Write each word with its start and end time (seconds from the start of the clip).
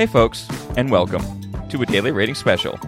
Hey, 0.00 0.06
folks, 0.06 0.48
and 0.78 0.90
welcome 0.90 1.22
to 1.68 1.82
a 1.82 1.84
daily 1.84 2.10
rating 2.10 2.34
special. 2.34 2.80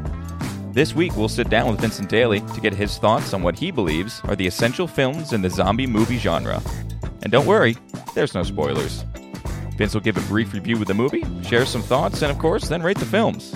This 0.72 0.94
week, 0.94 1.14
we'll 1.14 1.28
sit 1.28 1.50
down 1.50 1.70
with 1.70 1.78
Vincent 1.78 2.08
Daly 2.08 2.40
to 2.40 2.60
get 2.62 2.72
his 2.72 2.96
thoughts 2.96 3.34
on 3.34 3.42
what 3.42 3.58
he 3.58 3.70
believes 3.70 4.22
are 4.24 4.34
the 4.34 4.46
essential 4.46 4.86
films 4.86 5.34
in 5.34 5.42
the 5.42 5.50
zombie 5.50 5.86
movie 5.86 6.16
genre. 6.16 6.62
And 7.22 7.30
don't 7.30 7.44
worry, 7.44 7.76
there's 8.14 8.34
no 8.34 8.42
spoilers. 8.42 9.04
Vince 9.76 9.92
will 9.92 10.00
give 10.00 10.16
a 10.16 10.22
brief 10.22 10.54
review 10.54 10.76
of 10.76 10.86
the 10.86 10.94
movie, 10.94 11.22
share 11.42 11.66
some 11.66 11.82
thoughts, 11.82 12.22
and 12.22 12.32
of 12.32 12.38
course, 12.38 12.68
then 12.68 12.82
rate 12.82 12.98
the 12.98 13.04
films. 13.04 13.54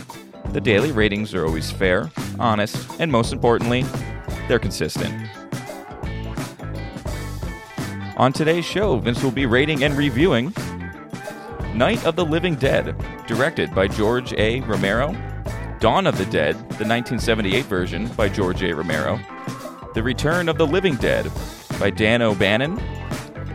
The 0.53 0.61
daily 0.61 0.93
ratings 0.93 1.33
are 1.33 1.47
always 1.47 1.71
fair, 1.71 2.11
honest, 2.39 2.77
and 3.01 3.11
most 3.11 3.33
importantly, 3.33 3.87
they're 4.49 4.59
consistent. 4.59 5.15
On 8.19 8.35
today's 8.35 8.67
show, 8.67 8.99
Vince 8.99 9.23
will 9.23 9.31
be 9.31 9.47
rating 9.47 9.83
and 9.83 9.97
reviewing 9.97 10.53
Night 11.77 12.07
of 12.07 12.17
the 12.17 12.25
Living 12.25 12.55
Dead, 12.55 12.97
directed 13.27 13.75
by 13.75 13.87
George 13.87 14.33
A. 14.39 14.61
Romero, 14.63 15.15
Dawn 15.79 16.07
of 16.07 16.17
the 16.17 16.25
Dead, 16.25 16.55
the 16.55 16.87
1978 16.87 17.67
version 17.67 18.09
by 18.15 18.31
George 18.31 18.63
A. 18.63 18.75
Romero, 18.75 19.21
The 19.93 20.03
Return 20.03 20.49
of 20.49 20.57
the 20.57 20.67
Living 20.67 20.97
Dead 20.97 21.31
by 21.79 21.91
Dan 21.91 22.23
O'Bannon, 22.23 22.81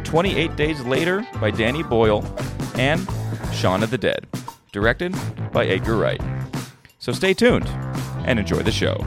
28 0.04 0.56
Days 0.56 0.82
Later 0.82 1.26
by 1.40 1.50
Danny 1.50 1.82
Boyle, 1.82 2.24
and 2.76 3.08
Shaun 3.54 3.82
of 3.82 3.90
the 3.90 3.98
Dead, 3.98 4.28
directed 4.72 5.16
by 5.52 5.66
Edgar 5.66 5.98
Wright. 5.98 6.22
So 7.00 7.14
stay 7.14 7.34
tuned 7.34 7.68
and 8.28 8.38
enjoy 8.38 8.62
the 8.62 8.72
show. 8.72 9.04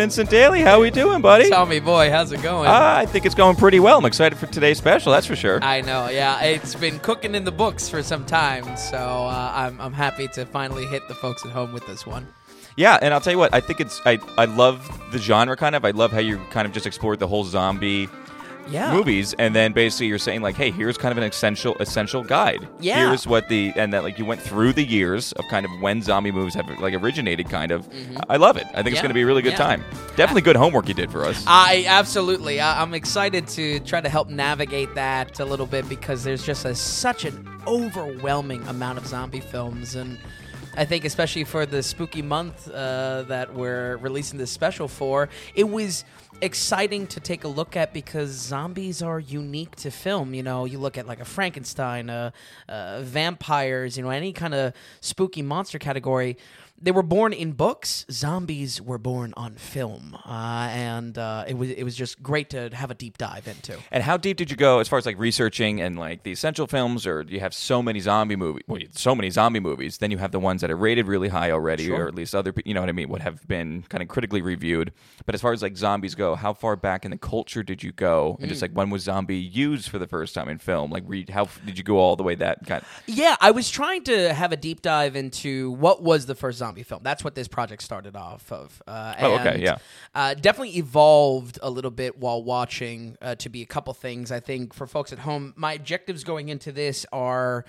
Vincent 0.00 0.30
Daly, 0.30 0.62
how 0.62 0.80
we 0.80 0.90
doing, 0.90 1.20
buddy? 1.20 1.50
Tell 1.50 1.66
me, 1.66 1.78
boy, 1.78 2.10
how's 2.10 2.32
it 2.32 2.40
going? 2.42 2.66
Ah, 2.66 2.96
I 2.96 3.04
think 3.04 3.26
it's 3.26 3.34
going 3.34 3.54
pretty 3.54 3.80
well. 3.80 3.98
I'm 3.98 4.06
excited 4.06 4.38
for 4.38 4.46
today's 4.46 4.78
special, 4.78 5.12
that's 5.12 5.26
for 5.26 5.36
sure. 5.36 5.62
I 5.62 5.82
know, 5.82 6.08
yeah. 6.08 6.40
It's 6.40 6.74
been 6.74 6.98
cooking 7.00 7.34
in 7.34 7.44
the 7.44 7.52
books 7.52 7.86
for 7.86 8.02
some 8.02 8.24
time, 8.24 8.78
so 8.78 8.96
uh, 8.96 9.52
I'm, 9.54 9.78
I'm 9.78 9.92
happy 9.92 10.26
to 10.28 10.46
finally 10.46 10.86
hit 10.86 11.06
the 11.08 11.14
folks 11.14 11.44
at 11.44 11.52
home 11.52 11.74
with 11.74 11.86
this 11.86 12.06
one. 12.06 12.26
Yeah, 12.76 12.98
and 13.02 13.12
I'll 13.12 13.20
tell 13.20 13.34
you 13.34 13.38
what, 13.38 13.52
I 13.52 13.60
think 13.60 13.78
it's 13.78 14.00
I 14.06 14.18
I 14.38 14.46
love 14.46 14.90
the 15.12 15.18
genre 15.18 15.54
kind 15.54 15.76
of. 15.76 15.84
I 15.84 15.90
love 15.90 16.12
how 16.12 16.20
you 16.20 16.38
kind 16.50 16.66
of 16.66 16.72
just 16.72 16.86
explored 16.86 17.18
the 17.18 17.28
whole 17.28 17.44
zombie 17.44 18.08
Yeah. 18.68 18.92
movies 18.94 19.34
and 19.38 19.54
then 19.54 19.72
basically 19.72 20.06
you're 20.06 20.18
saying 20.18 20.42
like, 20.42 20.54
hey, 20.54 20.70
here's 20.70 20.96
kind 20.96 21.10
of 21.10 21.18
an 21.18 21.24
essential 21.24 21.76
essential 21.80 22.22
guide. 22.22 22.68
Yeah. 22.80 23.08
Here's 23.08 23.26
what 23.26 23.48
the 23.48 23.72
and 23.76 23.92
that 23.92 24.04
like 24.04 24.18
you 24.18 24.24
went 24.24 24.40
through 24.40 24.72
the 24.74 24.84
years 24.84 25.32
of 25.32 25.44
kind 25.48 25.66
of 25.66 25.72
when 25.80 26.02
zombie 26.02 26.30
movies 26.30 26.54
have 26.54 26.68
like 26.78 26.94
originated 26.94 27.48
kind 27.48 27.72
of. 27.72 27.88
I 28.28 28.36
love 28.36 28.56
it. 28.56 28.66
I 28.74 28.82
think 28.82 28.88
it's 28.88 28.96
Mm-hmm. 29.00 29.02
Going 29.02 29.08
to 29.10 29.14
be 29.14 29.22
a 29.22 29.26
really 29.26 29.42
good 29.42 29.52
Yeah. 29.52 29.58
time. 29.58 29.84
Definitely 30.16 30.42
good 30.42 30.56
homework 30.56 30.86
you 30.88 30.94
did 30.94 31.10
for 31.10 31.24
us. 31.24 31.42
I 31.46 31.84
absolutely. 31.88 32.60
I, 32.60 32.80
I'm 32.82 32.94
excited 32.94 33.48
to 33.48 33.80
try 33.80 34.00
to 34.00 34.08
help 34.08 34.28
navigate 34.28 34.94
that 34.94 35.40
a 35.40 35.44
little 35.44 35.66
bit 35.66 35.88
because 35.88 36.22
there's 36.22 36.44
just 36.44 36.64
a, 36.64 36.74
such 36.74 37.24
an 37.24 37.48
overwhelming 37.66 38.66
amount 38.68 38.98
of 38.98 39.06
zombie 39.06 39.40
films, 39.40 39.94
and 39.94 40.18
I 40.76 40.84
think 40.84 41.04
especially 41.04 41.44
for 41.44 41.66
the 41.66 41.82
spooky 41.82 42.22
month 42.22 42.68
uh, 42.70 43.22
that 43.22 43.52
we're 43.54 43.96
releasing 43.98 44.38
this 44.38 44.50
special 44.50 44.86
for, 44.86 45.28
it 45.54 45.68
was 45.68 46.04
exciting 46.42 47.06
to 47.08 47.20
take 47.20 47.44
a 47.44 47.48
look 47.48 47.76
at 47.76 47.92
because 47.92 48.30
zombies 48.30 49.02
are 49.02 49.20
unique 49.20 49.76
to 49.76 49.90
film. 49.90 50.34
You 50.34 50.42
know, 50.42 50.64
you 50.64 50.78
look 50.78 50.98
at 50.98 51.06
like 51.06 51.20
a 51.20 51.24
Frankenstein, 51.24 52.10
uh, 52.10 52.30
uh, 52.68 53.02
vampires, 53.02 53.96
you 53.96 54.02
know, 54.02 54.10
any 54.10 54.32
kind 54.32 54.54
of 54.54 54.72
spooky 55.00 55.42
monster 55.42 55.78
category. 55.78 56.36
They 56.82 56.92
were 56.92 57.02
born 57.02 57.32
in 57.34 57.52
books. 57.52 58.06
Zombies 58.10 58.80
were 58.80 58.96
born 58.96 59.34
on 59.36 59.56
film, 59.56 60.16
uh, 60.24 60.68
and 60.72 61.18
uh, 61.18 61.44
it 61.46 61.54
was 61.58 61.68
it 61.70 61.82
was 61.84 61.94
just 61.94 62.22
great 62.22 62.48
to 62.50 62.70
have 62.72 62.90
a 62.90 62.94
deep 62.94 63.18
dive 63.18 63.46
into. 63.46 63.78
And 63.90 64.02
how 64.02 64.16
deep 64.16 64.38
did 64.38 64.50
you 64.50 64.56
go 64.56 64.78
as 64.78 64.88
far 64.88 64.98
as 64.98 65.04
like 65.04 65.18
researching 65.18 65.80
and 65.82 65.98
like 65.98 66.22
the 66.22 66.32
essential 66.32 66.66
films, 66.66 67.06
or 67.06 67.22
you 67.28 67.40
have 67.40 67.52
so 67.52 67.82
many 67.82 68.00
zombie 68.00 68.36
movies? 68.36 68.62
Well, 68.66 68.80
so 68.92 69.14
many 69.14 69.28
zombie 69.28 69.60
movies. 69.60 69.98
Then 69.98 70.10
you 70.10 70.16
have 70.18 70.32
the 70.32 70.40
ones 70.40 70.62
that 70.62 70.70
are 70.70 70.76
rated 70.76 71.06
really 71.06 71.28
high 71.28 71.50
already, 71.50 71.86
Sure. 71.86 72.04
or 72.04 72.08
at 72.08 72.14
least 72.14 72.34
other, 72.34 72.54
you 72.64 72.72
know 72.72 72.80
what 72.80 72.88
I 72.88 72.92
mean, 72.92 73.10
would 73.10 73.20
have 73.22 73.46
been 73.46 73.82
kind 73.90 74.00
of 74.00 74.08
critically 74.08 74.40
reviewed. 74.40 74.92
But 75.26 75.34
as 75.34 75.42
far 75.42 75.52
as 75.52 75.60
like 75.60 75.76
zombies 75.76 76.14
go, 76.14 76.34
how 76.34 76.54
far 76.54 76.76
back 76.76 77.04
in 77.04 77.10
the 77.10 77.18
culture 77.18 77.62
did 77.62 77.82
you 77.82 77.92
go? 77.92 78.36
And 78.40 78.46
Mm. 78.46 78.50
just 78.52 78.62
like 78.62 78.72
when 78.72 78.88
was 78.88 79.02
zombie 79.02 79.36
used 79.36 79.90
for 79.90 79.98
the 79.98 80.06
first 80.06 80.34
time 80.34 80.48
in 80.48 80.56
film? 80.56 80.90
Like, 80.90 81.04
read 81.06 81.28
how 81.28 81.46
did 81.66 81.76
you 81.76 81.84
go 81.84 81.98
all 81.98 82.16
the 82.16 82.22
way 82.22 82.36
that 82.36 82.66
kind? 82.66 82.82
Of- 82.82 83.02
Yeah, 83.06 83.36
I 83.40 83.50
was 83.50 83.68
trying 83.70 84.02
to 84.04 84.32
have 84.32 84.50
a 84.52 84.56
deep 84.56 84.80
dive 84.80 85.14
into 85.14 85.72
what 85.72 86.02
was 86.02 86.24
the 86.24 86.34
first 86.34 86.58
zombie 86.58 86.69
film. 86.82 87.02
That's 87.02 87.22
what 87.24 87.34
this 87.34 87.48
project 87.48 87.82
started 87.82 88.16
off 88.16 88.50
of. 88.52 88.82
Uh, 88.86 89.14
Oh, 89.18 89.34
okay, 89.38 89.60
yeah. 89.62 89.76
Uh, 90.14 90.34
definitely 90.34 90.76
evolved 90.78 91.58
a 91.62 91.70
little 91.70 91.90
bit 91.90 92.18
while 92.18 92.42
watching 92.42 93.16
uh, 93.20 93.34
to 93.36 93.48
be 93.48 93.62
a 93.62 93.66
couple 93.66 93.92
things. 93.94 94.32
I 94.32 94.40
think 94.40 94.72
for 94.74 94.86
folks 94.86 95.12
at 95.12 95.18
home, 95.20 95.52
my 95.56 95.74
objectives 95.74 96.24
going 96.24 96.48
into 96.48 96.72
this 96.72 97.04
are 97.12 97.64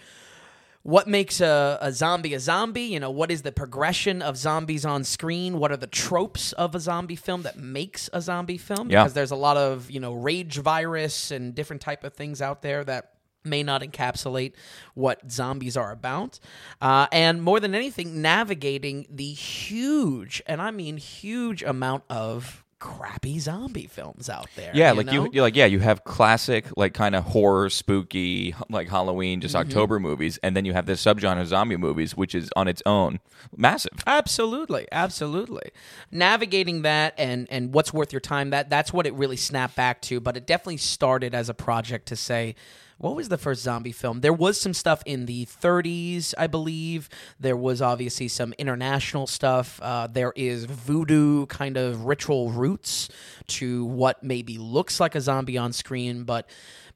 what 0.84 1.08
makes 1.08 1.42
a, 1.42 1.78
a 1.80 1.92
zombie 1.92 2.34
a 2.34 2.40
zombie 2.40 2.82
you 2.82 3.00
know 3.00 3.12
what 3.12 3.30
is 3.30 3.44
the 3.44 3.52
progression 3.52 4.20
of 4.24 4.36
zombies 4.36 4.84
on 4.84 5.04
screen 5.04 5.60
what 5.60 5.72
are 5.72 5.78
the 5.78 5.86
tropes 5.86 6.54
of 6.54 6.74
a 6.74 6.80
zombie 6.80 7.16
film 7.16 7.44
that 7.44 7.56
makes 7.56 8.10
a 8.14 8.20
zombie 8.20 8.58
film 8.58 8.90
Yeah. 8.90 9.04
because 9.04 9.14
there's 9.14 9.30
a 9.30 9.36
lot 9.36 9.58
of 9.58 9.92
you 9.92 10.00
know 10.00 10.14
rage 10.14 10.58
virus 10.58 11.30
and 11.30 11.54
different 11.54 11.84
type 11.84 12.04
of 12.04 12.16
things 12.16 12.42
out 12.42 12.64
there 12.64 12.84
that 12.86 13.11
may 13.44 13.64
not 13.64 13.82
encapsulate 13.82 14.54
what 14.94 15.32
zombies 15.32 15.76
are 15.78 15.92
about 15.92 16.40
uh, 16.82 17.08
and 17.12 17.42
more 17.42 17.60
than 17.60 17.74
anything 17.76 18.22
navigating 18.22 19.06
the 19.10 19.32
huge 19.34 20.42
and 20.48 20.62
i 20.62 20.72
mean 20.72 20.98
huge 20.98 21.64
amount 21.64 22.04
of 22.10 22.64
crappy 22.80 23.38
zombie 23.38 23.86
films 23.86 24.28
out 24.28 24.48
there 24.56 24.72
Yeah, 24.74 24.90
you 24.92 24.98
like 24.98 25.06
know? 25.06 25.26
you, 25.26 25.30
you're 25.34 25.44
like 25.44 25.56
yeah, 25.56 25.68
you 25.68 25.78
have 25.80 26.04
classic 26.04 26.66
like 26.76 26.96
kind 26.96 27.14
of 27.14 27.24
horror, 27.26 27.70
spooky, 27.70 28.56
like 28.70 28.90
Halloween, 28.90 29.40
just 29.40 29.54
Mm-hmm. 29.54 29.68
October 29.70 30.00
movies, 30.00 30.40
and 30.42 30.56
then 30.58 30.66
you 30.66 30.74
have 30.74 30.88
this 30.88 31.00
subgenre 31.06 31.46
zombie 31.46 31.78
movies, 31.78 32.18
which 32.18 32.34
is 32.34 32.50
on 32.56 32.68
its 32.68 32.82
own 32.88 33.20
massive. 33.56 33.92
Absolutely, 34.08 34.88
absolutely. 34.92 35.70
Navigating 36.12 36.82
that 36.82 37.14
and 37.20 37.48
and 37.52 37.72
what's 37.72 37.94
worth 37.94 38.12
your 38.12 38.20
time 38.20 38.50
that 38.50 38.72
that's 38.72 38.92
what 38.92 39.06
it 39.06 39.14
really 39.14 39.38
snapped 39.38 39.76
back 39.76 40.02
to. 40.04 40.20
But 40.20 40.36
it 40.36 40.48
definitely 40.48 40.78
started 40.78 41.36
as 41.36 41.50
a 41.50 41.54
project 41.54 42.08
to 42.08 42.16
say. 42.16 42.56
What 43.02 43.16
was 43.16 43.30
the 43.30 43.38
first 43.40 43.64
zombie 43.64 43.94
film? 43.94 44.22
There 44.22 44.32
was 44.32 44.62
some 44.62 44.76
stuff 44.76 45.02
in 45.08 45.26
the 45.26 45.48
30s, 45.48 46.36
I 46.38 46.46
believe. 46.46 47.10
There 47.40 47.58
was 47.58 47.82
obviously 47.82 48.28
some 48.28 48.54
international 48.60 49.26
stuff. 49.26 49.80
Uh, 49.82 50.06
there 50.06 50.34
is 50.36 50.66
voodoo 50.66 51.48
kind 51.48 51.78
of 51.78 52.06
ritual 52.06 52.52
roots 52.52 53.10
to 53.48 53.86
what 53.86 54.22
maybe 54.22 54.60
looks 54.60 55.00
like 55.00 55.16
a 55.16 55.22
zombie 55.22 55.58
on 55.58 55.74
screen, 55.74 56.26
but 56.26 56.48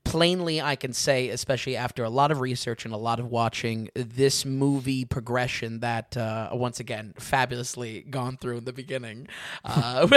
plainly 0.05 0.61
I 0.61 0.77
can 0.77 0.93
say, 0.93 1.27
especially 1.29 1.75
after 1.75 2.05
a 2.05 2.09
lot 2.09 2.31
of 2.31 2.39
research 2.39 2.85
and 2.85 2.93
a 2.93 2.97
lot 2.97 3.19
of 3.19 3.29
watching, 3.29 3.89
this 3.93 4.45
movie 4.45 5.03
progression 5.03 5.81
that 5.81 6.15
uh, 6.15 6.49
once 6.53 6.79
again 6.79 7.13
fabulously 7.19 8.01
gone 8.09 8.37
through 8.37 8.59
in 8.59 8.63
the 8.63 8.71
beginning. 8.71 9.27
Uh, 9.65 10.07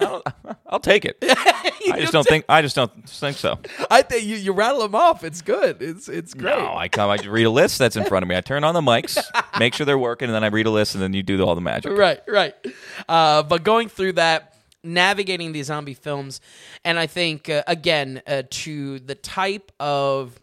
I'll 0.66 0.78
take 0.78 1.04
it. 1.04 1.18
I 1.22 1.96
just 1.98 2.12
don't 2.12 2.26
think. 2.26 2.44
I 2.48 2.62
just 2.62 2.76
don't 2.76 3.08
think 3.08 3.36
so. 3.36 3.58
I 3.90 4.02
think 4.02 4.24
you, 4.24 4.36
you 4.36 4.52
rattle 4.52 4.82
them 4.82 4.94
off. 4.94 5.24
It's 5.24 5.42
good. 5.42 5.82
It's 5.82 6.08
it's 6.08 6.34
great. 6.34 6.56
No, 6.56 6.76
I 6.76 6.88
come. 6.88 7.10
I 7.10 7.16
read 7.26 7.46
a 7.46 7.50
list 7.50 7.78
that's 7.78 7.96
in 7.96 8.04
front 8.04 8.22
of 8.22 8.28
me. 8.28 8.36
I 8.36 8.42
turn 8.42 8.62
on 8.62 8.74
the 8.74 8.80
mics, 8.80 9.18
make 9.58 9.74
sure 9.74 9.86
they're 9.86 9.98
working, 9.98 10.26
and 10.28 10.34
then 10.34 10.44
I 10.44 10.48
read 10.48 10.66
a 10.66 10.70
list, 10.70 10.94
and 10.94 11.02
then 11.02 11.14
you 11.14 11.22
do 11.22 11.42
all 11.42 11.54
the 11.54 11.60
magic. 11.60 11.96
Right, 11.96 12.20
right. 12.28 12.54
Uh, 13.08 13.42
but 13.42 13.64
going 13.64 13.88
through 13.88 14.12
that, 14.12 14.54
navigating 14.82 15.52
these 15.52 15.66
zombie 15.66 15.94
films, 15.94 16.40
and 16.84 16.98
I 16.98 17.06
think 17.06 17.48
uh, 17.48 17.62
again 17.66 18.22
uh, 18.26 18.42
to 18.50 18.98
the 19.00 19.14
type 19.14 19.72
of 19.78 20.40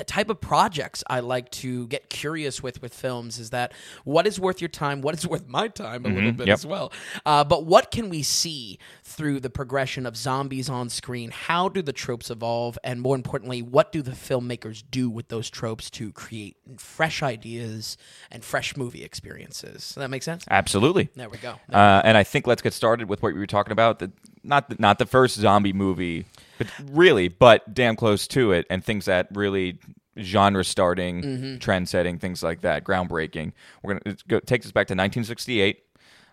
the 0.00 0.04
type 0.04 0.30
of 0.30 0.40
projects 0.40 1.04
I 1.08 1.20
like 1.20 1.50
to 1.50 1.86
get 1.88 2.08
curious 2.08 2.62
with 2.62 2.80
with 2.80 2.94
films 2.94 3.38
is 3.38 3.50
that 3.50 3.74
what 4.04 4.26
is 4.26 4.40
worth 4.40 4.62
your 4.62 4.68
time, 4.68 5.02
what 5.02 5.14
is 5.14 5.26
worth 5.32 5.46
my 5.46 5.68
time 5.68 6.06
a 6.06 6.08
little 6.08 6.32
bit 6.32 6.46
yep. 6.46 6.54
as 6.54 6.64
well. 6.64 6.90
Uh, 7.26 7.44
but 7.44 7.66
what 7.66 7.90
can 7.90 8.08
we 8.08 8.22
see 8.22 8.78
through 9.04 9.40
the 9.40 9.50
progression 9.50 10.06
of 10.06 10.16
zombies 10.16 10.70
on 10.70 10.88
screen? 10.88 11.30
How 11.30 11.68
do 11.68 11.82
the 11.82 11.92
tropes 11.92 12.30
evolve, 12.30 12.78
and 12.82 13.02
more 13.02 13.14
importantly, 13.14 13.60
what 13.60 13.92
do 13.92 14.00
the 14.00 14.12
filmmakers 14.12 14.82
do 14.90 15.10
with 15.10 15.28
those 15.28 15.50
tropes 15.50 15.90
to 15.90 16.12
create 16.12 16.56
fresh 16.78 17.22
ideas 17.22 17.98
and 18.30 18.42
fresh 18.42 18.78
movie 18.78 19.04
experiences? 19.04 19.88
Does 19.88 19.94
that 19.96 20.08
make 20.08 20.22
sense? 20.22 20.46
Absolutely. 20.48 21.10
There 21.14 21.28
we 21.28 21.36
go. 21.36 21.56
Uh, 21.70 22.00
and 22.04 22.16
I 22.16 22.22
think 22.22 22.46
let's 22.46 22.62
get 22.62 22.72
started 22.72 23.10
with 23.10 23.22
what 23.22 23.34
we 23.34 23.38
were 23.38 23.46
talking 23.46 23.72
about. 23.72 23.98
The, 23.98 24.10
not 24.42 24.70
the, 24.70 24.76
not 24.78 24.98
the 24.98 25.04
first 25.04 25.36
zombie 25.36 25.74
movie, 25.74 26.24
but 26.60 26.68
really, 26.92 27.28
but 27.28 27.74
damn 27.74 27.96
close 27.96 28.28
to 28.28 28.52
it, 28.52 28.66
and 28.70 28.84
things 28.84 29.06
that 29.06 29.28
really 29.34 29.78
genre 30.20 30.64
starting, 30.64 31.22
Mm-hmm. 31.22 31.56
trend 31.58 31.88
setting, 31.88 32.18
things 32.18 32.42
like 32.42 32.60
that, 32.60 32.84
groundbreaking. 32.84 33.52
We're 33.82 33.94
gonna 33.94 34.14
it 34.14 34.28
go, 34.28 34.40
takes 34.40 34.66
us 34.66 34.72
back 34.72 34.86
to 34.88 34.92
1968. 34.92 35.82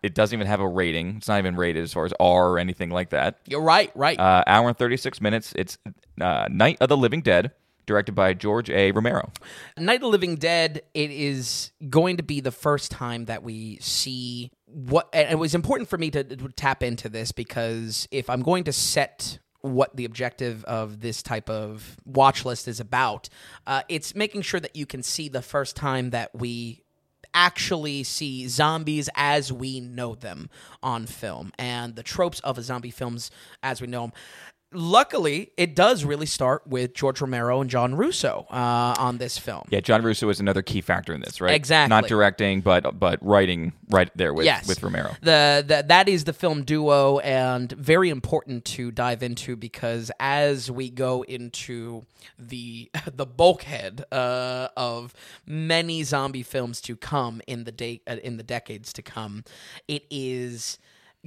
It 0.03 0.13
doesn't 0.13 0.35
even 0.37 0.45
have 0.47 0.59
a 0.59 0.67
rating. 0.67 1.15
It's 1.17 1.27
not 1.27 1.39
even 1.39 1.55
rated 1.55 1.83
as 1.83 1.91
far 1.93 2.05
as 2.05 2.13
R 2.19 2.49
or 2.51 2.59
anything 2.59 2.89
like 2.91 3.09
that. 3.09 3.39
You're 3.47 3.61
right, 3.63 3.91
right. 3.95 4.19
Uh, 4.19 4.43
hour 4.45 4.67
and 4.69 4.77
36 4.77 5.19
minutes. 5.21 5.53
It's 5.55 5.77
uh, 6.21 6.47
Night 6.51 6.77
of 6.81 6.89
the 6.89 6.95
Living 6.97 7.21
Dead, 7.21 7.51
directed 7.87 8.13
by 8.13 8.33
George 8.35 8.69
A. 8.69 8.91
Romero. 8.91 9.31
Night 9.77 9.95
of 9.95 10.01
the 10.01 10.07
Living 10.09 10.35
Dead, 10.35 10.83
it 10.93 11.09
is 11.09 11.71
going 11.89 12.17
to 12.17 12.23
be 12.23 12.41
the 12.41 12.51
first 12.51 12.91
time 12.91 13.25
that 13.25 13.41
we 13.41 13.79
see 13.81 14.51
what. 14.65 15.09
And 15.13 15.31
it 15.31 15.39
was 15.39 15.55
important 15.55 15.89
for 15.89 15.97
me 15.97 16.11
to, 16.11 16.23
to 16.23 16.47
tap 16.49 16.83
into 16.83 17.09
this 17.09 17.31
because 17.31 18.07
if 18.11 18.29
I'm 18.29 18.43
going 18.43 18.65
to 18.65 18.73
set 18.73 19.39
what 19.73 19.95
the 19.95 20.05
objective 20.05 20.63
of 20.65 21.01
this 21.01 21.21
type 21.21 21.49
of 21.49 21.97
watch 22.05 22.45
list 22.45 22.67
is 22.67 22.79
about, 22.79 23.29
uh, 23.65 23.81
it's 23.89 24.15
making 24.15 24.41
sure 24.41 24.59
that 24.59 24.75
you 24.75 24.85
can 24.85 25.03
see 25.03 25.29
the 25.29 25.41
first 25.41 25.75
time 25.75 26.11
that 26.11 26.33
we 26.35 26.83
actually 27.33 28.03
see 28.03 28.47
zombies 28.47 29.09
as 29.15 29.53
we 29.53 29.79
know 29.79 30.15
them 30.15 30.49
on 30.81 31.05
film 31.05 31.51
and 31.59 31.95
the 31.95 32.03
tropes 32.03 32.39
of 32.39 32.57
a 32.57 32.63
zombie 32.63 32.89
films 32.89 33.29
as 33.61 33.79
we 33.79 33.87
know 33.87 34.01
them. 34.01 34.13
Luckily, 34.73 35.51
it 35.55 35.75
does 35.75 36.03
really 36.03 36.25
start 36.25 36.67
with 36.67 36.93
George 36.93 37.21
Romero 37.21 37.61
and 37.61 37.69
John 37.69 37.95
Russo 37.95 38.45
uh, 38.49 38.95
on 38.99 39.17
this 39.17 39.37
film. 39.37 39.65
Yeah, 39.69 39.79
John 39.79 40.03
Russo 40.03 40.27
is 40.27 40.41
another 40.41 40.61
key 40.61 40.81
factor 40.81 41.13
in 41.13 41.21
this, 41.21 41.39
right? 41.39 41.53
Exactly. 41.53 41.89
Not 41.89 42.07
directing, 42.07 42.59
but 42.59 42.99
but 42.99 43.17
writing 43.25 43.71
right 43.89 44.09
there 44.15 44.33
with 44.33 44.45
yes. 44.45 44.67
with 44.67 44.83
Romero. 44.83 45.15
The, 45.21 45.63
the 45.65 45.85
that 45.87 46.09
is 46.09 46.25
the 46.25 46.33
film 46.33 46.63
duo 46.63 47.19
and 47.19 47.71
very 47.71 48.09
important 48.09 48.65
to 48.65 48.91
dive 48.91 49.23
into 49.23 49.55
because 49.55 50.11
as 50.19 50.69
we 50.69 50.89
go 50.89 51.21
into 51.23 52.05
the 52.37 52.91
the 53.05 53.25
bulkhead 53.25 54.03
uh, 54.11 54.67
of 54.75 55.13
many 55.45 56.03
zombie 56.03 56.43
films 56.43 56.81
to 56.81 56.97
come 56.97 57.41
in 57.47 57.63
the 57.63 57.71
day 57.71 58.01
uh, 58.05 58.17
in 58.21 58.35
the 58.35 58.43
decades 58.43 58.91
to 58.93 59.01
come, 59.01 59.45
it 59.87 60.03
is 60.09 60.77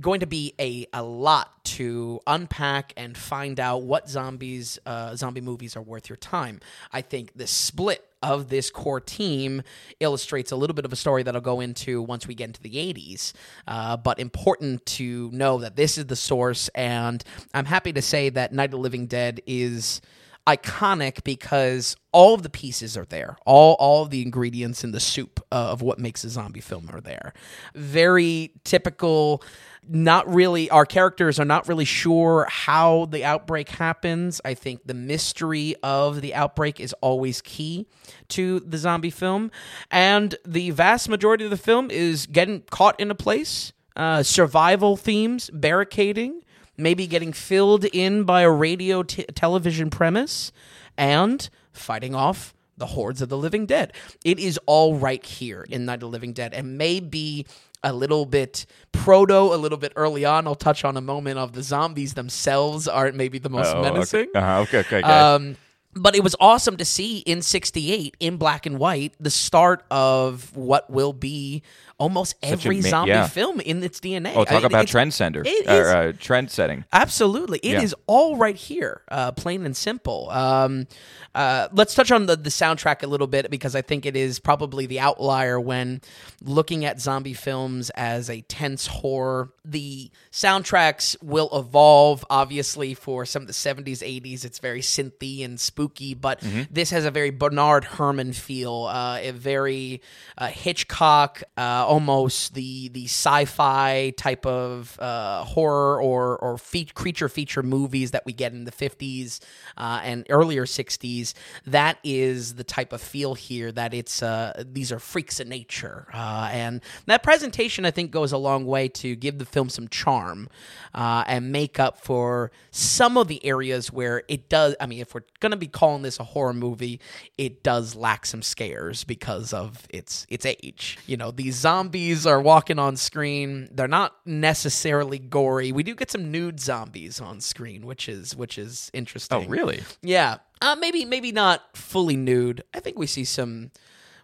going 0.00 0.20
to 0.20 0.26
be 0.26 0.54
a, 0.58 0.86
a 0.92 1.02
lot 1.02 1.64
to 1.64 2.20
unpack 2.26 2.92
and 2.96 3.16
find 3.16 3.60
out 3.60 3.82
what 3.82 4.08
zombies 4.08 4.78
uh, 4.86 5.14
zombie 5.16 5.40
movies 5.40 5.76
are 5.76 5.82
worth 5.82 6.08
your 6.08 6.16
time. 6.16 6.60
I 6.92 7.02
think 7.02 7.32
the 7.34 7.46
split 7.46 8.06
of 8.22 8.48
this 8.48 8.70
core 8.70 9.00
team 9.00 9.62
illustrates 9.98 10.52
a 10.52 10.56
little 10.56 10.74
bit 10.74 10.84
of 10.84 10.92
a 10.92 10.96
story 10.96 11.22
that 11.22 11.34
I'll 11.34 11.40
go 11.40 11.60
into 11.60 12.02
once 12.02 12.26
we 12.26 12.34
get 12.34 12.48
into 12.48 12.62
the 12.62 12.74
80s. 12.74 13.32
Uh, 13.66 13.96
but 13.96 14.18
important 14.18 14.84
to 14.86 15.30
know 15.32 15.58
that 15.58 15.76
this 15.76 15.96
is 15.96 16.06
the 16.06 16.16
source, 16.16 16.68
and 16.74 17.22
I'm 17.54 17.64
happy 17.64 17.92
to 17.92 18.02
say 18.02 18.28
that 18.30 18.52
Night 18.52 18.66
of 18.66 18.72
the 18.72 18.78
Living 18.78 19.06
Dead 19.06 19.40
is 19.46 20.00
iconic 20.46 21.22
because 21.22 21.96
all 22.12 22.34
of 22.34 22.42
the 22.42 22.50
pieces 22.50 22.96
are 22.96 23.04
there. 23.04 23.36
All 23.46 23.74
all 23.78 24.02
of 24.02 24.10
the 24.10 24.22
ingredients 24.22 24.82
in 24.84 24.92
the 24.92 25.00
soup 25.00 25.44
of 25.52 25.82
what 25.82 25.98
makes 25.98 26.24
a 26.24 26.28
zombie 26.28 26.60
film 26.60 26.90
are 26.92 27.00
there. 27.00 27.32
Very 27.74 28.52
typical 28.64 29.42
not 29.88 30.32
really 30.32 30.70
our 30.70 30.86
characters 30.86 31.40
are 31.40 31.44
not 31.44 31.66
really 31.68 31.84
sure 31.84 32.46
how 32.48 33.06
the 33.06 33.24
outbreak 33.24 33.68
happens. 33.70 34.40
I 34.44 34.54
think 34.54 34.82
the 34.84 34.94
mystery 34.94 35.74
of 35.82 36.20
the 36.20 36.34
outbreak 36.34 36.78
is 36.80 36.94
always 37.00 37.40
key 37.40 37.86
to 38.28 38.60
the 38.60 38.78
zombie 38.78 39.10
film 39.10 39.50
and 39.90 40.34
the 40.46 40.70
vast 40.70 41.08
majority 41.08 41.44
of 41.44 41.50
the 41.50 41.56
film 41.56 41.90
is 41.90 42.26
getting 42.26 42.62
caught 42.70 42.98
in 43.00 43.10
a 43.10 43.14
place, 43.14 43.72
uh, 43.96 44.22
survival 44.22 44.96
themes, 44.96 45.50
barricading, 45.52 46.42
maybe 46.76 47.06
getting 47.06 47.32
filled 47.32 47.84
in 47.86 48.24
by 48.24 48.42
a 48.42 48.50
radio 48.50 49.02
t- 49.02 49.24
television 49.34 49.90
premise, 49.90 50.52
and 50.96 51.48
fighting 51.72 52.14
off 52.14 52.54
the 52.76 52.86
hordes 52.86 53.22
of 53.22 53.28
the 53.28 53.36
living 53.36 53.66
dead. 53.66 53.92
It 54.24 54.38
is 54.38 54.58
all 54.66 54.96
right 54.96 55.24
here 55.24 55.66
in 55.68 55.84
Night 55.84 55.94
of 55.94 56.00
the 56.00 56.08
Living 56.08 56.32
Dead, 56.32 56.54
and 56.54 56.78
maybe 56.78 57.46
a 57.82 57.92
little 57.92 58.26
bit 58.26 58.66
proto, 58.92 59.54
a 59.54 59.56
little 59.56 59.78
bit 59.78 59.92
early 59.96 60.24
on. 60.24 60.46
I'll 60.46 60.54
touch 60.54 60.84
on 60.84 60.96
a 60.96 61.00
moment 61.00 61.38
of 61.38 61.52
the 61.52 61.62
zombies 61.62 62.14
themselves 62.14 62.86
aren't 62.88 63.16
maybe 63.16 63.38
the 63.38 63.50
most 63.50 63.74
Oh, 63.74 63.82
menacing. 63.82 64.28
Okay. 64.28 64.38
Uh-huh, 64.38 64.60
okay. 64.62 64.78
Okay. 64.80 64.98
okay. 64.98 65.08
Um, 65.08 65.56
but 65.92 66.14
it 66.14 66.22
was 66.22 66.36
awesome 66.38 66.76
to 66.76 66.84
see 66.84 67.18
in 67.18 67.42
68 67.42 68.16
in 68.20 68.36
black 68.36 68.64
and 68.64 68.78
white 68.78 69.14
the 69.18 69.30
start 69.30 69.84
of 69.90 70.56
what 70.56 70.88
will 70.88 71.12
be 71.12 71.62
almost 72.00 72.34
every 72.42 72.80
ma- 72.80 72.88
zombie 72.88 73.10
yeah. 73.10 73.26
film 73.28 73.60
in 73.60 73.82
its 73.84 74.00
DNA. 74.00 74.32
oh, 74.34 74.44
talk 74.44 74.64
I 74.64 74.66
about 74.66 74.82
it's- 74.82 74.90
trend 74.90 75.14
center. 75.14 75.42
it 75.44 75.68
or, 75.68 75.72
is- 75.82 75.88
uh, 75.88 76.12
trend 76.18 76.50
setting. 76.50 76.84
Absolutely. 76.92 77.58
it 77.62 77.82
is 77.82 77.94
Yeah. 77.96 78.02
all 78.08 78.36
right 78.36 78.56
here, 78.56 79.02
uh, 79.10 79.32
plain 79.32 79.64
and 79.64 79.76
simple. 79.76 80.28
Um, 80.30 80.86
uh, 81.34 81.68
let's 81.72 81.94
touch 81.94 82.10
on 82.10 82.26
the, 82.26 82.34
the 82.36 82.50
soundtrack 82.50 83.04
a 83.04 83.06
little 83.06 83.28
bit 83.28 83.50
because 83.50 83.76
I 83.76 83.82
think 83.82 84.04
it 84.06 84.16
is 84.16 84.40
probably 84.40 84.86
the 84.86 84.98
outlier 84.98 85.60
when 85.60 86.00
looking 86.42 86.84
at 86.84 87.00
zombie 87.00 87.34
films 87.34 87.90
as 87.90 88.28
a 88.28 88.40
tense 88.42 88.88
horror. 88.88 89.52
The 89.64 90.10
soundtracks 90.32 91.16
will 91.22 91.48
evolve, 91.52 92.24
obviously, 92.30 92.94
for 92.94 93.24
some 93.26 93.42
of 93.42 93.46
the 93.46 93.52
70s, 93.54 94.02
80s. 94.02 94.44
It's 94.44 94.58
very 94.58 94.80
synthy 94.80 95.44
and 95.44 95.60
spooky, 95.60 96.14
but 96.14 96.40
this 96.70 96.90
has 96.90 97.04
a 97.04 97.10
very 97.10 97.30
Bernard 97.30 97.84
Herrmann 97.84 98.32
feel, 98.32 98.84
uh, 98.90 99.18
a 99.20 99.30
very 99.30 100.00
uh, 100.38 100.48
Hitchcock, 100.48 101.42
uh, 101.56 101.86
almost 101.90 102.54
the, 102.54 102.88
the 102.90 103.06
sci 103.06 103.44
fi 103.46 104.10
type 104.16 104.46
of 104.46 104.96
uh, 105.00 105.42
horror 105.42 106.00
or, 106.00 106.38
or 106.38 106.56
fe- 106.56 106.84
creature 106.84 107.28
feature 107.28 107.64
movies 107.64 108.12
that 108.12 108.24
we 108.24 108.32
get 108.32 108.52
in 108.52 108.62
the 108.62 108.70
50s 108.70 109.40
uh, 109.76 110.00
and 110.04 110.24
earlier 110.30 110.66
60s. 110.66 111.34
That 111.66 111.98
is 112.04 112.54
the 112.54 112.62
type 112.62 112.92
of 112.92 113.00
feel 113.00 113.34
here 113.34 113.72
that 113.72 113.92
it's 113.92 114.22
uh, 114.22 114.62
these 114.64 114.92
are 114.92 115.00
freaks 115.00 115.40
of 115.40 115.48
nature. 115.48 116.06
Uh, 116.14 116.48
and 116.52 116.80
that 117.06 117.24
presentation, 117.24 117.84
I 117.84 117.90
think, 117.90 118.12
goes 118.12 118.30
a 118.30 118.38
long 118.38 118.66
way 118.66 118.86
to 118.86 119.16
give 119.16 119.38
the 119.38 119.44
film 119.44 119.68
some 119.68 119.88
charm 119.88 120.48
uh, 120.94 121.24
and 121.26 121.50
make 121.50 121.80
up 121.80 122.00
for 122.00 122.52
some 122.70 123.16
of 123.16 123.26
the 123.26 123.44
areas 123.44 123.92
where 123.92 124.22
it 124.28 124.48
does. 124.48 124.76
I 124.80 124.86
mean, 124.86 125.00
if 125.00 125.12
we're 125.12 125.24
going 125.40 125.50
to 125.50 125.56
be 125.56 125.66
calling 125.66 126.02
this 126.02 126.20
a 126.20 126.24
horror 126.24 126.54
movie, 126.54 127.00
it 127.36 127.64
does 127.64 127.96
lack 127.96 128.26
some 128.26 128.42
scares 128.42 129.02
because 129.02 129.52
of 129.52 129.88
its 129.90 130.24
its 130.28 130.46
age. 130.46 130.96
You 131.08 131.16
know, 131.16 131.32
these 131.32 131.56
zombies 131.56 131.79
are 132.26 132.40
walking 132.40 132.78
on 132.78 132.96
screen. 132.96 133.68
They're 133.72 133.88
not 133.88 134.14
necessarily 134.26 135.18
gory. 135.18 135.72
We 135.72 135.82
do 135.82 135.94
get 135.94 136.10
some 136.10 136.30
nude 136.30 136.60
zombies 136.60 137.20
on 137.20 137.40
screen, 137.40 137.86
which 137.86 138.08
is 138.08 138.36
which 138.36 138.58
is 138.58 138.90
interesting. 138.92 139.44
Oh, 139.46 139.48
really? 139.48 139.82
Yeah. 140.02 140.38
Uh, 140.62 140.76
maybe 140.78 141.04
maybe 141.04 141.32
not 141.32 141.76
fully 141.76 142.16
nude. 142.16 142.62
I 142.74 142.80
think 142.80 142.98
we 142.98 143.06
see 143.06 143.24
some 143.24 143.70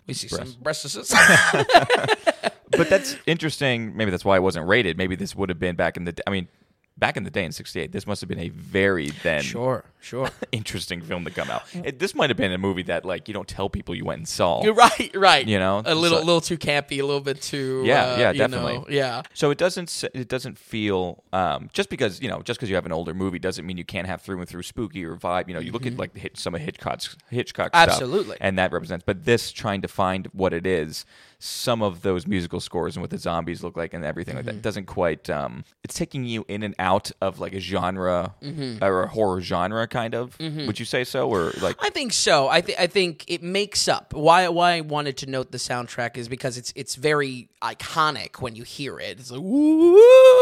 we 0.07 0.15
see 0.15 0.29
some 0.29 0.55
breasts. 0.61 1.15
But 2.77 2.89
that's 2.89 3.17
interesting. 3.27 3.97
Maybe 3.97 4.11
that's 4.11 4.25
why 4.25 4.37
it 4.37 4.43
wasn't 4.43 4.67
rated. 4.67 4.99
Maybe 4.99 5.17
this 5.17 5.35
would 5.35 5.49
have 5.49 5.59
been 5.59 5.77
back 5.77 5.97
in 5.97 6.05
the. 6.05 6.15
I 6.27 6.31
mean, 6.31 6.49
back 6.97 7.17
in 7.17 7.25
the 7.25 7.31
day 7.31 7.45
in 7.45 7.53
'68, 7.53 7.93
this 7.93 8.07
must 8.07 8.21
have 8.21 8.29
been 8.29 8.41
a 8.41 8.49
very 8.49 9.11
then 9.23 9.43
sure, 9.43 9.85
sure. 10.07 10.31
interesting 10.53 11.03
film 11.03 11.25
to 11.25 11.31
come 11.31 11.51
out. 11.51 11.63
It, 11.75 11.99
this 11.99 12.15
might 12.15 12.31
have 12.31 12.37
been 12.37 12.53
a 12.53 12.59
movie 12.59 12.83
that 12.85 13.05
like 13.05 13.29
you 13.29 13.35
don't 13.35 13.49
tell 13.49 13.69
people 13.69 13.95
you 13.95 14.05
went 14.05 14.19
and 14.19 14.29
saw. 14.29 14.63
You're 14.65 14.75
right, 14.75 15.11
right. 15.15 15.47
You 15.47 15.59
know, 15.59 15.83
a 15.85 15.95
little 15.95 16.19
so- 16.19 16.25
little 16.25 16.41
too 16.41 16.57
campy, 16.59 16.99
a 16.99 17.03
little 17.03 17.21
bit 17.21 17.43
too 17.43 17.83
Yeah, 17.85 18.05
uh, 18.15 18.19
yeah, 18.19 18.33
definitely. 18.33 18.75
know, 18.79 18.87
yeah. 18.89 19.23
So 19.35 19.51
it 19.51 19.59
doesn't 19.59 20.05
it 20.15 20.29
doesn't 20.29 20.59
feel 20.59 21.25
um, 21.33 21.69
just 21.73 21.91
because 21.91 22.21
you 22.23 22.29
know 22.29 22.43
just 22.43 22.59
because 22.59 22.69
you 22.71 22.77
have 22.77 22.87
an 22.87 22.93
older 22.93 23.15
movie 23.15 23.39
doesn't 23.39 23.67
mean 23.67 23.77
you 23.77 23.85
can't 23.85 24.07
have 24.07 24.23
through 24.23 24.41
and 24.41 24.49
through 24.49 24.63
spooky 24.63 25.05
or 25.05 25.17
vibe. 25.17 25.49
You 25.49 25.55
know, 25.55 25.61
you 25.61 25.73
look 25.73 25.87
at 25.87 25.97
like 25.99 26.17
hit, 26.17 26.37
some 26.39 26.55
of 26.55 26.61
Hitchcock's 26.61 27.17
Hitchcock 27.31 27.69
stuff, 27.71 27.83
Mm-hmm. 27.87 27.91
Absolutely. 27.93 28.37
and 28.41 28.59
that 28.59 28.73
represents. 28.73 29.05
But 29.07 29.25
this 29.25 29.51
trying 29.53 29.83
to 29.83 29.89
find 29.89 30.27
what 30.33 30.53
it 30.53 30.67
is, 30.67 31.05
some 31.39 31.83
of 31.83 32.03
those 32.03 32.27
musical 32.27 32.61
scores 32.61 32.97
and 32.97 33.03
what 33.03 33.11
the 33.11 33.19
zombies 33.19 33.63
look 33.63 33.77
like 33.77 33.93
and 33.95 34.05
everything 34.05 34.35
like 34.37 34.45
Mm-hmm. 34.47 34.57
that 34.57 34.63
doesn't 34.63 34.87
quite. 34.87 35.29
Um, 35.31 35.65
it's 35.85 35.95
taking 35.95 36.25
you 36.25 36.45
in 36.49 36.63
and 36.63 36.75
out 36.79 37.11
of 37.21 37.41
like 37.41 37.53
a 37.55 37.61
genre 37.61 38.35
Mm-hmm. 38.43 38.83
or 38.85 39.03
a 39.03 39.09
horror 39.09 39.41
genre 39.41 39.87
kind 39.97 40.15
of. 40.15 40.39
Would 40.39 40.79
you 40.79 40.85
say 40.85 41.05
so, 41.05 41.31
or 41.31 41.53
like? 41.63 41.77
I 41.81 41.89
think 41.89 42.13
so. 42.13 42.49
I, 42.49 42.61
th- 42.61 42.79
I 42.79 42.87
think 42.87 43.25
it 43.29 43.43
makes 43.43 43.89
up. 43.89 44.13
Why 44.13 44.49
why 44.49 44.75
I 44.75 44.81
wanted 44.83 45.17
to 45.19 45.27
note 45.27 45.53
the 45.53 45.59
soundtrack 45.59 46.19
is 46.19 46.29
because 46.29 46.59
it's 46.59 46.73
it's 46.77 46.97
very 46.97 47.49
iconic 47.63 48.41
when 48.41 48.55
you 48.55 48.63
hear 48.63 49.01
it. 49.01 49.19
It's 49.19 49.31
like 49.31 49.41
woo. 49.41 49.97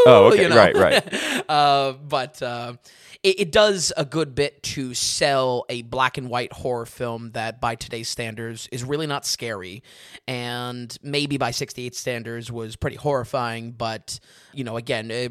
Oh, 0.07 0.31
okay, 0.33 0.43
you 0.43 0.49
know? 0.49 0.57
right, 0.57 0.77
right. 0.77 1.45
uh, 1.49 1.93
but 1.93 2.43
uh, 2.43 2.75
it, 3.23 3.41
it 3.41 3.53
does 3.53 3.93
a 3.97 4.05
good 4.05 4.35
bit 4.35 4.63
to 4.75 4.93
sell 4.93 5.65
a 5.69 5.83
black 5.83 6.19
and 6.19 6.29
white 6.29 6.53
horror 6.53 6.87
film 6.87 7.31
that, 7.33 7.61
by 7.61 7.77
today's 7.77 8.09
standards, 8.09 8.69
is 8.73 8.83
really 8.83 9.07
not 9.07 9.25
scary, 9.25 9.85
and 10.27 10.97
maybe 11.03 11.39
by 11.39 11.53
'68 11.53 11.95
standards 11.95 12.51
was 12.51 12.75
pretty 12.75 12.97
horrifying. 12.97 13.71
But 13.71 14.19
you 14.53 14.65
know, 14.65 14.77
again, 14.77 15.11
a, 15.13 15.29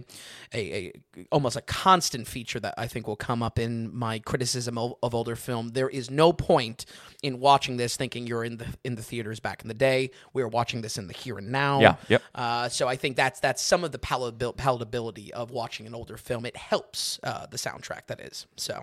a, 0.54 0.58
a 0.58 0.94
almost 1.32 1.58
a 1.58 1.62
constant 1.62 2.28
feature 2.28 2.60
that 2.62 2.76
I 2.78 2.88
think 2.88 3.06
will 3.06 3.16
come 3.16 3.44
up 3.44 3.60
in 3.60 3.96
my 4.04 4.20
criticism 4.20 4.78
of, 4.78 4.94
of 5.02 5.16
older 5.16 5.36
film. 5.36 5.70
There 5.70 5.90
is 6.00 6.10
no 6.10 6.34
point 6.34 6.86
in 7.22 7.40
watching 7.40 7.78
this 7.78 7.96
thinking 7.96 8.28
you're 8.28 8.44
in 8.50 8.58
the 8.58 8.68
in 8.84 8.96
the 8.96 9.04
theaters 9.04 9.40
back 9.40 9.62
in 9.62 9.68
the 9.68 9.80
day. 9.90 10.12
We 10.34 10.42
are 10.46 10.52
watching 10.60 10.82
this 10.82 10.98
in 10.98 11.08
the 11.08 11.14
here 11.24 11.38
and 11.38 11.50
now. 11.52 11.80
Yeah, 11.86 11.96
yep. 12.10 12.22
Uh, 12.36 12.68
so 12.70 12.84
I 12.94 12.96
think 12.98 13.16
that's 13.16 13.40
that's 13.40 13.62
some 13.62 13.84
of 13.88 13.92
the 13.92 14.00
palabil- 14.00 14.56
palatability 14.58 15.30
of 15.32 15.52
watching 15.52 15.88
an 15.88 15.96
older 15.96 16.18
film. 16.18 16.46
It 16.46 16.58
helps 16.58 17.20
uh, 17.24 17.46
the 17.54 17.58
soundtrack 17.58 18.08
that 18.08 18.20
is. 18.20 18.46
So 18.58 18.74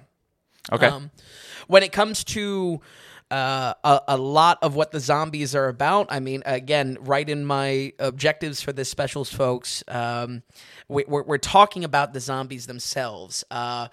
Okay. 0.72 0.86
um, 0.86 1.10
when 1.68 1.82
it 1.82 1.90
comes 1.92 2.22
to 2.36 2.80
uh, 3.30 3.74
a, 3.84 4.00
a 4.08 4.16
lot 4.16 4.58
of 4.62 4.74
what 4.74 4.90
the 4.90 5.00
zombies 5.00 5.54
are 5.54 5.68
about, 5.68 6.06
I 6.10 6.20
mean, 6.20 6.42
again, 6.46 6.98
right 7.00 7.28
in 7.28 7.44
my 7.44 7.92
objectives 7.98 8.60
for 8.62 8.72
this 8.72 8.88
specials, 8.90 9.32
folks, 9.32 9.82
um, 9.88 10.42
we, 10.88 11.04
we're, 11.08 11.22
we're 11.24 11.38
talking 11.38 11.82
about 11.84 12.12
the 12.12 12.20
zombies 12.20 12.66
themselves. 12.66 13.44
Uh, 13.50 13.88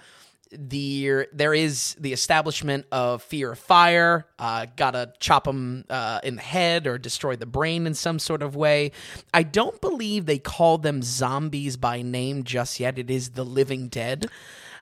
the 0.51 1.27
there 1.33 1.53
is 1.53 1.95
the 1.99 2.13
establishment 2.13 2.85
of 2.91 3.21
fear 3.23 3.51
of 3.51 3.59
fire. 3.59 4.25
Uh, 4.39 4.67
gotta 4.75 5.13
chop 5.19 5.45
them 5.45 5.85
uh, 5.89 6.19
in 6.23 6.35
the 6.35 6.41
head 6.41 6.87
or 6.87 6.97
destroy 6.97 7.35
the 7.35 7.45
brain 7.45 7.87
in 7.87 7.93
some 7.93 8.19
sort 8.19 8.41
of 8.41 8.55
way. 8.55 8.91
I 9.33 9.43
don't 9.43 9.79
believe 9.81 10.25
they 10.25 10.39
call 10.39 10.77
them 10.77 11.01
zombies 11.01 11.77
by 11.77 12.01
name 12.01 12.43
just 12.43 12.79
yet. 12.79 12.97
It 12.97 13.09
is 13.09 13.31
the 13.31 13.43
living 13.43 13.87
dead. 13.87 14.27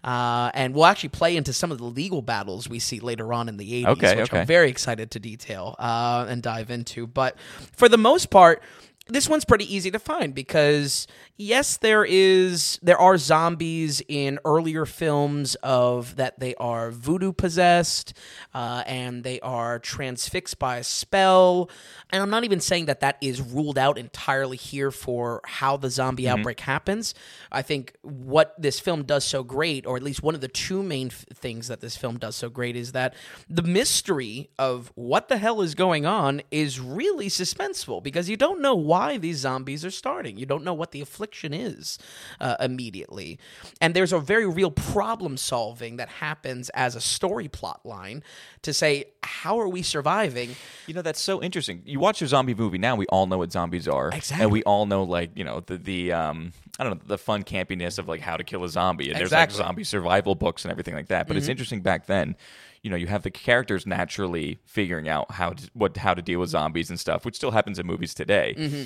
Uh, 0.03 0.51
and 0.53 0.75
we'll 0.75 0.85
actually 0.85 1.09
play 1.09 1.35
into 1.35 1.51
some 1.51 1.71
of 1.71 1.79
the 1.79 1.83
legal 1.83 2.21
battles 2.21 2.69
we 2.69 2.77
see 2.77 2.99
later 2.99 3.33
on 3.33 3.49
in 3.49 3.57
the 3.57 3.83
80s, 3.83 3.87
Okay, 3.87 4.15
which 4.15 4.29
okay. 4.29 4.41
I'm 4.41 4.45
very 4.45 4.69
excited 4.69 5.09
to 5.11 5.19
detail 5.19 5.75
uh, 5.79 6.27
and 6.29 6.43
dive 6.43 6.69
into. 6.69 7.07
But 7.07 7.39
for 7.71 7.89
the 7.89 7.97
most 7.97 8.29
part, 8.29 8.61
this 9.07 9.29
one's 9.29 9.45
pretty 9.45 9.73
easy 9.73 9.91
to 9.91 9.99
find 9.99 10.33
because 10.33 11.05
yes 11.37 11.77
there 11.77 12.03
is 12.03 12.79
there 12.81 12.97
are 12.97 13.17
zombies 13.17 14.01
in 14.07 14.39
earlier 14.45 14.83
films 14.83 15.53
of 15.61 16.15
that 16.15 16.39
they 16.39 16.55
are 16.55 16.89
voodoo 16.89 17.31
possessed 17.31 18.13
uh, 18.55 18.83
and 18.87 19.23
they 19.23 19.39
are 19.41 19.77
transfixed 19.77 20.57
by 20.57 20.77
a 20.77 20.83
spell. 20.83 21.69
And 22.09 22.23
i'm 22.23 22.31
not 22.31 22.45
even 22.45 22.59
saying 22.59 22.85
that 22.85 23.01
that 23.01 23.17
is 23.21 23.41
ruled 23.41 23.77
out 23.77 23.99
entirely 23.99 24.57
here 24.57 24.89
for 24.89 25.41
how 25.45 25.77
the 25.77 25.91
zombie 25.91 26.27
outbreak 26.27 26.59
happens. 26.61 27.13
I 27.51 27.61
think 27.61 27.95
what 28.01 28.55
this 28.57 28.79
film 28.79 29.03
does 29.03 29.23
so 29.23 29.43
great 29.43 29.85
or 29.85 29.97
at 29.97 30.03
least 30.03 30.23
one 30.23 30.33
of 30.33 30.41
the 30.41 30.47
two 30.47 30.81
main 30.81 31.07
f- 31.07 31.25
things 31.31 31.67
that 31.67 31.79
this 31.79 31.95
film 31.95 32.17
does 32.17 32.35
so 32.35 32.49
great 32.49 32.75
is 32.75 32.93
that 32.93 33.13
the 33.47 33.61
mystery 33.61 34.49
of 34.57 34.91
what 34.95 35.27
the 35.27 35.37
hell 35.37 35.61
is 35.61 35.75
going 35.75 36.07
on 36.07 36.41
is 36.49 36.79
really 36.79 37.27
suspenseful 37.27 38.01
because 38.01 38.29
you 38.29 38.37
don't 38.37 38.61
know 38.61 38.73
why 38.75 38.94
these 39.17 39.37
zombies 39.37 39.83
are 39.83 39.91
starting. 39.91 40.37
You 40.37 40.45
don't 40.45 40.63
know 40.63 40.73
what 40.73 40.91
the 40.91 41.01
affliction 41.01 41.53
is 41.53 41.97
uh, 42.39 42.55
immediately. 42.59 43.39
And 43.81 43.93
there's 43.93 44.13
a 44.13 44.19
very 44.19 44.47
real 44.47 44.71
problem 44.71 45.37
solving 45.37 45.97
that 45.97 46.09
happens 46.09 46.69
as 46.69 46.95
a 46.95 47.01
story 47.01 47.47
plot 47.47 47.85
line 47.85 48.23
to 48.61 48.73
say, 48.73 49.05
how 49.23 49.59
are 49.59 49.67
we 49.67 49.81
surviving? 49.81 50.55
You 50.87 50.93
know, 50.93 51.01
that's 51.01 51.21
so 51.21 51.41
interesting. 51.41 51.81
You 51.85 51.99
watch 51.99 52.21
a 52.21 52.27
zombie 52.27 52.55
movie 52.55 52.77
now, 52.77 52.95
we 52.95 53.05
all 53.07 53.27
know 53.27 53.39
what 53.39 53.51
zombies 53.51 53.87
are. 53.87 54.09
Exactly. 54.09 54.43
And 54.43 54.51
we 54.51 54.63
all 54.63 54.85
know, 54.85 55.03
like, 55.03 55.31
you 55.35 55.43
know, 55.43 55.59
the, 55.59 55.77
the 55.77 56.13
um, 56.13 56.53
I 56.79 56.83
don't 56.83 56.93
know, 56.93 57.01
the 57.05 57.17
fun 57.17 57.43
campiness 57.43 57.99
of, 57.99 58.07
like, 58.07 58.21
how 58.21 58.37
to 58.37 58.43
kill 58.43 58.63
a 58.63 58.69
zombie. 58.69 59.11
And 59.11 59.19
Exactly. 59.19 59.53
there's, 59.53 59.59
like, 59.59 59.67
zombie 59.67 59.83
survival 59.83 60.35
books 60.35 60.65
and 60.65 60.71
everything 60.71 60.93
like 60.93 61.07
that. 61.07 61.27
But 61.27 61.37
it's 61.37 61.47
interesting 61.47 61.81
back 61.81 62.05
then, 62.05 62.35
you 62.85 62.91
know, 62.91 62.95
you 62.95 63.07
have 63.07 63.23
the 63.23 63.31
characters 63.31 63.87
naturally 63.87 64.59
figuring 64.63 65.09
out 65.09 65.31
how 65.31 65.53
to, 65.53 65.69
what, 65.73 65.97
how 65.97 66.13
to 66.13 66.21
deal 66.21 66.39
with 66.39 66.51
zombies 66.51 66.91
and 66.91 66.99
stuff, 66.99 67.25
which 67.25 67.35
still 67.35 67.49
happens 67.49 67.79
in 67.79 67.87
movies 67.87 68.13
today. 68.13 68.53
Mm-hmm. 68.55 68.83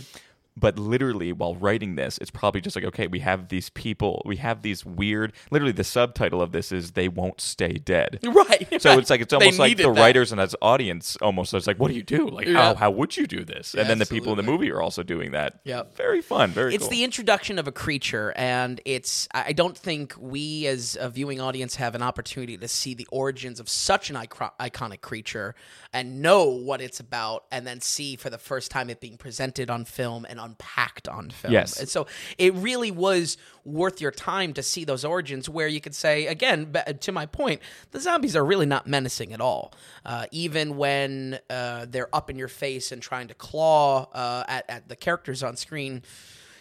But 0.59 0.77
literally, 0.77 1.31
while 1.31 1.55
writing 1.55 1.95
this, 1.95 2.17
it's 2.17 2.31
probably 2.31 2.61
just 2.61 2.75
like, 2.75 2.85
okay, 2.85 3.07
we 3.07 3.19
have 3.19 3.47
these 3.49 3.69
people, 3.69 4.21
we 4.25 4.37
have 4.37 4.61
these 4.61 4.85
weird. 4.85 5.33
Literally, 5.51 5.71
the 5.71 5.83
subtitle 5.83 6.41
of 6.41 6.51
this 6.51 6.71
is 6.71 6.91
"They 6.91 7.07
Won't 7.07 7.41
Stay 7.41 7.73
Dead." 7.73 8.19
Right. 8.49 8.81
So 8.81 8.97
it's 8.97 9.09
like 9.09 9.21
it's 9.21 9.33
almost 9.33 9.59
like 9.59 9.77
the 9.77 9.83
that. 9.83 9.99
writers 9.99 10.31
and 10.31 10.39
as 10.41 10.55
audience 10.61 11.17
almost 11.21 11.53
it's 11.53 11.67
like, 11.67 11.77
what 11.77 11.89
do 11.89 11.95
you 11.95 12.03
do? 12.03 12.27
Like 12.29 12.47
Yeah. 12.47 12.53
how 12.69 12.75
how 12.75 12.91
would 12.91 13.15
you 13.17 13.27
do 13.27 13.43
this? 13.43 13.73
And 13.75 13.89
then 13.89 13.99
the 13.99 14.05
people 14.05 14.31
in 14.31 14.37
the 14.37 14.43
movie 14.43 14.71
are 14.71 14.81
also 14.81 15.03
doing 15.03 15.31
that. 15.31 15.59
Yeah. 15.63 15.83
Very 15.95 16.21
fun. 16.21 16.51
Very 16.51 16.73
it's 16.73 16.83
cool. 16.85 16.89
the 16.91 17.03
introduction 17.03 17.59
of 17.59 17.67
a 17.67 17.71
creature 17.71 18.33
and 18.35 18.81
it's 18.85 19.27
i 19.33 19.51
don't 19.53 19.77
think 19.77 20.13
we 20.19 20.65
as 20.67 20.97
a 20.99 21.09
viewing 21.09 21.39
audience 21.41 21.75
have 21.75 21.95
an 21.95 22.01
opportunity 22.01 22.57
to 22.57 22.67
see 22.67 22.93
the 22.93 23.07
origins 23.11 23.59
of 23.59 23.67
such 23.69 24.09
an 24.09 24.15
icro- 24.15 24.51
iconic 24.59 25.01
creature 25.01 25.55
and 25.93 26.21
know 26.21 26.45
what 26.45 26.81
it's 26.81 26.99
about 26.99 27.45
and 27.51 27.65
then 27.67 27.81
see 27.81 28.15
for 28.15 28.29
the 28.29 28.37
first 28.37 28.71
time 28.71 28.89
it 28.89 28.99
being 28.99 29.17
presented 29.17 29.69
on 29.69 29.85
film 29.85 30.25
and 30.29 30.39
unpacked 30.49 31.07
on 31.07 31.29
film 31.29 31.53
Yes. 31.53 31.79
and 31.79 31.87
so 31.87 32.07
it 32.37 32.53
really 32.55 32.91
was 32.91 33.37
worth 33.65 34.01
your 34.01 34.11
time 34.11 34.53
to 34.53 34.63
see 34.63 34.83
those 34.83 35.05
origins 35.05 35.47
where 35.47 35.67
you 35.67 35.79
could 35.81 35.93
say 35.95 36.25
again 36.27 36.73
to 37.01 37.11
my 37.11 37.25
point 37.25 37.61
the 37.91 37.99
zombies 37.99 38.35
are 38.35 38.43
really 38.45 38.65
not 38.65 38.87
menacing 38.87 39.31
at 39.33 39.41
all 39.41 39.73
uh, 40.05 40.25
even 40.31 40.77
when 40.77 41.39
uh, 41.49 41.85
they're 41.89 42.13
up 42.15 42.29
in 42.29 42.37
your 42.37 42.47
face 42.47 42.91
and 42.91 43.01
trying 43.01 43.27
to 43.27 43.33
claw 43.33 44.07
uh, 44.13 44.43
at, 44.47 44.65
at 44.69 44.87
the 44.89 44.95
characters 44.95 45.43
on 45.43 45.55
screen 45.55 46.01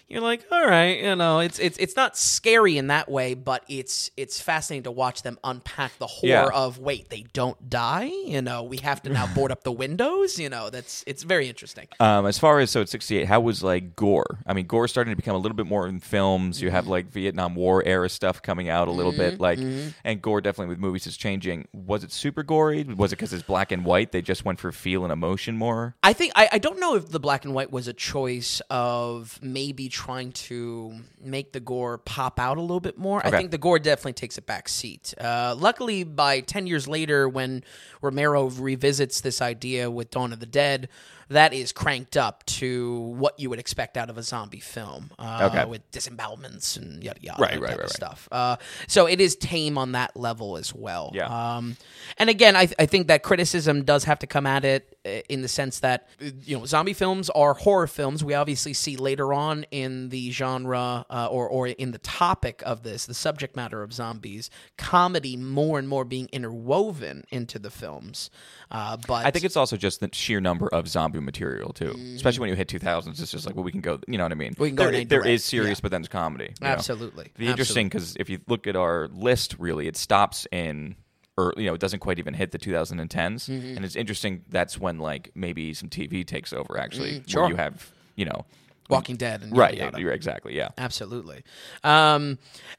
you're 0.09 0.23
like, 0.23 0.47
all 0.51 0.67
right, 0.67 1.01
you 1.03 1.15
know, 1.17 1.41
it's 1.41 1.59
it's 1.59 1.77
it's 1.79 1.95
not 1.97 2.17
scary 2.17 2.79
in 2.79 2.87
that 2.87 3.11
way, 3.11 3.35
but 3.35 3.63
it's 3.69 4.11
it's 4.17 4.41
fascinating 4.41 4.85
to 4.85 4.91
watch 4.91 5.23
them 5.23 5.39
unpack 5.45 5.99
the 5.99 6.07
horror 6.07 6.29
Yeah. 6.29 6.49
of 6.53 6.79
wait, 6.79 7.11
they 7.11 7.27
don't 7.33 7.69
die, 7.69 8.05
you 8.25 8.41
know, 8.41 8.63
we 8.63 8.79
have 8.79 9.03
to 9.03 9.11
now 9.11 9.27
board 9.35 9.53
up 9.53 9.65
the 9.65 9.73
windows, 9.73 10.39
you 10.39 10.49
know, 10.49 10.71
that's 10.71 11.05
it's 11.07 11.23
very 11.25 11.49
interesting. 11.49 11.89
Um, 12.01 12.27
as 12.27 12.39
far 12.39 12.59
as 12.61 12.71
so 12.71 12.81
it's 12.81 12.91
68, 12.93 13.27
how 13.27 13.41
was 13.41 13.63
like 13.63 13.95
gore? 13.97 14.39
I 14.47 14.55
mean, 14.55 14.67
gore 14.67 14.89
starting 14.89 15.13
to 15.13 15.17
become 15.17 15.35
a 15.35 15.39
little 15.39 15.57
bit 15.57 15.67
more 15.67 15.87
in 15.87 16.01
films. 16.01 16.63
You 16.63 16.71
have 16.71 16.85
Mm-hmm. 16.85 16.91
like 16.91 17.07
Vietnam 17.11 17.55
War 17.55 17.83
era 17.85 18.09
stuff 18.09 18.41
coming 18.41 18.69
out 18.69 18.89
a 18.89 18.93
little 18.93 19.13
bit, 19.13 19.41
like, 19.41 19.59
and 20.05 20.23
gore 20.23 20.41
definitely 20.41 20.69
with 20.71 20.79
movies 20.79 21.07
is 21.07 21.17
changing. 21.17 21.69
Was 21.73 22.03
it 22.05 22.13
super 22.13 22.43
gory? 22.43 22.85
Was 22.85 23.13
it 23.13 23.17
because 23.17 23.33
it's 23.33 23.43
black 23.43 23.73
and 23.73 23.85
white? 23.85 24.13
They 24.13 24.23
just 24.23 24.45
went 24.45 24.59
for 24.59 24.73
feel 24.73 25.03
and 25.05 25.13
emotion 25.13 25.57
more. 25.59 25.97
I 26.03 26.13
think 26.15 26.33
I, 26.37 26.49
I 26.53 26.59
don't 26.59 26.79
know 26.81 26.95
if 26.95 27.11
the 27.11 27.21
black 27.21 27.45
and 27.45 27.53
white 27.53 27.71
was 27.73 27.89
a 27.89 27.93
choice 27.93 28.63
of 28.71 29.39
maybe 29.43 29.89
trying 29.99 30.31
to 30.31 30.95
make 31.21 31.53
the 31.53 31.59
gore 31.59 31.99
pop 31.99 32.39
out 32.39 32.57
a 32.57 32.61
little 32.61 32.79
bit 32.79 32.97
more. 32.97 33.21
I 33.27 33.31
think 33.31 33.51
the 33.51 33.59
gore 33.59 33.81
definitely 33.81 34.13
takes 34.13 34.39
a 34.39 34.43
back 34.43 34.69
seat. 34.69 35.13
Uh, 35.19 35.57
luckily, 35.59 36.05
by 36.05 36.39
ten 36.41 36.69
years 36.69 36.87
later, 36.87 37.29
when 37.29 37.65
Romero 38.01 38.49
revisits 38.49 39.21
this 39.21 39.43
idea 39.43 39.91
with 39.91 40.11
Dawn 40.11 40.33
of 40.33 40.39
the 40.39 40.47
Dead, 40.47 40.89
that 41.29 41.53
is 41.53 41.73
cranked 41.73 42.17
up 42.17 42.45
to 42.47 42.99
what 43.17 43.39
you 43.39 43.51
would 43.51 43.59
expect 43.59 43.97
out 43.97 44.11
of 44.11 44.19
a 44.19 44.23
zombie 44.23 44.61
film, 44.61 45.11
uh, 45.19 45.49
Okay. 45.53 45.65
with 45.65 45.89
disembowelments 45.91 46.77
and 46.77 47.03
yada 47.03 47.21
yada, 47.23 47.41
Right, 47.43 47.61
right, 47.61 47.79
right, 47.79 47.91
stuff. 47.91 48.29
Uh, 48.33 48.57
so 48.87 49.07
it 49.07 49.21
is 49.21 49.37
tame 49.37 49.77
on 49.79 49.93
that 49.93 50.17
level 50.17 50.57
as 50.57 50.75
well. 50.75 51.11
Yeah. 51.15 51.27
Um, 51.57 51.77
and 52.19 52.31
again, 52.31 52.57
I, 52.57 52.69
I 52.79 52.87
think 52.87 53.09
that 53.09 53.23
criticism 53.23 53.85
does 53.85 54.05
have 54.05 54.19
to 54.21 54.27
come 54.27 54.47
at 54.47 54.65
it 54.65 54.97
uh, 55.05 55.11
in 55.29 55.43
the 55.43 55.49
sense 55.49 55.81
that 55.81 56.09
you 56.21 56.59
know 56.59 56.65
zombie 56.67 56.93
films 56.93 57.31
are 57.31 57.55
horror 57.55 57.87
films. 57.87 58.25
We 58.25 58.35
obviously 58.35 58.73
see 58.73 58.97
later 58.97 59.33
on 59.33 59.65
in 59.71 60.09
the 60.09 60.31
genre 60.31 61.05
uh, 61.11 61.27
or 61.31 61.49
or 61.49 61.69
in 61.69 61.93
the 61.93 61.99
topic 61.99 62.63
of 62.65 62.83
this, 62.83 63.07
the 63.07 63.15
subject 63.15 63.55
matter 63.57 63.83
of 63.83 63.93
zombies, 63.93 64.51
comedy 64.77 65.37
more 65.37 65.79
and 65.79 65.89
more 65.89 66.05
being 66.05 66.29
interwoven 66.33 67.25
into 67.31 67.59
the 67.59 67.71
films. 67.71 68.31
Uh, 68.71 68.97
but 69.07 69.25
I 69.27 69.31
think 69.31 69.45
it's 69.45 69.57
also 69.57 69.77
just 69.77 70.01
the 70.01 70.09
sheer 70.13 70.41
number 70.41 70.69
of 70.69 70.89
zombie 70.89 71.18
material 71.21 71.73
too, 71.73 71.95
especially 72.15 72.41
when 72.41 72.51
you 72.51 72.57
hit 72.57 72.69
2000s. 72.69 73.21
It's 73.21 73.31
just 73.31 73.47
like, 73.47 73.55
well, 73.55 73.65
we 73.65 73.73
can 73.73 73.81
go. 73.81 73.99
You 74.07 74.19
know 74.19 74.25
what 74.25 74.33
I 74.33 74.37
mean? 74.37 74.53
Mm-hmm. 74.53 74.63
We 74.63 74.69
can 74.71 74.77
go 74.77 74.91
There, 74.91 75.05
there 75.05 75.27
is 75.27 75.45
serious, 75.45 75.79
yeah. 75.79 75.83
but 75.83 75.91
then 75.91 76.03
there's 76.03 76.09
comedy. 76.09 76.55
know? 76.61 76.67
absolutely 76.69 77.33
The 77.37 77.47
interesting 77.47 77.89
because 77.89 78.17
if 78.19 78.29
you 78.31 78.41
look 78.49 78.67
at 78.67 78.77
our 78.77 79.09
list, 79.09 79.57
really, 79.59 79.87
it 79.89 79.97
stops 79.97 80.47
in, 80.53 80.97
or 81.37 81.53
you 81.57 81.67
know, 81.67 81.75
it 81.75 81.81
doesn't 81.81 82.01
quite 82.01 82.19
even 82.19 82.35
hit 82.35 82.51
the 82.53 82.59
2010s, 82.59 83.49
Mm-hmm. 83.49 83.77
and 83.77 83.85
it's 83.85 83.97
interesting. 83.97 84.45
That's 84.49 84.79
when 84.79 84.99
like 84.99 85.31
maybe 85.35 85.75
some 85.75 85.89
TV 85.89 86.27
takes 86.27 86.53
over 86.53 86.79
actually, 86.79 87.21
Mm-hmm. 87.21 87.29
sure. 87.31 87.49
you 87.49 87.57
have 87.57 87.91
you 88.17 88.25
know, 88.25 88.45
Walking 88.91 89.17
Dead 89.17 89.43
and 89.43 89.57
right? 89.57 89.77
yada 89.77 90.09
exactly, 90.09 90.57
yeah. 90.57 90.71
Absolutely. 90.79 91.43
Um, 91.85 92.39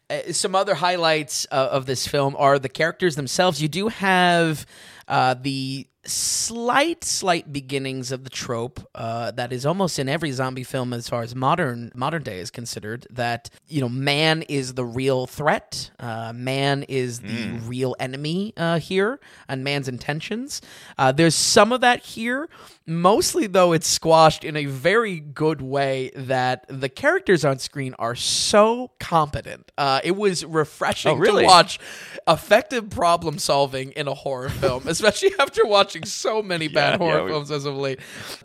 uh, 0.09 0.31
some 0.31 0.55
other 0.55 0.73
highlights 0.73 1.45
uh, 1.51 1.69
of 1.71 1.85
this 1.85 2.07
film 2.07 2.35
are 2.37 2.57
the 2.59 2.67
characters 2.67 3.15
themselves. 3.15 3.61
You 3.61 3.67
do 3.67 3.89
have 3.89 4.65
uh, 5.07 5.35
the 5.35 5.87
slight, 6.09 7.03
slight 7.03 7.51
beginnings 7.53 8.11
of 8.11 8.23
the 8.23 8.29
trope 8.29 8.79
uh, 8.95 9.31
that 9.31 9.53
is 9.53 9.65
almost 9.65 9.99
in 9.99 10.09
every 10.09 10.31
zombie 10.31 10.63
film, 10.63 10.93
as 10.93 11.07
far 11.07 11.21
as 11.21 11.35
modern 11.35 11.91
modern 11.95 12.23
day 12.23 12.39
is 12.39 12.51
considered. 12.51 13.07
That 13.09 13.49
you 13.67 13.81
know, 13.81 13.89
man 13.89 14.43
is 14.43 14.73
the 14.73 14.85
real 14.85 15.27
threat. 15.27 15.91
Uh, 15.99 16.33
man 16.33 16.83
is 16.83 17.19
the 17.19 17.59
real 17.65 17.95
enemy 17.99 18.53
uh, 18.57 18.79
here, 18.79 19.19
and 19.47 19.63
man's 19.63 19.87
intentions. 19.87 20.61
Uh, 20.97 21.11
there's 21.11 21.35
some 21.35 21.71
of 21.71 21.81
that 21.81 22.03
here. 22.03 22.49
Mostly, 22.89 23.45
though, 23.45 23.71
it's 23.71 23.87
squashed 23.87 24.43
in 24.43 24.55
a 24.57 24.65
very 24.65 25.19
good 25.19 25.61
way 25.61 26.09
that 26.15 26.65
the 26.67 26.89
characters 26.89 27.45
on 27.45 27.59
screen 27.59 27.93
are 27.99 28.15
so 28.15 28.89
competent. 28.99 29.71
Uh, 29.77 30.01
it 30.03 30.15
was 30.15 30.43
refreshing 30.43 31.11
Oh, 31.11 31.15
really? 31.15 31.43
to 31.43 31.47
watch 31.47 31.79
effective 32.27 32.89
problem 32.89 33.37
solving 33.37 33.91
in 33.91 34.07
a 34.07 34.13
horror 34.15 34.49
film, 34.49 34.83
especially 34.87 35.31
after 35.39 35.65
watching 35.65 36.03
so 36.03 36.41
many 36.41 36.67
bad 36.67 36.93
Yeah, 36.93 36.97
horror 36.97 37.17
yeah, 37.19 37.23
we- 37.25 37.31
films 37.31 37.51
as 37.51 37.65
of 37.65 37.75
late. 37.75 37.99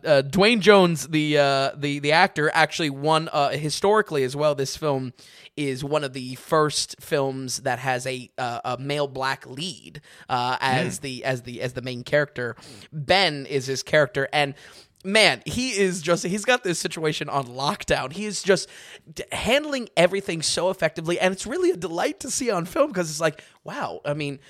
Uh, 0.04 0.20
Duane 0.20 0.60
Jones, 0.60 1.08
the 1.08 1.38
uh, 1.38 1.70
the 1.74 2.00
the 2.00 2.12
actor, 2.12 2.50
actually 2.52 2.90
won 2.90 3.30
uh, 3.32 3.48
historically 3.50 4.24
as 4.24 4.36
well. 4.36 4.54
This 4.54 4.76
film 4.76 5.14
is 5.56 5.84
one 5.84 6.04
of 6.04 6.12
the 6.12 6.34
first 6.36 6.96
films 7.00 7.58
that 7.60 7.78
has 7.78 8.06
a 8.06 8.30
uh, 8.38 8.60
a 8.64 8.78
male 8.78 9.06
black 9.08 9.46
lead 9.46 10.00
uh, 10.28 10.56
as 10.60 11.00
the 11.00 11.24
as 11.24 11.42
the 11.42 11.60
as 11.62 11.74
the 11.74 11.82
main 11.82 12.02
character. 12.02 12.56
Ben 12.92 13.46
is 13.46 13.66
his 13.66 13.82
character, 13.82 14.28
and 14.32 14.54
man, 15.04 15.42
he 15.44 15.70
is 15.70 16.00
just 16.02 16.24
he's 16.24 16.44
got 16.44 16.64
this 16.64 16.78
situation 16.78 17.28
on 17.28 17.46
lockdown. 17.46 18.12
He 18.12 18.24
is 18.24 18.42
just 18.42 18.68
d- 19.12 19.24
handling 19.30 19.88
everything 19.96 20.42
so 20.42 20.70
effectively 20.70 21.20
and 21.20 21.32
it's 21.32 21.46
really 21.46 21.70
a 21.70 21.76
delight 21.76 22.20
to 22.20 22.30
see 22.30 22.50
on 22.50 22.64
film 22.64 22.88
because 22.88 23.10
it's 23.10 23.20
like, 23.20 23.44
wow, 23.62 24.00
I 24.04 24.14
mean, 24.14 24.40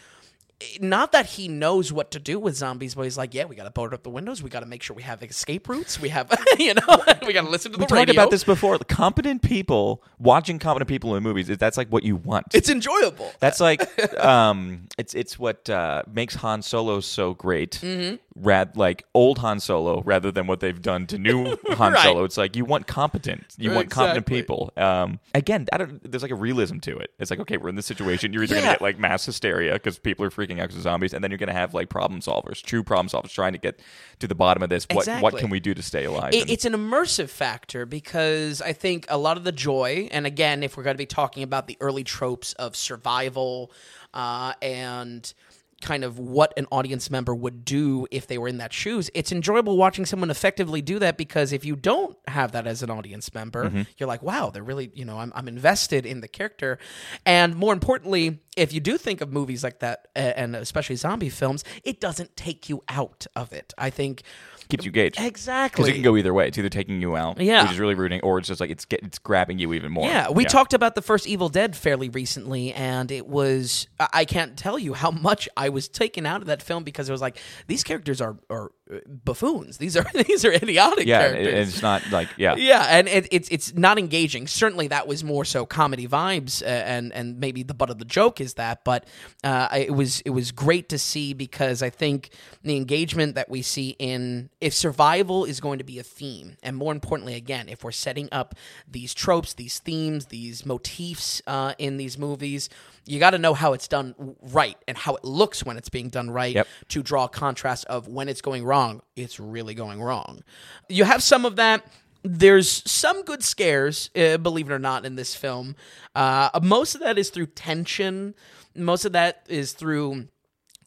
not 0.81 1.13
that 1.13 1.27
he 1.27 1.49
knows 1.49 1.93
what 1.93 2.11
to 2.13 2.19
do 2.19 2.39
with 2.39 2.55
zombies, 2.57 2.95
but 2.95 3.03
he's 3.03 3.17
like, 3.19 3.35
yeah, 3.35 3.45
we 3.45 3.57
got 3.57 3.65
to 3.65 3.71
board 3.71 3.95
up 3.95 4.03
the 4.03 4.11
windows. 4.11 4.43
We 4.43 4.51
got 4.51 4.61
to 4.61 4.67
make 4.67 4.83
sure 4.83 4.95
we 4.97 5.03
have 5.03 5.23
escape 5.23 5.69
routes. 5.69 6.01
We 6.01 6.09
have, 6.11 6.31
you 6.59 6.75
know, 6.75 7.03
we 7.27 7.33
got 7.33 7.43
to 7.43 7.51
listen 7.51 7.73
to 7.73 7.79
the 7.79 7.85
We 7.85 7.87
talked 7.87 8.11
about 8.11 8.31
this 8.31 8.45
before. 8.45 8.79
Competent 8.79 9.43
people 9.43 10.03
watching 10.19 10.59
competent 10.59 10.89
people 10.89 11.17
in 11.17 11.23
movies. 11.23 11.47
That's 11.49 11.77
like 11.77 11.89
what 11.89 12.03
you 12.03 12.17
want. 12.17 12.47
It's 12.55 12.69
enjoyable. 12.69 13.33
That's 13.41 13.61
like 13.61 13.83
um, 14.25 14.89
it's 14.99 15.15
it's 15.15 15.39
what 15.39 15.69
uh, 15.71 16.03
makes 16.11 16.35
Han 16.37 16.63
Solo 16.63 17.01
so 17.01 17.35
great. 17.35 17.73
Mm-hmm. 17.83 18.17
Rad 18.37 18.77
like 18.77 19.05
old 19.15 19.39
Han 19.39 19.61
Solo 19.61 20.03
rather 20.03 20.33
than 20.33 20.47
what 20.49 20.59
they've 20.61 20.81
done 20.83 21.07
to 21.07 21.19
new 21.19 21.57
Han 21.69 21.93
Right. 21.93 22.03
Solo. 22.03 22.25
It's 22.25 22.37
like 22.37 22.57
you 22.57 22.65
want 22.65 22.87
competent. 22.89 23.45
You 23.59 23.71
want 23.71 23.91
competent 23.91 24.27
people. 24.27 24.73
Um, 24.77 25.21
again, 25.35 25.67
I 25.73 25.79
don't. 25.79 26.11
There's 26.11 26.23
like 26.23 26.33
a 26.33 26.37
realism 26.37 26.79
to 26.81 26.99
it. 26.99 27.13
It's 27.21 27.31
like 27.31 27.41
okay, 27.41 27.57
we're 27.57 27.69
in 27.69 27.77
this 27.77 27.87
situation. 27.87 28.33
You're 28.33 28.43
either 28.43 28.57
Yeah. 28.57 28.61
gonna 28.63 28.73
get 28.75 28.83
like 28.83 28.99
mass 28.99 29.25
hysteria 29.25 29.75
because 29.75 29.99
people 29.99 30.25
are 30.25 30.31
freaking 30.31 30.54
out 30.61 30.65
because 30.65 30.77
of 30.77 30.83
zombies, 30.83 31.13
and 31.13 31.23
then 31.23 31.31
you're 31.31 31.39
gonna 31.39 31.53
have 31.53 31.75
like 31.75 31.89
problem 31.89 32.21
solvers, 32.21 32.63
true 32.63 32.83
problem 32.83 33.09
solvers, 33.09 33.33
trying 33.33 33.53
to 33.53 33.59
get 33.59 33.81
to 34.21 34.27
the 34.29 34.35
bottom 34.35 34.63
of 34.63 34.69
this. 34.69 34.87
What 34.93 35.09
what 35.21 35.37
can 35.37 35.51
we 35.51 35.61
do 35.61 35.75
to 35.75 35.83
stay 35.83 36.05
alive? 36.05 36.33
It, 36.33 36.43
And- 36.43 36.51
it's 36.51 36.65
an 36.65 36.73
immersive 36.73 37.29
factor 37.29 37.87
because 37.87 38.61
I 38.63 38.73
think 38.73 39.07
a 39.09 39.19
lot 39.19 39.37
of 39.37 39.45
the 39.45 39.53
joy, 39.53 40.09
and 40.11 40.27
again, 40.27 40.63
if 40.63 40.77
we're 40.77 40.83
going 40.83 40.95
to 40.95 40.99
be 40.99 41.07
talking 41.07 41.43
about 41.43 41.67
the 41.67 41.77
early 41.81 42.05
tropes 42.05 42.53
of 42.55 42.77
survival 42.77 43.71
uh, 44.13 44.53
and 44.63 45.33
kind 45.81 46.05
of 46.05 46.19
what 46.19 46.53
an 46.57 46.67
audience 46.71 47.11
member 47.11 47.35
would 47.35 47.65
do 47.65 48.07
if 48.11 48.27
they 48.27 48.39
were 48.39 48.49
in 48.49 48.59
that 48.59 48.73
shoes, 48.73 49.11
it's 49.15 49.33
enjoyable 49.33 49.77
watching 49.77 50.07
someone 50.07 50.31
effectively 50.31 50.81
do 50.83 50.99
that 50.99 51.17
because 51.17 51.53
if 51.53 51.65
you 51.65 51.77
don't 51.77 52.17
have 52.29 52.53
that 52.53 52.67
as 52.67 52.83
an 52.83 52.91
audience 52.91 53.33
member, 53.35 53.65
Mm-hmm. 53.65 53.83
you're 53.99 54.07
like, 54.09 54.23
wow, 54.23 54.51
they're 54.51 54.63
really, 54.63 54.91
you 54.95 55.05
know, 55.05 55.19
I'm, 55.19 55.33
I'm 55.35 55.49
invested 55.49 56.07
in 56.07 56.21
the 56.21 56.29
character. 56.29 56.79
And 57.27 57.55
more 57.57 57.73
importantly, 57.73 58.41
if 58.57 58.73
you 58.73 58.81
do 58.81 58.97
think 58.99 59.21
of 59.21 59.33
movies 59.33 59.65
like 59.65 59.81
that, 59.81 60.09
and 60.15 60.55
especially 60.57 60.97
zombie 60.97 61.29
films, 61.29 61.65
it 61.83 62.01
doesn't 62.01 62.37
take 62.37 62.69
you 62.69 62.83
out 62.89 63.27
of 63.35 63.53
it. 63.53 63.73
I 63.79 63.91
think. 63.91 64.23
Keeps 64.69 64.85
you 64.85 64.91
gauged. 64.91 65.19
Exactly. 65.21 65.83
Because 65.83 65.89
it 65.91 65.95
can 65.95 66.03
go 66.03 66.17
either 66.17 66.33
way. 66.35 66.49
It's 66.49 66.59
either 66.59 66.69
taking 66.69 67.01
you 67.01 67.17
out, 67.17 67.41
Yeah. 67.41 67.63
which 67.63 67.73
is 67.73 67.79
really 67.79 67.95
rooting, 67.95 68.21
or 68.23 68.39
it's 68.39 68.49
just 68.49 68.61
like 68.61 68.71
it's 68.71 68.85
get, 68.85 69.01
it's 69.03 69.19
grabbing 69.19 69.59
you 69.59 69.73
even 69.75 69.93
more. 69.93 70.07
Yeah, 70.07 70.31
we 70.31 70.45
talked 70.45 70.75
about 70.75 70.95
the 70.95 71.03
first 71.03 71.27
Evil 71.27 71.49
Dead 71.49 71.77
fairly 71.77 72.09
recently, 72.09 72.73
and 72.73 73.11
it 73.11 73.27
was 73.27 73.87
I 74.13 74.25
can't 74.25 74.57
tell 74.57 74.79
you 74.79 74.95
how 74.95 75.11
much 75.11 75.49
I 75.57 75.69
was 75.69 75.89
taken 75.89 76.27
out 76.27 76.41
of 76.41 76.47
that 76.49 76.63
film 76.63 76.85
because 76.85 77.09
it 77.09 77.13
was 77.13 77.21
like 77.21 77.37
these 77.67 77.83
characters 77.85 78.21
are 78.21 78.37
are 78.51 78.71
buffoons. 79.07 79.79
These 79.79 79.97
are 79.97 80.05
these 80.27 80.45
are 80.45 80.53
idiotic 80.53 81.07
Yeah, 81.07 81.21
characters. 81.21 81.47
it- 81.47 81.55
it's 81.69 81.83
not 81.83 82.03
like 82.11 82.29
yeah. 82.37 82.55
yeah, 82.57 82.87
and 82.91 83.09
it, 83.09 83.29
it's 83.31 83.49
it's 83.49 83.75
not 83.75 83.99
engaging. 83.99 84.47
Certainly, 84.47 84.89
that 84.89 85.07
was 85.07 85.25
more 85.25 85.45
so 85.45 85.65
comedy 85.67 86.07
vibes, 86.07 86.63
uh, 86.63 86.67
and 86.67 87.13
and 87.13 87.39
maybe 87.41 87.63
the 87.63 87.75
butt 87.75 87.91
of 87.91 87.99
the 87.99 88.05
joke 88.05 88.41
is 88.41 88.55
that. 88.55 88.85
But 88.85 89.07
uh, 89.43 89.69
I- 89.71 89.79
it 89.79 89.95
was 89.95 90.21
it 90.23 90.31
was 90.31 90.53
great 90.53 90.89
to 90.91 90.99
see 90.99 91.33
because 91.33 91.83
I 91.83 91.91
think 91.91 92.31
the 92.63 92.77
engagement 92.77 93.35
that 93.35 93.49
we 93.49 93.63
see 93.63 93.97
in 93.99 94.51
if 94.61 94.75
survival 94.75 95.45
is 95.45 95.61
going 95.61 95.79
to 95.79 95.85
be 95.85 95.99
a 95.99 96.03
theme, 96.05 96.57
and 96.63 96.77
more 96.77 96.93
importantly, 96.93 97.35
again, 97.35 97.69
if 97.69 97.85
we're 97.85 97.93
setting 97.93 98.29
up 98.33 98.55
these 98.91 99.15
tropes, 99.15 99.55
these 99.55 99.79
themes, 99.79 100.27
these 100.27 100.67
motifs 100.67 101.41
uh, 101.47 101.75
in 101.79 101.97
these 101.97 102.19
movies. 102.19 102.69
You 103.07 103.19
got 103.19 103.31
to 103.31 103.39
know 103.39 103.55
how 103.55 103.73
it's 103.75 103.87
done 103.89 104.15
right 104.41 104.77
and 104.89 104.97
how 104.97 105.15
it 105.17 105.25
looks 105.25 105.65
when 105.65 105.77
it's 105.77 105.89
being 105.89 106.09
done 106.09 106.31
right 106.31 106.55
Yep. 106.55 106.67
to 106.89 107.03
draw 107.03 107.25
a 107.25 107.29
contrast 107.29 107.85
of 107.87 108.09
when 108.09 108.29
it's 108.29 108.41
going 108.41 108.65
wrong, 108.65 109.03
it's 109.17 109.39
really 109.39 109.75
going 109.75 110.01
wrong. 110.01 110.43
You 110.89 111.05
have 111.05 111.23
some 111.23 111.45
of 111.45 111.57
that. 111.57 111.85
There's 112.23 112.83
some 112.91 113.23
good 113.25 113.45
scares, 113.45 114.09
uh, 114.17 114.39
believe 114.39 114.71
it 114.71 114.73
or 114.73 114.79
not, 114.79 115.05
in 115.05 115.15
this 115.17 115.35
film. 115.35 115.77
Uh, 116.15 116.49
most 116.63 116.95
of 116.95 117.03
that 117.03 117.19
is 117.19 117.29
through 117.29 117.47
tension. 117.47 118.35
Most 118.75 119.05
of 119.05 119.13
that 119.13 119.45
is 119.49 119.73
through 119.73 120.29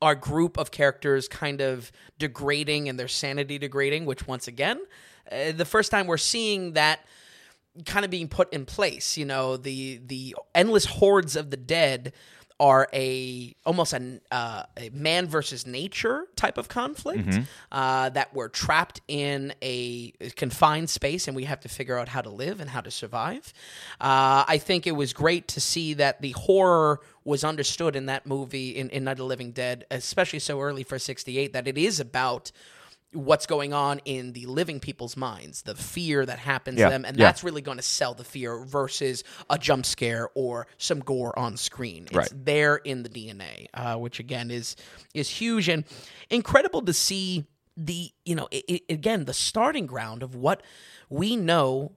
our 0.01 0.15
group 0.15 0.58
of 0.58 0.71
characters 0.71 1.27
kind 1.27 1.62
of 1.62 1.91
degrading 2.17 2.89
and 2.89 2.99
their 2.99 3.08
sanity 3.08 3.60
degrading, 3.60 4.06
which 4.06 4.27
once 4.27 4.47
again, 4.47 4.80
uh, 5.32 5.51
the 5.51 5.65
first 5.65 5.91
time 5.91 6.08
we're 6.08 6.17
seeing 6.17 6.73
that 6.73 7.01
kind 7.86 8.06
of 8.06 8.12
being 8.12 8.28
put 8.28 8.52
in 8.54 8.66
place. 8.66 9.18
You 9.18 9.26
know, 9.26 9.58
the 9.58 10.00
the 10.06 10.36
endless 10.56 10.86
hordes 10.86 11.36
of 11.36 11.50
the 11.50 11.58
dead 11.58 12.13
are 12.60 12.88
a 12.92 13.56
almost 13.66 13.94
a, 13.94 14.20
uh, 14.32 14.63
a 14.78 14.90
man 14.90 15.28
versus 15.28 15.68
nature 15.68 16.26
type 16.36 16.58
of 16.58 16.68
conflict 16.68 17.28
uh, 17.72 18.10
that 18.10 18.34
we're 18.34 18.48
trapped 18.48 19.00
in 19.08 19.54
a 19.62 20.10
confined 20.36 20.90
space 20.90 21.28
and 21.28 21.36
we 21.36 21.44
have 21.44 21.60
to 21.60 21.70
figure 21.70 21.98
out 21.98 22.10
how 22.10 22.22
to 22.22 22.30
live 22.32 22.60
and 22.60 22.70
how 22.70 22.82
to 22.82 22.90
survive. 22.90 23.54
Uh, 24.02 24.44
I 24.48 24.58
think 24.58 24.88
it 24.88 24.94
was 24.94 25.13
great 25.13 25.48
to 25.50 25.62
see 25.62 25.94
that 25.96 26.22
the 26.22 26.32
horror 26.32 27.00
was 27.24 27.44
understood 27.44 27.96
in 27.96 28.08
that 28.08 28.26
movie 28.26 28.72
in, 28.72 28.90
in 28.90 29.04
Night 29.04 29.12
of 29.13 29.18
the 29.20 29.26
Living 29.26 29.52
Dead, 29.52 29.86
especially 29.92 30.40
so 30.40 30.60
early 30.60 30.84
for 30.84 30.98
'68, 30.98 31.54
that 31.54 31.68
it 31.68 31.78
is 31.78 32.00
about 32.00 32.52
what's 33.13 33.46
going 33.46 33.74
on 33.74 34.00
in 34.06 34.34
the 34.34 34.46
living 34.46 34.80
people's 34.80 35.15
minds, 35.15 35.62
the 35.62 35.76
fear 35.76 36.26
that 36.26 36.39
happens 36.39 36.78
Yeah, 36.80 36.86
to 36.88 36.91
them, 36.91 37.06
and 37.06 37.17
yeah. 37.17 37.26
that's 37.26 37.43
really 37.43 37.62
going 37.62 37.78
to 37.78 37.84
sell 37.84 38.13
the 38.13 38.24
fear 38.24 38.63
versus 38.65 39.24
a 39.50 39.58
jump 39.58 39.86
scare 39.86 40.30
or 40.36 40.67
some 40.78 41.00
gore 41.00 41.38
on 41.39 41.58
screen. 41.58 42.04
It's 42.06 42.13
Right. 42.15 42.32
there 42.46 42.76
in 42.78 43.04
the 43.04 43.10
DNA, 43.10 43.67
uh, 43.74 43.96
which 43.98 44.20
again 44.20 44.52
is 44.52 44.76
is 45.13 45.30
huge 45.30 45.70
and 45.70 45.86
incredible 46.30 46.82
to 46.84 46.93
see. 46.93 47.46
The 47.80 48.10
you 48.26 48.34
know 48.34 48.48
i 48.52 48.63
i 48.67 48.82
again 48.89 49.26
the 49.26 49.36
starting 49.36 49.86
ground 49.86 50.24
of 50.24 50.34
what 50.34 50.63
we 51.12 51.36
know 51.36 51.91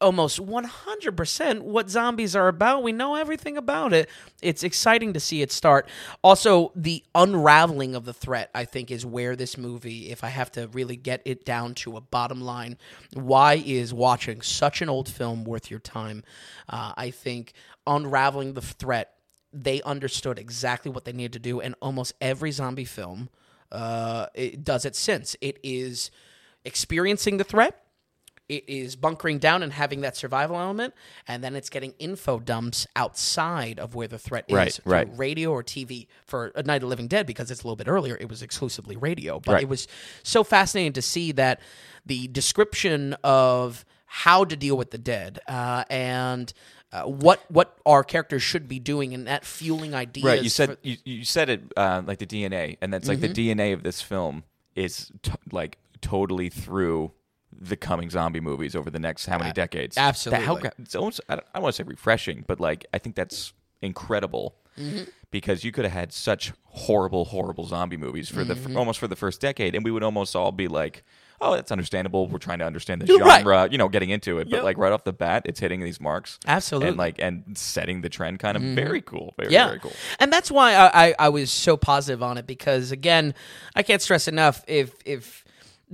almost 0.00 0.38
100% 0.38 1.60
what 1.62 1.90
zombies 1.90 2.34
are 2.34 2.48
about. 2.48 2.82
We 2.82 2.92
know 2.92 3.14
everything 3.14 3.56
about 3.56 3.92
it. 3.92 4.08
It's 4.42 4.62
exciting 4.62 5.12
to 5.12 5.20
see 5.20 5.42
it 5.42 5.52
start. 5.52 5.88
Also, 6.22 6.72
the 6.74 7.04
unraveling 7.14 7.94
of 7.94 8.04
the 8.04 8.12
threat, 8.12 8.50
I 8.54 8.64
think, 8.64 8.90
is 8.90 9.04
where 9.04 9.36
this 9.36 9.58
movie, 9.58 10.10
if 10.10 10.24
I 10.24 10.28
have 10.28 10.50
to 10.52 10.68
really 10.68 10.96
get 10.96 11.22
it 11.24 11.44
down 11.44 11.74
to 11.76 11.96
a 11.96 12.00
bottom 12.00 12.40
line, 12.40 12.78
why 13.12 13.62
is 13.64 13.92
watching 13.94 14.42
such 14.42 14.82
an 14.82 14.88
old 14.88 15.08
film 15.08 15.44
worth 15.44 15.70
your 15.70 15.80
time? 15.80 16.24
Uh, 16.68 16.92
I 16.96 17.10
think 17.10 17.52
unraveling 17.86 18.54
the 18.54 18.62
threat, 18.62 19.14
they 19.52 19.82
understood 19.82 20.38
exactly 20.38 20.90
what 20.90 21.04
they 21.04 21.12
needed 21.12 21.32
to 21.34 21.38
do, 21.38 21.60
and 21.60 21.74
almost 21.80 22.14
every 22.20 22.52
zombie 22.52 22.84
film 22.84 23.28
uh, 23.72 24.26
it 24.34 24.64
does 24.64 24.84
it 24.84 24.96
since. 24.96 25.36
It 25.40 25.58
is 25.62 26.10
experiencing 26.64 27.36
the 27.36 27.44
threat 27.44 27.84
it 28.50 28.64
is 28.66 28.96
bunkering 28.96 29.38
down 29.38 29.62
and 29.62 29.72
having 29.72 30.00
that 30.02 30.16
survival 30.16 30.56
element, 30.58 30.92
and 31.28 31.42
then 31.44 31.54
it's 31.56 31.70
getting 31.70 31.94
info 31.98 32.38
dumps 32.40 32.86
outside 32.96 33.78
of 33.78 33.94
where 33.94 34.08
the 34.08 34.18
threat 34.18 34.44
is, 34.48 34.54
Right, 34.54 34.72
through 34.72 34.92
right. 34.92 35.08
radio 35.16 35.50
or 35.52 35.62
TV. 35.62 36.06
For 36.26 36.52
A 36.54 36.62
Night 36.62 36.76
of 36.76 36.80
the 36.82 36.86
Living 36.88 37.08
Dead, 37.08 37.26
because 37.26 37.50
it's 37.50 37.62
a 37.62 37.64
little 37.64 37.76
bit 37.76 37.88
earlier, 37.88 38.16
it 38.20 38.28
was 38.28 38.42
exclusively 38.42 38.96
radio. 38.96 39.40
But 39.40 39.52
Right. 39.54 39.62
it 39.62 39.68
was 39.68 39.86
so 40.22 40.42
fascinating 40.44 40.92
to 40.94 41.02
see 41.02 41.32
that 41.32 41.60
the 42.04 42.28
description 42.28 43.14
of 43.24 43.84
how 44.06 44.44
to 44.44 44.56
deal 44.56 44.76
with 44.76 44.90
the 44.90 44.98
dead 44.98 45.38
uh, 45.46 45.84
and 45.88 46.52
uh, 46.92 47.02
what 47.04 47.44
what 47.48 47.78
our 47.86 48.02
characters 48.02 48.42
should 48.42 48.66
be 48.68 48.80
doing, 48.80 49.14
and 49.14 49.26
that 49.28 49.44
fueling 49.44 49.94
ideas. 49.94 50.24
Right. 50.24 50.42
You 50.42 50.48
said 50.50 50.70
for- 50.70 50.78
you, 50.82 50.96
you 51.04 51.24
said 51.24 51.48
it 51.48 51.60
uh, 51.76 52.02
like 52.04 52.18
the 52.18 52.26
DNA, 52.26 52.76
and 52.80 52.92
that's 52.92 53.06
like 53.06 53.20
the 53.20 53.28
Mm-hmm. 53.28 53.60
DNA 53.60 53.72
of 53.74 53.84
this 53.84 54.02
film 54.02 54.42
is 54.74 55.12
t- 55.22 55.32
like 55.52 55.78
totally 56.00 56.48
through 56.48 57.12
the 57.60 57.76
coming 57.76 58.08
zombie 58.10 58.40
movies 58.40 58.74
over 58.74 58.88
the 58.90 58.98
next 58.98 59.26
how 59.26 59.38
many 59.38 59.52
decades? 59.52 59.96
That- 59.96 60.08
absolutely. 60.08 60.46
how 60.46 60.56
it's 60.78 60.94
almost 60.94 61.20
I 61.28 61.34
don't, 61.36 61.46
I 61.54 61.58
don't 61.58 61.62
want 61.64 61.74
to 61.76 61.82
say 61.82 61.86
refreshing, 61.86 62.44
but 62.46 62.58
like 62.60 62.86
I 62.94 62.98
think 62.98 63.16
that's 63.16 63.52
incredible 63.82 64.56
Mm-hmm. 64.78 65.02
because 65.32 65.62
you 65.64 65.72
could 65.72 65.84
have 65.84 65.92
had 65.92 66.12
such 66.12 66.52
horrible, 66.64 67.26
horrible 67.26 67.66
zombie 67.66 67.96
movies 67.98 68.28
for 68.30 68.44
the 68.44 68.54
Mm-hmm. 68.54 68.76
almost 68.76 68.98
for 69.00 69.08
the 69.08 69.16
first 69.16 69.40
decade, 69.40 69.74
and 69.74 69.84
we 69.84 69.90
would 69.90 70.02
almost 70.04 70.34
all 70.36 70.52
be 70.52 70.68
like. 70.68 71.02
Oh, 71.42 71.54
that's 71.54 71.72
understandable. 71.72 72.28
We're 72.28 72.36
trying 72.38 72.58
to 72.58 72.66
understand 72.66 73.00
the 73.00 73.06
You're 73.06 73.18
right. 73.24 73.38
genre, 73.40 73.66
you 73.70 73.78
know, 73.78 73.88
getting 73.88 74.10
into 74.10 74.40
it. 74.40 74.50
But 74.50 74.56
Yep. 74.56 74.62
like 74.62 74.76
right 74.76 74.92
off 74.92 75.04
the 75.04 75.12
bat, 75.14 75.44
it's 75.46 75.58
hitting 75.58 75.80
these 75.80 75.98
marks, 75.98 76.38
Absolutely. 76.46 76.90
and 76.90 76.98
like 76.98 77.18
and 77.18 77.56
setting 77.56 78.02
the 78.02 78.10
trend. 78.10 78.40
Kind 78.40 78.58
of 78.58 78.62
very 78.62 79.00
cool, 79.00 79.32
very 79.38 79.50
yeah. 79.50 79.68
very 79.68 79.80
cool. 79.80 79.92
And 80.18 80.30
that's 80.30 80.50
why 80.50 80.74
I, 80.74 81.06
I, 81.06 81.14
I 81.18 81.28
was 81.30 81.50
so 81.50 81.78
positive 81.78 82.22
on 82.22 82.36
it 82.36 82.46
because 82.46 82.92
again, 82.92 83.32
I 83.74 83.82
can't 83.82 84.02
stress 84.02 84.28
enough 84.28 84.62
if 84.68 84.94
if 85.06 85.42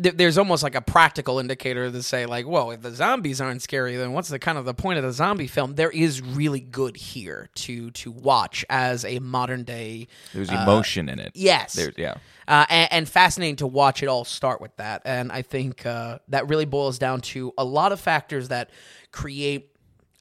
th- 0.00 0.16
there's 0.16 0.38
almost 0.38 0.62
like 0.62 0.74
a 0.74 0.80
practical 0.80 1.38
indicator 1.38 1.90
to 1.90 2.02
say 2.02 2.26
like, 2.26 2.46
whoa, 2.46 2.70
if 2.70 2.82
the 2.82 2.90
zombies 2.90 3.40
aren't 3.40 3.62
scary, 3.62 3.96
then 3.96 4.12
what's 4.12 4.28
the 4.28 4.38
kind 4.38 4.58
of 4.58 4.64
the 4.64 4.74
point 4.74 4.98
of 4.98 5.04
the 5.04 5.12
zombie 5.12 5.46
film? 5.46 5.74
There 5.74 5.90
is 5.90 6.20
really 6.22 6.60
good 6.60 6.96
here 6.96 7.48
to 7.56 7.90
to 7.92 8.10
watch 8.10 8.64
as 8.70 9.04
a 9.04 9.18
modern 9.18 9.64
day 9.64 10.08
There's 10.32 10.50
emotion 10.50 11.08
in 11.08 11.18
it. 11.18 11.32
yes. 11.34 11.74
There's 11.74 11.94
yeah. 11.96 12.14
uh, 12.48 12.66
and, 12.68 12.92
and 12.92 13.08
fascinating 13.08 13.56
to 13.56 13.66
watch 13.66 14.02
it 14.02 14.06
all 14.06 14.24
start 14.24 14.60
with 14.60 14.76
that. 14.76 15.02
And 15.04 15.32
I 15.32 15.42
think 15.42 15.84
uh, 15.86 16.18
that 16.28 16.48
really 16.48 16.66
boils 16.66 16.98
down 16.98 17.20
to 17.22 17.52
a 17.58 17.64
lot 17.64 17.92
of 17.92 18.00
factors 18.00 18.48
that 18.48 18.70
create 19.12 19.72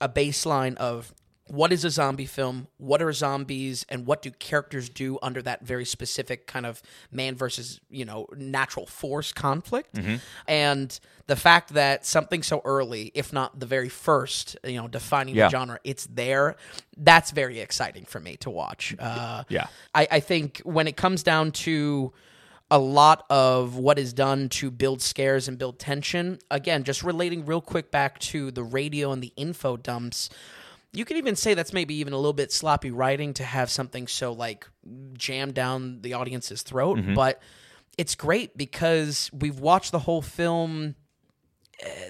a 0.01 0.09
baseline 0.09 0.75
of 0.77 1.13
what 1.47 1.71
is 1.71 1.85
a 1.85 1.89
zombie 1.91 2.25
film, 2.25 2.67
what 2.77 3.01
are 3.01 3.13
zombies, 3.13 3.85
and 3.87 4.05
what 4.07 4.21
do 4.23 4.31
characters 4.31 4.89
do 4.89 5.19
under 5.21 5.41
that 5.43 5.61
very 5.63 5.85
specific 5.85 6.47
kind 6.47 6.65
of 6.65 6.81
man 7.11 7.35
versus 7.35 7.79
you 7.89 8.03
know 8.05 8.27
natural 8.35 8.85
force 8.87 9.31
conflict, 9.31 9.93
Mm-hmm. 9.95 10.15
and 10.47 10.99
the 11.27 11.35
fact 11.35 11.73
that 11.73 12.05
something 12.05 12.43
so 12.43 12.61
early, 12.65 13.11
if 13.15 13.33
not 13.33 13.59
the 13.59 13.65
very 13.65 13.89
first, 13.89 14.57
you 14.63 14.75
know, 14.79 14.87
defining 14.87 15.35
Yeah. 15.35 15.45
the 15.47 15.51
genre, 15.51 15.79
it's 15.83 16.05
there. 16.07 16.55
That's 16.97 17.31
very 17.31 17.59
exciting 17.59 18.05
for 18.05 18.19
me 18.19 18.37
to 18.37 18.49
watch. 18.51 18.95
Uh, 18.99 19.43
Yeah. 19.49 19.67
I, 19.95 20.07
I 20.11 20.19
think 20.19 20.61
when 20.63 20.87
it 20.87 20.95
comes 20.97 21.23
down 21.23 21.51
to 21.51 22.13
a 22.69 22.77
lot 22.79 23.25
of 23.29 23.75
what 23.75 23.97
is 23.99 24.13
done 24.13 24.49
to 24.49 24.69
build 24.71 25.01
scares 25.01 25.47
and 25.47 25.57
build 25.57 25.79
tension, 25.79 26.37
again, 26.51 26.83
just 26.83 27.01
relating 27.03 27.45
real 27.45 27.61
quick 27.61 27.89
back 27.91 28.17
to 28.19 28.51
the 28.51 28.63
radio 28.63 29.11
and 29.11 29.21
the 29.23 29.33
info 29.35 29.77
dumps, 29.77 30.29
you 30.95 31.05
could 31.05 31.17
even 31.17 31.35
say 31.35 31.53
that's 31.53 31.73
maybe 31.73 31.95
even 31.95 32.13
a 32.13 32.17
little 32.17 32.33
bit 32.33 32.51
sloppy 32.51 32.91
writing 32.91 33.33
to 33.35 33.43
have 33.43 33.69
something 33.69 34.07
so 34.07 34.33
like 34.33 34.67
jammed 35.13 35.53
down 35.53 36.01
the 36.01 36.13
audience's 36.13 36.61
throat, 36.61 36.97
mm-hmm. 36.97 37.13
but 37.13 37.41
it's 37.97 38.15
great 38.15 38.57
because 38.57 39.29
we've 39.33 39.59
watched 39.59 39.91
the 39.91 39.99
whole 39.99 40.21
film 40.21 40.95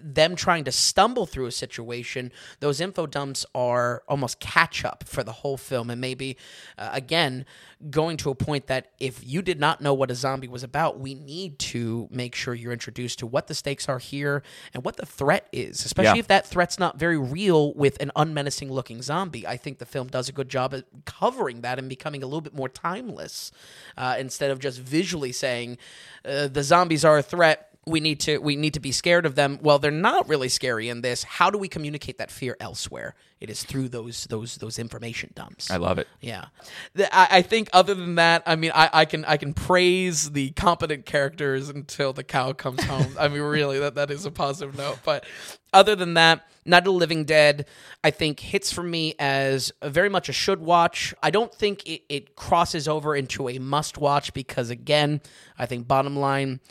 them 0.04 0.36
trying 0.36 0.63
to 0.65 0.71
stumble 0.71 1.25
through 1.25 1.47
a 1.47 1.51
situation, 1.51 2.32
those 2.60 2.80
info 2.80 3.08
dumps 3.08 3.45
are 3.56 4.04
almost 4.08 4.39
catch 4.39 4.86
up 4.86 5.04
for 5.08 5.23
the 5.23 5.32
whole 5.32 5.58
film. 5.58 5.89
And 5.89 5.99
maybe, 5.99 6.38
uh, 6.78 6.89
again, 6.91 7.45
going 7.89 8.17
to 8.17 8.30
a 8.30 8.36
point 8.36 8.67
that 8.67 8.91
if 8.99 9.21
you 9.25 9.41
did 9.41 9.60
not 9.60 9.82
know 9.82 9.93
what 9.93 10.10
a 10.12 10.15
zombie 10.15 10.47
was 10.47 10.63
about, 10.63 10.99
we 10.99 11.13
need 11.13 11.60
to 11.60 12.08
make 12.12 12.36
sure 12.36 12.54
you're 12.54 12.71
introduced 12.71 13.19
to 13.19 13.28
what 13.28 13.47
the 13.47 13.54
stakes 13.54 13.89
are 13.89 13.99
here 13.99 14.43
and 14.73 14.84
what 14.86 14.97
the 14.97 15.06
threat 15.06 15.47
is, 15.51 15.84
especially 15.84 16.17
Yeah. 16.17 16.19
if 16.19 16.28
that 16.28 16.47
threat's 16.47 16.80
not 16.80 16.97
very 16.97 17.17
real 17.17 17.73
with 17.73 18.01
an 18.01 18.12
unmenacing 18.15 18.71
looking 18.71 19.01
zombie. 19.01 19.45
I 19.45 19.58
think 19.58 19.80
the 19.80 19.86
film 19.86 20.08
does 20.08 20.30
a 20.30 20.32
good 20.32 20.49
job 20.49 20.73
at 20.73 20.86
covering 21.06 21.62
that 21.62 21.80
and 21.80 21.89
becoming 21.89 22.23
a 22.23 22.28
little 22.28 22.41
bit 22.41 22.54
more 22.56 22.69
timeless 22.69 23.51
uh, 23.97 24.15
instead 24.19 24.51
of 24.51 24.60
just 24.60 24.80
visually 24.80 25.32
saying 25.32 25.78
uh, 26.23 26.47
the 26.47 26.63
zombies 26.63 27.04
are 27.04 27.17
a 27.17 27.23
threat 27.23 27.71
we 27.88 28.00
need 28.00 28.19
to 28.21 28.39
we 28.39 28.56
need 28.56 28.74
to 28.74 28.80
be 28.80 28.91
scared 28.91 29.26
of 29.26 29.36
them. 29.36 29.60
Well, 29.62 29.78
they're 29.80 29.91
not 29.91 30.28
really 30.28 30.50
scary 30.50 30.89
in 30.89 31.02
this. 31.02 31.24
How 31.24 31.50
do 31.52 31.58
we 31.58 31.67
communicate 31.67 32.17
that 32.17 32.32
fear 32.32 32.58
elsewhere? 32.60 33.13
It 33.39 33.50
is 33.50 33.63
through 33.63 33.89
those 33.89 34.26
those 34.26 34.56
those 34.58 34.80
information 34.80 35.32
dumps. 35.36 35.69
I 35.69 35.78
love 35.78 36.00
it. 36.00 36.08
Yeah, 36.19 36.45
The- 36.93 37.13
I, 37.15 37.28
I 37.30 37.41
think 37.43 37.69
other 37.74 37.93
than 37.93 38.15
that, 38.15 38.41
I 38.48 38.56
mean, 38.56 38.71
I, 38.74 38.89
I 38.91 39.06
can 39.06 39.24
I 39.26 39.38
can 39.38 39.54
praise 39.54 40.32
the 40.32 40.50
competent 40.52 41.06
characters 41.06 41.69
until 41.69 42.12
the 42.12 42.24
cow 42.24 42.54
comes 42.54 42.84
home. 42.84 43.15
I 43.19 43.28
mean, 43.28 43.41
really, 43.41 43.78
that 43.80 43.95
that 43.95 44.10
is 44.10 44.26
a 44.26 44.32
positive 44.32 44.76
note. 44.78 45.00
But 45.06 45.26
other 45.71 45.95
than 45.95 46.15
that, 46.15 46.48
Night 46.65 46.80
of 46.80 46.84
the 46.86 46.91
Living 46.93 47.24
Dead, 47.26 47.67
I 48.04 48.10
think 48.10 48.39
hits 48.39 48.71
for 48.71 48.82
me 48.82 49.13
as 49.19 49.71
a 49.84 49.89
very 49.91 50.10
much 50.10 50.28
a 50.28 50.34
should 50.34 50.62
watch. 50.62 51.13
I 51.21 51.30
don't 51.30 51.54
think 51.54 51.86
it, 51.88 52.02
it 52.10 52.36
crosses 52.36 52.88
over 52.88 53.15
into 53.15 53.48
a 53.48 53.60
must 53.60 54.00
watch 54.00 54.34
because 54.34 54.71
again, 54.71 55.21
I 55.60 55.67
think 55.67 55.88
bottom 55.88 56.15
line 56.17 56.62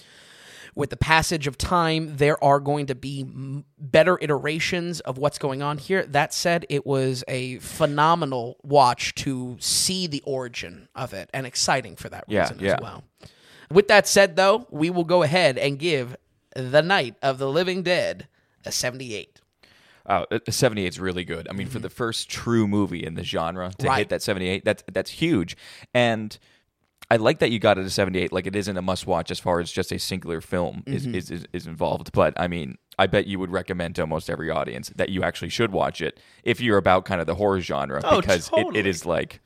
with 0.74 0.90
the 0.90 0.96
passage 0.96 1.46
of 1.46 1.56
time, 1.56 2.16
there 2.16 2.42
are 2.42 2.60
going 2.60 2.86
to 2.86 2.94
be 2.94 3.24
better 3.78 4.18
iterations 4.20 5.00
of 5.00 5.18
what's 5.18 5.38
going 5.38 5.62
on 5.62 5.78
here. 5.78 6.04
That 6.04 6.34
said, 6.34 6.66
it 6.68 6.84
was 6.84 7.22
a 7.28 7.58
phenomenal 7.58 8.56
watch 8.62 9.14
to 9.16 9.56
see 9.60 10.06
the 10.06 10.22
origin 10.26 10.88
of 10.94 11.12
it 11.12 11.30
and 11.32 11.46
exciting 11.46 11.96
for 11.96 12.08
that 12.08 12.24
reason 12.28 12.58
yeah. 12.60 12.74
as 12.74 12.80
well. 12.80 13.04
With 13.70 13.88
that 13.88 14.06
said, 14.08 14.36
though, 14.36 14.66
we 14.70 14.90
will 14.90 15.04
go 15.04 15.22
ahead 15.22 15.58
and 15.58 15.78
give 15.78 16.16
The 16.54 16.82
Night 16.82 17.16
of 17.22 17.38
the 17.38 17.48
Living 17.48 17.82
Dead 17.82 18.28
a 18.64 18.72
78. 18.72 19.40
Oh, 20.06 20.26
uh, 20.30 20.38
78 20.48 20.86
is 20.86 21.00
really 21.00 21.24
good. 21.24 21.48
I 21.48 21.52
mean, 21.54 21.66
for 21.66 21.78
the 21.78 21.88
first 21.88 22.28
true 22.28 22.68
movie 22.68 23.04
in 23.04 23.14
the 23.14 23.24
genre 23.24 23.70
to 23.70 23.76
Mm-hmm. 23.76 23.86
Right. 23.86 23.98
hit 23.98 24.08
that 24.10 24.22
78, 24.22 24.64
that's 24.64 24.84
that's 24.92 25.10
huge. 25.10 25.56
And 25.94 26.38
I 27.10 27.16
like 27.16 27.38
that 27.40 27.50
you 27.50 27.58
got 27.58 27.78
it 27.78 27.82
to 27.82 27.90
78. 27.90 28.32
Like 28.32 28.46
it 28.46 28.56
isn't 28.56 28.76
a 28.76 28.82
must 28.82 29.06
watch 29.06 29.30
as 29.30 29.38
far 29.38 29.60
as 29.60 29.70
just 29.70 29.92
a 29.92 29.98
singular 29.98 30.40
film 30.40 30.82
is, 30.86 31.06
Mm-hmm. 31.06 31.14
is, 31.16 31.30
is 31.30 31.44
is 31.52 31.66
involved. 31.66 32.12
But 32.12 32.32
I 32.40 32.48
mean, 32.48 32.76
I 32.98 33.06
bet 33.06 33.26
you 33.26 33.38
would 33.38 33.50
recommend 33.50 33.94
to 33.96 34.02
almost 34.02 34.30
every 34.30 34.50
audience 34.50 34.90
that 34.96 35.10
you 35.10 35.22
actually 35.22 35.50
should 35.50 35.72
watch 35.72 36.00
it 36.00 36.18
if 36.44 36.60
you're 36.60 36.78
about 36.78 37.04
kind 37.04 37.20
of 37.20 37.26
the 37.26 37.34
horror 37.34 37.60
genre 37.60 38.00
Oh, 38.04 38.20
because 38.20 38.50
it, 38.56 38.76
it 38.76 38.86
is 38.86 39.04
like 39.04 39.40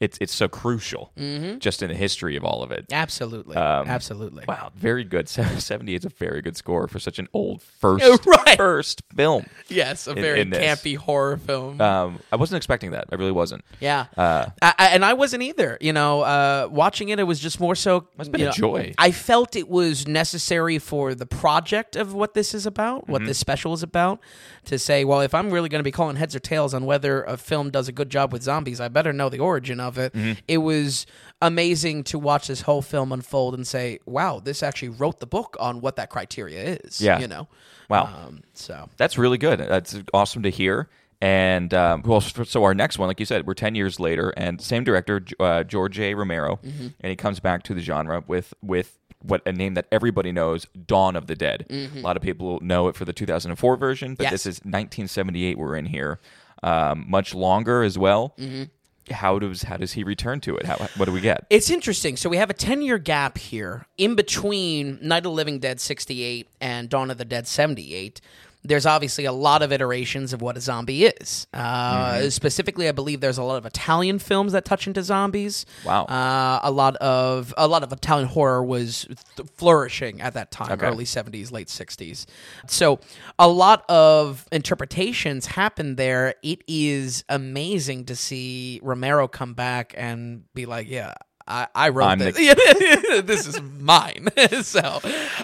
it's 0.00 0.16
it's 0.20 0.34
so 0.34 0.48
crucial 0.48 1.12
Mm-hmm. 1.18 1.58
just 1.58 1.82
in 1.82 1.88
the 1.88 1.94
history 1.94 2.36
of 2.36 2.44
all 2.44 2.62
of 2.62 2.70
it. 2.72 2.86
Absolutely. 2.90 3.56
Um, 3.56 3.86
Absolutely. 3.86 4.44
Wow, 4.48 4.72
very 4.74 5.04
good. 5.04 5.28
78 5.28 5.94
is 5.94 6.04
a 6.04 6.08
very 6.08 6.40
good 6.42 6.56
score 6.56 6.88
for 6.88 6.98
such 6.98 7.18
an 7.18 7.28
old 7.32 7.62
first 7.62 8.26
Right. 8.26 8.56
first 8.56 9.02
film. 9.14 9.46
Yes, 9.68 10.06
a 10.06 10.14
very 10.14 10.40
in 10.40 10.50
campy 10.50 10.96
horror 10.96 11.36
film. 11.36 11.80
Um, 11.80 12.18
I 12.32 12.36
wasn't 12.36 12.56
expecting 12.56 12.92
that. 12.92 13.06
I 13.12 13.16
really 13.16 13.30
wasn't. 13.32 13.64
Yeah, 13.80 14.06
Uh, 14.16 14.46
I, 14.62 14.74
I, 14.78 14.86
and 14.88 15.04
I 15.04 15.12
wasn't 15.12 15.42
either. 15.42 15.76
You 15.80 15.92
know, 15.92 16.22
uh, 16.22 16.68
watching 16.70 17.10
it, 17.10 17.18
it 17.18 17.24
was 17.24 17.38
just 17.40 17.60
more 17.60 17.74
so. 17.74 18.06
Must've 18.16 18.32
been 18.32 18.40
a 18.42 18.44
know, 18.46 18.50
joy. 18.52 18.94
I 18.98 19.10
felt 19.10 19.54
it 19.56 19.68
was 19.68 20.06
necessary 20.08 20.78
for 20.78 21.14
the 21.14 21.26
project 21.26 21.96
of 21.96 22.14
what 22.14 22.34
this 22.34 22.54
is 22.54 22.66
about, 22.66 23.08
what 23.08 23.20
Mm-hmm. 23.20 23.28
this 23.28 23.38
special 23.38 23.74
is 23.74 23.82
about, 23.82 24.18
to 24.64 24.78
say, 24.78 25.04
well, 25.04 25.20
if 25.20 25.34
I'm 25.34 25.50
really 25.50 25.68
going 25.68 25.80
to 25.80 25.84
be 25.84 25.90
calling 25.92 26.16
heads 26.16 26.34
or 26.34 26.38
tails 26.40 26.72
on 26.74 26.86
whether 26.86 27.22
a 27.24 27.36
film 27.36 27.70
does 27.70 27.86
a 27.88 27.92
good 27.92 28.08
job 28.10 28.32
with 28.32 28.42
zombies, 28.42 28.80
I 28.80 28.88
better 28.88 29.12
know 29.12 29.28
the 29.28 29.38
origin 29.40 29.78
of 29.80 29.89
it. 29.98 30.12
Mm-hmm. 30.12 30.32
It 30.48 30.58
was 30.58 31.06
amazing 31.42 32.04
to 32.04 32.18
watch 32.18 32.48
this 32.48 32.62
whole 32.62 32.82
film 32.82 33.12
unfold 33.12 33.54
and 33.54 33.66
say, 33.66 33.98
wow, 34.06 34.40
this 34.40 34.62
actually 34.62 34.90
wrote 34.90 35.20
the 35.20 35.26
book 35.26 35.56
on 35.60 35.80
what 35.80 35.96
that 35.96 36.10
criteria 36.10 36.78
is. 36.84 37.00
Yeah. 37.00 37.18
you 37.20 37.26
know. 37.28 37.48
Wow. 37.88 38.04
Um, 38.26 38.42
so 38.54 38.88
That's 38.96 39.18
really 39.18 39.38
good. 39.38 39.58
That's 39.60 39.98
awesome 40.14 40.42
to 40.44 40.50
hear. 40.50 40.88
And 41.22 41.74
um, 41.74 42.02
well, 42.04 42.20
so 42.22 42.64
our 42.64 42.74
next 42.74 42.98
one, 42.98 43.08
like 43.08 43.20
you 43.20 43.26
said, 43.26 43.46
we're 43.46 43.52
ten 43.52 43.74
years 43.74 44.00
later, 44.00 44.30
and 44.38 44.58
same 44.58 44.84
director, 44.84 45.20
uh, 45.38 45.64
George 45.64 46.00
A. 46.00 46.14
Romero, 46.14 46.58
Mm-hmm. 46.64 46.86
and 47.00 47.10
he 47.10 47.14
comes 47.16 47.40
back 47.40 47.62
to 47.64 47.74
the 47.74 47.80
genre 47.82 48.24
with 48.26 48.54
with 48.62 48.96
what 49.22 49.42
a 49.46 49.52
name 49.52 49.74
that 49.74 49.84
everybody 49.92 50.32
knows, 50.32 50.66
Dawn 50.86 51.16
of 51.16 51.26
the 51.26 51.34
Dead. 51.36 51.66
A 51.70 52.00
lot 52.00 52.16
of 52.16 52.22
people 52.22 52.58
know 52.62 52.88
it 52.88 52.96
for 52.96 53.04
the 53.04 53.12
2004 53.12 53.76
version, 53.76 54.14
but 54.14 54.24
Mm-hmm. 54.24 54.32
Yes. 54.32 54.44
this 54.44 54.46
is 54.46 54.56
1978. 54.60 55.58
We're 55.58 55.76
in 55.76 55.84
here, 55.84 56.20
um, 56.62 57.04
much 57.06 57.34
longer 57.34 57.82
as 57.82 57.98
well. 57.98 58.32
Mm-hmm. 58.38 58.62
How 59.10 59.38
does 59.38 59.62
how 59.62 59.76
does 59.76 59.92
he 59.92 60.04
return 60.04 60.40
to 60.42 60.56
it? 60.56 60.66
How, 60.66 60.76
what 60.96 61.06
do 61.06 61.12
we 61.12 61.20
get? 61.20 61.46
It's 61.50 61.70
interesting. 61.70 62.16
So 62.16 62.28
we 62.28 62.36
have 62.36 62.50
a 62.50 62.54
10 62.54 62.82
year 62.82 62.98
gap 62.98 63.38
here 63.38 63.86
in 63.96 64.14
between 64.14 64.98
Night 65.02 65.18
of 65.18 65.24
the 65.24 65.30
Living 65.30 65.58
Dead 65.58 65.80
68 65.80 66.48
and 66.60 66.88
Dawn 66.88 67.10
of 67.10 67.18
the 67.18 67.24
Dead 67.24 67.46
78. 67.46 68.20
There's 68.62 68.84
obviously 68.84 69.24
a 69.24 69.32
lot 69.32 69.62
of 69.62 69.72
iterations 69.72 70.32
of 70.34 70.42
what 70.42 70.56
a 70.56 70.60
zombie 70.60 71.06
is. 71.06 71.46
Uh, 71.54 72.28
Specifically, 72.28 72.88
I 72.88 72.92
believe 72.92 73.20
there's 73.20 73.38
a 73.38 73.42
lot 73.42 73.56
of 73.56 73.64
Italian 73.64 74.18
films 74.18 74.52
that 74.52 74.64
touch 74.66 74.86
into 74.86 75.02
zombies. 75.02 75.64
Wow. 75.84 76.04
Uh, 76.04 76.60
a 76.62 76.70
lot 76.70 76.96
of 76.96 77.54
a 77.56 77.66
lot 77.66 77.82
of 77.82 77.90
Italian 77.92 78.28
horror 78.28 78.62
was 78.62 79.06
th- 79.36 79.48
flourishing 79.56 80.20
at 80.20 80.34
that 80.34 80.50
time, 80.50 80.72
Okay. 80.72 80.86
early 80.86 81.04
70s, 81.04 81.50
late 81.50 81.68
60s. 81.68 82.26
So 82.66 83.00
a 83.38 83.48
lot 83.48 83.88
of 83.88 84.46
interpretations 84.52 85.46
happen 85.46 85.96
there. 85.96 86.34
It 86.42 86.62
is 86.68 87.24
amazing 87.28 88.04
to 88.06 88.16
see 88.16 88.78
Romero 88.82 89.26
come 89.26 89.54
back 89.54 89.94
and 89.96 90.44
be 90.54 90.66
like, 90.66 90.88
yeah. 90.88 91.14
I, 91.46 91.66
I 91.74 91.88
wrote 91.88 92.06
I'm 92.06 92.18
this. 92.18 92.36
the- 92.36 93.22
this 93.26 93.46
is 93.46 93.60
mine. 93.62 94.28
so, 94.62 95.00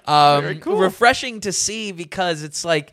um, 0.07 0.61
refreshing 0.65 1.41
to 1.41 1.53
see 1.53 1.93
because 1.93 2.43
it's 2.43 2.65
like 2.65 2.93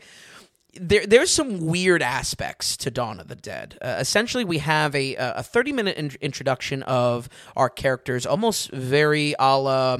there, 0.80 1.06
there's 1.06 1.30
some 1.30 1.66
weird 1.66 2.02
aspects 2.02 2.76
to 2.78 2.90
Dawn 2.90 3.20
of 3.20 3.28
the 3.28 3.36
Dead. 3.36 3.78
Uh, 3.80 3.96
essentially, 3.98 4.44
we 4.44 4.58
have 4.58 4.94
a 4.94 5.14
a 5.16 5.42
30 5.42 5.72
minute 5.72 5.96
in- 5.96 6.12
introduction 6.20 6.82
of 6.84 7.28
our 7.56 7.68
characters, 7.70 8.26
almost 8.26 8.70
very 8.70 9.34
a 9.38 9.58
la 9.58 9.98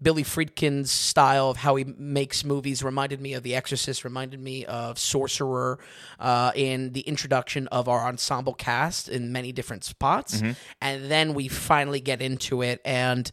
Billy 0.00 0.24
Friedkin's 0.24 0.90
style 0.90 1.48
of 1.48 1.58
how 1.58 1.76
he 1.76 1.84
makes 1.84 2.44
movies. 2.44 2.82
Reminded 2.82 3.20
me 3.20 3.34
of 3.34 3.42
The 3.42 3.54
Exorcist. 3.54 4.04
Reminded 4.04 4.40
me 4.40 4.64
of 4.64 4.98
Sorcerer. 4.98 5.78
Uh, 6.18 6.52
in 6.54 6.92
the 6.92 7.00
introduction 7.00 7.66
of 7.68 7.88
our 7.88 8.06
ensemble 8.06 8.54
cast 8.54 9.08
in 9.08 9.32
many 9.32 9.52
different 9.52 9.84
spots, 9.84 10.40
and 10.80 11.10
then 11.10 11.34
we 11.34 11.48
finally 11.48 12.00
get 12.00 12.20
into 12.22 12.62
it. 12.62 12.80
And 12.84 13.30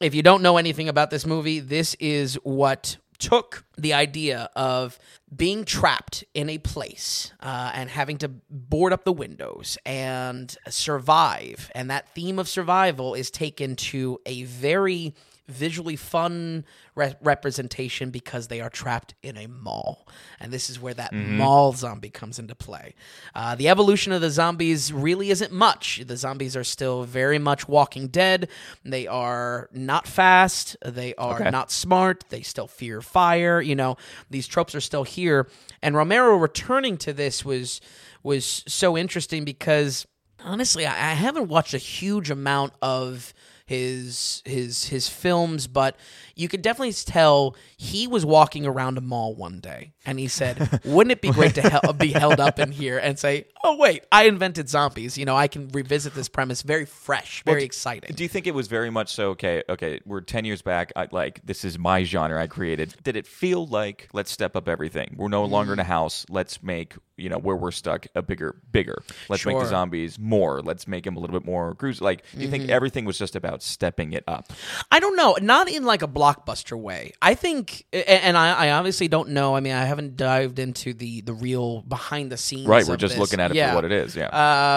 if 0.00 0.14
you 0.14 0.22
don't 0.22 0.42
know 0.42 0.56
anything 0.56 0.88
about 0.88 1.10
this 1.10 1.24
movie, 1.26 1.60
this 1.60 1.94
is 2.00 2.34
what 2.42 2.96
took 3.18 3.64
the 3.76 3.92
idea 3.92 4.50
of 4.56 4.98
being 5.34 5.64
trapped 5.64 6.24
in 6.34 6.48
a 6.48 6.58
place 6.58 7.32
uh, 7.40 7.72
and 7.74 7.90
having 7.90 8.18
to 8.18 8.28
board 8.50 8.92
up 8.92 9.04
the 9.04 9.12
windows 9.12 9.78
and 9.84 10.56
survive. 10.68 11.70
And 11.74 11.90
that 11.90 12.08
theme 12.10 12.38
of 12.38 12.48
survival 12.48 13.14
is 13.14 13.30
taken 13.30 13.76
to 13.76 14.20
a 14.26 14.44
very 14.44 15.14
visually 15.46 15.96
fun 15.96 16.64
re- 16.94 17.14
representation 17.22 18.10
because 18.10 18.48
they 18.48 18.60
are 18.60 18.70
trapped 18.70 19.14
in 19.22 19.36
a 19.36 19.46
mall. 19.46 20.08
And 20.40 20.52
this 20.52 20.70
is 20.70 20.80
where 20.80 20.94
that 20.94 21.12
mall 21.12 21.72
zombie 21.72 22.10
comes 22.10 22.38
into 22.38 22.54
play. 22.54 22.94
Uh, 23.34 23.54
the 23.54 23.68
evolution 23.68 24.12
of 24.12 24.20
the 24.20 24.30
zombies 24.30 24.92
really 24.92 25.30
isn't 25.30 25.52
much. 25.52 26.00
The 26.06 26.16
zombies 26.16 26.56
are 26.56 26.64
still 26.64 27.04
very 27.04 27.38
much 27.38 27.68
walking 27.68 28.08
dead. 28.08 28.48
They 28.84 29.06
are 29.06 29.68
not 29.72 30.06
fast. 30.06 30.76
They 30.84 31.14
are 31.16 31.40
Okay. 31.40 31.50
not 31.50 31.70
smart. 31.70 32.24
They 32.30 32.42
still 32.42 32.66
fear 32.68 33.02
fire. 33.02 33.60
You 33.60 33.74
know, 33.74 33.96
these 34.30 34.46
tropes 34.46 34.74
are 34.74 34.80
still 34.80 35.04
here. 35.04 35.48
And 35.82 35.94
Romero 35.94 36.36
returning 36.36 36.96
to 36.98 37.12
this 37.12 37.44
was 37.44 37.80
was 38.22 38.64
so 38.66 38.96
interesting 38.96 39.44
because 39.44 40.06
honestly, 40.42 40.86
I, 40.86 40.92
I 41.10 41.14
haven't 41.14 41.48
watched 41.48 41.74
a 41.74 41.78
huge 41.78 42.30
amount 42.30 42.72
of 42.80 43.34
his 43.66 44.42
his 44.44 44.88
his 44.88 45.08
films, 45.08 45.66
but 45.66 45.96
you 46.34 46.48
could 46.48 46.62
definitely 46.62 46.92
tell 46.92 47.56
he 47.76 48.06
was 48.06 48.24
walking 48.24 48.66
around 48.66 48.98
a 48.98 49.00
mall 49.00 49.34
one 49.34 49.60
day 49.60 49.94
and 50.04 50.18
he 50.18 50.28
said, 50.28 50.80
"Wouldn't 50.84 51.12
it 51.12 51.20
be 51.20 51.30
great 51.30 51.54
to 51.54 51.62
hel- 51.62 51.92
be 51.94 52.12
held 52.12 52.40
up 52.40 52.58
in 52.58 52.72
here 52.72 52.98
and 52.98 53.18
say, 53.18 53.46
oh 53.64 53.76
wait, 53.76 54.04
I 54.12 54.24
invented 54.24 54.68
zombies. 54.68 55.18
You 55.18 55.24
know, 55.24 55.34
I 55.34 55.48
can 55.48 55.68
revisit 55.68 56.14
this 56.14 56.28
premise 56.28 56.62
very 56.62 56.84
fresh, 56.84 57.42
very 57.44 57.64
exciting." 57.64 58.14
Do 58.14 58.22
you 58.22 58.28
think 58.28 58.46
it 58.46 58.54
was 58.54 58.68
very 58.68 58.90
much 58.90 59.12
so? 59.12 59.30
Okay, 59.30 59.62
okay, 59.68 60.00
we're 60.04 60.20
ten 60.20 60.44
years 60.44 60.62
back. 60.62 60.92
I, 60.94 61.08
like 61.10 61.44
this 61.44 61.64
is 61.64 61.78
my 61.78 62.04
genre 62.04 62.40
I 62.40 62.46
created. 62.46 62.94
Did 63.02 63.16
it 63.16 63.26
feel 63.26 63.66
like 63.66 64.08
let's 64.12 64.30
step 64.30 64.54
up 64.54 64.68
everything? 64.68 65.14
We're 65.16 65.28
no 65.28 65.44
longer 65.44 65.72
in 65.72 65.78
mm. 65.78 65.82
a 65.82 65.86
house. 65.86 66.24
Let's 66.28 66.62
make 66.62 66.94
you 67.16 67.28
know 67.28 67.38
where 67.38 67.56
we're 67.56 67.70
stuck 67.70 68.06
a 68.14 68.22
bigger, 68.22 68.60
bigger. 68.72 69.02
Let's 69.28 69.46
make 69.46 69.58
the 69.58 69.66
zombies 69.66 70.18
more. 70.18 70.60
Let's 70.62 70.88
make 70.88 71.04
them 71.04 71.16
a 71.16 71.20
little 71.20 71.38
bit 71.38 71.46
more 71.46 71.74
gruesome. 71.74 72.04
Like, 72.04 72.24
do 72.32 72.40
you 72.40 72.48
think 72.48 72.64
mm-hmm. 72.64 72.72
everything 72.72 73.04
was 73.04 73.18
just 73.18 73.36
about 73.36 73.62
stepping 73.62 74.12
it 74.12 74.24
up? 74.26 74.52
I 74.90 74.98
don't 75.00 75.16
know, 75.16 75.36
not 75.40 75.70
in 75.70 75.84
like 75.84 76.02
a 76.02 76.08
blockbuster 76.08 76.78
way. 76.78 77.12
I 77.22 77.34
think, 77.34 77.84
and 77.92 78.36
I, 78.36 78.66
I 78.66 78.70
obviously 78.72 79.08
don't 79.08 79.30
know. 79.30 79.54
I 79.54 79.60
mean, 79.60 79.74
I 79.74 79.84
haven't 79.84 80.16
dived 80.16 80.58
into 80.58 80.92
the 80.92 81.20
the 81.20 81.32
real 81.34 81.82
behind 81.82 82.32
the 82.32 82.36
scenes. 82.36 82.66
Right, 82.66 82.84
we're 82.86 82.96
just 82.96 83.14
this. 83.14 83.20
looking 83.20 83.40
at 83.40 83.50
it 83.50 83.53
Yeah. 83.54 83.70
for 83.70 83.76
what 83.76 83.84
it 83.84 83.92
is. 83.92 84.16
Yeah. 84.16 84.28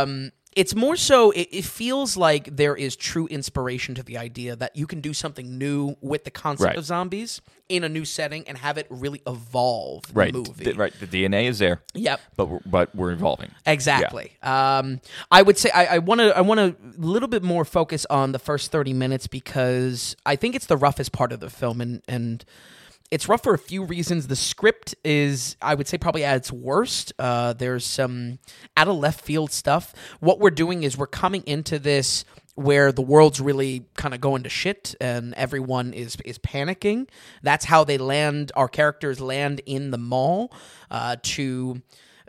Um, 0.01 0.31
it's 0.55 0.73
more 0.73 0.95
so. 0.95 1.29
It, 1.31 1.49
it 1.51 1.65
feels 1.65 2.17
like 2.17 2.55
there 2.55 2.75
is 2.75 2.95
true 2.95 3.27
inspiration 3.27 3.93
to 3.93 4.01
the 4.01 4.17
idea 4.17 4.55
that 4.55 4.75
you 4.75 4.87
can 4.87 5.01
do 5.01 5.13
something 5.13 5.59
new 5.59 5.95
with 6.01 6.23
the 6.23 6.31
concept 6.31 6.69
Right. 6.69 6.75
of 6.77 6.83
zombies 6.83 7.41
in 7.69 7.83
a 7.83 7.89
new 7.89 8.05
setting 8.05 8.43
and 8.47 8.57
have 8.57 8.79
it 8.79 8.87
really 8.89 9.21
evolve 9.27 10.07
the 10.07 10.13
right. 10.13 10.33
movie. 10.33 10.63
th- 10.63 10.75
right. 10.75 10.93
The 10.99 11.05
DNA 11.05 11.47
is 11.47 11.59
there. 11.59 11.83
Yep. 11.93 12.21
But 12.37 12.45
we're, 12.47 12.59
but 12.65 12.95
we're 12.95 13.11
evolving. 13.11 13.51
Exactly. 13.67 14.31
Um, 14.41 14.99
I 15.29 15.43
would 15.43 15.59
say 15.59 15.69
I 15.69 15.99
want 15.99 16.21
to 16.21 16.35
I 16.35 16.41
want 16.41 16.57
to 16.59 16.75
a 16.99 17.05
little 17.05 17.27
bit 17.29 17.43
more 17.43 17.63
focus 17.63 18.07
on 18.09 18.31
the 18.31 18.39
first 18.39 18.71
thirty 18.71 18.93
minutes 18.93 19.27
because 19.27 20.15
I 20.25 20.35
think 20.37 20.55
it's 20.55 20.65
the 20.65 20.77
roughest 20.77 21.11
part 21.11 21.31
of 21.31 21.39
the 21.39 21.51
film 21.51 21.81
and 21.81 22.01
and 22.07 22.43
it's 23.09 23.29
rough 23.29 23.43
for 23.43 23.53
a 23.53 23.59
few 23.59 23.83
reasons. 23.83 24.27
The 24.27 24.35
script 24.35 24.95
is 25.03 25.55
I 25.61 25.75
would 25.75 25.87
say 25.87 25.97
probably 25.97 26.23
at 26.23 26.37
its 26.37 26.51
worst. 26.51 27.13
Uh, 27.17 27.53
there's 27.53 27.85
some 27.85 28.39
out 28.75 28.87
of 28.87 28.95
left 28.95 29.23
field 29.23 29.51
stuff. 29.51 29.93
What 30.19 30.39
we're 30.39 30.49
doing 30.49 30.83
is 30.83 30.97
we're 30.97 31.07
coming 31.07 31.43
into 31.45 31.79
this 31.79 32.25
where 32.55 32.91
the 32.91 33.03
world's 33.03 33.39
really 33.39 33.85
kind 33.95 34.15
of 34.15 34.19
going 34.19 34.41
to 34.41 34.49
shit 34.49 34.95
and 34.99 35.33
everyone 35.35 35.93
is 35.93 36.17
is 36.25 36.39
panicking. 36.39 37.07
That's 37.43 37.65
how 37.65 37.83
they 37.83 37.97
land. 37.97 38.51
Our 38.55 38.67
characters 38.67 39.21
land 39.21 39.61
in 39.65 39.91
the 39.91 39.97
mall 39.97 40.51
uh, 40.89 41.17
to 41.21 41.81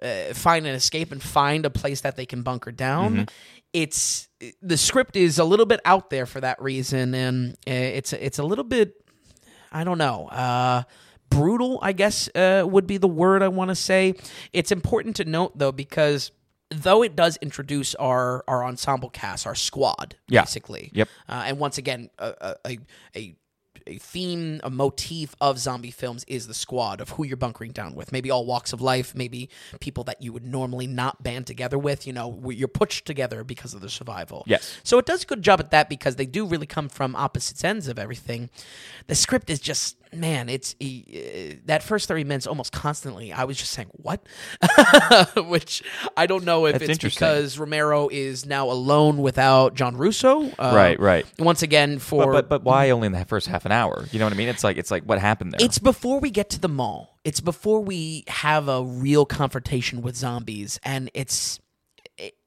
uh, 0.02 0.34
find 0.34 0.66
an 0.66 0.74
escape 0.74 1.10
and 1.12 1.22
find 1.22 1.66
a 1.66 1.70
place 1.70 2.02
that 2.02 2.16
they 2.16 2.26
can 2.26 2.42
bunker 2.42 2.70
down. 2.70 3.26
It's 3.72 4.28
the 4.62 4.76
script 4.76 5.16
is 5.16 5.38
a 5.38 5.44
little 5.44 5.66
bit 5.66 5.80
out 5.84 6.10
there 6.10 6.26
for 6.26 6.40
that 6.40 6.60
reason, 6.62 7.14
and 7.14 7.52
uh, 7.66 7.72
it's 7.72 8.12
it's 8.12 8.38
a 8.38 8.44
little 8.44 8.64
bit 8.64 8.94
I 9.72 9.84
don't 9.84 9.98
know. 9.98 10.28
Uh, 10.28 10.82
brutal, 11.30 11.78
I 11.82 11.92
guess, 11.92 12.28
uh, 12.34 12.64
would 12.68 12.86
be 12.86 12.96
the 12.96 13.08
word 13.08 13.42
I 13.42 13.48
want 13.48 13.68
to 13.70 13.74
say. 13.74 14.14
It's 14.52 14.72
important 14.72 15.16
to 15.16 15.24
note 15.24 15.58
though 15.58 15.72
because 15.72 16.30
though 16.70 17.02
it 17.02 17.16
does 17.16 17.36
introduce 17.38 17.94
our 17.94 18.44
our 18.46 18.64
ensemble 18.64 19.10
cast, 19.10 19.46
our 19.46 19.54
squad, 19.54 20.16
Yeah. 20.28 20.42
basically. 20.42 20.90
Yep. 20.94 21.08
Uh, 21.28 21.42
and 21.46 21.58
once 21.58 21.78
again, 21.78 22.10
a 22.18 22.26
a, 22.40 22.56
a, 22.64 22.70
a 22.70 22.78
a 23.16 23.34
theme, 23.96 24.60
a 24.62 24.70
motif 24.70 25.34
of 25.40 25.58
zombie 25.58 25.90
films 25.90 26.24
is 26.28 26.46
the 26.46 26.54
squad 26.54 27.00
of 27.00 27.10
who 27.10 27.24
you're 27.24 27.36
bunkering 27.36 27.72
down 27.72 27.94
with. 27.94 28.12
Maybe 28.12 28.30
all 28.30 28.44
walks 28.44 28.72
of 28.72 28.80
life, 28.80 29.14
maybe 29.14 29.48
people 29.80 30.04
that 30.04 30.20
you 30.22 30.32
would 30.32 30.44
normally 30.46 30.86
not 30.86 31.22
band 31.22 31.46
together 31.46 31.78
with. 31.78 32.06
You 32.06 32.12
know, 32.12 32.42
you're 32.50 32.68
pushed 32.68 33.06
together 33.06 33.44
because 33.44 33.74
of 33.74 33.80
the 33.80 33.88
survival. 33.88 34.44
Yes. 34.46 34.78
So 34.82 34.98
it 34.98 35.06
does 35.06 35.22
a 35.22 35.26
good 35.26 35.42
job 35.42 35.60
at 35.60 35.70
that 35.70 35.88
because 35.88 36.16
they 36.16 36.26
do 36.26 36.46
really 36.46 36.66
come 36.66 36.88
from 36.88 37.16
opposite 37.16 37.64
ends 37.64 37.88
of 37.88 37.98
everything. 37.98 38.50
The 39.06 39.14
script 39.14 39.50
is 39.50 39.60
just 39.60 39.96
man, 40.12 40.48
it's 40.48 40.74
uh, 40.82 41.56
that 41.66 41.82
first 41.82 42.08
thirty 42.08 42.24
minutes 42.24 42.46
almost 42.46 42.72
constantly. 42.72 43.32
I 43.32 43.44
was 43.44 43.56
just 43.56 43.72
saying 43.72 43.88
what, 43.92 44.26
which 45.36 45.82
I 46.16 46.26
don't 46.26 46.44
know 46.44 46.66
if 46.66 46.78
That's 46.78 46.90
it's 46.90 47.14
because 47.16 47.58
Romero 47.58 48.08
is 48.08 48.46
now 48.46 48.70
alone 48.70 49.18
without 49.18 49.74
John 49.74 49.96
Russo. 49.96 50.50
Uh, 50.58 50.72
Right, 50.74 51.00
right. 51.00 51.26
Once 51.38 51.62
again, 51.62 51.98
for 51.98 52.26
But, 52.26 52.32
but 52.32 52.48
but 52.48 52.64
why 52.64 52.90
only 52.90 53.06
in 53.06 53.12
the 53.12 53.24
first 53.24 53.46
half 53.46 53.64
an 53.66 53.72
hour? 53.72 54.06
You 54.12 54.18
know 54.18 54.26
what 54.26 54.32
I 54.32 54.36
mean? 54.36 54.48
It's 54.48 54.64
like 54.64 54.76
it's 54.76 54.90
like 54.90 55.04
what 55.04 55.18
happened 55.18 55.52
there. 55.52 55.64
It's 55.64 55.78
before 55.78 56.20
we 56.20 56.30
get 56.30 56.50
to 56.50 56.60
the 56.60 56.68
mall. 56.68 57.18
It's 57.24 57.40
before 57.40 57.80
we 57.80 58.24
have 58.28 58.68
a 58.68 58.82
real 58.82 59.26
confrontation 59.26 60.02
with 60.02 60.16
zombies, 60.16 60.78
and 60.82 61.10
it's 61.14 61.60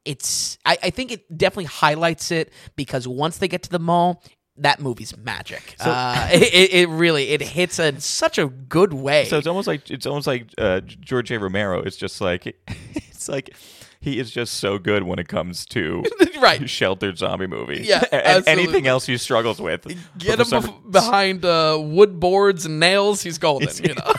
it's. 0.05 0.57
I, 0.65 0.77
I 0.83 0.89
think 0.89 1.11
it 1.11 1.37
definitely 1.37 1.65
highlights 1.65 2.31
it 2.31 2.51
because 2.75 3.07
once 3.07 3.37
they 3.37 3.47
get 3.47 3.63
to 3.63 3.69
the 3.69 3.79
mall, 3.79 4.23
that 4.61 4.79
movie's 4.79 5.15
magic. 5.17 5.75
uh, 5.79 6.29
it, 6.33 6.73
it, 6.73 6.89
really 6.89 7.29
it 7.29 7.41
hits 7.41 7.79
in 7.79 7.99
such 7.99 8.37
a 8.37 8.47
good 8.47 8.93
way. 8.93 9.25
So 9.25 9.37
it's 9.37 9.47
almost 9.47 9.67
like 9.67 9.89
it's 9.89 10.05
almost 10.05 10.27
like 10.27 10.47
uh, 10.57 10.81
George 10.81 11.31
A. 11.31 11.39
Romero 11.39 11.81
is 11.81 11.97
just 11.97 12.21
like 12.21 12.45
it's 12.95 13.27
like 13.27 13.55
he 13.99 14.19
is 14.19 14.31
just 14.31 14.55
so 14.55 14.79
good 14.79 15.03
when 15.03 15.19
it 15.19 15.27
comes 15.27 15.65
to 15.67 16.03
Right. 16.41 16.67
sheltered 16.67 17.17
zombie 17.19 17.45
movie. 17.47 17.83
Yeah, 17.83 18.03
and 18.11 18.47
anything 18.47 18.87
else 18.87 19.05
he 19.05 19.17
struggles 19.17 19.61
with. 19.61 19.85
Get 20.17 20.39
him 20.39 20.63
behind 20.89 21.45
uh, 21.45 21.77
wood 21.79 22.19
boards 22.19 22.65
and 22.65 22.79
nails. 22.79 23.21
He's 23.21 23.37
golden. 23.37 23.69
You 23.83 23.93
know. 23.95 24.13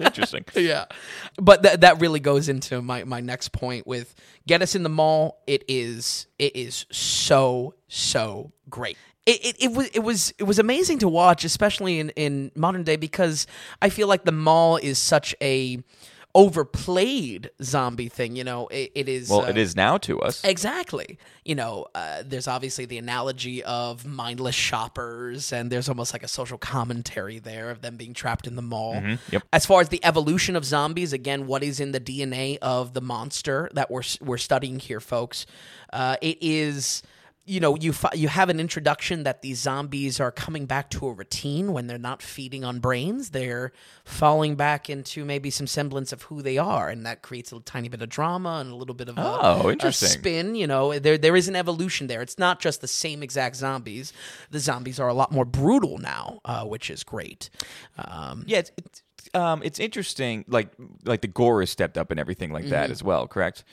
Interesting. 0.00 0.44
yeah 0.56 0.86
but 1.38 1.62
that 1.62 1.82
that 1.82 2.00
really 2.00 2.18
goes 2.20 2.48
into 2.48 2.82
my 2.82 3.04
my 3.04 3.20
next 3.20 3.52
point 3.52 3.86
with 3.86 4.14
get 4.46 4.60
us 4.60 4.74
in 4.74 4.82
the 4.82 4.88
mall 4.88 5.40
it 5.46 5.64
is 5.68 6.26
it 6.38 6.56
is 6.56 6.86
so 6.90 7.74
so 7.88 8.52
great 8.68 8.96
it, 9.26 9.44
it, 9.44 9.56
it 9.64 9.72
was 9.72 9.88
it 9.88 10.00
was 10.00 10.34
it 10.38 10.44
was 10.44 10.58
amazing 10.58 10.98
to 10.98 11.08
watch 11.08 11.44
especially 11.44 11.98
in 11.98 12.10
in 12.10 12.50
modern 12.54 12.82
day 12.82 12.96
because 12.96 13.46
i 13.80 13.88
feel 13.88 14.06
like 14.08 14.24
the 14.24 14.32
mall 14.32 14.76
is 14.76 14.98
such 14.98 15.34
a 15.40 15.82
overplayed 16.36 17.48
zombie 17.62 18.08
thing 18.08 18.34
you 18.34 18.42
know 18.42 18.66
it, 18.68 18.90
it 18.96 19.08
is 19.08 19.30
Well, 19.30 19.42
uh, 19.42 19.48
it 19.48 19.56
is 19.56 19.76
now 19.76 19.98
to 19.98 20.20
us. 20.20 20.42
Exactly. 20.42 21.16
You 21.44 21.54
know, 21.54 21.86
uh, 21.94 22.22
there's 22.26 22.48
obviously 22.48 22.86
the 22.86 22.98
analogy 22.98 23.62
of 23.62 24.04
mindless 24.06 24.54
shoppers, 24.54 25.52
and 25.52 25.70
there's 25.70 25.88
almost 25.88 26.12
like 26.12 26.22
a 26.22 26.28
social 26.28 26.58
commentary 26.58 27.38
there 27.38 27.70
of 27.70 27.82
them 27.82 27.96
being 27.96 28.14
trapped 28.14 28.46
in 28.46 28.56
the 28.56 28.62
mall. 28.62 29.00
Yep. 29.30 29.42
As 29.52 29.64
far 29.66 29.80
as 29.80 29.90
the 29.90 30.04
evolution 30.04 30.56
of 30.56 30.64
zombies, 30.64 31.12
again, 31.12 31.46
what 31.46 31.62
is 31.62 31.80
in 31.80 31.92
the 31.92 32.00
DNA 32.00 32.58
of 32.62 32.94
the 32.94 33.00
monster 33.02 33.70
that 33.74 33.90
we're 33.90 34.02
we're 34.20 34.38
studying 34.38 34.80
here, 34.80 35.00
folks? 35.00 35.46
Uh, 35.92 36.16
it 36.20 36.38
is. 36.40 37.02
You 37.46 37.60
know, 37.60 37.76
you 37.76 37.92
fi- 37.92 38.14
you 38.14 38.28
have 38.28 38.48
an 38.48 38.58
introduction 38.58 39.24
that 39.24 39.42
these 39.42 39.58
zombies 39.60 40.18
are 40.18 40.32
coming 40.32 40.64
back 40.64 40.88
to 40.90 41.06
a 41.08 41.12
routine 41.12 41.74
when 41.74 41.86
they're 41.88 41.98
not 41.98 42.22
feeding 42.22 42.64
on 42.64 42.78
brains. 42.78 43.30
They're 43.30 43.70
falling 44.02 44.54
back 44.56 44.88
into 44.88 45.26
maybe 45.26 45.50
some 45.50 45.66
semblance 45.66 46.10
of 46.10 46.22
who 46.22 46.40
they 46.40 46.56
are, 46.56 46.88
and 46.88 47.04
that 47.04 47.20
creates 47.20 47.52
a 47.52 47.60
tiny 47.60 47.90
bit 47.90 48.00
of 48.00 48.08
drama 48.08 48.60
and 48.62 48.72
a 48.72 48.74
little 48.74 48.94
bit 48.94 49.10
of 49.10 49.18
a, 49.18 49.22
Oh, 49.22 49.68
a 49.68 49.72
interesting. 49.72 50.08
spin. 50.08 50.54
You 50.54 50.66
know, 50.66 50.98
there 50.98 51.18
there 51.18 51.36
is 51.36 51.46
an 51.46 51.54
evolution 51.54 52.06
there. 52.06 52.22
It's 52.22 52.38
not 52.38 52.60
just 52.60 52.80
the 52.80 52.88
same 52.88 53.22
exact 53.22 53.56
zombies. 53.56 54.14
The 54.50 54.58
zombies 54.60 54.98
are 54.98 55.08
a 55.08 55.14
lot 55.14 55.30
more 55.30 55.44
brutal 55.44 55.98
now, 55.98 56.40
uh, 56.46 56.64
which 56.64 56.88
is 56.88 57.04
great. 57.04 57.50
Um, 57.98 58.44
Yeah, 58.46 58.60
it's, 58.60 58.72
it's 58.78 59.02
um, 59.34 59.62
it's 59.62 59.78
interesting. 59.78 60.46
Like 60.48 60.70
like 61.04 61.20
the 61.20 61.28
gore 61.28 61.60
is 61.60 61.68
stepped 61.68 61.98
up 61.98 62.10
and 62.10 62.18
everything 62.18 62.52
like 62.52 62.68
that 62.70 62.90
as 62.90 63.02
well. 63.02 63.26
Correct. 63.28 63.64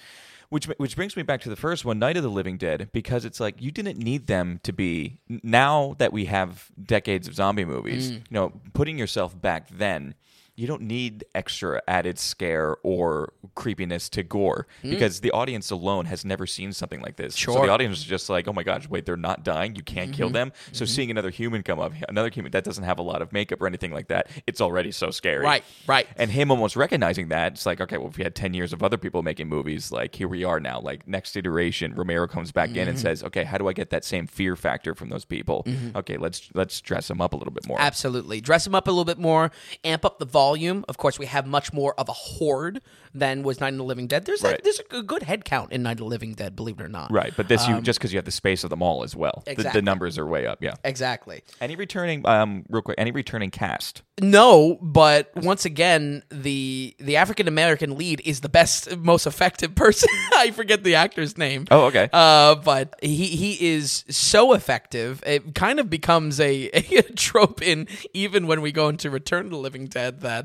Which 0.51 0.65
which 0.65 0.97
brings 0.97 1.15
me 1.15 1.23
back 1.23 1.39
to 1.43 1.49
the 1.49 1.55
first 1.55 1.85
one, 1.85 1.97
Night 1.97 2.17
of 2.17 2.23
the 2.23 2.29
Living 2.29 2.57
Dead, 2.57 2.89
because 2.91 3.23
it's 3.23 3.39
like 3.39 3.61
you 3.61 3.71
didn't 3.71 3.97
need 3.97 4.27
them 4.27 4.59
to 4.63 4.73
be. 4.73 5.17
Now 5.43 5.95
that 5.97 6.11
we 6.11 6.25
have 6.25 6.69
decades 6.83 7.25
of 7.29 7.35
zombie 7.35 7.63
movies, 7.63 8.11
mm. 8.11 8.15
you 8.15 8.21
know, 8.31 8.51
putting 8.73 8.97
yourself 8.97 9.41
back 9.41 9.69
then. 9.69 10.13
You 10.61 10.67
don't 10.67 10.83
need 10.83 11.25
extra 11.33 11.81
added 11.87 12.19
scare 12.19 12.77
or 12.83 13.33
creepiness 13.55 14.09
to 14.09 14.21
gore 14.21 14.67
hmm. 14.83 14.91
because 14.91 15.21
the 15.21 15.31
audience 15.31 15.71
alone 15.71 16.05
has 16.05 16.23
never 16.23 16.45
seen 16.45 16.71
something 16.71 17.01
like 17.01 17.15
this. 17.15 17.35
So 17.35 17.53
the 17.53 17.69
audience 17.69 17.97
is 17.97 18.03
just 18.03 18.29
like, 18.29 18.47
oh 18.47 18.53
my 18.53 18.61
gosh, 18.61 18.87
wait, 18.87 19.07
they're 19.07 19.17
not 19.17 19.43
dying. 19.43 19.75
You 19.75 19.81
can't 19.81 20.13
kill 20.13 20.27
mm-hmm. 20.27 20.33
them. 20.33 20.53
So 20.71 20.85
mm-hmm. 20.85 20.93
seeing 20.93 21.09
another 21.09 21.31
human 21.31 21.63
come 21.63 21.79
up, 21.79 21.93
another 22.07 22.29
human 22.29 22.51
that 22.51 22.63
doesn't 22.63 22.83
have 22.83 22.99
a 22.99 23.01
lot 23.01 23.23
of 23.23 23.33
makeup 23.33 23.59
or 23.59 23.65
anything 23.65 23.91
like 23.91 24.09
that, 24.09 24.29
it's 24.45 24.61
already 24.61 24.91
so 24.91 25.09
scary. 25.09 25.43
Right, 25.43 25.63
right. 25.87 26.07
And 26.15 26.29
him 26.29 26.51
almost 26.51 26.75
recognizing 26.75 27.29
that, 27.29 27.53
it's 27.53 27.65
like, 27.65 27.81
okay, 27.81 27.97
well, 27.97 28.09
if 28.09 28.17
we 28.17 28.23
had 28.23 28.35
10 28.35 28.53
years 28.53 28.71
of 28.71 28.83
other 28.83 28.97
people 28.97 29.23
making 29.23 29.49
movies, 29.49 29.91
like 29.91 30.13
here 30.13 30.27
we 30.27 30.43
are 30.43 30.59
now. 30.59 30.79
Like 30.79 31.07
next 31.07 31.35
iteration, 31.35 31.95
Romero 31.95 32.27
comes 32.27 32.51
back 32.51 32.69
in 32.69 32.87
and 32.87 32.91
Mm-hmm. 32.91 33.07
says, 33.07 33.23
okay, 33.23 33.43
how 33.45 33.57
do 33.57 33.67
I 33.67 33.73
get 33.73 33.89
that 33.89 34.05
same 34.05 34.27
fear 34.27 34.55
factor 34.55 34.93
from 34.93 35.09
those 35.09 35.25
people? 35.25 35.63
Mm-hmm. 35.65 35.97
Okay, 35.97 36.17
let's 36.17 36.49
let's 36.53 36.79
dress 36.81 37.07
them 37.07 37.19
up 37.19 37.33
a 37.33 37.35
little 37.35 37.53
bit 37.53 37.65
more. 37.67 37.79
Absolutely. 37.79 38.41
Dress 38.41 38.63
them 38.63 38.75
up 38.75 38.87
a 38.87 38.91
little 38.91 39.05
bit 39.05 39.17
more, 39.17 39.51
amp 39.83 40.05
up 40.05 40.19
the 40.19 40.25
volume. 40.25 40.50
Of 40.55 40.97
course, 40.97 41.17
we 41.19 41.25
have 41.27 41.47
much 41.47 41.73
more 41.73 41.93
of 41.99 42.09
a 42.09 42.13
horde 42.13 42.81
than 43.13 43.43
was 43.43 43.59
Night 43.59 43.73
of 43.73 43.77
the 43.77 43.83
Living 43.83 44.07
Dead. 44.07 44.25
There's 44.25 44.41
Right. 44.43 44.59
a, 44.59 44.63
there's 44.63 44.81
a 44.91 45.01
good 45.03 45.23
head 45.23 45.43
count 45.45 45.71
in 45.71 45.83
Night 45.83 45.93
of 45.93 45.97
the 45.99 46.05
Living 46.05 46.33
Dead, 46.33 46.55
believe 46.55 46.79
it 46.79 46.83
or 46.83 46.87
not. 46.89 47.11
Right, 47.11 47.33
but 47.35 47.47
this 47.47 47.67
you 47.67 47.81
just 47.81 47.99
because 47.99 48.13
you 48.13 48.17
have 48.17 48.25
the 48.25 48.31
space 48.31 48.63
of 48.63 48.69
them 48.69 48.81
all 48.81 49.03
as 49.03 49.15
well. 49.15 49.43
The- 49.45 49.55
The, 49.55 49.79
Um, 49.79 49.85
numbers 49.85 50.17
are 50.17 50.25
way 50.25 50.45
up. 50.47 50.59
Yeah. 50.61 50.75
Exactly. 50.83 51.43
Any 51.59 51.75
returning, 51.75 52.25
um, 52.27 52.63
real 52.69 52.81
quick, 52.81 52.95
any 52.97 53.11
returning 53.11 53.49
cast? 53.51 54.01
No, 54.21 54.77
but 54.81 55.31
once 55.35 55.65
again, 55.65 56.23
the 56.29 56.95
the 56.99 57.17
African 57.17 57.47
American 57.47 57.97
lead 57.97 58.21
is 58.23 58.41
the 58.41 58.49
best, 58.49 58.95
most 58.97 59.25
effective 59.25 59.73
person. 59.75 60.09
I 60.37 60.51
forget 60.51 60.83
the 60.83 60.95
actor's 60.95 61.37
name. 61.37 61.65
Oh, 61.71 61.85
okay. 61.85 62.09
Uh, 62.13 62.55
but 62.55 62.93
he 63.01 63.27
he 63.27 63.73
is 63.73 64.05
so 64.09 64.53
effective. 64.53 65.23
It 65.25 65.55
kind 65.55 65.79
of 65.79 65.89
becomes 65.89 66.39
a, 66.39 66.67
a 66.73 67.01
trope 67.15 67.61
in 67.61 67.87
even 68.13 68.47
when 68.47 68.61
we 68.61 68.71
go 68.71 68.89
into 68.89 69.09
Return 69.09 69.45
of 69.45 69.51
the 69.51 69.57
Living 69.57 69.85
Dead 69.87 70.21
that. 70.21 70.30
Uh, 70.31 70.43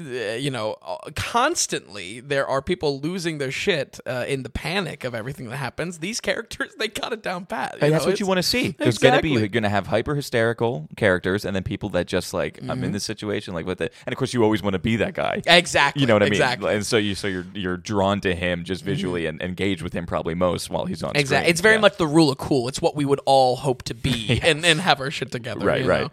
You 0.00 0.50
know, 0.50 0.76
uh, 0.82 1.10
constantly 1.14 2.20
there 2.20 2.46
are 2.46 2.62
people 2.62 3.00
losing 3.00 3.38
their 3.38 3.50
shit 3.50 4.00
uh, 4.06 4.24
in 4.26 4.42
the 4.42 4.48
panic 4.50 5.04
of 5.04 5.14
everything 5.14 5.48
that 5.50 5.56
happens. 5.56 5.98
These 5.98 6.20
characters, 6.20 6.74
they 6.78 6.88
got 6.88 7.12
it 7.12 7.22
down 7.22 7.46
pat. 7.46 7.76
That's 7.80 8.04
know, 8.04 8.10
what 8.10 8.20
you 8.20 8.26
want 8.26 8.38
to 8.38 8.42
see. 8.42 8.74
There's 8.78 8.98
going 8.98 9.14
to 9.14 9.22
be 9.22 9.30
you're 9.30 9.48
going 9.48 9.62
to 9.62 9.68
have 9.68 9.86
hyper 9.86 10.14
hysterical 10.14 10.88
characters, 10.96 11.44
and 11.44 11.54
then 11.54 11.62
people 11.62 11.88
that 11.90 12.06
just 12.06 12.32
like 12.34 12.58
I'm 12.68 12.82
in 12.84 12.92
this 12.92 13.04
situation, 13.04 13.54
like 13.54 13.66
with 13.66 13.80
it. 13.80 13.92
And 14.06 14.12
of 14.12 14.18
course, 14.18 14.32
you 14.34 14.42
always 14.42 14.62
want 14.62 14.74
to 14.74 14.78
be 14.78 14.96
that 14.96 15.14
guy. 15.14 15.42
Exactly. 15.46 16.00
You 16.00 16.06
know 16.06 16.14
what 16.14 16.22
I 16.22 16.26
mean? 16.26 16.32
Exactly. 16.34 16.74
And 16.74 16.86
so 16.86 16.96
you 16.96 17.14
so 17.14 17.26
you're 17.26 17.46
you're 17.54 17.76
drawn 17.76 18.20
to 18.22 18.34
him 18.34 18.64
just 18.64 18.84
visually 18.84 19.26
and 19.26 19.40
engage 19.42 19.82
with 19.82 19.92
him 19.92 20.06
probably 20.06 20.34
most 20.34 20.70
while 20.70 20.86
he's 20.86 21.02
on 21.02 21.10
screen. 21.10 21.20
Exactly. 21.20 21.50
It's 21.50 21.60
very 21.60 21.76
Yeah. 21.76 21.80
much 21.82 21.96
the 21.96 22.06
rule 22.06 22.30
of 22.30 22.38
cool. 22.38 22.68
It's 22.68 22.80
what 22.80 22.96
we 22.96 23.04
would 23.04 23.20
all 23.26 23.56
hope 23.56 23.82
to 23.84 23.94
be 23.94 24.40
and, 24.44 24.64
and 24.64 24.80
have 24.80 25.00
our 25.00 25.10
shit 25.10 25.30
together. 25.30 25.64
Right, 25.64 25.84
right. 25.84 26.02
know? 26.02 26.10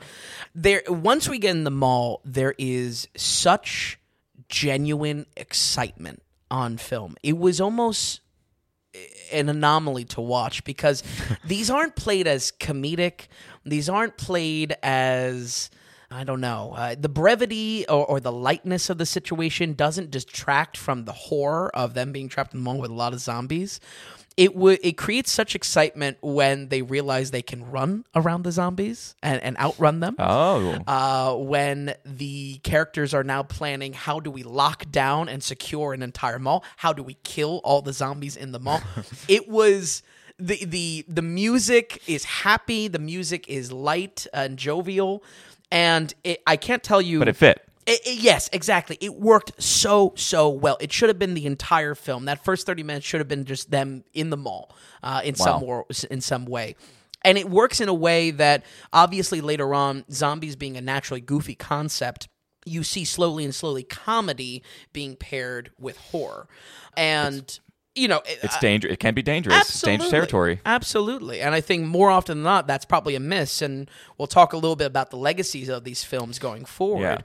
There 0.56 0.82
once 0.88 1.30
we 1.30 1.38
get 1.38 1.52
in 1.52 1.64
the 1.64 1.72
mall, 1.72 2.22
there 2.26 2.56
is 2.58 3.08
such 3.16 3.77
genuine 4.50 5.26
excitement 5.36 6.22
on 6.50 6.78
film. 6.78 7.16
It 7.24 7.38
was 7.38 7.60
almost 7.60 8.22
an 9.32 9.50
anomaly 9.50 10.06
to 10.06 10.22
watch 10.22 10.64
because 10.64 11.04
these 11.46 11.70
aren't 11.70 11.96
played 11.96 12.28
as 12.28 12.52
comedic. 12.52 13.28
These 13.66 13.90
aren't 13.90 14.18
played 14.18 14.76
as 14.82 15.70
I 16.10 16.24
don't 16.24 16.40
know. 16.40 16.74
Uh, 16.76 16.96
the 16.98 17.10
brevity 17.10 17.86
or, 17.90 18.06
or 18.06 18.20
the 18.22 18.32
lightness 18.32 18.90
of 18.90 18.98
the 18.98 19.06
situation 19.06 19.74
doesn't 19.74 20.10
detract 20.10 20.78
from 20.78 21.04
the 21.04 21.12
horror 21.12 21.70
of 21.76 21.96
them 21.96 22.14
being 22.14 22.30
trapped 22.30 22.54
in 22.54 22.62
the 22.62 22.64
mall 22.64 22.78
with 22.78 22.92
a 22.92 22.94
lot 22.94 23.14
of 23.14 23.20
zombies. 23.20 23.82
It 24.38 24.56
would 24.56 24.80
it 24.84 24.98
creates 24.98 25.32
such 25.32 25.56
excitement 25.56 26.18
when 26.22 26.70
they 26.70 26.84
realize 26.84 27.32
they 27.32 27.42
can 27.42 27.70
run 27.72 28.06
around 28.16 28.44
the 28.44 28.52
zombies 28.52 29.16
and, 29.24 29.42
and 29.42 29.58
outrun 29.58 30.00
them 30.00 30.16
Oh, 30.20 30.78
uh, 30.86 31.34
when 31.36 31.96
the 32.06 32.60
characters 32.60 33.16
are 33.16 33.24
now 33.24 33.42
planning 33.42 33.94
how 33.94 34.20
do 34.20 34.30
we 34.30 34.44
lock 34.44 34.90
down 34.92 35.28
and 35.28 35.42
secure 35.42 35.94
an 35.94 36.04
entire 36.04 36.38
mall? 36.38 36.64
How 36.78 36.94
do 36.94 37.02
we 37.02 37.16
kill 37.24 37.62
all 37.64 37.82
the 37.82 37.94
zombies 37.94 38.36
in 38.38 38.52
the 38.52 38.60
mall? 38.60 38.82
it 39.28 39.50
was 39.50 40.04
the 40.40 40.64
the 40.66 41.04
the 41.08 41.24
music 41.24 42.00
is 42.08 42.24
happy. 42.24 42.88
The 42.88 43.00
music 43.00 43.48
is 43.48 43.72
light 43.72 44.28
and 44.34 44.56
jovial, 44.56 45.24
and 45.72 46.14
it, 46.24 46.44
I 46.46 46.58
can't 46.58 46.84
tell 46.84 47.02
you. 47.02 47.18
but 47.18 47.28
it 47.28 47.36
fit. 47.36 47.67
It- 47.88 48.06
it- 48.06 48.18
yes, 48.20 48.50
exactly. 48.54 48.98
It 49.02 49.16
worked 49.16 49.64
so 49.64 50.14
so 50.18 50.50
well. 50.50 50.78
It 50.82 50.92
should 50.92 51.10
have 51.10 51.18
been 51.18 51.34
the 51.34 51.46
entire 51.48 51.96
film. 51.96 52.26
That 52.26 52.44
first 52.44 52.66
thirty 52.66 52.84
minutes 52.84 53.06
should 53.06 53.22
have 53.22 53.28
been 53.30 53.46
just 53.46 53.72
them 53.72 54.04
in 54.14 54.30
the 54.30 54.38
mall 54.38 54.76
uh, 55.02 55.22
in 55.24 55.36
some 55.36 55.62
Wow. 55.62 55.86
in 56.12 56.22
some 56.22 56.46
way. 56.46 56.76
And 57.24 57.38
it 57.38 57.50
works 57.50 57.82
in 57.82 57.90
a 57.90 57.94
way 57.94 58.30
that 58.32 58.64
obviously 58.94 59.42
later 59.42 59.74
on, 59.74 60.06
zombies 60.12 60.56
being 60.56 60.78
a 60.78 60.82
naturally 60.82 61.22
goofy 61.22 61.56
concept, 61.56 62.28
you 62.66 62.84
see 62.84 63.06
slowly 63.06 63.44
and 63.46 63.56
slowly 63.56 63.84
comedy 63.84 64.62
being 64.94 65.16
paired 65.16 65.72
with 65.80 65.98
horror, 65.98 66.48
and 66.96 67.60
you 67.98 68.08
know 68.08 68.18
it- 68.26 68.40
It's 68.44 68.58
dangerous. 68.60 68.94
It 68.94 69.00
can 69.00 69.14
be 69.14 69.22
dangerous. 69.22 69.70
It's 69.70 69.82
dangerous 69.82 70.10
territory. 70.12 70.60
Absolutely. 70.66 71.42
And 71.42 71.54
I 71.56 71.62
think 71.62 71.86
more 71.86 72.10
often 72.10 72.38
than 72.38 72.44
not, 72.44 72.68
that's 72.68 72.86
probably 72.86 73.16
a 73.16 73.20
miss. 73.20 73.62
And 73.62 73.90
we'll 74.18 74.28
talk 74.28 74.54
a 74.54 74.58
little 74.58 74.76
bit 74.76 74.88
about 74.88 75.10
the 75.10 75.18
legacies 75.18 75.68
of 75.70 75.84
these 75.84 76.04
films 76.04 76.40
going 76.40 76.66
forward. 76.66 77.02
Yeah. 77.02 77.18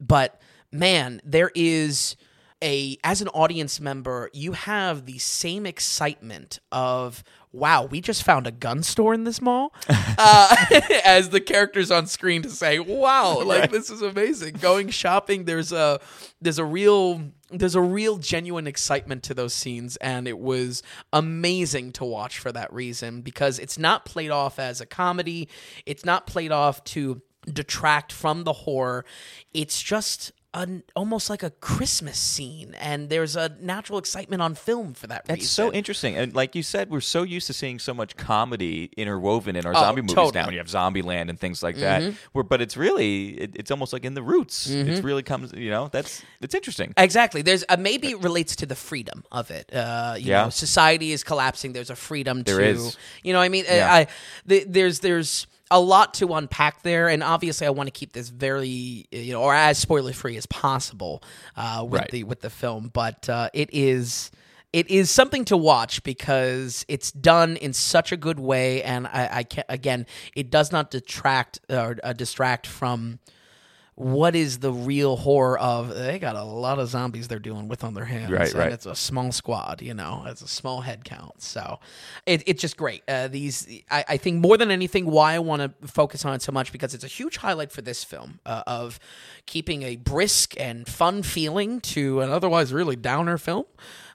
But 0.00 0.40
man, 0.70 1.20
there 1.24 1.50
is 1.54 2.16
a, 2.62 2.96
as 3.02 3.20
an 3.20 3.28
audience 3.28 3.80
member, 3.80 4.30
you 4.32 4.52
have 4.52 5.04
the 5.06 5.18
same 5.18 5.66
excitement 5.66 6.60
of, 6.70 7.24
wow, 7.50 7.84
we 7.84 8.00
just 8.00 8.22
found 8.22 8.46
a 8.46 8.52
gun 8.52 8.82
store 8.84 9.12
in 9.12 9.24
this 9.24 9.42
mall, 9.42 9.74
uh, 9.88 10.54
as 11.04 11.30
the 11.30 11.40
characters 11.40 11.90
on 11.90 12.06
screen 12.06 12.40
to 12.42 12.48
say, 12.50 12.78
wow, 12.78 13.42
like 13.42 13.70
this 13.72 13.90
is 13.90 14.00
amazing. 14.00 14.54
Going 14.54 14.90
shopping, 14.90 15.44
there's 15.44 15.72
a, 15.72 16.00
there's 16.40 16.60
a 16.60 16.64
real, 16.64 17.20
there's 17.52 17.74
a 17.74 17.80
real 17.80 18.18
genuine 18.18 18.66
excitement 18.66 19.22
to 19.24 19.34
those 19.34 19.54
scenes 19.54 19.96
and 19.96 20.26
it 20.26 20.38
was 20.38 20.82
amazing 21.12 21.92
to 21.92 22.04
watch 22.04 22.38
for 22.38 22.52
that 22.52 22.72
reason 22.72 23.20
because 23.20 23.58
it's 23.58 23.78
not 23.78 24.04
played 24.04 24.30
off 24.30 24.58
as 24.58 24.80
a 24.80 24.86
comedy. 24.86 25.48
It's 25.86 26.04
not 26.04 26.26
played 26.26 26.52
off 26.52 26.82
to 26.84 27.22
detract 27.46 28.12
from 28.12 28.44
the 28.44 28.52
horror. 28.52 29.04
It's 29.52 29.82
just 29.82 30.32
an 30.54 30.82
almost 30.94 31.30
like 31.30 31.42
a 31.42 31.48
christmas 31.48 32.18
scene 32.18 32.74
and 32.78 33.08
there's 33.08 33.36
a 33.36 33.48
natural 33.60 33.98
excitement 33.98 34.42
on 34.42 34.54
film 34.54 34.92
for 34.92 35.06
that 35.06 35.24
That's 35.24 35.40
reason 35.40 35.48
so 35.48 35.72
interesting. 35.72 36.16
And 36.18 36.34
like 36.34 36.54
you 36.54 36.62
said, 36.62 36.90
we're 36.90 37.00
so 37.00 37.22
used 37.22 37.46
to 37.46 37.54
seeing 37.54 37.78
so 37.78 37.94
much 37.94 38.16
comedy 38.18 38.90
interwoven 38.96 39.56
in 39.56 39.64
our 39.64 39.72
zombie 39.72 40.02
movies 40.02 40.12
Oh, 40.12 40.24
totally. 40.26 40.40
now. 40.40 40.46
When 40.46 40.52
you 40.52 40.58
have 40.58 40.66
Zombieland 40.66 41.30
and 41.30 41.40
things 41.40 41.62
like 41.62 41.76
that. 41.76 42.12
Where, 42.32 42.44
but 42.44 42.60
it's 42.60 42.76
really, 42.76 43.28
it, 43.40 43.50
it's 43.56 43.70
almost 43.70 43.94
like 43.94 44.04
in 44.04 44.12
the 44.12 44.22
roots. 44.22 44.68
It's 44.68 45.02
really 45.02 45.22
comes, 45.22 45.52
you 45.54 45.70
know, 45.70 45.88
that's, 45.90 46.22
it's 46.42 46.54
interesting. 46.54 46.92
Exactly. 46.98 47.40
There's 47.42 47.64
uh, 47.70 47.76
maybe 47.78 48.08
it 48.10 48.20
relates 48.20 48.54
to 48.56 48.66
the 48.66 48.76
freedom 48.76 49.24
of 49.32 49.50
it. 49.50 49.72
Uh, 49.74 50.16
you 50.18 50.26
Yeah. 50.30 50.44
know, 50.44 50.50
society 50.50 51.12
is 51.12 51.24
collapsing. 51.24 51.72
There's 51.72 51.90
a 51.90 51.96
freedom 51.96 52.42
There 52.42 52.58
to, 52.58 52.64
is. 52.66 52.96
you 53.22 53.32
know, 53.32 53.38
what 53.38 53.46
I 53.46 53.48
mean, 53.48 53.64
Yeah. 53.66 53.90
I, 53.90 54.00
I 54.00 54.06
th- 54.48 54.66
there's 54.68 55.00
there's 55.00 55.46
a 55.72 55.80
lot 55.80 56.14
to 56.14 56.34
unpack 56.34 56.82
there, 56.82 57.08
and 57.08 57.22
obviously, 57.22 57.66
I 57.66 57.70
want 57.70 57.88
to 57.88 57.90
keep 57.90 58.12
this 58.12 58.28
very, 58.28 59.06
you 59.10 59.32
know, 59.32 59.42
or 59.42 59.54
as 59.54 59.78
spoiler 59.78 60.12
free 60.12 60.36
as 60.36 60.46
possible 60.46 61.22
uh, 61.56 61.84
with 61.88 62.00
Right. 62.02 62.10
the 62.10 62.24
with 62.24 62.40
the 62.42 62.50
film. 62.50 62.90
But 62.92 63.28
uh, 63.28 63.48
it 63.52 63.70
is. 63.72 64.30
It 64.72 64.88
is 64.90 65.10
something 65.10 65.44
to 65.46 65.56
watch 65.56 66.02
because 66.02 66.86
it's 66.88 67.12
done 67.12 67.56
in 67.58 67.74
such 67.74 68.10
a 68.10 68.16
good 68.16 68.40
way, 68.40 68.82
and 68.82 69.06
I, 69.06 69.28
I 69.30 69.42
can 69.42 69.64
again, 69.68 70.06
it 70.34 70.50
does 70.50 70.72
not 70.72 70.90
detract 70.90 71.60
or 71.68 71.98
uh, 72.02 72.14
distract 72.14 72.66
from 72.66 73.18
what 74.02 74.34
is 74.34 74.58
the 74.58 74.72
real 74.72 75.16
horror 75.16 75.58
of 75.58 75.94
they 75.94 76.18
got 76.18 76.36
a 76.36 76.42
lot 76.42 76.78
of 76.78 76.88
zombies 76.88 77.28
they're 77.28 77.38
dealing 77.38 77.68
with 77.68 77.84
on 77.84 77.94
their 77.94 78.04
hands 78.04 78.30
Right, 78.30 78.50
and 78.50 78.58
right. 78.58 78.72
it's 78.72 78.86
a 78.86 78.94
small 78.94 79.32
squad 79.32 79.80
you 79.82 79.94
know 79.94 80.24
it's 80.26 80.42
a 80.42 80.48
small 80.48 80.80
head 80.80 81.04
count. 81.04 81.40
So 81.42 81.78
it, 82.26 82.42
it's 82.46 82.60
just 82.60 82.76
great. 82.76 83.02
Uh, 83.08 83.28
these 83.28 83.66
I, 83.90 84.04
I 84.08 84.16
think 84.16 84.40
more 84.40 84.56
than 84.56 84.70
anything 84.70 85.06
why 85.06 85.34
i 85.34 85.38
want 85.38 85.62
to 85.62 85.86
focus 85.86 86.24
on 86.24 86.34
it 86.34 86.42
so 86.42 86.52
much 86.52 86.72
because 86.72 86.94
it's 86.94 87.04
a 87.04 87.08
huge 87.08 87.36
highlight 87.38 87.70
for 87.72 87.82
this 87.82 88.04
film 88.04 88.40
uh, 88.44 88.62
of 88.66 88.98
keeping 89.46 89.82
a 89.82 89.96
brisk 89.96 90.54
and 90.58 90.86
fun 90.88 91.22
feeling 91.22 91.80
to 91.80 92.20
an 92.20 92.30
otherwise 92.30 92.72
really 92.72 92.96
downer 92.96 93.38
film 93.38 93.64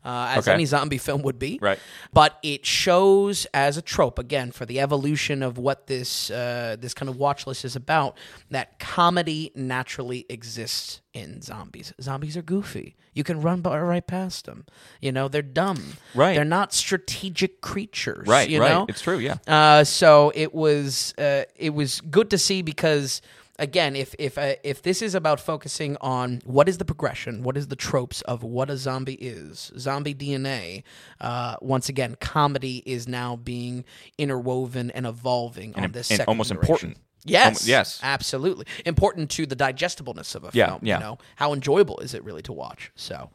uh, 0.05 0.33
as 0.37 0.47
Okay. 0.47 0.53
any 0.53 0.65
zombie 0.65 0.97
film 0.97 1.21
would 1.23 1.39
be 1.39 1.59
Right. 1.61 1.79
but 2.13 2.37
it 2.43 2.65
shows 2.65 3.45
as 3.53 3.77
a 3.77 3.81
trope 3.81 4.19
again 4.19 4.51
for 4.51 4.65
the 4.65 4.79
evolution 4.79 5.43
of 5.43 5.57
what 5.57 5.87
this 5.87 6.29
uh, 6.31 6.75
this 6.79 6.93
kind 6.93 7.09
of 7.09 7.17
watch 7.17 7.45
list 7.47 7.65
is 7.65 7.75
about 7.75 8.17
that 8.51 8.79
comedy 8.79 9.51
naturally 9.55 10.25
exists 10.29 11.01
in 11.13 11.41
zombies. 11.41 11.93
Zombies 12.01 12.37
are 12.37 12.41
goofy. 12.43 12.95
You 13.13 13.23
can 13.23 13.41
run 13.41 13.61
by, 13.61 13.79
right 13.79 14.05
past 14.05 14.45
them. 14.45 14.65
You 15.01 15.11
know 15.11 15.27
they're 15.27 15.41
dumb. 15.41 15.93
Right. 16.13 16.35
They're 16.35 16.45
not 16.45 16.71
strategic 16.73 17.61
creatures. 17.61 18.27
Right, 18.27 18.47
You 18.49 18.61
right. 18.61 18.69
know? 18.69 18.85
It's 18.87 19.01
true, 19.01 19.17
yeah. 19.17 19.37
Uh, 19.47 19.83
so 19.83 20.31
it 20.35 20.53
was 20.53 21.13
uh, 21.17 21.43
it 21.55 21.73
was 21.73 22.01
good 22.01 22.29
to 22.29 22.37
see 22.37 22.61
because 22.61 23.21
again, 23.59 23.95
if 23.95 24.15
if 24.19 24.37
uh, 24.37 24.55
if 24.63 24.81
this 24.81 25.01
is 25.01 25.15
about 25.15 25.39
focusing 25.39 25.97
on 26.01 26.41
what 26.45 26.69
is 26.69 26.77
the 26.77 26.85
progression, 26.85 27.43
what 27.43 27.57
is 27.57 27.67
the 27.67 27.75
tropes 27.75 28.21
of 28.23 28.43
what 28.43 28.69
a 28.69 28.77
zombie 28.77 29.15
is, 29.15 29.71
zombie 29.77 30.13
DNA. 30.13 30.83
Uh, 31.19 31.55
once 31.61 31.89
again, 31.89 32.15
comedy 32.19 32.83
is 32.85 33.07
now 33.07 33.35
being 33.35 33.85
interwoven 34.17 34.91
and 34.91 35.05
evolving 35.05 35.75
on 35.75 35.91
this 35.91 36.09
and 36.09 36.17
second 36.17 36.29
almost 36.31 36.51
important. 36.51 36.97
Yes, 37.29 37.63
Um, 37.63 37.69
yes. 37.69 37.99
absolutely 38.03 38.65
important 38.85 39.29
to 39.31 39.45
the 39.45 39.55
digestibleness 39.55 40.35
of 40.35 40.43
a 40.43 40.49
Yeah, 40.53 40.67
film. 40.67 40.79
yeah. 40.83 40.97
You 40.97 41.03
know, 41.03 41.17
how 41.35 41.53
enjoyable 41.53 41.99
is 41.99 42.13
it 42.13 42.23
really 42.23 42.41
to 42.43 42.53
watch? 42.53 42.91
So, 42.95 43.29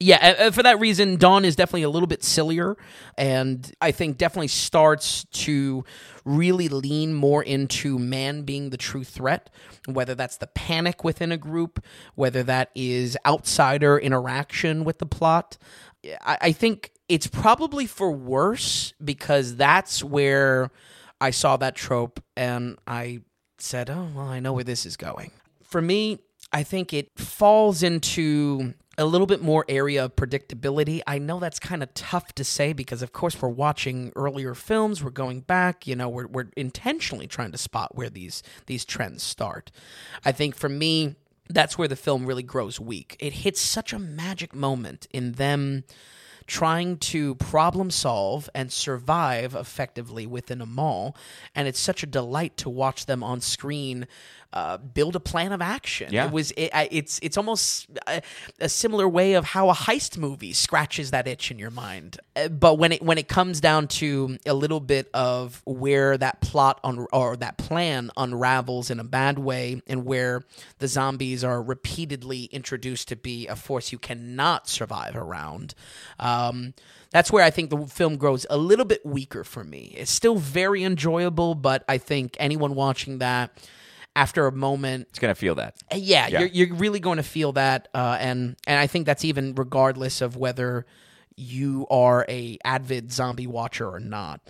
yeah, 0.00 0.50
for 0.50 0.62
that 0.62 0.80
reason, 0.80 1.16
Dawn 1.16 1.44
is 1.44 1.56
definitely 1.56 1.82
a 1.84 1.90
little 1.90 2.06
bit 2.06 2.22
sillier, 2.24 2.76
and 3.16 3.72
I 3.80 3.90
think 3.92 4.18
definitely 4.18 4.48
starts 4.48 5.24
to 5.32 5.84
really 6.24 6.68
lean 6.68 7.14
more 7.14 7.42
into 7.42 7.98
man 7.98 8.42
being 8.42 8.70
the 8.70 8.76
true 8.78 9.04
threat, 9.04 9.50
whether 9.86 10.14
that's 10.14 10.36
the 10.38 10.46
panic 10.48 11.04
within 11.04 11.30
a 11.32 11.36
group, 11.36 11.84
whether 12.14 12.42
that 12.42 12.70
is 12.74 13.16
outsider 13.26 13.98
interaction 13.98 14.84
with 14.84 14.98
the 14.98 15.06
plot. 15.06 15.58
I, 16.24 16.38
I 16.40 16.52
think 16.52 16.90
it's 17.08 17.26
probably 17.26 17.84
for 17.86 18.10
worse 18.10 18.94
because 19.04 19.56
that's 19.56 20.02
where 20.02 20.70
I 21.20 21.30
saw 21.30 21.56
that 21.58 21.74
trope 21.74 22.22
and 22.36 22.78
I 22.86 23.20
said, 23.58 23.90
oh, 23.90 24.08
well, 24.14 24.28
I 24.28 24.40
know 24.40 24.52
where 24.52 24.64
this 24.64 24.86
is 24.86 24.96
going. 24.96 25.30
For 25.62 25.80
me, 25.80 26.20
I 26.52 26.62
think 26.62 26.92
it 26.92 27.08
falls 27.16 27.82
into 27.82 28.74
a 28.96 29.04
little 29.04 29.26
bit 29.26 29.42
more 29.42 29.64
area 29.68 30.04
of 30.04 30.14
predictability. 30.14 31.00
I 31.06 31.18
know 31.18 31.40
that's 31.40 31.58
kind 31.58 31.82
of 31.82 31.92
tough 31.94 32.32
to 32.34 32.44
say 32.44 32.72
because, 32.72 33.02
of 33.02 33.12
course, 33.12 33.40
we're 33.40 33.48
watching 33.48 34.12
earlier 34.14 34.54
films. 34.54 35.02
We're 35.02 35.10
going 35.10 35.40
back. 35.40 35.86
You 35.86 35.96
know, 35.96 36.08
we're, 36.08 36.28
we're 36.28 36.50
intentionally 36.56 37.26
trying 37.26 37.52
to 37.52 37.58
spot 37.58 37.96
where 37.96 38.10
these 38.10 38.42
these 38.66 38.84
trends 38.84 39.22
start. 39.22 39.70
I 40.24 40.32
think 40.32 40.54
for 40.54 40.68
me, 40.68 41.16
that's 41.48 41.76
where 41.76 41.88
the 41.88 41.96
film 41.96 42.26
really 42.26 42.42
grows 42.42 42.78
weak. 42.78 43.16
It 43.18 43.32
hits 43.32 43.60
such 43.60 43.92
a 43.92 43.98
magic 43.98 44.54
moment 44.54 45.06
in 45.10 45.32
them 45.32 45.84
trying 46.46 46.98
to 46.98 47.34
problem 47.36 47.90
solve 47.90 48.50
and 48.54 48.70
survive 48.70 49.54
effectively 49.54 50.26
within 50.26 50.60
a 50.60 50.66
mall. 50.66 51.16
And 51.54 51.66
it's 51.66 51.80
such 51.80 52.02
a 52.02 52.06
delight 52.06 52.56
to 52.58 52.68
watch 52.68 53.06
them 53.06 53.22
on 53.22 53.40
screen 53.40 54.06
uh, 54.54 54.78
build 54.78 55.16
a 55.16 55.20
plan 55.20 55.52
of 55.52 55.60
action. 55.60 56.12
Yeah. 56.12 56.26
It 56.26 56.32
was 56.32 56.52
it, 56.52 56.70
it's 56.90 57.18
it's 57.22 57.36
almost 57.36 57.88
a, 58.06 58.22
a 58.60 58.68
similar 58.68 59.08
way 59.08 59.34
of 59.34 59.44
how 59.44 59.68
a 59.68 59.74
heist 59.74 60.16
movie 60.16 60.52
scratches 60.52 61.10
that 61.10 61.26
itch 61.26 61.50
in 61.50 61.58
your 61.58 61.72
mind. 61.72 62.18
Uh, 62.36 62.48
But 62.48 62.78
when 62.78 62.92
it 62.92 63.02
when 63.02 63.18
it 63.18 63.28
comes 63.28 63.60
down 63.60 63.88
to 63.88 64.38
a 64.46 64.54
little 64.54 64.80
bit 64.80 65.10
of 65.12 65.60
where 65.66 66.16
that 66.16 66.40
plot 66.40 66.78
un, 66.84 67.06
or 67.12 67.36
that 67.36 67.58
plan 67.58 68.10
unravels 68.16 68.90
in 68.90 69.00
a 69.00 69.04
bad 69.04 69.38
way, 69.38 69.82
and 69.88 70.04
where 70.04 70.44
the 70.78 70.86
zombies 70.86 71.42
are 71.42 71.60
repeatedly 71.60 72.44
introduced 72.52 73.08
to 73.08 73.16
be 73.16 73.48
a 73.48 73.56
force 73.56 73.90
you 73.92 73.98
cannot 73.98 74.68
survive 74.68 75.16
around. 75.16 75.74
Um, 76.20 76.74
that's 77.10 77.32
where 77.32 77.44
I 77.44 77.50
think 77.50 77.70
the 77.70 77.86
film 77.86 78.16
grows 78.16 78.46
a 78.48 78.56
little 78.56 78.84
bit 78.84 79.04
weaker 79.04 79.44
for 79.44 79.64
me. 79.64 79.94
It's 79.96 80.10
still 80.10 80.36
very 80.36 80.84
enjoyable, 80.84 81.54
but 81.54 81.84
I 81.88 81.98
think 81.98 82.36
anyone 82.38 82.74
watching 82.74 83.18
that 83.18 83.50
after 84.16 84.46
a 84.46 84.52
moment 84.52 85.08
It's 85.10 85.18
gonna 85.18 85.34
feel 85.34 85.54
that. 85.56 85.74
uh, 85.92 85.96
yeah, 85.96 86.28
Yeah. 86.28 86.40
You're, 86.40 86.48
you're 86.48 86.74
really 86.76 87.00
going 87.00 87.16
to 87.16 87.22
feel 87.24 87.52
that, 87.52 87.88
uh, 87.94 88.16
and 88.20 88.56
and 88.66 88.78
I 88.78 88.86
think 88.86 89.06
that's 89.06 89.24
even 89.24 89.54
regardless 89.54 90.20
of 90.20 90.36
whether 90.36 90.86
you 91.36 91.86
are 91.90 92.24
a 92.28 92.58
avid 92.64 93.10
zombie 93.12 93.46
watcher 93.48 93.88
or 93.88 93.98
not. 94.00 94.40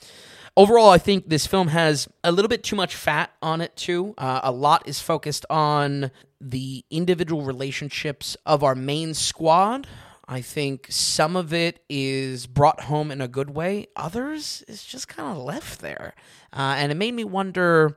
Overall, 0.57 0.91
I 0.91 0.99
think 0.99 1.29
this 1.29 1.47
film 1.47 1.69
has 1.69 2.07
a 2.23 2.31
little 2.31 2.49
bit 2.49 2.63
too 2.63 2.77
much 2.77 2.95
fat 2.95 3.33
on 3.43 3.61
it 3.61 3.75
too. 3.75 4.15
Uh, 4.19 4.41
a 4.45 4.53
lot 4.53 4.87
is 4.87 5.01
focused 5.01 5.45
on 5.51 6.11
the 6.41 6.85
individual 6.91 7.43
relationships 7.43 8.37
of 8.47 8.63
our 8.63 8.75
main 8.75 9.15
squad. 9.15 9.87
I 10.29 10.43
think 10.43 10.87
some 10.91 11.37
of 11.37 11.53
it 11.53 11.81
is 11.89 12.47
brought 12.47 12.83
home 12.83 13.11
in 13.11 13.21
a 13.21 13.29
good 13.29 13.51
way. 13.51 13.89
Others 13.97 14.63
is 14.69 14.85
just 14.85 15.09
kind 15.09 15.37
of 15.37 15.43
left 15.43 15.81
there, 15.81 16.15
uh, 16.53 16.77
and 16.79 16.93
it 16.93 16.97
made 16.97 17.15
me 17.15 17.25
wonder 17.25 17.97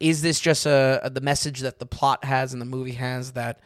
is 0.00 0.22
this 0.22 0.40
just 0.40 0.66
a, 0.66 1.00
a- 1.02 1.10
the 1.10 1.20
message 1.20 1.60
that 1.60 1.78
the 1.78 1.86
plot 1.86 2.24
has 2.24 2.52
and 2.52 2.60
the 2.60 2.66
movie 2.66 2.92
has 2.92 3.32
that 3.32 3.60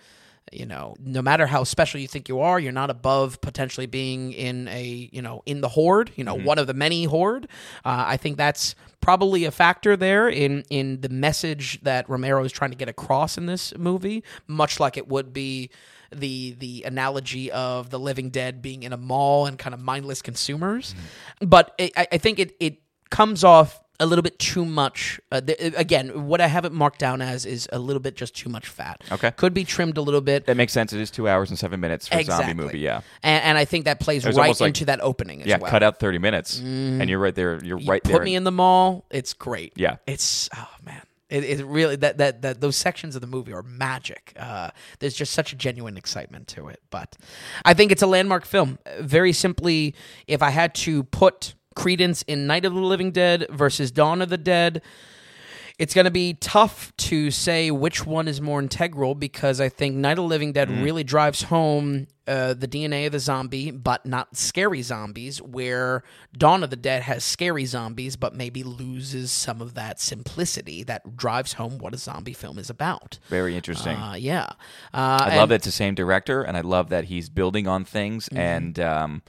you 0.51 0.65
know 0.65 0.95
no 0.99 1.21
matter 1.21 1.47
how 1.47 1.63
special 1.63 2.01
you 2.01 2.09
think 2.09 2.27
you 2.27 2.41
are 2.41 2.59
you're 2.59 2.73
not 2.73 2.89
above 2.89 3.39
potentially 3.43 3.85
being 3.87 4.33
in 4.33 4.67
a 4.69 5.11
you 5.13 5.21
know 5.21 5.43
in 5.45 5.61
the 5.61 5.69
horde 5.69 6.11
you 6.17 6.25
know 6.25 6.35
one 6.35 6.59
of 6.59 6.67
the 6.67 6.73
many 6.73 7.05
horde? 7.05 7.45
Uh, 7.85 8.05
i 8.09 8.17
think 8.17 8.39
that's 8.39 8.75
probably 9.03 9.45
a 9.45 9.51
factor 9.51 9.95
there 9.95 10.27
in 10.27 10.65
in 10.71 11.03
the 11.03 11.09
message 11.11 11.79
that 11.83 12.09
romero 12.09 12.43
is 12.45 12.51
trying 12.53 12.71
to 12.71 12.77
get 12.79 12.89
across 12.89 13.37
in 13.37 13.45
this 13.45 13.77
movie 13.77 14.25
much 14.47 14.81
like 14.81 14.97
it 14.97 15.07
would 15.07 15.35
be 15.35 15.69
the 16.11 16.53
the 16.59 16.83
analogy 16.85 17.51
of 17.53 17.91
the 17.91 17.99
living 17.99 18.31
dead 18.31 18.63
being 18.63 18.85
in 18.85 18.95
a 18.95 18.97
mall 18.97 19.45
and 19.45 19.59
kind 19.59 19.75
of 19.75 19.81
mindless 19.81 20.23
consumers. 20.23 20.95
But 21.41 21.75
it, 21.77 21.93
I, 21.99 22.07
I 22.13 22.17
think 22.17 22.39
it 22.39 22.57
it 22.61 22.79
comes 23.11 23.45
off 23.45 23.79
a 24.01 24.07
little 24.07 24.23
bit 24.23 24.39
too 24.39 24.65
much. 24.65 25.21
Uh, 25.33 25.41
th- 25.41 25.59
again, 25.77 26.27
what 26.27 26.41
I 26.41 26.47
have 26.47 26.65
it 26.65 26.73
marked 26.73 26.99
down 27.01 27.21
as 27.21 27.45
is 27.45 27.69
a 27.73 27.79
little 27.79 28.01
bit 28.01 28.15
just 28.17 28.37
too 28.37 28.49
much 28.49 28.69
fat. 28.69 29.03
Okay. 29.11 29.31
could 29.33 29.53
be 29.55 29.65
trimmed 29.65 29.97
a 29.97 30.03
little 30.03 30.21
bit. 30.21 30.47
That 30.47 30.57
makes 30.57 30.73
sense. 30.73 30.93
It 30.93 31.01
is 31.01 31.11
two 31.11 31.29
hours 31.29 31.51
and 31.51 31.59
seven 31.59 31.81
minutes 31.81 32.07
for 32.09 32.19
a 32.19 32.25
zombie 32.25 32.55
movie. 32.55 32.79
Yeah. 32.79 33.01
and, 33.23 33.43
and 33.45 33.59
I 33.59 33.65
think 33.65 33.87
that 33.87 33.99
plays 34.01 34.25
was 34.25 34.37
right 34.37 34.45
almost 34.45 34.61
like- 34.61 34.69
into 34.69 34.85
that 34.87 35.01
opening 35.01 35.43
as 35.43 35.49
Yeah. 35.49 35.59
well. 35.59 35.71
Cut 35.71 35.83
out 35.83 35.99
thirty 35.99 36.19
minutes, 36.19 36.59
and 36.61 37.09
you're 37.11 37.19
right 37.19 37.35
there. 37.35 37.63
You're 37.65 37.79
right 37.79 38.03
Put 38.03 38.13
there. 38.13 38.23
me 38.23 38.35
in 38.37 38.45
the 38.45 38.53
mall. 38.53 39.05
It's 39.11 39.33
great. 39.35 39.73
Yeah. 39.77 39.97
it's 40.07 40.49
oh 40.57 40.69
man. 40.85 41.03
It, 41.31 41.45
it 41.45 41.67
really 41.67 41.97
that, 41.97 42.17
that 42.19 42.41
that 42.41 42.61
those 42.63 42.75
sections 42.77 43.15
of 43.15 43.21
the 43.21 43.27
movie 43.27 43.53
are 43.53 43.63
magic. 43.63 44.33
Uh, 44.39 44.71
there's 45.01 45.13
just 45.15 45.35
such 45.35 45.53
a 45.53 45.57
genuine 45.57 45.99
excitement 45.99 46.49
to 46.49 46.69
it. 46.69 46.81
But 46.89 47.17
I 47.67 47.75
think 47.75 47.93
it's 47.93 48.01
a 48.01 48.07
landmark 48.07 48.47
film. 48.47 48.79
Very 49.01 49.35
simply, 49.35 49.95
if 50.27 50.43
I 50.43 50.49
had 50.49 50.75
to 50.77 51.03
put 51.05 51.53
credence 51.79 52.23
in 52.23 52.47
Night 52.49 52.65
of 52.65 52.75
the 52.75 52.81
Living 52.81 53.13
Dead 53.13 53.47
versus 53.51 53.93
Dawn 53.93 54.21
of 54.21 54.29
the 54.29 54.37
Dead, 54.37 54.83
it's 55.79 55.95
going 55.95 56.07
to 56.07 56.11
be 56.11 56.35
tough 56.35 56.93
to 56.97 57.31
say 57.31 57.71
which 57.71 58.05
one 58.05 58.27
is 58.27 58.41
more 58.41 58.61
integral 58.61 59.15
because 59.15 59.61
I 59.61 59.69
think 59.69 59.95
Night 59.95 60.13
of 60.13 60.17
the 60.17 60.23
Living 60.23 60.53
Dead 60.53 60.69
really 60.69 61.05
drives 61.05 61.43
home 61.43 62.09
uh, 62.27 62.55
the 62.55 62.67
DNA 62.67 63.07
of 63.07 63.13
the 63.13 63.21
zombie, 63.21 63.71
but 63.71 64.05
not 64.05 64.37
scary 64.37 64.83
zombies, 64.83 65.41
where 65.41 66.03
Dawn 66.37 66.65
of 66.65 66.71
the 66.71 66.77
Dead 66.77 67.03
has 67.03 67.23
scary 67.23 67.65
zombies, 67.65 68.17
but 68.17 68.35
maybe 68.35 68.65
loses 68.65 69.31
some 69.31 69.63
of 69.63 69.75
that 69.75 70.01
simplicity 70.01 70.83
that 70.83 71.17
drives 71.17 71.53
home 71.53 71.79
what 71.79 71.95
a 71.95 71.97
zombie 71.97 72.33
film 72.33 72.59
is 72.59 72.69
about. 72.69 73.21
Very 73.29 73.55
interesting. 73.55 73.97
Uh, 73.97 74.15
yeah. 74.15 74.49
Uh, 74.93 75.21
I 75.23 75.37
love 75.37 75.51
that 75.51 75.57
it's 75.57 75.67
the 75.67 75.71
same 75.71 75.95
director, 75.95 76.43
and 76.43 76.57
I 76.57 76.63
love 76.63 76.89
that 76.89 77.05
he's 77.05 77.29
building 77.29 77.69
on 77.69 77.85
things. 77.85 78.29
Mm-hmm. 78.29 78.37
And 78.37 78.81
um, 78.81 79.23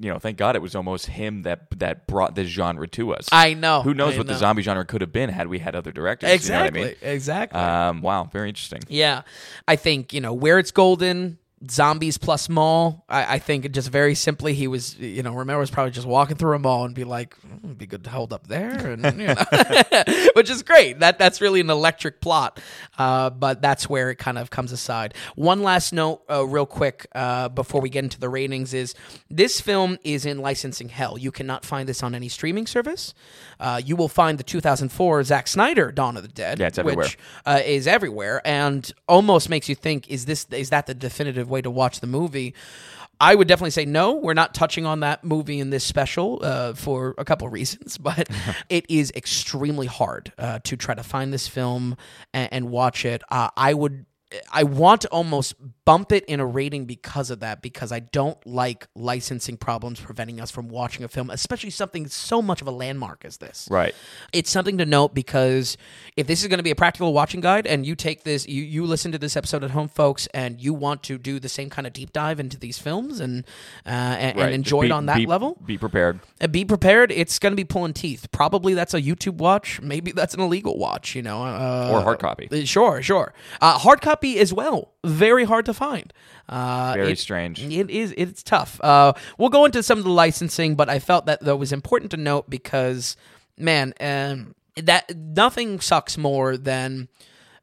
you 0.00 0.10
know, 0.10 0.18
thank 0.18 0.36
God 0.38 0.56
it 0.56 0.62
was 0.62 0.74
almost 0.74 1.06
him 1.06 1.42
that 1.42 1.68
that 1.78 2.06
brought 2.06 2.34
this 2.34 2.48
genre 2.48 2.86
to 2.88 3.14
us. 3.14 3.28
I 3.32 3.54
know. 3.54 3.82
Who 3.82 3.94
knows 3.94 4.14
I 4.14 4.18
what 4.18 4.26
the 4.26 4.34
zombie 4.36 4.62
genre 4.62 4.84
could 4.84 5.00
have 5.00 5.12
been 5.12 5.30
had 5.30 5.48
we 5.48 5.58
had 5.58 5.74
other 5.74 5.92
directors? 5.92 6.30
Exactly. 6.30 6.80
You 6.80 6.86
know 6.86 6.92
what 7.02 7.08
Exactly. 7.12 7.60
I 7.60 7.88
mean? 7.90 7.96
Um, 7.96 8.02
wow, 8.02 8.24
very 8.24 8.48
interesting. 8.48 8.82
Yeah, 8.88 9.22
I 9.66 9.76
think 9.76 10.12
you 10.12 10.20
know 10.20 10.32
where 10.32 10.58
it's 10.58 10.70
golden. 10.70 11.38
Zombies 11.70 12.18
plus 12.18 12.48
mall. 12.50 13.04
I, 13.08 13.36
I 13.36 13.38
think 13.38 13.70
just 13.72 13.88
very 13.90 14.14
simply, 14.14 14.52
he 14.52 14.68
was 14.68 14.98
you 14.98 15.22
know 15.22 15.32
Romero 15.32 15.58
was 15.58 15.70
probably 15.70 15.90
just 15.90 16.06
walking 16.06 16.36
through 16.36 16.54
a 16.54 16.58
mall 16.58 16.84
and 16.84 16.94
be 16.94 17.04
like, 17.04 17.34
"Mm, 17.40 17.78
be 17.78 17.86
good 17.86 18.04
to 18.04 18.10
hold 18.10 18.32
up 18.32 18.46
there, 18.46 18.76
and 18.92 19.02
you 19.18 19.28
know, 19.28 19.34
which 20.34 20.50
is 20.50 20.62
great. 20.62 21.00
That 21.00 21.18
that's 21.18 21.40
really 21.40 21.60
an 21.60 21.70
electric 21.70 22.20
plot. 22.20 22.60
Uh, 22.98 23.30
but 23.30 23.62
that's 23.62 23.88
where 23.88 24.10
it 24.10 24.16
kind 24.16 24.36
of 24.38 24.50
comes 24.50 24.70
aside. 24.70 25.14
One 25.34 25.62
last 25.62 25.92
note, 25.94 26.22
uh, 26.30 26.46
real 26.46 26.66
quick, 26.66 27.06
uh, 27.14 27.48
before 27.48 27.80
we 27.80 27.88
get 27.88 28.04
into 28.04 28.20
the 28.20 28.28
ratings, 28.28 28.74
is 28.74 28.94
this 29.30 29.60
film 29.60 29.98
is 30.04 30.26
in 30.26 30.38
licensing 30.38 30.90
hell. 30.90 31.16
You 31.16 31.32
cannot 31.32 31.64
find 31.64 31.88
this 31.88 32.02
on 32.02 32.14
any 32.14 32.28
streaming 32.28 32.66
service. 32.66 33.14
Uh, 33.58 33.80
you 33.82 33.96
will 33.96 34.08
find 34.08 34.38
the 34.38 34.44
2004 34.44 35.24
Zack 35.24 35.48
Snyder 35.48 35.90
Dawn 35.90 36.16
of 36.18 36.22
the 36.22 36.28
Dead, 36.28 36.58
Yeah, 36.58 36.66
it's 36.66 36.78
everywhere. 36.78 37.04
which 37.06 37.18
uh, 37.46 37.60
is 37.64 37.86
everywhere 37.86 38.42
and 38.44 38.92
almost 39.08 39.48
makes 39.48 39.68
you 39.70 39.74
think 39.74 40.10
is 40.10 40.26
this 40.26 40.46
is 40.50 40.68
that 40.70 40.86
the 40.86 40.94
definitive 40.94 41.45
way 41.48 41.62
to 41.62 41.70
watch 41.70 42.00
the 42.00 42.06
movie. 42.06 42.54
I 43.18 43.34
would 43.34 43.48
definitely 43.48 43.70
say 43.70 43.86
no 43.86 44.12
we're 44.12 44.34
not 44.34 44.52
touching 44.52 44.84
on 44.84 45.00
that 45.00 45.24
movie 45.24 45.58
in 45.58 45.70
this 45.70 45.84
special 45.84 46.38
uh, 46.42 46.74
for 46.74 47.14
a 47.16 47.24
couple 47.24 47.48
reasons 47.48 47.96
but 48.08 48.28
it 48.68 48.84
is 48.90 49.10
extremely 49.16 49.86
hard 49.86 50.32
uh, 50.38 50.58
to 50.64 50.76
try 50.76 50.94
to 50.94 51.02
find 51.02 51.32
this 51.32 51.48
film 51.48 51.96
and, 52.34 52.52
and 52.52 52.70
watch 52.70 53.04
it. 53.04 53.22
Uh, 53.30 53.48
i 53.56 53.72
would 53.72 54.04
I 54.52 54.62
want 54.64 55.02
to 55.02 55.08
almost 55.08 55.54
bump 55.84 56.10
it 56.12 56.24
in 56.24 56.40
a 56.40 56.46
rating 56.46 56.84
because 56.86 57.30
of 57.30 57.40
that, 57.40 57.62
because 57.62 57.92
I 57.92 58.00
don't 58.00 58.44
like 58.46 58.86
licensing 58.96 59.56
problems 59.56 60.00
preventing 60.00 60.40
us 60.40 60.50
from 60.50 60.68
watching 60.68 61.04
a 61.04 61.08
film, 61.08 61.30
especially 61.30 61.70
something 61.70 62.08
so 62.08 62.42
much 62.42 62.60
of 62.60 62.66
a 62.66 62.70
landmark 62.72 63.24
as 63.24 63.36
this. 63.36 63.68
Right. 63.70 63.94
It's 64.32 64.50
something 64.50 64.78
to 64.78 64.86
note 64.86 65.14
because 65.14 65.76
if 66.16 66.26
this 66.26 66.42
is 66.42 66.48
going 66.48 66.58
to 66.58 66.64
be 66.64 66.70
a 66.72 66.74
practical 66.74 67.12
watching 67.12 67.40
guide 67.40 67.66
and 67.66 67.86
you 67.86 67.94
take 67.94 68.24
this, 68.24 68.48
you, 68.48 68.62
you 68.64 68.84
listen 68.84 69.12
to 69.12 69.18
this 69.18 69.36
episode 69.36 69.62
at 69.62 69.70
home, 69.70 69.88
folks, 69.88 70.26
and 70.34 70.60
you 70.60 70.74
want 70.74 71.02
to 71.04 71.18
do 71.18 71.38
the 71.38 71.48
same 71.48 71.70
kind 71.70 71.86
of 71.86 71.92
deep 71.92 72.12
dive 72.12 72.40
into 72.40 72.58
these 72.58 72.78
films 72.78 73.20
and 73.20 73.44
uh, 73.86 73.90
and, 73.90 74.36
Right. 74.36 74.46
and 74.46 74.54
enjoy 74.54 74.82
Be- 74.82 74.86
it 74.88 74.92
on 74.92 75.06
that 75.06 75.16
be- 75.18 75.26
level, 75.26 75.56
Be 75.64 75.78
prepared. 75.78 76.18
uh, 76.40 76.48
be 76.48 76.64
prepared. 76.64 77.12
It's 77.12 77.38
going 77.38 77.52
to 77.52 77.56
be 77.56 77.64
pulling 77.64 77.92
teeth. 77.92 78.26
Probably 78.32 78.74
that's 78.74 78.92
a 78.94 79.00
YouTube 79.00 79.36
watch. 79.36 79.80
Maybe 79.80 80.10
that's 80.12 80.34
an 80.34 80.40
illegal 80.40 80.76
watch. 80.78 81.14
You 81.14 81.22
know, 81.22 81.42
uh, 81.44 81.90
Or 81.92 82.00
hard 82.02 82.18
copy. 82.18 82.48
uh, 82.50 82.64
Sure, 82.64 83.00
sure. 83.02 83.32
Uh, 83.60 83.78
hard 83.78 84.00
copy 84.00 84.25
as 84.38 84.52
well. 84.52 84.92
Very 85.04 85.44
hard 85.44 85.64
to 85.66 85.74
find. 85.74 86.12
Uh, 86.48 86.92
Very 86.94 87.12
it- 87.12 87.18
strange. 87.18 87.62
It 87.62 87.90
is. 87.90 88.12
It's 88.16 88.42
tough. 88.42 88.80
Uh, 88.82 89.12
we'll 89.38 89.48
go 89.48 89.64
into 89.64 89.82
some 89.82 89.98
of 89.98 90.04
the 90.04 90.10
licensing, 90.10 90.74
but 90.76 90.88
I 90.88 90.98
felt 90.98 91.26
that 91.26 91.40
that 91.40 91.56
was 91.56 91.72
important 91.72 92.10
to 92.12 92.16
note 92.16 92.48
because, 92.48 93.16
man, 93.58 93.94
um, 94.00 94.54
that 94.76 95.14
nothing 95.16 95.80
sucks 95.80 96.16
more 96.18 96.56
than, 96.56 97.08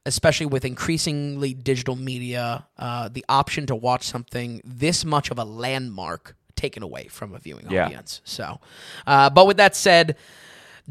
especially 0.04 0.46
with 0.46 0.64
increasingly 0.64 1.54
digital 1.54 1.96
media, 1.96 2.66
uh, 2.78 3.08
the 3.08 3.24
option 3.28 3.66
to 3.66 3.74
watch 3.76 4.02
something 4.04 4.60
this 4.64 5.04
much 5.04 5.30
of 5.30 5.38
a 5.38 5.44
landmark 5.44 6.36
taken 6.56 6.82
away 6.82 7.06
from 7.08 7.34
a 7.34 7.38
viewing 7.38 7.66
Yeah. 7.70 7.86
audience. 7.86 8.20
So, 8.24 8.60
uh, 9.06 9.30
but 9.30 9.46
with 9.46 9.56
that 9.58 9.76
said. 9.76 10.16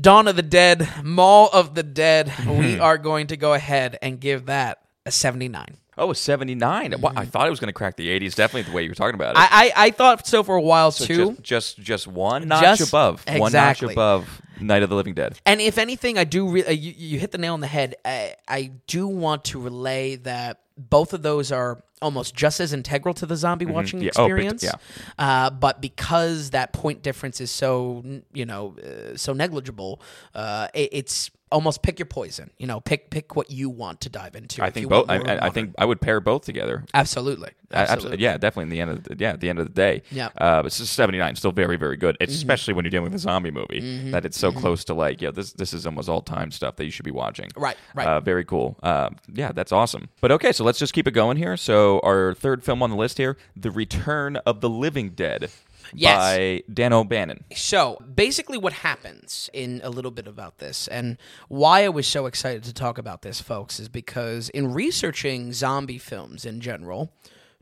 Dawn 0.01 0.27
of 0.27 0.35
the 0.35 0.41
Dead, 0.41 0.89
Mall 1.03 1.51
of 1.53 1.75
the 1.75 1.83
Dead. 1.83 2.33
we 2.47 2.79
are 2.87 2.97
going 2.97 3.27
to 3.27 3.37
go 3.37 3.53
ahead 3.53 3.99
and 4.01 4.19
give 4.19 4.47
that 4.47 4.79
a 5.05 5.11
79. 5.11 5.77
Oh, 5.97 6.11
a 6.11 6.15
79. 6.15 6.95
Wow, 6.99 7.11
I 7.15 7.25
thought 7.25 7.45
it 7.45 7.49
was 7.51 7.59
going 7.59 7.67
to 7.67 7.73
crack 7.73 7.97
the 7.97 8.07
80s. 8.19 8.33
Definitely 8.35 8.63
the 8.63 8.75
way 8.75 8.83
you 8.83 8.89
were 8.89 8.95
talking 8.95 9.15
about 9.15 9.35
it. 9.35 9.39
I, 9.39 9.47
I, 9.75 9.85
I 9.87 9.91
thought 9.91 10.25
so 10.25 10.41
for 10.43 10.55
a 10.55 10.61
while 10.61 10.91
So 10.91 11.05
too. 11.05 11.31
Just, 11.41 11.77
just 11.77 11.77
just 11.79 12.07
one 12.07 12.47
notch 12.47 12.79
Just- 12.79 12.89
above. 12.91 13.23
One 13.27 13.51
notch 13.51 13.83
above 13.83 14.41
Night 14.59 14.81
of 14.83 14.89
the 14.89 14.95
Living 14.95 15.13
Dead. 15.13 15.39
And 15.45 15.61
if 15.61 15.77
anything, 15.77 16.17
I 16.17 16.23
do. 16.23 16.47
Re- 16.49 16.65
uh, 16.65 16.71
you, 16.71 16.93
you 16.97 17.19
hit 17.19 17.31
the 17.31 17.37
nail 17.37 17.53
on 17.53 17.59
the 17.59 17.67
head. 17.67 17.95
I, 18.05 18.35
I 18.47 18.71
do 18.87 19.07
want 19.07 19.43
to 19.45 19.59
relay 19.59 20.15
that 20.17 20.61
both 20.77 21.13
of 21.13 21.21
those 21.21 21.51
are 21.51 21.83
almost 22.01 22.35
just 22.35 22.59
as 22.59 22.73
integral 22.73 23.13
to 23.13 23.25
the 23.25 23.35
zombie 23.35 23.65
watching 23.65 23.99
Mm-hmm. 23.99 24.05
Yeah. 24.05 24.11
Oh, 24.17 24.27
big- 24.27 24.45
experience. 24.47 24.63
yeah. 24.63 24.73
Uh, 25.19 25.49
but 25.51 25.79
because 25.79 26.49
that 26.51 26.73
point 26.73 27.03
difference 27.03 27.39
is 27.39 27.51
so 27.51 28.03
you 28.33 28.45
know 28.47 28.75
uh, 28.83 29.15
so 29.15 29.33
negligible, 29.33 30.01
uh, 30.33 30.69
it, 30.73 30.89
it's 30.91 31.29
almost 31.53 31.81
pick 31.83 31.99
your 31.99 32.05
poison. 32.07 32.49
You 32.57 32.67
know, 32.67 32.81
pick 32.81 33.09
pick 33.09 33.35
what 33.35 33.49
you 33.49 33.69
want 33.69 34.01
to 34.01 34.09
dive 34.09 34.35
into. 34.35 34.61
I 34.63 34.69
think 34.71 34.89
both. 34.89 35.09
I, 35.09 35.17
I- 35.19 35.45
I 35.45 35.49
think 35.49 35.73
I 35.77 35.85
would 35.85 36.01
pair 36.01 36.19
both 36.19 36.43
together. 36.43 36.83
absolutely, 36.93 37.51
absolutely. 37.71 38.19
yeah, 38.21 38.37
definitely. 38.37 38.63
In 38.63 38.69
the 38.69 38.81
end 38.81 38.91
of 38.91 39.03
the, 39.03 39.15
yeah, 39.17 39.31
at 39.31 39.39
the 39.39 39.49
end 39.49 39.59
of 39.59 39.65
the 39.67 39.73
day, 39.73 40.01
Yeah. 40.11 40.27
Uh, 40.37 40.63
but 40.63 40.65
it's 40.67 40.89
seventy 40.89 41.17
nine, 41.17 41.35
still 41.35 41.51
very, 41.51 41.77
very 41.77 41.95
good. 41.97 42.17
Mm-hmm. 42.19 42.31
Especially 42.31 42.73
when 42.73 42.83
you're 42.85 42.89
dealing 42.91 43.05
with 43.05 43.15
a 43.15 43.19
zombie 43.19 43.51
movie, 43.51 44.11
that 44.11 44.25
it's 44.25 44.37
so 44.37 44.51
close 44.51 44.83
to 44.85 44.93
like, 44.93 45.21
yeah, 45.21 45.31
this 45.31 45.53
this 45.53 45.73
is 45.73 45.85
almost 45.85 46.09
all 46.09 46.21
time 46.21 46.51
stuff 46.51 46.75
that 46.77 46.85
you 46.85 46.91
should 46.91 47.05
be 47.05 47.11
watching. 47.11 47.49
Right, 47.55 47.77
right. 47.95 48.07
Uh, 48.07 48.19
very 48.19 48.43
cool. 48.43 48.77
Uh, 48.83 49.09
yeah, 49.31 49.51
that's 49.51 49.71
awesome. 49.71 50.09
But 50.21 50.31
okay, 50.31 50.51
so 50.51 50.63
let's 50.63 50.79
just 50.79 50.93
keep 50.93 51.07
it 51.07 51.11
going 51.11 51.37
here. 51.37 51.55
So 51.57 51.99
our 52.03 52.33
third 52.33 52.63
film 52.63 52.81
on 52.83 52.89
the 52.89 52.95
list 52.97 53.17
here, 53.17 53.37
The 53.55 53.71
Return 53.71 54.37
of 54.37 54.61
the 54.61 54.69
Living 54.69 55.09
Dead. 55.11 55.49
Yes. 55.95 56.17
By 56.17 56.63
Dan 56.73 56.93
O'Bannon. 56.93 57.43
So 57.55 57.97
basically, 58.13 58.57
what 58.57 58.73
happens 58.73 59.49
in 59.53 59.81
a 59.83 59.89
little 59.89 60.11
bit 60.11 60.27
about 60.27 60.57
this, 60.57 60.87
and 60.87 61.17
why 61.47 61.83
I 61.85 61.89
was 61.89 62.07
so 62.07 62.25
excited 62.25 62.63
to 62.63 62.73
talk 62.73 62.97
about 62.97 63.21
this, 63.21 63.41
folks, 63.41 63.79
is 63.79 63.89
because 63.89 64.49
in 64.49 64.73
researching 64.73 65.53
zombie 65.53 65.97
films 65.97 66.45
in 66.45 66.61
general, 66.61 67.11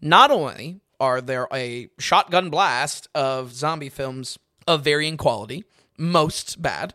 not 0.01 0.31
only 0.31 0.81
are 0.99 1.21
there 1.21 1.47
a 1.51 1.89
shotgun 1.99 2.49
blast 2.49 3.07
of 3.15 3.53
zombie 3.53 3.89
films 3.89 4.37
of 4.67 4.83
varying 4.83 5.17
quality, 5.17 5.63
most 5.97 6.61
bad, 6.61 6.93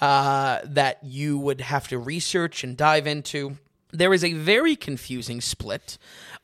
uh, 0.00 0.60
that 0.64 0.98
you 1.02 1.38
would 1.38 1.60
have 1.60 1.88
to 1.88 1.98
research 1.98 2.64
and 2.64 2.76
dive 2.76 3.06
into. 3.06 3.56
There 3.92 4.12
is 4.12 4.24
a 4.24 4.32
very 4.32 4.76
confusing 4.76 5.40
split 5.40 5.96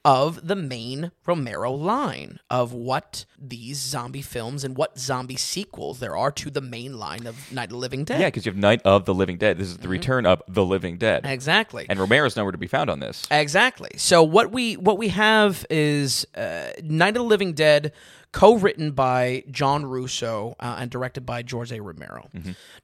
of 0.05 0.47
the 0.47 0.57
main 0.57 1.13
Romero 1.27 1.73
line 1.73 2.41
of 2.51 2.73
what 2.73 3.25
these 3.39 3.79
zombie 3.79 4.23
films 4.23 4.65
and 4.65 4.77
what 4.77 4.99
zombie 4.99 5.37
sequels 5.37 6.01
there 6.01 6.17
are 6.17 6.33
to 6.33 6.51
the 6.51 6.61
main 6.61 6.99
line 6.99 7.27
of 7.27 7.53
Night 7.53 7.65
of 7.65 7.71
the 7.71 7.77
Living 7.77 8.05
Dead. 8.05 8.21
Yeah, 8.21 8.29
because 8.29 8.47
you 8.47 8.53
have 8.53 8.59
Night 8.59 8.83
of 8.85 9.05
the 9.05 9.15
Living 9.15 9.39
Dead. 9.39 9.59
This 9.59 9.69
is 9.69 9.79
the 9.79 9.89
return 9.89 10.27
of 10.27 10.43
the 10.49 10.65
Living 10.65 10.99
Dead. 10.99 11.25
Exactly. 11.25 11.87
And 11.89 11.99
Romero's 11.99 12.37
nowhere 12.37 12.53
to 12.53 12.59
be 12.59 12.67
found 12.67 12.91
on 12.91 13.01
this. 13.01 13.27
Exactly. 13.31 13.91
So 13.97 14.23
what 14.23 14.53
we 14.53 14.77
what 14.77 14.99
we 14.99 15.09
have 15.09 15.65
is 15.71 16.27
uh, 16.35 16.71
Night 16.83 17.11
of 17.11 17.15
the 17.15 17.23
Living 17.23 17.53
Dead, 17.53 17.93
co-written 18.33 18.93
by 18.93 19.45
John 19.51 19.85
Russo 19.85 20.57
uh, 20.59 20.77
and 20.79 20.91
directed 20.91 21.27
by 21.27 21.43
George 21.43 21.71
A. 21.71 21.81
Romero. 21.81 22.29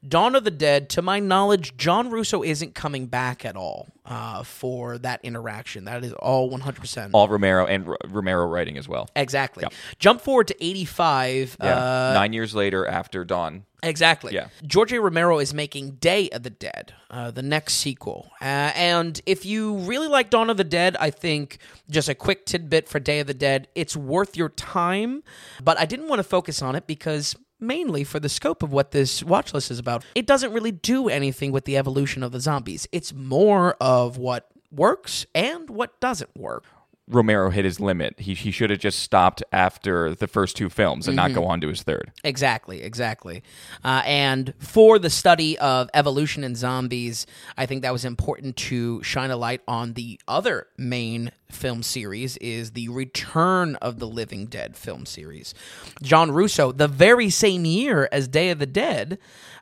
Dawn 0.06 0.36
of 0.36 0.44
the 0.44 0.50
Dead, 0.50 0.88
to 0.90 1.02
my 1.02 1.20
knowledge, 1.20 1.76
John 1.76 2.10
Russo 2.10 2.42
isn't 2.42 2.74
coming 2.74 3.06
back 3.06 3.44
at 3.44 3.56
all 3.56 3.88
uh, 4.04 4.42
for 4.42 4.98
that 4.98 5.20
interaction. 5.24 5.84
That 5.84 6.04
is 6.04 6.12
all 6.12 6.50
one 6.50 6.60
hundred 6.60 6.80
percent. 6.80 7.12
All 7.14 7.28
Romero 7.28 7.66
and 7.66 7.88
R- 7.88 7.96
Romero 8.08 8.46
writing 8.46 8.76
as 8.78 8.86
well. 8.88 9.08
Exactly. 9.16 9.64
Jump 9.98 10.20
forward 10.20 10.48
to 10.48 10.64
eighty 10.64 10.84
five. 10.84 11.56
Yeah. 11.62 11.76
Uh, 11.76 12.12
Nine 12.14 12.32
years 12.32 12.54
later, 12.54 12.86
after 12.86 13.24
Dawn. 13.24 13.64
Exactly. 13.82 14.34
Yeah. 14.34 14.48
George 14.66 14.92
A. 14.92 15.00
Romero 15.00 15.38
is 15.38 15.54
making 15.54 15.92
Day 15.92 16.28
of 16.30 16.42
the 16.42 16.50
Dead, 16.50 16.94
uh, 17.10 17.30
the 17.30 17.42
next 17.42 17.74
sequel. 17.74 18.30
Uh, 18.40 18.72
and 18.74 19.20
if 19.24 19.46
you 19.46 19.76
really 19.78 20.08
like 20.08 20.30
Dawn 20.30 20.50
of 20.50 20.56
the 20.56 20.64
Dead, 20.64 20.96
I 20.98 21.10
think 21.10 21.58
just 21.88 22.08
a 22.08 22.14
quick 22.14 22.44
tidbit 22.44 22.88
for 22.88 22.98
Day 22.98 23.20
of 23.20 23.26
the 23.28 23.34
Dead, 23.34 23.68
it's 23.74 23.96
worth 23.96 24.36
your 24.36 24.48
time. 24.48 25.22
But 25.62 25.78
I 25.78 25.84
didn't 25.84 26.08
want 26.08 26.18
to 26.18 26.24
focus 26.24 26.60
on 26.60 26.74
it 26.74 26.86
because 26.86 27.36
mainly 27.60 28.04
for 28.04 28.18
the 28.20 28.28
scope 28.28 28.62
of 28.62 28.72
what 28.72 28.90
this 28.90 29.22
watch 29.22 29.54
list 29.54 29.70
is 29.70 29.78
about, 29.78 30.04
it 30.14 30.26
doesn't 30.26 30.52
really 30.52 30.72
do 30.72 31.08
anything 31.08 31.52
with 31.52 31.64
the 31.64 31.76
evolution 31.76 32.22
of 32.22 32.32
the 32.32 32.40
zombies. 32.40 32.88
It's 32.90 33.12
more 33.12 33.74
of 33.80 34.18
what 34.18 34.48
works 34.72 35.24
and 35.34 35.70
what 35.70 35.98
doesn't 36.00 36.36
work. 36.36 36.64
Romero 37.08 37.50
hit 37.50 37.64
his 37.64 37.80
limit. 37.80 38.18
He, 38.18 38.34
he 38.34 38.50
should 38.50 38.70
have 38.70 38.78
just 38.78 39.00
stopped 39.00 39.42
after 39.52 40.14
the 40.14 40.26
first 40.26 40.56
two 40.56 40.68
films 40.68 41.06
and 41.06 41.16
not 41.16 41.32
go 41.32 41.44
on 41.44 41.60
to 41.62 41.68
his 41.68 41.82
third. 41.82 42.12
Exactly, 42.24 42.82
exactly. 42.82 43.42
Uh, 43.84 44.02
and 44.04 44.54
for 44.58 44.98
the 44.98 45.10
study 45.10 45.58
of 45.58 45.88
evolution 45.94 46.44
in 46.44 46.54
zombies, 46.54 47.26
I 47.56 47.66
think 47.66 47.82
that 47.82 47.92
was 47.92 48.04
important 48.04 48.56
to 48.56 49.02
shine 49.02 49.30
a 49.30 49.36
light 49.36 49.62
on 49.66 49.94
the 49.94 50.20
other 50.28 50.66
main 50.76 51.32
film 51.50 51.82
series 51.82 52.36
is 52.38 52.72
the 52.72 52.88
Return 52.88 53.76
of 53.76 53.98
the 53.98 54.06
Living 54.06 54.46
Dead 54.46 54.76
film 54.76 55.06
series. 55.06 55.54
John 56.02 56.30
Russo, 56.30 56.72
the 56.72 56.88
very 56.88 57.30
same 57.30 57.64
year 57.64 58.08
as 58.12 58.28
Day 58.28 58.50
of 58.50 58.58
the 58.58 58.66
Dead, 58.66 59.18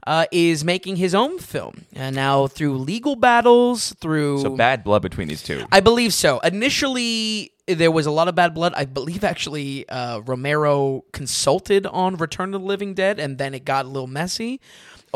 uh, 0.07 0.26
is 0.32 0.64
making 0.64 0.97
his 0.97 1.14
own 1.14 1.39
film. 1.39 1.84
And 1.93 2.16
now 2.16 2.49
through 2.49 2.78
legal 2.78 3.16
battles, 3.16 3.95
through 4.01 4.41
So 4.41 4.57
bad 4.57 4.82
blood 4.84 5.03
between 5.03 5.28
these 5.28 5.43
two. 5.43 5.64
I 5.70 5.80
believe 5.80 6.12
so. 6.12 6.41
Initially, 6.41 7.53
there 7.66 7.91
was 7.91 8.07
a 8.07 8.11
lot 8.11 8.28
of 8.28 8.34
bad 8.34 8.55
blood. 8.55 8.72
I 8.76 8.84
believe 8.84 9.24
actually 9.24 9.89
uh, 9.89 10.20
Romero 10.20 11.05
consulted 11.12 11.87
on 11.87 12.16
Return 12.16 12.55
of 12.55 12.61
the 12.62 12.66
Living 12.66 12.95
Dead, 12.95 13.18
and 13.18 13.39
then 13.39 13.55
it 13.55 13.64
got 13.64 13.84
a 13.84 13.89
little 13.89 14.07
messy. 14.07 14.61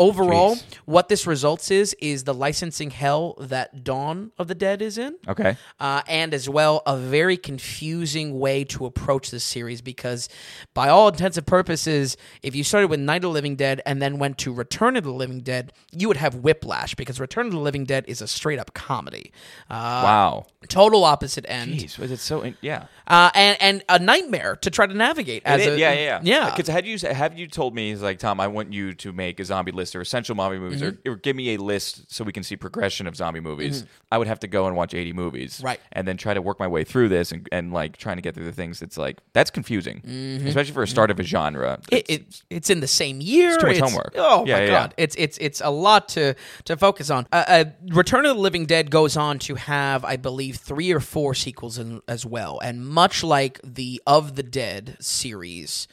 Overall, 0.01 0.57
Jeez. 0.57 0.62
what 0.86 1.09
this 1.11 1.26
results 1.26 1.70
is 1.70 1.94
is 2.01 2.24
the 2.24 2.32
licensing 2.32 2.90
hell 2.90 3.34
that 3.38 3.84
Dawn 3.84 4.32
of 4.38 4.48
the 4.48 4.55
Dead 4.55 4.80
is 4.80 4.96
in, 4.96 5.16
Okay. 5.28 5.57
uh, 5.78 6.01
and 6.09 6.32
as 6.32 6.48
well 6.48 6.82
a 6.86 6.96
very 6.96 7.36
confusing 7.36 8.38
way 8.40 8.64
to 8.64 8.86
approach 8.86 9.30
this 9.30 9.44
series 9.44 9.82
because, 9.82 10.28
by 10.74 10.88
all 10.88 11.09
intents 11.09 11.36
and 11.36 11.46
purposes, 11.46 12.16
if 12.42 12.57
you 12.57 12.64
started 12.64 12.88
with 12.88 12.98
Night 12.98 13.16
of 13.18 13.22
the 13.22 13.28
Living 13.28 13.57
Dead 13.57 13.82
and 13.84 14.01
then 14.01 14.18
went 14.18 14.38
to 14.38 14.53
Return 14.53 14.96
of 14.96 15.05
the 15.05 15.12
Living 15.12 15.40
Dead, 15.40 15.72
you 15.92 16.09
would 16.09 16.16
have 16.16 16.34
whiplash 16.36 16.94
because 16.94 17.20
Return 17.20 17.46
of 17.46 17.53
the 17.53 17.59
Living 17.59 17.84
Dead 17.84 18.05
is 18.09 18.22
a 18.22 18.26
straight 18.26 18.59
up 18.59 18.72
comedy. 18.72 19.32
Uh, 19.68 19.74
wow. 20.03 20.46
total 20.68 21.05
opposite 21.05 21.44
end. 21.48 21.74
Jeez, 21.74 21.98
was 21.98 22.11
it 22.11 22.20
so? 22.20 22.40
In- 22.40 22.57
yeah. 22.62 22.86
Uh, 23.07 23.30
and 23.34 23.57
and 23.61 23.84
a 23.88 23.98
nightmare 23.98 24.57
to 24.57 24.70
try 24.70 24.86
to 24.86 24.94
navigate. 24.94 25.42
As 25.44 25.66
It 25.66 25.74
a, 25.74 25.78
yeah, 25.78 25.92
yeah, 25.92 26.01
yeah. 26.01 26.20
yeah. 26.22 26.51
Because 26.51 26.68
had 26.68 26.86
you 26.86 26.96
have 26.98 27.38
you 27.38 27.46
told 27.46 27.74
me 27.74 27.90
he's 27.90 28.01
like 28.03 28.18
Tom, 28.18 28.40
I 28.40 28.46
want 28.46 28.72
you 28.72 28.94
to 28.94 29.12
make 29.12 29.38
a 29.40 29.44
zombie 29.44 29.72
list 29.72 29.89
or 29.95 30.01
essential 30.01 30.34
zombie 30.36 30.59
movies, 30.59 30.80
Mm-hmm. 30.82 31.09
or, 31.09 31.12
or 31.12 31.16
give 31.16 31.36
me 31.36 31.55
a 31.55 31.59
list 31.59 32.12
so 32.12 32.24
we 32.24 32.32
can 32.32 32.43
see 32.43 32.57
progression 32.57 33.07
of 33.07 33.16
zombie 33.16 33.41
movies. 33.41 33.84
I 34.11 34.18
would 34.18 34.26
have 34.26 34.41
to 34.41 34.47
go 34.49 34.66
and 34.66 34.76
watch 34.76 34.95
eighty 34.95 35.12
movies, 35.12 35.61
Right. 35.62 35.80
and 35.93 36.07
then 36.07 36.16
try 36.16 36.34
to 36.34 36.43
work 36.43 36.59
my 36.59 36.66
way 36.68 36.84
through 36.84 37.09
this 37.09 37.32
and, 37.32 37.49
and 37.53 37.72
like 37.72 37.97
trying 37.97 38.16
to 38.16 38.22
get 38.22 38.34
through 38.34 38.45
the 38.47 38.53
things. 38.53 38.82
It's 38.82 38.97
like 38.99 39.18
that's 39.32 39.51
confusing, 39.51 40.03
especially 40.47 40.72
for 40.72 40.82
a 40.82 40.88
start 40.88 41.11
of 41.11 41.18
a 41.20 41.22
genre. 41.22 41.78
Mm-hmm. 41.82 41.95
It, 41.97 42.11
it, 42.11 42.43
it's 42.51 42.70
in 42.70 42.80
the 42.80 42.86
same 42.86 43.20
year. 43.20 43.57
too 43.59 43.66
much 43.68 43.78
homework. 43.78 44.14
Oh 44.16 44.45
Yeah, 44.47 44.57
my 44.57 44.64
yeah, 44.64 44.68
god, 44.70 44.95
it's 44.97 45.14
it's 45.18 45.38
it's 45.38 45.61
a 45.61 45.70
lot 45.70 46.09
to 46.11 46.34
to 46.64 46.76
focus 46.76 47.11
on. 47.11 47.26
Uh, 47.32 47.45
uh, 47.47 47.64
Return 47.88 48.26
of 48.26 48.36
the 48.36 48.41
Living 48.43 48.66
Dead 48.66 48.91
goes 48.91 49.16
on 49.16 49.38
to 49.41 49.55
have, 49.57 50.05
I 50.05 50.16
believe, 50.16 50.57
three 50.57 50.91
or 50.93 51.01
four 51.01 51.34
sequels 51.34 51.78
in, 51.78 52.01
as 52.09 52.24
well, 52.26 52.59
and 52.62 52.86
much 52.86 53.22
like 53.24 53.61
the 53.64 54.01
Of 54.07 54.36
the 54.36 54.43
Dead 54.43 54.97
series, 55.01 55.88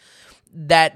that 0.54 0.96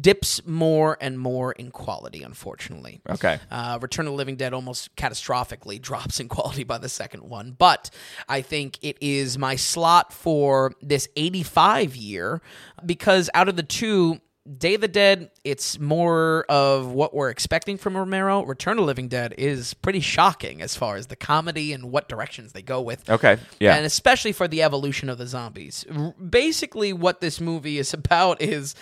dips 0.00 0.44
more 0.46 0.96
and 1.00 1.18
more 1.18 1.52
in 1.52 1.70
quality, 1.70 2.22
unfortunately. 2.22 3.00
Okay. 3.08 3.38
Uh, 3.50 3.78
Return 3.80 4.06
of 4.06 4.12
the 4.12 4.16
Living 4.16 4.36
Dead 4.36 4.52
almost 4.54 4.94
catastrophically 4.96 5.80
drops 5.80 6.20
in 6.20 6.28
quality 6.28 6.64
by 6.64 6.78
the 6.78 6.88
second 6.88 7.22
one. 7.22 7.52
But 7.58 7.90
I 8.28 8.42
think 8.42 8.78
it 8.82 8.96
is 9.00 9.38
my 9.38 9.56
slot 9.56 10.12
for 10.12 10.72
this 10.80 11.08
85 11.16 11.96
year 11.96 12.40
because 12.84 13.28
out 13.34 13.48
of 13.48 13.56
the 13.56 13.62
two, 13.62 14.20
Day 14.58 14.74
of 14.74 14.80
the 14.80 14.88
Dead, 14.88 15.30
it's 15.44 15.78
more 15.78 16.44
of 16.48 16.88
what 16.88 17.14
we're 17.14 17.30
expecting 17.30 17.76
from 17.76 17.96
Romero. 17.96 18.44
Return 18.44 18.76
of 18.80 18.84
Living 18.86 19.06
Dead 19.06 19.32
is 19.38 19.72
pretty 19.72 20.00
shocking 20.00 20.60
as 20.60 20.74
far 20.74 20.96
as 20.96 21.06
the 21.06 21.14
comedy 21.14 21.72
and 21.72 21.92
what 21.92 22.08
directions 22.08 22.52
they 22.52 22.60
go 22.60 22.80
with. 22.80 23.08
Okay. 23.08 23.38
Yeah. 23.60 23.76
And 23.76 23.86
especially 23.86 24.32
for 24.32 24.48
the 24.48 24.62
evolution 24.64 25.08
of 25.08 25.18
the 25.18 25.28
zombies. 25.28 25.84
R- 25.94 26.12
Basically, 26.20 26.92
what 26.92 27.20
this 27.20 27.40
movie 27.40 27.78
is 27.78 27.94
about 27.94 28.42
is 28.42 28.74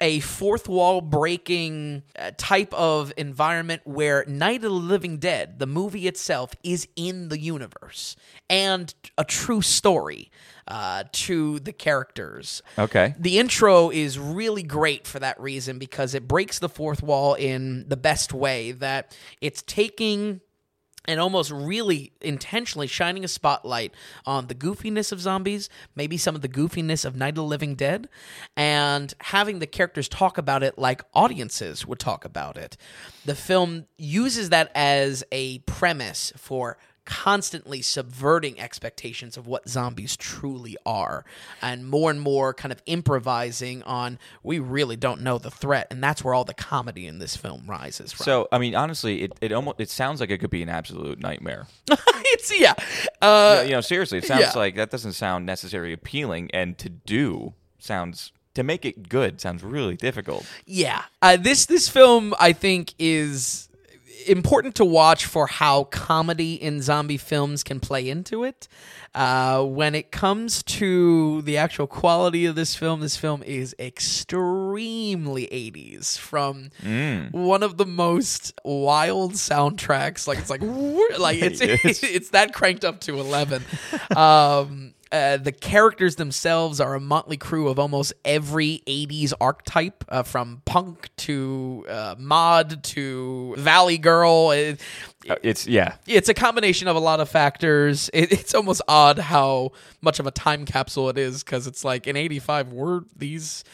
a 0.00 0.20
fourth 0.20 0.68
wall 0.68 1.00
breaking 1.00 2.02
uh, 2.18 2.30
type 2.36 2.72
of 2.74 3.12
environment 3.16 3.82
where 3.84 4.24
Night 4.26 4.56
of 4.56 4.62
the 4.62 4.70
Living 4.70 5.18
Dead, 5.18 5.58
the 5.58 5.66
movie 5.66 6.06
itself, 6.06 6.54
is 6.62 6.88
in 6.96 7.28
the 7.28 7.38
universe 7.38 8.16
and 8.48 8.94
a 9.16 9.24
true 9.24 9.62
story 9.62 10.30
uh, 10.68 11.04
to 11.12 11.60
the 11.60 11.72
characters. 11.72 12.62
okay. 12.78 13.14
The 13.18 13.38
intro 13.38 13.90
is 13.90 14.18
really 14.18 14.62
great 14.62 15.06
for 15.06 15.18
that 15.20 15.40
reason 15.40 15.78
because 15.78 16.14
it 16.14 16.26
breaks 16.26 16.58
the 16.58 16.68
fourth 16.68 17.02
wall 17.02 17.34
in 17.34 17.88
the 17.88 17.96
best 17.96 18.32
way 18.32 18.72
that 18.72 19.16
it's 19.40 19.62
taking 19.62 20.40
and 21.08 21.20
almost 21.20 21.50
really 21.50 22.12
intentionally 22.20 22.86
shining 22.86 23.24
a 23.24 23.28
spotlight 23.28 23.94
on 24.24 24.46
the 24.46 24.54
goofiness 24.54 25.12
of 25.12 25.20
zombies, 25.20 25.68
maybe 25.94 26.16
some 26.16 26.34
of 26.34 26.42
the 26.42 26.48
goofiness 26.48 27.04
of 27.04 27.16
Night 27.16 27.30
of 27.30 27.34
the 27.36 27.42
Living 27.44 27.74
Dead, 27.74 28.08
and 28.56 29.14
having 29.20 29.58
the 29.58 29.66
characters 29.66 30.08
talk 30.08 30.38
about 30.38 30.62
it 30.62 30.78
like 30.78 31.02
audiences 31.14 31.86
would 31.86 31.98
talk 31.98 32.24
about 32.24 32.56
it. 32.56 32.76
The 33.24 33.34
film 33.34 33.86
uses 33.96 34.50
that 34.50 34.70
as 34.74 35.24
a 35.32 35.58
premise 35.60 36.32
for 36.36 36.78
constantly 37.06 37.80
subverting 37.80 38.60
expectations 38.60 39.36
of 39.36 39.46
what 39.46 39.68
zombies 39.68 40.16
truly 40.16 40.76
are 40.84 41.24
and 41.62 41.86
more 41.86 42.10
and 42.10 42.20
more 42.20 42.52
kind 42.52 42.72
of 42.72 42.82
improvising 42.86 43.82
on 43.84 44.18
we 44.42 44.58
really 44.58 44.96
don't 44.96 45.22
know 45.22 45.38
the 45.38 45.50
threat 45.50 45.86
and 45.90 46.02
that's 46.02 46.22
where 46.22 46.34
all 46.34 46.44
the 46.44 46.54
comedy 46.54 47.06
in 47.06 47.18
this 47.18 47.36
film 47.36 47.62
rises 47.66 48.12
from 48.12 48.24
So, 48.24 48.48
I 48.52 48.58
mean, 48.58 48.74
honestly, 48.74 49.22
it, 49.22 49.32
it 49.40 49.52
almost 49.52 49.80
it 49.80 49.88
sounds 49.88 50.20
like 50.20 50.30
it 50.30 50.38
could 50.38 50.50
be 50.50 50.62
an 50.62 50.68
absolute 50.68 51.20
nightmare. 51.20 51.66
it's 51.88 52.58
yeah 52.58 52.74
uh, 53.22 53.62
you 53.64 53.72
know, 53.72 53.80
seriously, 53.80 54.18
it 54.18 54.24
sounds 54.24 54.40
yeah. 54.40 54.52
like 54.54 54.76
that 54.76 54.90
doesn't 54.90 55.12
sound 55.12 55.46
necessarily 55.46 55.92
appealing, 55.92 56.50
and 56.52 56.76
to 56.78 56.88
do 56.88 57.54
sounds 57.78 58.32
to 58.54 58.62
make 58.62 58.84
it 58.84 59.08
good 59.08 59.40
sounds 59.40 59.62
really 59.62 59.96
difficult. 59.96 60.46
Yeah, 60.64 61.02
uh, 61.22 61.36
this 61.36 61.66
this 61.66 61.88
film 61.88 62.34
I 62.38 62.52
think 62.52 62.94
is 62.98 63.68
important 64.26 64.74
to 64.76 64.84
watch 64.84 65.26
for 65.26 65.46
how 65.46 65.84
comedy 65.84 66.54
in 66.54 66.82
zombie 66.82 67.16
films 67.16 67.62
can 67.62 67.80
play 67.80 68.08
into 68.08 68.44
it. 68.44 68.68
Uh, 69.14 69.62
when 69.62 69.94
it 69.94 70.10
comes 70.10 70.62
to 70.62 71.40
the 71.42 71.56
actual 71.56 71.86
quality 71.86 72.44
of 72.44 72.54
this 72.54 72.74
film, 72.74 73.00
this 73.00 73.16
film 73.16 73.42
is 73.42 73.74
extremely 73.78 75.46
80s 75.46 76.18
from 76.18 76.70
one 77.32 77.62
of 77.62 77.76
the 77.78 77.86
most 77.86 78.52
wild 78.64 79.32
soundtracks. 79.34 80.26
Like 80.26 80.38
it's 80.38 80.50
like 80.50 80.60
like 81.18 81.40
it's 81.40 81.60
Yes. 81.60 82.02
it's 82.02 82.30
that 82.30 82.52
cranked 82.52 82.84
up 82.84 83.00
to 83.02 83.18
11. 83.18 83.64
Um, 84.14 84.92
uh, 85.12 85.36
the 85.36 85.52
characters 85.52 86.16
themselves 86.16 86.80
are 86.80 86.94
a 86.94 87.00
motley 87.00 87.36
crew 87.36 87.68
of 87.68 87.78
almost 87.78 88.12
every 88.24 88.82
80s 88.86 89.32
archetype, 89.40 90.04
uh, 90.08 90.22
from 90.22 90.62
punk 90.64 91.08
to 91.18 91.84
uh, 91.88 92.14
mod 92.18 92.82
to 92.84 93.54
Valley 93.58 93.98
Girl. 93.98 94.50
It- 94.50 94.80
Uh, 95.28 95.34
it's 95.42 95.66
yeah, 95.66 95.96
it's 96.06 96.28
a 96.28 96.34
combination 96.34 96.86
of 96.86 96.94
a 96.94 97.00
lot 97.00 97.18
of 97.18 97.28
factors. 97.28 98.08
It, 98.14 98.30
it's 98.32 98.54
almost 98.54 98.80
odd 98.86 99.18
how 99.18 99.72
much 100.00 100.20
of 100.20 100.26
a 100.26 100.30
time 100.30 100.64
capsule 100.64 101.08
it 101.08 101.18
is 101.18 101.42
because 101.42 101.66
it's 101.66 101.84
like 101.84 102.06
in 102.06 102.16
'85 102.16 102.72
were 102.72 103.04
these 103.16 103.64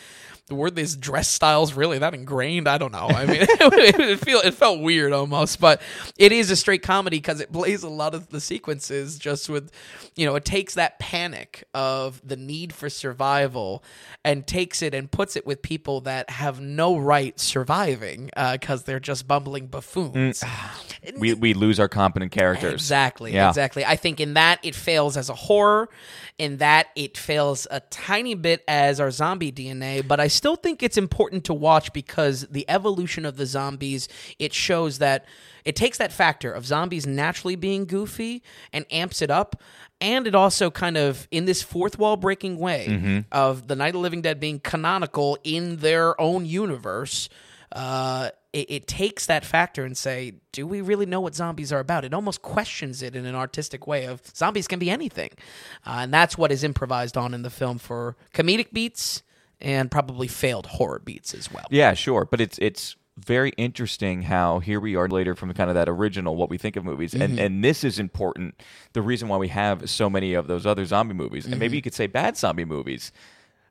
were 0.55 0.71
these 0.71 0.97
dress 0.97 1.29
styles 1.29 1.75
really 1.75 1.99
that 1.99 2.15
ingrained? 2.15 2.69
I 2.69 2.79
don't 2.79 2.93
know. 2.93 3.09
I 3.09 3.27
mean, 3.27 3.43
it, 3.49 4.01
it 4.01 4.21
feel 4.21 4.41
it 4.41 4.55
felt 4.55 4.81
weird 4.81 5.13
almost, 5.13 5.61
but 5.61 5.81
it 6.17 6.33
is 6.33 6.51
a 6.51 6.57
straight 6.57 6.83
comedy 6.83 7.19
because 7.19 7.41
it 7.41 7.53
plays 7.53 7.83
a 7.83 7.89
lot 7.89 8.15
of 8.15 8.29
the 8.31 8.41
sequences 8.41 9.19
just 9.19 9.49
with, 9.49 9.71
you 10.15 10.27
know, 10.27 10.35
it 10.35 10.45
takes 10.45 10.75
that 10.75 10.99
panic 10.99 11.65
of 11.75 12.21
the 12.27 12.37
need 12.37 12.73
for 12.73 12.89
survival 12.89 13.83
and 14.25 14.47
takes 14.47 14.83
it 14.83 14.95
and 14.95 15.11
puts 15.11 15.37
it 15.37 15.47
with 15.47 15.63
people 15.63 16.01
that 16.03 16.31
have 16.31 16.61
no 16.61 16.97
right 16.97 17.39
surviving 17.41 18.31
uh, 18.37 18.53
because 18.53 18.85
they're 18.85 19.01
just 19.01 19.27
bumbling 19.27 19.67
buffoons. 19.67 20.41
Mm. 20.41 21.19
we 21.19 21.35
we 21.35 21.55
lose 21.55 21.81
our 21.81 21.89
competent 21.89 22.33
characters. 22.33 22.75
Exactly. 22.75 23.33
Yeah. 23.33 23.49
Exactly. 23.49 23.85
I 23.85 23.97
think 23.97 24.21
in 24.21 24.35
that 24.35 24.61
it 24.63 24.75
fails 24.75 25.17
as 25.17 25.29
a 25.29 25.35
horror. 25.35 25.89
In 26.43 26.57
that 26.57 26.89
it 26.97 27.17
fails 27.17 27.69
a 27.71 27.79
tiny 27.79 28.35
bit 28.35 28.65
as 28.67 28.99
our 28.99 29.13
zombie 29.13 29.53
DNA, 29.53 30.07
but 30.07 30.19
I 30.19 30.27
still 30.27 30.57
think 30.57 30.83
it's 30.83 30.97
important 30.97 31.45
to 31.45 31.55
watch 31.55 31.93
because 31.93 32.47
the 32.51 32.65
evolution 32.69 33.25
of 33.25 33.37
the 33.37 33.47
zombies, 33.47 34.09
it 34.41 34.53
shows 34.53 34.99
that 34.99 35.25
it 35.65 35.77
takes 35.77 35.99
that 35.99 36.11
factor 36.13 36.51
of 36.51 36.67
zombies 36.67 37.07
naturally 37.07 37.55
being 37.55 37.85
goofy 37.87 38.43
and 38.73 38.85
amps 38.91 39.23
it 39.23 39.31
up. 39.31 39.63
And 40.01 40.27
it 40.27 40.35
also 40.35 40.69
kind 40.69 40.97
of, 40.97 41.29
in 41.31 41.45
this 41.45 41.63
fourth 41.63 41.97
wall 41.97 42.17
breaking 42.17 42.59
way 42.59 42.87
Mm-hmm. 42.89 43.19
of 43.31 43.69
the 43.69 43.77
Night 43.77 43.91
of 43.91 43.93
the 43.95 43.99
Living 44.01 44.23
Dead 44.23 44.41
being 44.41 44.59
canonical 44.59 45.39
in 45.45 45.77
their 45.77 46.21
own 46.21 46.45
universe, 46.45 47.29
uh, 47.71 48.31
it, 48.53 48.71
it 48.71 48.87
takes 48.87 49.27
that 49.27 49.45
factor 49.45 49.85
and 49.85 49.97
say, 49.97 50.35
do 50.53 50.67
we 50.67 50.81
really 50.81 51.07
know 51.07 51.21
what 51.21 51.35
zombies 51.35 51.73
are 51.73 51.81
about? 51.81 52.05
It 52.05 52.13
almost 52.13 52.43
questions 52.43 53.03
it 53.03 53.17
in 53.17 53.27
an 53.27 53.35
artistic 53.35 53.87
way 53.87 54.05
of 54.05 54.23
zombies 54.35 54.69
can 54.69 54.79
be 54.79 54.91
anything, 54.91 55.31
uh, 55.87 56.01
and 56.01 56.13
that's 56.13 56.37
what 56.37 56.53
is 56.53 56.63
improvised 56.65 57.17
on 57.17 57.35
in 57.35 57.43
the 57.43 57.51
film 57.51 57.79
for 57.79 58.17
comedic 58.35 58.73
beats 58.73 59.23
and 59.61 59.91
probably 59.91 60.29
failed 60.29 60.67
horror 60.67 61.01
beats 61.05 61.35
as 61.35 61.53
well. 61.53 61.67
Yeah, 61.71 61.95
sure, 61.95 62.25
but 62.25 62.41
it's 62.41 62.59
it's 62.59 62.97
very 63.19 63.51
interesting 63.51 64.23
how 64.23 64.59
here 64.59 64.81
we 64.81 64.97
are 64.97 65.07
later 65.07 65.35
from 65.35 65.53
kind 65.53 65.69
of 65.69 65.75
that 65.75 65.89
original 65.89 66.35
what 66.35 66.51
we 66.51 66.59
think 66.59 66.77
of 66.77 66.85
movies, 66.85 67.15
and 67.15 67.39
and 67.39 67.65
this 67.65 67.85
is 67.85 67.99
important. 67.99 68.61
The 68.93 69.03
reason 69.03 69.29
why 69.29 69.37
we 69.37 69.49
have 69.49 69.89
so 69.89 70.11
many 70.11 70.35
of 70.35 70.47
those 70.47 70.67
other 70.67 70.85
zombie 70.85 71.15
movies, 71.15 71.47
and 71.47 71.59
maybe 71.59 71.77
you 71.77 71.83
could 71.83 71.95
say 71.95 72.07
bad 72.07 72.37
zombie 72.37 72.65
movies, 72.65 73.13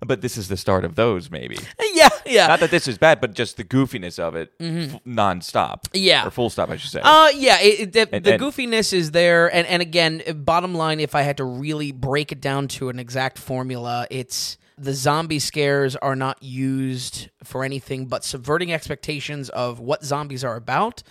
but 0.05 0.21
this 0.21 0.37
is 0.37 0.47
the 0.47 0.57
start 0.57 0.83
of 0.85 0.95
those. 0.95 1.29
Maybe 1.31 1.57
Yeah, 1.93 2.09
yeah. 2.25 2.47
not 2.47 2.59
that 2.61 2.71
this 2.71 2.87
is 2.87 2.97
bad, 2.97 3.21
but 3.21 3.33
just 3.33 3.57
the 3.57 3.63
goofiness 3.63 4.17
of 4.19 4.35
it, 4.35 4.51
f- 4.59 5.03
nonstop. 5.05 5.87
Yeah. 5.93 6.25
or 6.27 6.31
full 6.31 6.49
stop, 6.49 6.69
I 6.69 6.77
should 6.77 6.91
say. 6.91 7.01
Uh, 7.03 7.29
yeah, 7.35 7.59
it, 7.61 7.79
it- 7.79 7.91
the, 7.93 8.15
And- 8.15 8.23
the 8.25 8.33
and- 8.33 8.41
goofiness 8.41 8.93
is 8.93 9.11
there, 9.11 9.53
and 9.53 9.67
and 9.67 9.81
again, 9.81 10.21
bottom 10.35 10.73
line, 10.75 10.99
if 10.99 11.15
I 11.15 11.21
had 11.21 11.37
to 11.37 11.43
really 11.43 11.91
break 11.91 12.31
it 12.31 12.41
down 12.41 12.67
to 12.69 12.89
an 12.89 12.99
exact 12.99 13.37
formula, 13.37 14.07
it's 14.09 14.57
the 14.77 14.93
zombie 14.93 15.37
scares 15.39 15.95
are 15.97 16.15
not 16.15 16.41
used 16.41 17.29
for 17.43 17.63
anything 17.63 18.07
but 18.07 18.23
subverting 18.23 18.73
expectations 18.73 19.49
of 19.49 19.79
what 19.79 20.03
zombies 20.03 20.43
are 20.43 20.55
about. 20.55 21.03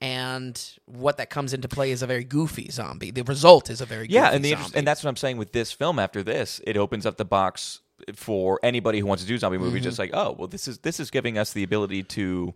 And 0.00 0.62
what 0.84 1.16
that 1.16 1.30
comes 1.30 1.54
into 1.54 1.68
play 1.68 1.90
is 1.90 2.02
a 2.02 2.06
very 2.06 2.22
goofy 2.22 2.70
zombie. 2.70 3.10
The 3.10 3.22
result 3.22 3.70
is 3.70 3.80
a 3.80 3.86
very 3.86 4.06
yeah, 4.10 4.28
and 4.30 4.44
the 4.44 4.50
zombie. 4.50 4.76
and 4.76 4.86
that's 4.86 5.02
what 5.02 5.08
I'm 5.08 5.16
saying 5.16 5.38
with 5.38 5.52
this 5.52 5.72
film. 5.72 5.98
After 5.98 6.22
this, 6.22 6.60
it 6.66 6.76
opens 6.76 7.06
up 7.06 7.16
the 7.16 7.24
box 7.24 7.80
for 8.14 8.60
anybody 8.62 9.00
who 9.00 9.06
wants 9.06 9.22
to 9.22 9.28
do 9.28 9.38
zombie 9.38 9.58
movies. 9.58 9.80
Mm-hmm. 9.80 9.84
Just 9.84 9.98
like, 9.98 10.10
oh, 10.12 10.34
well, 10.38 10.48
this 10.48 10.68
is 10.68 10.78
this 10.78 11.00
is 11.00 11.10
giving 11.10 11.38
us 11.38 11.52
the 11.52 11.62
ability 11.62 12.02
to 12.02 12.54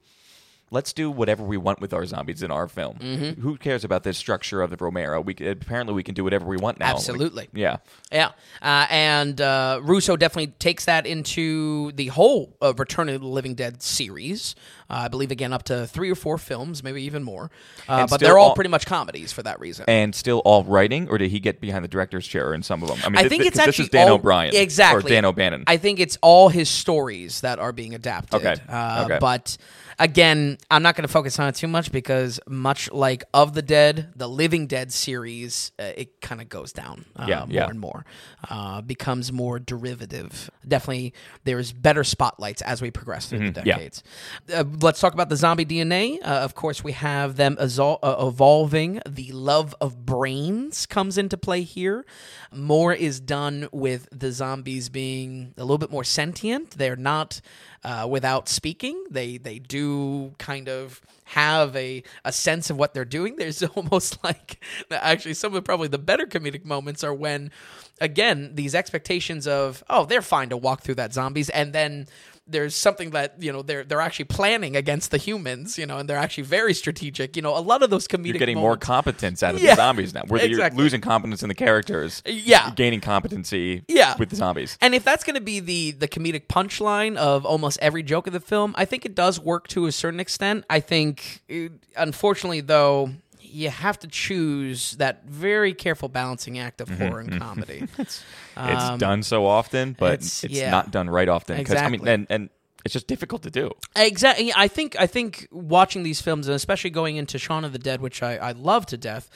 let's 0.73 0.93
do 0.93 1.11
whatever 1.11 1.43
we 1.43 1.57
want 1.57 1.81
with 1.81 1.93
our 1.93 2.07
zombies 2.07 2.43
in 2.43 2.51
our 2.51 2.69
film. 2.69 2.97
Mm-hmm. 2.99 3.41
Who 3.43 3.57
cares 3.57 3.85
about 3.85 4.05
the 4.05 4.13
structure 4.13 4.63
of 4.63 4.71
the 4.71 4.77
Romero? 4.77 5.21
We 5.21 5.35
apparently 5.35 5.95
we 5.95 6.03
can 6.03 6.15
do 6.15 6.23
whatever 6.25 6.47
we 6.47 6.57
want 6.57 6.79
now. 6.79 6.87
Absolutely. 6.91 7.43
Like, 7.43 7.51
yeah. 7.55 7.79
Yeah, 8.13 8.31
uh, 8.63 8.87
and 8.91 9.41
uh, 9.41 9.81
Russo 9.83 10.17
definitely 10.17 10.53
takes 10.59 10.85
that 10.87 11.07
into 11.07 11.93
the 11.93 12.07
whole 12.09 12.57
uh, 12.61 12.73
Return 12.77 13.09
of 13.09 13.21
the 13.21 13.27
Living 13.27 13.55
Dead 13.55 13.83
series. 13.83 14.55
Uh, 14.89 15.03
I 15.05 15.09
believe 15.09 15.31
again 15.31 15.53
up 15.53 15.63
to 15.65 15.87
three 15.87 16.11
or 16.11 16.17
four 16.17 16.37
films, 16.39 16.83
maybe 16.83 17.03
even 17.05 17.23
more. 17.23 17.51
Uh, 17.89 18.07
but 18.09 18.19
they're 18.21 18.39
all 18.39 18.49
all- 18.49 18.55
pretty 18.55 18.71
much 18.71 18.87
comedies 18.87 19.33
for 19.33 19.43
that 19.45 19.61
reason. 19.61 19.85
And 19.89 20.13
still 20.15 20.39
all 20.45 20.65
writing, 20.65 21.09
or 21.09 21.19
did 21.19 21.31
he 21.31 21.39
get 21.39 21.61
behind 21.61 21.85
the 21.85 21.89
director's 21.89 22.27
chair 22.27 22.53
in 22.55 22.63
some 22.65 22.83
of 22.83 22.89
them? 22.89 22.99
I 23.05 23.09
mean, 23.09 23.19
I 23.19 23.23
thi- 23.25 23.29
think 23.29 23.43
thi- 23.43 23.49
it's 23.49 23.59
actually 23.59 23.71
this 23.73 23.79
is 23.87 23.89
Dan 23.91 24.09
all- 24.09 24.15
O'Brien, 24.17 24.55
exactly 24.57 25.13
or 25.13 25.15
Dan 25.15 25.25
O'Bannon. 25.25 25.65
I 25.69 25.77
think 25.77 26.01
it's 26.01 26.19
all 26.21 26.49
his 26.49 26.69
stories 26.69 27.41
that 27.43 27.59
are 27.61 27.73
being 27.73 27.95
adapted. 27.95 28.35
Okay. 28.45 28.57
Uh, 28.69 29.05
Okay. 29.05 29.19
But 29.21 29.57
Again, 30.01 30.57
I'm 30.71 30.83
not 30.83 30.97
going 30.97 31.07
to 31.07 31.13
focus 31.13 31.39
on 31.39 31.49
it 31.49 31.55
too 31.57 31.69
much 31.69 31.93
because, 31.93 32.41
much 32.49 32.91
like 32.91 33.23
of 33.35 33.53
the 33.53 33.61
Dead, 33.61 34.13
the 34.17 34.27
Living 34.29 34.67
Dead 34.67 34.93
series, 34.95 35.73
uh, 35.79 35.93
it 35.95 36.23
kind 36.23 36.41
of 36.41 36.49
goes 36.49 36.73
down 36.73 37.05
uh, 37.17 37.27
Yeah, 37.29 37.41
more 37.41 37.47
yeah. 37.51 37.69
and 37.69 37.79
more, 37.79 38.07
uh, 38.49 38.81
becomes 38.81 39.31
more 39.31 39.59
derivative. 39.59 40.51
Definitely, 40.67 41.13
there's 41.45 41.73
better 41.75 42.03
spotlights 42.03 42.63
as 42.63 42.81
we 42.81 42.91
progress 42.91 43.27
through 43.27 43.51
the 43.51 43.61
Mm-hmm. 43.61 43.67
yeah. 43.69 43.75
decades. 43.77 44.03
Uh, 44.53 44.65
let's 44.81 45.01
talk 45.01 45.13
about 45.13 45.29
the 45.29 45.37
zombie 45.37 45.67
DNA. 45.67 46.19
Uh, 46.23 46.25
of 46.29 46.55
course, 46.55 46.83
we 46.83 46.93
have 46.93 47.37
them 47.37 47.59
uh, 47.61 47.67
evolving. 48.27 49.03
The 49.07 49.31
love 49.33 49.75
of 49.83 50.07
brains 50.07 50.87
comes 50.87 51.19
into 51.19 51.37
play 51.37 51.61
here. 51.63 52.07
More 52.53 52.93
is 52.93 53.21
done 53.21 53.69
with 53.73 54.09
the 54.11 54.33
zombies 54.33 54.89
being 54.89 55.55
a 55.57 55.63
little 55.63 55.79
bit 55.79 55.91
more 55.91 56.05
sentient. 56.05 56.73
They're 56.73 56.97
not 56.97 57.41
uh, 57.85 58.07
without 58.11 58.49
speaking. 58.49 59.05
They 59.11 59.39
they 59.39 59.59
do 59.59 60.35
kind 60.39 60.69
of 60.69 61.01
have 61.25 61.77
a, 61.77 62.03
a 62.25 62.33
sense 62.33 62.71
of 62.71 62.77
what 62.77 62.93
they're 62.93 63.05
doing. 63.05 63.37
There's 63.37 63.63
almost 63.77 64.23
like 64.25 64.63
actually 64.91 65.35
some 65.35 65.55
of 65.55 65.65
probably 65.65 65.89
the 65.89 65.99
better 65.99 66.27
comedic 66.27 66.65
moments 66.65 67.05
are 67.05 67.15
when 67.15 67.51
again 68.01 68.53
these 68.55 68.75
expectations 68.75 69.47
of 69.47 69.85
oh 69.89 70.05
they're 70.07 70.23
fine 70.23 70.49
to 70.49 70.57
walk 70.57 70.83
through 70.83 70.95
that 70.97 71.13
zombies 71.13 71.51
and 71.51 71.73
then 71.73 72.07
there's 72.51 72.75
something 72.75 73.11
that 73.11 73.35
you 73.41 73.53
know 73.53 73.63
they're 73.63 73.85
they're 73.85 74.01
actually 74.01 74.25
planning 74.27 74.77
against 74.77 75.11
the 75.11 75.17
humans 75.19 75.79
you 75.79 75.87
know 75.87 75.99
and 75.99 76.09
they're 76.09 76.17
actually 76.17 76.43
very 76.45 76.75
strategic 76.75 77.37
you 77.37 77.43
know 77.43 77.57
a 77.57 77.61
lot 77.61 77.83
of 77.83 77.91
those 77.91 78.09
comedic 78.09 78.27
You're 78.27 78.39
getting 78.39 78.59
more 78.59 78.77
competence 78.77 79.43
out 79.43 79.55
of 79.55 79.63
Yeah, 79.63 79.71
the 79.71 79.77
zombies 79.77 80.13
now. 80.15 80.23
Where 80.27 80.43
exactly. 80.45 80.77
you're 80.77 80.85
losing 80.85 81.01
competence 81.01 81.43
in 81.43 81.49
the 81.49 81.55
characters. 81.55 82.23
Yeah. 82.27 82.67
You're 82.67 82.75
gaining 82.75 83.01
competency 83.01 83.83
Yeah. 83.89 84.15
with 84.19 84.31
the 84.31 84.37
zombies. 84.37 84.77
And 84.81 84.95
if 84.95 85.05
that's 85.05 85.25
going 85.25 85.35
to 85.37 85.41
be 85.41 85.61
the 85.61 85.93
the 85.93 86.09
comedic 86.09 86.47
punchline 86.49 87.17
of 87.17 87.45
almost 87.47 87.79
every 87.81 88.03
joke 88.03 88.27
of 88.27 88.33
the 88.33 88.41
film, 88.41 88.75
I 88.77 88.85
think 88.85 89.05
it 89.07 89.15
does 89.15 89.39
work 89.41 89.69
to 89.69 89.87
a 89.87 89.93
certain 89.93 90.21
extent. 90.21 90.65
I 90.69 90.81
think, 90.81 91.43
it- 91.49 91.73
unfortunately, 91.97 92.61
though, 92.61 93.11
you 93.51 93.71
have 93.71 93.99
to 94.01 94.07
choose 94.09 94.93
that 94.93 95.25
very 95.27 95.75
careful 95.75 96.09
balancing 96.09 96.59
act 96.59 96.81
of 96.81 96.89
Mm-hmm, 96.89 97.07
horror 97.07 97.21
and 97.21 97.41
comedy. 97.41 97.87
it's 97.99 98.23
done 98.57 99.23
so 99.23 99.47
often, 99.47 99.97
but 99.99 100.15
it's, 100.15 100.45
Um, 100.45 100.51
it's- 100.51 100.61
yeah. 100.61 100.71
not 100.71 100.91
done 100.91 101.09
right 101.11 101.29
often. 101.29 101.63
'Cause, 101.65 101.77
I 101.77 101.85
mean, 101.89 101.95
Exactly. 102.01 102.13
and, 102.15 102.27
and 102.31 102.51
it's 102.85 102.95
just 102.95 103.07
difficult 103.07 103.43
to 103.43 103.51
do. 103.51 103.71
Exactly. 103.97 104.53
I 104.57 104.67
think 104.69 104.97
I 104.99 105.07
think 105.07 105.47
watching 105.51 106.03
these 106.03 106.23
films, 106.23 106.47
and 106.49 106.55
especially 106.55 106.91
going 106.91 107.17
into 107.17 107.39
Shaun 107.39 107.65
of 107.65 107.73
the 107.73 107.79
Dead, 107.79 108.01
which 108.01 108.23
I, 108.23 108.37
I 108.37 108.53
love 108.53 108.87
to 108.87 108.97
death, 108.97 109.29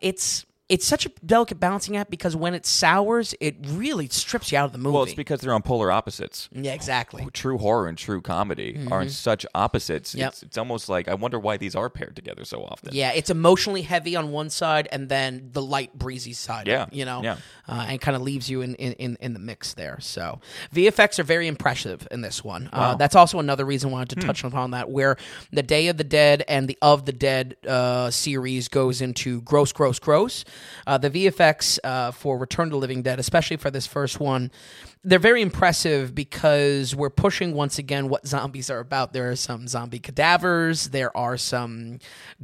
it's 0.00 0.44
it's 0.68 0.86
such 0.86 1.06
a 1.06 1.08
delicate 1.24 1.58
balancing 1.58 1.96
act 1.96 2.10
because 2.10 2.36
when 2.36 2.52
it 2.54 2.66
sours, 2.66 3.34
it 3.40 3.56
really 3.66 4.06
strips 4.08 4.52
you 4.52 4.58
out 4.58 4.66
of 4.66 4.72
the 4.72 4.78
movie. 4.78 4.94
Well, 4.94 5.02
it's 5.04 5.14
because 5.14 5.40
they're 5.40 5.54
on 5.54 5.62
polar 5.62 5.90
opposites. 5.90 6.48
yeah, 6.52 6.74
exactly. 6.74 7.26
True 7.32 7.56
horror 7.56 7.88
and 7.88 7.96
true 7.96 8.20
comedy 8.20 8.78
are 8.90 9.00
in 9.00 9.08
such 9.08 9.46
opposites. 9.54 10.10
Mm-hmm. 10.10 10.18
Yep. 10.18 10.28
It's, 10.28 10.42
it's 10.42 10.58
almost 10.58 10.88
like 10.88 11.08
I 11.08 11.14
wonder 11.14 11.38
why 11.38 11.56
these 11.56 11.74
are 11.74 11.88
paired 11.88 12.14
together 12.16 12.44
so 12.44 12.62
often. 12.64 12.90
Yeah, 12.92 13.12
it's 13.12 13.30
emotionally 13.30 13.82
heavy 13.82 14.14
on 14.14 14.30
one 14.30 14.50
side, 14.50 14.88
and 14.92 15.08
then 15.08 15.48
the 15.52 15.62
light, 15.62 15.94
breezy 15.98 16.34
side. 16.34 16.66
Yeah, 16.66 16.86
you 16.92 17.04
know, 17.04 17.22
yeah. 17.22 17.36
uh, 17.66 17.86
and 17.88 18.00
kind 18.00 18.14
of 18.16 18.22
leaves 18.22 18.50
you 18.50 18.60
in, 18.60 18.74
in, 18.74 19.16
in, 19.20 19.32
the 19.32 19.38
mix 19.38 19.74
there. 19.74 19.98
So 20.00 20.40
VFX 20.74 21.18
are 21.18 21.22
very 21.24 21.46
impressive 21.46 22.06
in 22.10 22.20
this 22.20 22.44
one. 22.44 22.68
Uh, 22.72 22.94
that's 22.94 23.16
also 23.16 23.38
another 23.38 23.64
reason 23.64 23.88
I 23.90 23.92
wanted 23.92 24.12
Hmm. 24.12 24.20
to 24.20 24.26
touch 24.26 24.44
upon 24.44 24.72
that, 24.72 24.90
where 24.90 25.16
the 25.50 25.62
Day 25.62 25.88
of 25.88 25.96
the 25.96 26.04
Dead 26.04 26.44
and 26.48 26.68
the 26.68 26.76
Of 26.82 27.06
the 27.06 27.12
Dead 27.12 27.56
uh, 27.66 28.10
series 28.10 28.68
goes 28.68 29.00
into 29.00 29.40
gross, 29.42 29.72
gross, 29.72 29.98
gross. 29.98 30.44
Uh, 30.86 30.98
the 30.98 31.10
VFX 31.10 31.78
uh, 31.84 32.10
for 32.10 32.38
Return 32.38 32.70
to 32.70 32.76
Living 32.76 33.02
Dead, 33.02 33.18
especially 33.18 33.56
for 33.56 33.70
this 33.70 33.86
first 33.86 34.20
one, 34.20 34.50
they're 35.04 35.18
very 35.18 35.42
impressive 35.42 36.14
because 36.14 36.94
we're 36.94 37.10
pushing 37.10 37.54
once 37.54 37.78
again 37.78 38.08
what 38.08 38.26
zombies 38.26 38.68
are 38.68 38.80
about. 38.80 39.12
There 39.12 39.30
are 39.30 39.36
some 39.36 39.68
zombie 39.68 40.00
cadavers, 40.00 40.90
there 40.90 41.16
are 41.16 41.36
some 41.36 41.98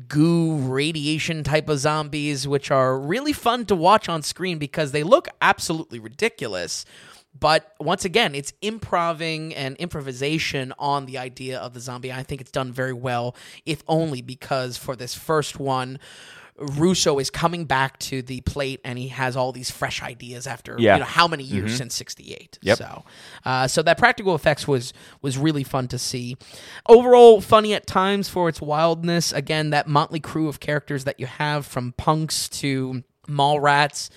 goo 0.08 0.56
radiation 0.56 1.42
type 1.44 1.68
of 1.68 1.78
zombies, 1.78 2.46
which 2.46 2.70
are 2.70 2.98
really 2.98 3.32
fun 3.32 3.66
to 3.66 3.74
watch 3.74 4.08
on 4.08 4.22
screen 4.22 4.58
because 4.58 4.92
they 4.92 5.02
look 5.02 5.28
absolutely 5.42 5.98
ridiculous. 5.98 6.84
But 7.38 7.74
once 7.80 8.04
again, 8.04 8.34
it's 8.34 8.52
improving 8.62 9.54
and 9.54 9.76
improvisation 9.78 10.72
on 10.78 11.06
the 11.06 11.18
idea 11.18 11.58
of 11.58 11.74
the 11.74 11.80
zombie. 11.80 12.12
I 12.12 12.22
think 12.22 12.40
it's 12.40 12.52
done 12.52 12.72
very 12.72 12.92
well, 12.92 13.34
if 13.66 13.82
only 13.88 14.22
because 14.22 14.76
for 14.76 14.94
this 14.94 15.14
first 15.14 15.58
one, 15.58 15.98
Russo 16.56 17.18
is 17.18 17.30
coming 17.30 17.64
back 17.64 17.98
to 17.98 18.22
the 18.22 18.40
plate 18.42 18.80
and 18.84 18.96
he 18.96 19.08
has 19.08 19.36
all 19.36 19.50
these 19.50 19.70
fresh 19.70 20.02
ideas 20.02 20.46
after 20.46 20.76
Yeah. 20.78 20.94
you 20.94 21.00
know 21.00 21.06
how 21.06 21.26
many 21.26 21.42
years 21.42 21.76
since 21.76 21.94
'68. 21.96 22.58
Yep. 22.62 22.78
So, 22.78 23.04
uh, 23.44 23.66
so 23.66 23.82
that 23.82 23.98
practical 23.98 24.34
effects 24.34 24.68
was 24.68 24.92
was 25.20 25.36
really 25.36 25.64
fun 25.64 25.88
to 25.88 25.98
see. 25.98 26.36
Overall, 26.88 27.40
funny 27.40 27.74
at 27.74 27.86
times 27.86 28.28
for 28.28 28.48
its 28.48 28.60
wildness. 28.60 29.32
Again, 29.32 29.70
that 29.70 29.88
motley 29.88 30.20
crew 30.20 30.48
of 30.48 30.60
characters 30.60 31.04
that 31.04 31.18
you 31.18 31.26
have 31.26 31.66
from 31.66 31.92
punks 31.92 32.48
to 32.50 33.02
mall 33.26 33.58
rats 33.58 34.10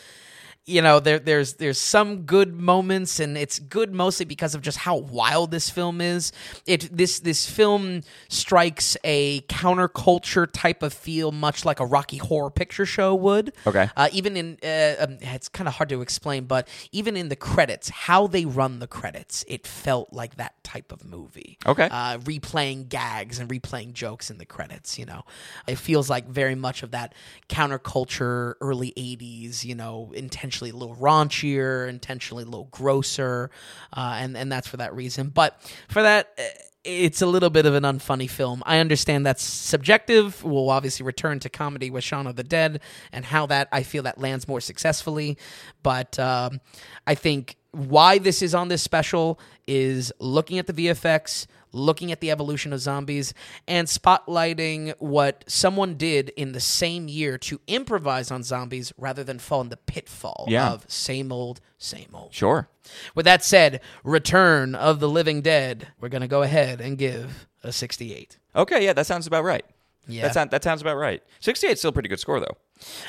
you 0.68 0.82
know 0.82 1.00
there 1.00 1.18
there's 1.18 1.54
there's 1.56 1.80
some 1.80 2.24
good 2.24 2.54
moments 2.54 3.20
and 3.22 3.38
it's 3.38 3.58
good 3.58 3.94
mostly 3.94 4.26
because 4.26 4.54
of 4.54 4.62
just 4.62 4.78
how 4.78 4.98
wild 4.98 5.50
this 5.50 5.70
film 5.70 6.02
is 6.02 6.34
it 6.66 6.90
this 6.96 7.22
this 7.22 7.50
film 7.50 8.02
strikes 8.28 8.98
a 9.06 9.40
counterculture 9.44 10.46
type 10.52 10.84
of 10.84 10.94
feel 10.94 11.32
much 11.32 11.64
like 11.64 11.80
a 11.80 11.86
rocky 11.86 12.18
horror 12.18 12.52
picture 12.52 12.86
show 12.86 13.16
would 13.16 13.54
Okay. 13.66 13.90
uh, 13.96 14.10
even 14.12 14.36
in 14.36 14.58
uh, 14.62 14.96
um, 15.06 15.18
it's 15.22 15.48
kind 15.48 15.68
of 15.70 15.76
hard 15.76 15.88
to 15.90 16.02
explain 16.02 16.44
but 16.46 16.68
even 16.92 17.16
in 17.16 17.30
the 17.30 17.36
credits 17.38 17.90
how 17.90 18.28
they 18.28 18.44
run 18.46 18.80
the 18.80 18.88
credits 18.88 19.46
it 19.48 19.66
felt 19.66 20.12
like 20.12 20.36
that 20.36 20.62
type 20.66 20.92
of 20.92 21.06
movie 21.06 21.58
Okay. 21.66 21.88
uh, 21.90 22.18
replaying 22.20 22.90
gags 22.90 23.40
and 23.40 23.50
replaying 23.50 23.94
jokes 23.94 24.30
in 24.30 24.38
the 24.38 24.46
credits. 24.46 25.00
You 25.00 25.06
know, 25.06 25.24
it 25.66 25.78
feels 25.78 26.10
like 26.10 26.28
very 26.28 26.56
much 26.56 26.84
of 26.84 26.92
that 26.92 27.14
counterculture 27.50 28.56
early 28.62 28.94
'80s. 28.98 29.64
You 29.64 29.76
know, 29.76 30.12
intentionally 30.58 30.72
a 30.72 30.76
little 30.76 30.96
raunchier, 30.96 31.88
intentionally 31.88 32.44
a 32.44 32.48
little 32.48 32.70
grosser, 32.72 33.50
uh, 33.94 34.18
and 34.20 34.36
and 34.38 34.52
that's 34.52 34.68
for 34.68 34.78
that 34.78 34.96
reason. 34.96 35.30
But 35.30 35.60
for 35.90 36.02
that. 36.02 36.30
uh, 36.38 36.44
It's 36.90 37.22
a 37.22 37.26
little 37.28 37.50
bit 37.50 37.66
of 37.66 37.74
an 37.76 37.84
unfunny 37.84 38.30
film. 38.30 38.64
I 38.66 38.80
understand 38.80 39.26
that's 39.26 39.44
subjective. 39.44 40.42
We'll 40.42 40.70
obviously 40.70 41.06
return 41.06 41.40
to 41.42 41.50
comedy 41.50 41.90
with 41.90 42.06
Shaun 42.06 42.28
of 42.28 42.38
the 42.38 42.46
Dead 42.46 42.80
and 43.12 43.26
how 43.26 43.46
that 43.48 43.68
I 43.74 43.84
feel 43.84 44.04
that 44.04 44.18
lands 44.20 44.48
more 44.48 44.62
successfully. 44.62 45.38
But 45.84 46.18
um, 46.18 46.62
I 47.06 47.16
think 47.16 47.58
why 47.72 48.20
this 48.20 48.42
is 48.42 48.56
on 48.56 48.70
this 48.70 48.82
special 48.82 49.38
is 49.68 50.14
looking 50.20 50.60
at 50.60 50.68
the 50.68 50.74
VFX, 50.74 51.48
looking 51.72 52.12
at 52.12 52.22
the 52.22 52.32
evolution 52.32 52.74
of 52.74 52.80
zombies, 52.80 53.34
and 53.68 53.88
spotlighting 53.88 54.94
what 55.00 55.44
someone 55.48 55.96
did 55.96 56.30
in 56.30 56.52
the 56.52 56.60
same 56.60 57.08
year 57.08 57.38
to 57.38 57.60
improvise 57.68 58.32
on 58.32 58.44
zombies 58.44 58.94
rather 58.98 59.24
than 59.24 59.40
fall 59.40 59.62
in 59.62 59.70
the 59.70 59.78
pitfall 59.78 60.46
Yeah. 60.48 60.70
of 60.72 60.86
same 60.90 61.32
old, 61.32 61.60
same 61.78 62.10
old. 62.14 62.34
Sure. 62.34 62.70
With 63.16 63.26
that 63.26 63.44
said, 63.44 63.82
Return 64.04 64.76
of 64.76 65.00
the 65.00 65.10
Living 65.10 65.42
Dead, 65.42 65.88
we're 66.00 66.10
going 66.10 66.22
to 66.22 66.28
go 66.28 66.42
ahead 66.42 66.80
and 66.82 66.98
give 66.98 67.48
a 67.64 67.72
68. 67.72 68.38
Okay, 68.56 68.86
yeah, 68.86 68.94
that 68.94 69.06
sounds 69.06 69.28
about 69.28 69.44
right. 69.44 69.66
Yeah. 70.08 70.24
That, 70.24 70.34
sound, 70.34 70.52
that 70.52 70.64
sounds 70.64 70.82
about 70.82 70.96
right. 70.96 71.22
68 71.42 71.74
is 71.74 71.80
still 71.80 71.90
a 71.90 71.94
pretty 71.94 72.08
good 72.10 72.20
score, 72.20 72.40
though. 72.40 72.58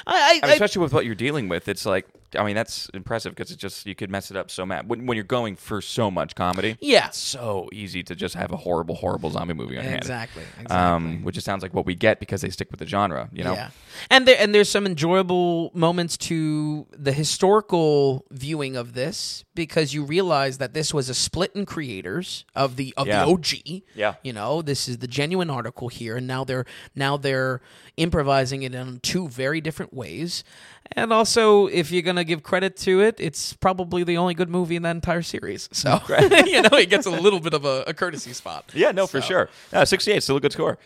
I, 0.07 0.41
I, 0.43 0.49
I 0.49 0.53
especially 0.53 0.83
with 0.83 0.93
what 0.93 1.05
you're 1.05 1.15
dealing 1.15 1.49
with. 1.49 1.69
It's 1.69 1.85
like, 1.87 2.07
I 2.39 2.45
mean, 2.45 2.55
that's 2.55 2.91
impressive 2.93 3.35
because 3.35 3.51
it's 3.51 3.61
just, 3.61 3.87
you 3.87 3.95
could 3.95 4.11
mess 4.11 4.31
it 4.31 4.37
up 4.37 4.51
so 4.51 4.67
mad. 4.67 4.87
When, 4.89 5.07
when 5.07 5.17
you're 5.17 5.25
going 5.25 5.57
for 5.57 5.81
so 5.81 6.11
much 6.11 6.35
comedy, 6.35 6.77
yeah, 6.81 7.07
it's 7.09 7.17
so 7.17 7.69
easy 7.73 8.03
to 8.03 8.15
just 8.15 8.35
have 8.35 8.53
a 8.53 8.57
horrible, 8.57 8.97
horrible 8.97 9.31
zombie 9.31 9.55
movie 9.55 9.79
on 9.79 9.85
your 9.85 9.91
hand. 9.93 10.03
exactly. 10.03 10.43
exactly. 10.61 10.77
Um, 10.77 11.23
which 11.25 11.39
it 11.39 11.43
sounds 11.45 11.63
like 11.63 11.73
what 11.73 11.87
we 11.87 11.95
get 11.95 12.21
because 12.21 12.43
they 12.43 12.51
stick 12.51 12.71
with 12.71 12.81
the 12.81 12.87
genre, 12.87 13.31
you 13.33 13.45
know? 13.45 13.55
Yeah, 13.55 13.71
and 14.11 14.29
there 14.29 14.37
and 14.39 14.55
there's 14.55 14.69
some 14.69 14.85
enjoyable 14.87 15.71
moments 15.75 16.17
to 16.19 16.87
the 16.93 17.13
historical 17.13 18.27
viewing 18.31 18.77
of 18.77 18.93
this 18.93 19.45
because 19.55 19.95
you 19.95 20.05
realize 20.05 20.59
that 20.59 20.75
this 20.75 20.93
was 20.93 21.09
a 21.09 21.15
split 21.15 21.53
in 21.55 21.65
creators 21.65 22.45
of 22.55 22.77
the 22.77 22.93
of 22.99 23.07
Yeah. 23.07 23.25
the 23.25 23.31
OG. 23.33 23.83
Yeah. 23.95 24.15
you 24.23 24.33
know, 24.35 24.61
this 24.61 24.87
is 24.87 24.99
the 24.99 25.09
genuine 25.09 25.49
article 25.49 25.89
here, 25.89 26.17
and 26.19 26.27
now 26.27 26.45
they're 26.45 26.67
now 26.95 27.17
they're 27.17 27.63
improvising 27.97 28.63
it 28.63 28.75
in 28.75 29.01
two 29.01 29.29
very 29.29 29.58
different 29.61 29.93
ways. 29.95 30.45
And 30.93 31.13
also, 31.13 31.67
if 31.67 31.91
you're 31.91 32.03
gonna 32.03 32.25
give 32.25 32.43
credit 32.43 32.77
to 32.79 33.01
it, 33.01 33.17
it's 33.19 33.53
probably 33.53 34.05
the 34.05 34.17
only 34.17 34.35
good 34.35 34.49
movie 34.49 34.77
in 34.77 34.83
that 34.83 34.97
entire 34.97 35.23
series. 35.23 35.69
So 35.73 36.01
you 36.47 36.63
know, 36.63 36.77
it 36.79 36.91
gets 36.91 37.07
a 37.07 37.11
little 37.11 37.41
bit 37.41 37.55
of 37.55 37.65
a, 37.65 37.85
a 37.87 37.95
courtesy 37.95 38.33
spot. 38.33 38.71
Yeah, 38.75 38.93
no, 38.93 39.07
for 39.07 39.21
sure. 39.21 39.51
No, 39.73 39.85
68 39.85 40.23
still 40.23 40.37
a 40.37 40.41
good 40.41 40.53
score. 40.53 40.79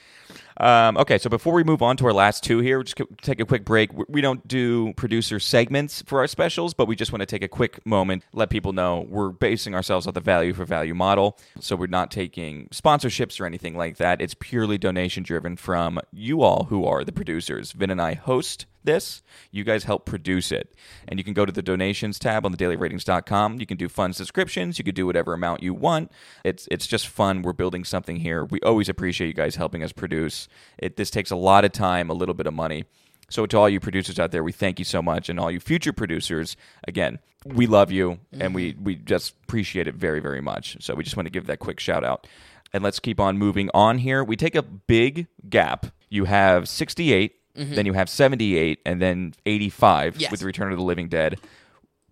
Um, 0.59 0.97
okay, 0.97 1.19
so 1.19 1.31
before 1.31 1.53
we 1.55 1.65
move 1.65 1.83
on 1.83 1.97
to 1.99 2.07
our 2.07 2.13
last 2.13 2.43
two 2.43 2.61
here, 2.61 2.79
we'll 2.79 2.85
just 2.85 3.01
take 3.23 3.41
a 3.41 3.45
quick 3.45 3.65
break. 3.65 3.91
We- 4.09 4.23
don't 4.23 4.47
do 4.47 4.93
producer 4.95 5.41
segments 5.41 6.01
for 6.07 6.21
our 6.21 6.29
specials, 6.29 6.75
but 6.75 6.87
we 6.87 6.95
just 6.95 7.11
want 7.11 7.21
to 7.21 7.27
take 7.27 7.43
a 7.43 7.49
quick 7.49 7.85
moment, 7.85 8.23
let 8.33 8.51
people 8.51 8.73
know 8.73 9.05
we're 9.09 9.31
basing 9.31 9.75
ourselves 9.75 10.07
on 10.07 10.15
the 10.15 10.21
value 10.21 10.55
for 10.55 10.65
value 10.65 10.95
model. 10.95 11.37
So 11.59 11.75
we're 11.75 11.89
not 11.89 12.13
taking 12.13 12.69
sponsorships 12.69 13.41
or 13.41 13.47
anything 13.47 13.77
like 13.77 13.97
that. 13.97 14.21
It's 14.23 14.35
purely 14.35 14.79
donation 14.79 15.25
driven 15.25 15.57
from 15.57 15.99
you 16.13 16.43
all 16.43 16.67
who 16.71 16.85
are 16.87 17.03
the 17.03 17.11
producers. 17.11 17.73
Vin 17.73 17.91
and 17.91 18.01
I 18.01 18.15
host 18.15 18.67
this. 18.85 19.23
You 19.51 19.65
guys 19.65 19.85
help 19.85 20.07
produce 20.07 20.53
it. 20.53 20.75
And 21.09 21.19
you 21.19 21.25
can 21.25 21.35
go 21.35 21.45
to 21.45 21.53
the 21.53 21.63
donations 21.63 22.19
tab 22.19 22.45
on 22.45 22.53
the 22.53 22.59
dailyratings.com. 22.59 23.61
You 23.61 23.67
can 23.67 23.77
do 23.77 23.89
fund 23.89 24.17
subscriptions. 24.17 24.79
You 24.79 24.85
can 24.85 24.95
do 24.95 25.07
whatever 25.07 25.35
amount 25.35 25.63
you 25.63 25.75
want. 25.75 26.11
It's 26.45 26.69
it's 26.71 26.87
just 26.87 27.07
fun. 27.09 27.43
We're 27.43 27.53
building 27.53 27.85
something 27.85 28.17
here. 28.17 28.45
We 28.45 28.61
always 28.61 28.89
appreciate 28.89 29.29
you 29.29 29.35
guys 29.35 29.57
helping 29.57 29.83
us 29.83 29.93
produce. 29.93 30.42
It 30.79 30.97
this 30.97 31.11
takes 31.11 31.31
a 31.31 31.37
lot 31.37 31.65
of 31.65 31.73
time, 31.73 32.11
a 32.11 32.15
little 32.15 32.35
bit 32.35 32.47
of 32.47 32.55
money. 32.55 32.85
So 33.33 33.47
to 33.47 33.59
all 33.59 33.69
you 33.69 33.81
producers 33.81 34.19
out 34.19 34.31
there, 34.31 34.45
we 34.45 34.53
thank 34.53 34.79
you 34.79 34.85
so 34.85 35.01
much, 35.01 35.29
and 35.29 35.41
all 35.41 35.51
you 35.51 35.59
future 35.59 35.93
producers, 35.93 36.55
again, 36.87 37.19
we 37.47 37.67
love 37.67 37.91
you, 37.91 38.19
and 38.33 38.55
we 38.55 38.73
mm-hmm. 38.73 38.85
we 38.85 38.95
just 38.97 39.35
appreciate 39.45 39.89
it 39.89 39.95
very 39.95 40.21
very 40.21 40.41
much. 40.41 40.77
So 40.81 40.95
we 40.95 41.03
just 41.03 41.17
want 41.17 41.27
to 41.27 41.31
give 41.31 41.47
that 41.47 41.59
quick 41.59 41.81
shout 41.81 42.05
out, 42.05 42.27
and 42.73 42.85
let's 42.85 43.01
keep 43.01 43.19
on 43.19 43.39
moving 43.39 43.71
on 43.73 43.99
here. 43.99 44.23
We 44.23 44.37
take 44.37 44.55
a 44.55 44.63
big 44.63 45.29
gap. 45.49 45.87
You 46.11 46.27
have 46.27 46.69
sixty 46.69 47.11
mm-hmm. 47.11 47.75
then 47.75 47.87
you 47.87 47.95
have 47.95 48.11
seventy 48.11 48.57
eight, 48.57 48.81
and 48.85 49.01
then 49.01 49.35
eighty 49.47 49.71
five 49.71 50.17
Yes. 50.21 50.31
with 50.31 50.43
Return 50.43 50.71
of 50.71 50.79
the 50.79 50.85
Living 50.85 51.09
Dead. 51.09 51.41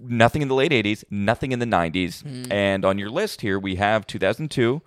Nothing 0.03 0.41
in 0.41 0.49
the 0.49 0.55
late 0.55 0.73
80s, 0.73 1.05
nothing 1.11 1.53
in 1.53 1.59
the 1.59 1.67
90s. 1.67 2.23
Mm-hmm. 2.23 2.51
And 2.51 2.87
on 2.87 2.97
your 2.97 3.11
list 3.11 3.43
here, 3.43 3.59
we 3.59 3.75
have 3.75 4.07
2002, 4.07 4.81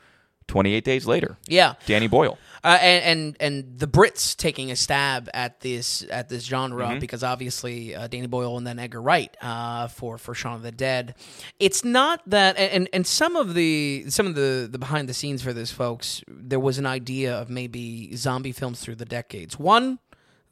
28 0.53 0.85
Days 0.85 1.07
Later. 1.07 1.35
Yeah. 1.47 1.73
Danny 1.87 2.05
Boyle. 2.07 2.37
Uh, 2.63 2.77
and, 2.79 3.03
and 3.03 3.37
and 3.41 3.79
the 3.79 3.87
Brits 3.87 4.37
taking 4.37 4.71
a 4.71 4.75
stab 4.75 5.29
at 5.33 5.59
this 5.61 6.05
at 6.09 6.29
this 6.29 6.43
genre 6.45 6.85
Mm-hmm. 6.87 6.99
because 6.99 7.21
obviously 7.23 7.93
uh, 7.95 8.07
Danny 8.07 8.27
Boyle 8.27 8.55
and 8.57 8.65
then 8.65 8.77
Edgar 8.79 9.01
Wright 9.01 9.35
uh, 9.41 9.87
for 9.87 10.17
for 10.19 10.33
Shaun 10.35 10.53
of 10.55 10.61
the 10.61 10.71
Dead. 10.71 11.15
It's 11.59 11.83
not 11.83 12.21
that 12.27 12.55
and 12.57 12.87
and 12.93 13.05
some 13.05 13.35
of 13.35 13.53
the 13.55 14.05
some 14.09 14.27
of 14.27 14.35
the 14.35 14.69
the 14.71 14.77
behind 14.77 15.09
the 15.09 15.13
scenes 15.13 15.41
for 15.41 15.51
this 15.53 15.71
folks 15.71 16.23
there 16.29 16.59
was 16.59 16.77
an 16.77 16.85
idea 16.85 17.35
of 17.35 17.49
maybe 17.49 18.15
zombie 18.15 18.53
films 18.53 18.79
through 18.79 18.95
the 18.95 19.05
decades. 19.05 19.57
One, 19.59 19.97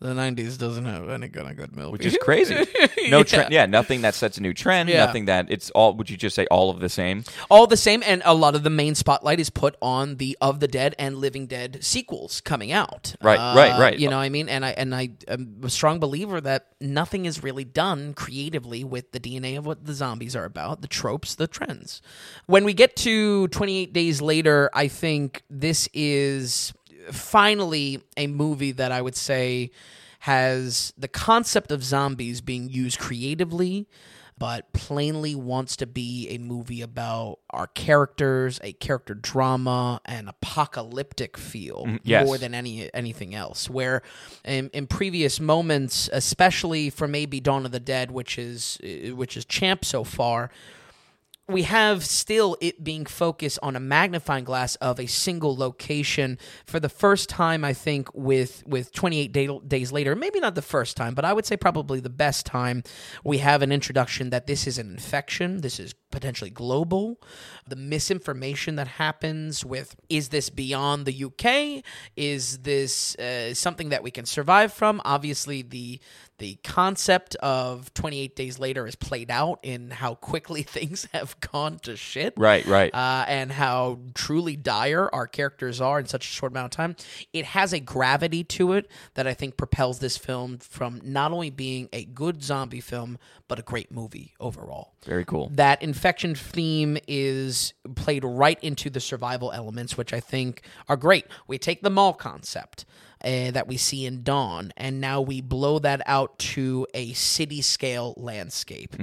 the 0.02 0.10
'90s 0.14 0.58
doesn't 0.58 0.86
have 0.86 1.10
any 1.10 1.30
kind 1.30 1.48
of 1.50 1.56
good 1.56 1.76
movie, 1.76 1.92
which 1.92 2.06
is 2.06 2.18
crazy. 2.22 2.56
No 3.10 3.24
trend. 3.24 3.52
Yeah, 3.52 3.66
nothing 3.66 4.02
that 4.02 4.14
sets 4.16 4.38
a 4.38 4.42
new 4.42 4.54
trend. 4.54 4.88
Yeah. 4.90 5.06
Nothing 5.06 5.26
that 5.26 5.48
it's 5.50 5.70
all. 5.72 5.94
Would 5.96 6.10
you 6.10 6.18
just 6.18 6.36
say 6.36 6.46
all 6.52 6.70
of 6.70 6.80
the 6.80 6.90
same? 6.90 7.24
all 7.50 7.68
the 7.68 7.78
same 7.78 8.02
and 8.06 8.22
a 8.26 8.34
lot 8.34 8.56
of 8.56 8.64
the 8.64 8.70
main 8.70 8.96
spotlight 8.96 9.40
is 9.40 9.50
put 9.50 9.76
on 9.82 10.18
the 10.18 10.38
of 10.42 10.60
the 10.60 10.68
dead 10.68 10.96
and 11.00 11.18
living 11.18 11.48
dead 11.48 11.84
sequels 11.84 12.42
coming 12.42 12.72
out 12.72 13.16
Right, 13.22 13.38
Uh, 13.40 13.56
right, 13.56 13.80
right. 13.80 14.00
you 14.00 14.10
know 14.10 14.18
what 14.18 14.24
i 14.24 14.30
mean 14.30 14.48
and 14.50 14.64
i 14.66 14.72
and 14.72 14.94
i 14.96 15.10
am 15.28 15.58
a 15.64 15.70
strong 15.70 16.00
believer 16.00 16.40
that 16.42 16.68
nothing 16.80 17.26
is 17.26 17.44
really 17.44 17.64
done 17.66 18.14
creatively 18.14 18.84
with 18.84 19.12
the 19.12 19.20
dna 19.20 19.58
of 19.58 19.66
what 19.66 19.86
the 19.86 19.94
zombies 19.94 20.36
are 20.36 20.46
about 20.46 20.82
the 20.82 20.88
tropes 20.88 21.36
the 21.36 21.48
trends 21.48 22.02
when 22.46 22.64
we 22.64 22.74
get 22.74 22.96
to 22.98 23.48
28 23.50 23.92
days 23.94 24.22
later 24.22 24.70
i 24.74 24.88
think 24.88 25.44
this 25.50 25.90
is 25.94 26.74
finally 27.12 28.02
a 28.18 28.28
movie 28.28 28.72
that 28.72 28.92
i 28.92 29.02
would 29.02 29.16
say 29.16 29.72
has 30.20 30.94
the 30.98 31.08
concept 31.08 31.72
of 31.72 31.84
zombies 31.84 32.42
being 32.42 32.70
used 32.70 33.00
creatively 33.00 33.88
but 34.38 34.74
plainly 34.74 35.36
wants 35.36 35.76
to 35.76 35.86
be 35.86 36.28
a 36.30 36.40
movie 36.40 36.82
about 36.82 37.38
our 37.52 37.68
characters, 37.68 38.60
a 38.64 38.74
character 38.74 39.14
drama, 39.14 40.02
an 40.06 40.28
apocalyptic 40.28 41.38
feel 41.38 41.84
Mm-hmm. 41.86 41.98
yes. 42.02 42.26
more 42.26 42.40
than 42.40 42.56
any 42.56 42.92
anything 42.92 43.36
else. 43.36 43.70
Where 43.70 44.02
in, 44.44 44.72
in 44.74 44.88
previous 44.88 45.40
moments, 45.40 46.10
especially 46.12 46.90
for 46.90 47.08
maybe 47.08 47.40
Dawn 47.40 47.68
of 47.68 47.72
the 47.72 47.80
Dead, 47.80 48.10
which 48.10 48.40
is 48.40 48.80
which 49.14 49.38
is 49.38 49.46
champ 49.46 49.86
so 49.86 50.04
far, 50.04 50.50
we 51.52 51.64
have 51.64 52.06
still 52.06 52.58
it 52.62 52.84
being 52.84 53.06
focused 53.06 53.60
on 53.62 53.76
a 53.76 53.80
magnifying 53.80 54.44
glass 54.44 54.76
of 54.76 55.00
a 55.00 55.06
single 55.06 55.56
location. 55.56 56.38
For 56.66 56.80
the 56.80 56.90
first 56.90 57.30
time 57.30 57.64
i 57.64 57.74
think 57.74 58.14
with 58.14 58.64
with 58.66 58.92
28 58.94 59.32
day, 59.32 59.60
days 59.68 59.92
later 59.92 60.16
maybe 60.16 60.40
not 60.40 60.56
the 60.56 60.62
first 60.62 60.98
time 60.98 61.14
but 61.14 61.26
i 61.26 61.34
would 61.34 61.46
say 61.46 61.58
probably 61.58 62.00
the 62.00 62.10
best 62.10 62.46
time 62.46 62.84
we 63.24 63.40
have 63.40 63.62
an 63.62 63.72
introduction 63.72 64.30
that 64.30 64.48
this 64.48 64.68
is 64.68 64.78
an 64.78 64.92
infection. 64.92 65.62
This 65.62 65.80
is 65.80 65.94
potentially 66.12 66.50
global 66.50 67.20
the 67.68 67.76
misinformation 67.76 68.76
that 68.76 68.88
happens 68.88 69.64
with 69.66 69.96
is 70.10 70.30
this 70.30 70.50
beyond 70.50 71.06
the 71.06 71.24
uk 71.26 71.84
is 72.16 72.60
this 72.60 73.16
uh, 73.16 73.54
something 73.54 73.90
that 73.90 74.04
we 74.04 74.12
can 74.12 74.26
survive 74.26 74.74
from 74.74 75.02
obviously 75.06 75.62
the 75.62 76.00
the 76.38 76.56
concept 76.64 77.36
of 77.36 77.94
28 77.94 78.36
days 78.36 78.58
later 78.58 78.88
is 78.88 78.96
played 78.96 79.30
out 79.30 79.60
in 79.62 79.92
how 79.92 80.16
quickly 80.16 80.64
things 80.78 81.08
have 81.14 81.40
gone 81.40 81.78
to 81.78 81.96
shit 81.96 82.34
Right, 82.36 82.66
right. 82.66 82.92
uh, 82.96 83.26
and 83.28 83.52
how 83.52 84.00
truly 84.16 84.56
dire 84.56 85.08
our 85.14 85.28
characters 85.28 85.80
are 85.80 86.00
in 86.00 86.08
such 86.08 86.26
a 86.26 86.32
short 86.32 86.52
amount 86.52 86.74
of 86.74 86.76
time. 86.76 86.96
It 87.32 87.46
has 87.46 87.74
a 87.74 87.80
gravity 87.80 88.44
to 88.46 88.74
it 88.74 88.90
that 89.14 89.28
I 89.28 89.36
think 89.36 89.56
propels 89.56 90.00
this 90.00 90.18
film 90.18 90.58
from 90.58 91.00
not 91.04 91.32
only 91.32 91.52
being 91.52 91.90
a 91.94 92.06
good 92.06 92.42
zombie 92.42 92.82
film, 92.82 93.20
but 93.48 93.60
a 93.60 93.62
great 93.62 93.92
movie 93.92 94.34
overall. 94.40 94.94
Very 95.06 95.26
cool. 95.26 95.52
That 95.54 95.84
infection 96.02 96.34
theme 96.34 96.98
is 97.08 97.76
played 97.94 98.24
right 98.26 98.58
into 98.64 98.90
the 98.90 99.00
survival 99.00 99.52
elements, 99.52 99.98
which 99.98 100.14
I 100.14 100.20
think 100.20 100.64
are 100.90 100.98
great. 100.98 101.28
We 101.46 101.60
take 101.60 101.84
the 101.84 101.92
mall 101.92 102.14
concept. 102.14 102.86
Uh, 103.24 103.52
that 103.52 103.68
we 103.68 103.78
see 103.78 104.08
in 104.08 104.24
Dawn, 104.24 104.74
and 104.76 105.00
now 105.00 105.22
we 105.22 105.42
blow 105.42 105.78
that 105.78 106.02
out 106.08 106.40
to 106.40 106.88
a 106.96 107.14
city 107.14 107.62
scale 107.62 108.16
landscape. 108.18 108.96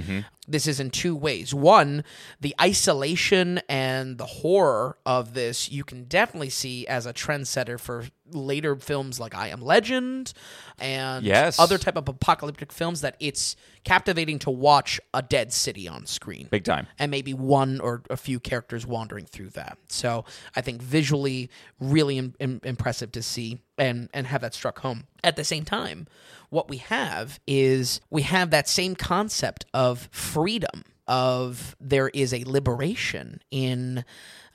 This 0.48 0.66
is 0.66 0.80
in 0.80 0.90
two 0.90 1.14
ways. 1.14 1.52
One, 1.52 2.04
the 2.40 2.54
isolation 2.60 3.60
and 3.68 4.16
the 4.16 4.24
horror 4.26 4.96
of 5.04 5.34
this, 5.34 5.70
you 5.70 5.84
can 5.84 6.04
definitely 6.04 6.48
see 6.50 6.86
as 6.86 7.04
a 7.04 7.12
trendsetter 7.12 7.78
for 7.78 8.06
later 8.30 8.76
films 8.76 9.18
like 9.20 9.34
I 9.34 9.48
Am 9.48 9.60
Legend 9.62 10.32
and 10.78 11.24
Yes. 11.24 11.58
other 11.58 11.78
type 11.78 11.96
of 11.96 12.08
apocalyptic 12.08 12.72
films 12.72 13.00
that 13.00 13.16
it's 13.20 13.56
captivating 13.84 14.38
to 14.40 14.50
watch 14.50 15.00
a 15.14 15.22
dead 15.22 15.50
city 15.52 15.88
on 15.88 16.04
screen 16.04 16.46
Big 16.50 16.64
time. 16.64 16.86
and 16.98 17.10
maybe 17.10 17.32
one 17.32 17.80
or 17.80 18.02
a 18.10 18.18
few 18.18 18.38
characters 18.38 18.86
wandering 18.86 19.24
through 19.24 19.48
that. 19.50 19.78
So 19.88 20.26
I 20.54 20.60
think 20.60 20.82
visually 20.82 21.48
really 21.80 22.18
im- 22.18 22.34
im- 22.38 22.60
impressive 22.64 23.12
to 23.12 23.22
see 23.22 23.60
and 23.78 24.10
and 24.12 24.26
have 24.26 24.40
that 24.42 24.52
struck 24.54 24.80
home. 24.80 25.06
At 25.24 25.36
the 25.36 25.44
same 25.44 25.64
time, 25.64 26.06
what 26.50 26.68
we 26.68 26.78
have 26.78 27.38
is 27.46 28.00
we 28.10 28.22
have 28.22 28.50
that 28.50 28.68
same 28.68 28.94
concept 28.94 29.64
of 29.72 30.08
freedom 30.38 30.84
of 31.06 31.74
there 31.80 32.08
is 32.08 32.34
a 32.34 32.44
liberation 32.44 33.40
in 33.50 34.04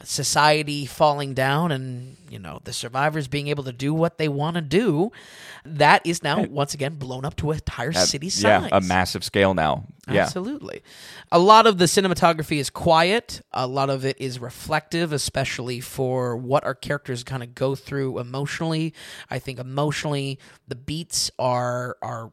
society 0.04 0.86
falling 0.86 1.34
down 1.34 1.72
and 1.72 2.18
you 2.30 2.38
know 2.38 2.60
the 2.66 2.74
survivors 2.74 3.28
being 3.28 3.48
able 3.48 3.64
to 3.64 3.72
do 3.72 3.94
what 3.94 4.18
they 4.18 4.28
want 4.28 4.56
to 4.56 4.62
do 4.62 5.12
that 5.66 6.06
is 6.06 6.22
now 6.22 6.44
once 6.44 6.74
again 6.74 6.96
blown 6.96 7.24
up 7.24 7.36
to 7.36 7.52
a 7.52 7.54
entire 7.54 7.94
city 7.94 8.30
size 8.30 8.44
Yeah, 8.44 8.68
a 8.72 8.82
massive 8.82 9.24
scale 9.24 9.54
now. 9.54 9.86
Yeah. 10.12 10.24
Absolutely. 10.24 10.84
A 11.32 11.40
lot 11.40 11.66
of 11.66 11.78
the 11.78 11.86
cinematography 11.86 12.58
is 12.58 12.70
quiet. 12.70 13.42
A 13.54 13.66
lot 13.66 13.90
of 13.90 14.04
it 14.04 14.20
is 14.20 14.40
reflective, 14.40 15.14
especially 15.14 15.80
for 15.80 16.36
what 16.36 16.66
our 16.66 16.76
characters 16.76 17.24
kind 17.24 17.42
of 17.42 17.56
go 17.56 17.74
through 17.74 18.20
emotionally. 18.20 18.94
I 19.30 19.40
think 19.40 19.60
emotionally, 19.60 20.40
the 20.68 20.76
beats 20.76 21.32
are 21.40 21.96
are 22.02 22.32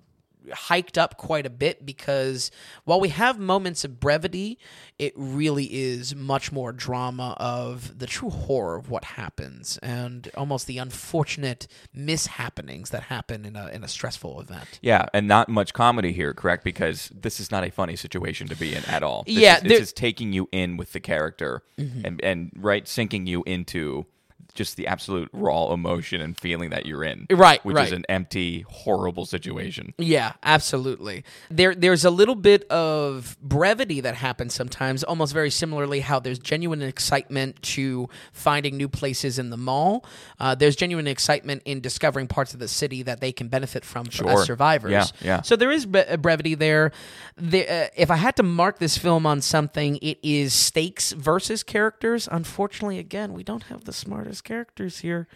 hiked 0.53 0.99
up 0.99 1.17
quite 1.17 1.47
a 1.47 1.51
bit 1.51 1.85
because 1.85 2.51
while 2.85 3.01
we 3.01 3.09
have 3.11 3.39
moments 3.39 3.85
of 3.85 4.01
brevity, 4.01 4.59
it 4.99 5.13
really 5.17 5.65
is 5.65 6.15
much 6.15 6.53
more 6.53 6.73
drama 6.73 7.37
of 7.39 7.99
the 7.99 8.07
true 8.07 8.31
horror 8.31 8.77
of 8.77 8.91
what 8.91 9.05
happens 9.05 9.79
and 9.83 10.31
almost 10.37 10.67
the 10.67 10.79
unfortunate 10.79 11.67
mishappenings 11.97 12.91
that 12.91 13.05
happen 13.05 13.45
in 13.45 13.57
a 13.57 13.69
in 13.69 13.85
a 13.85 13.89
stressful 13.89 14.41
event. 14.41 14.79
Yeah, 14.83 15.07
and 15.15 15.27
not 15.27 15.49
much 15.49 15.73
comedy 15.73 16.13
here, 16.13 16.35
correct? 16.35 16.65
Because 16.65 17.11
this 17.15 17.41
is 17.41 17.51
not 17.51 17.65
a 17.65 17.71
funny 17.71 17.97
situation 17.97 18.49
to 18.49 18.57
be 18.57 18.75
in 18.75 18.85
at 18.87 19.03
all. 19.03 19.25
This 19.25 19.37
Yeah, 19.37 19.57
is, 19.57 19.63
this 19.63 19.81
is 19.81 19.93
taking 19.93 20.33
you 20.33 20.49
in 20.53 20.77
with 20.77 20.93
the 20.93 21.01
character 21.01 21.63
mm-hmm. 21.79 22.05
and 22.05 22.21
and 22.23 22.53
right 22.57 22.87
sinking 22.87 23.27
you 23.27 23.43
into 23.47 24.07
just 24.55 24.77
the 24.77 24.87
absolute 24.87 25.29
raw 25.33 25.73
emotion 25.73 26.21
and 26.21 26.37
feeling 26.37 26.71
that 26.71 26.87
you're 26.87 27.05
in. 27.05 27.27
Right, 27.31 27.65
which 27.65 27.77
right. 27.77 27.87
is 27.87 27.93
an 27.93 28.05
empty, 28.09 28.65
horrible 28.69 29.27
situation. 29.27 29.95
Yeah, 29.99 30.33
absolutely. 30.43 31.25
There, 31.51 31.75
there's 31.75 32.05
a 32.05 32.11
little 32.11 32.35
bit 32.35 32.69
of 32.71 33.37
brevity 33.43 34.01
that 34.01 34.15
happens 34.15 34.55
sometimes, 34.55 35.05
almost 35.05 35.33
very 35.33 35.51
similarly 35.51 36.01
how 36.01 36.21
there's 36.21 36.39
genuine 36.39 36.83
excitement 36.83 37.61
to 37.63 38.09
finding 38.33 38.77
new 38.77 38.89
places 38.89 39.39
in 39.39 39.51
the 39.51 39.57
mall. 39.57 40.05
Uh, 40.39 40.55
there's 40.55 40.77
genuine 40.77 41.07
excitement 41.07 41.63
in 41.65 41.81
discovering 41.81 42.27
parts 42.27 42.55
of 42.55 42.61
the 42.61 42.69
city 42.69 43.03
that 43.03 43.21
they 43.21 43.33
can 43.33 43.49
benefit 43.49 43.85
from 43.85 44.09
Sure. 44.11 44.31
as 44.31 44.45
survivors. 44.45 44.91
Yeah, 44.91 45.07
yeah. 45.23 45.43
So 45.43 45.57
there 45.57 45.71
is 45.71 45.87
bre- 45.87 46.17
brevity 46.19 46.55
there. 46.55 46.93
The, 47.37 47.69
uh, 47.69 47.89
if 47.97 48.11
I 48.11 48.17
had 48.17 48.37
to 48.37 48.43
mark 48.43 48.79
this 48.79 48.99
film 48.99 49.27
on 49.27 49.41
something, 49.41 49.99
it 50.03 50.19
is 50.23 50.53
stakes 50.53 51.13
versus 51.13 51.63
characters. 51.63 52.29
Unfortunately, 52.31 52.99
again, 52.99 53.33
we 53.33 53.43
don't 53.43 53.65
have 53.65 53.85
the 53.85 53.93
smartest 53.93 54.45
characters 54.51 54.99
here. 54.99 55.29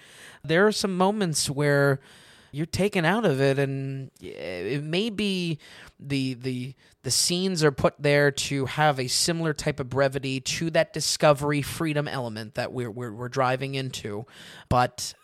There 0.42 0.66
are 0.66 0.72
some 0.72 0.96
moments 0.96 1.48
where 1.48 2.00
you're 2.50 2.66
taken 2.66 3.04
out 3.04 3.24
of 3.24 3.40
it, 3.40 3.60
and 3.60 4.10
it 4.20 4.82
may 4.82 5.08
be 5.08 5.58
the 6.00 6.34
the 6.34 6.74
the 7.04 7.12
scenes 7.12 7.62
are 7.62 7.70
put 7.70 7.94
there 7.96 8.32
to 8.32 8.66
have 8.66 8.98
a 8.98 9.06
similar 9.06 9.54
type 9.54 9.78
of 9.78 9.88
brevity 9.88 10.40
to 10.40 10.68
that 10.70 10.92
discovery 10.92 11.62
freedom 11.62 12.08
element 12.08 12.56
that 12.56 12.72
we're 12.72 12.90
we're, 12.90 13.12
we're 13.12 13.28
driving 13.28 13.76
into, 13.76 14.26
but 14.68 15.14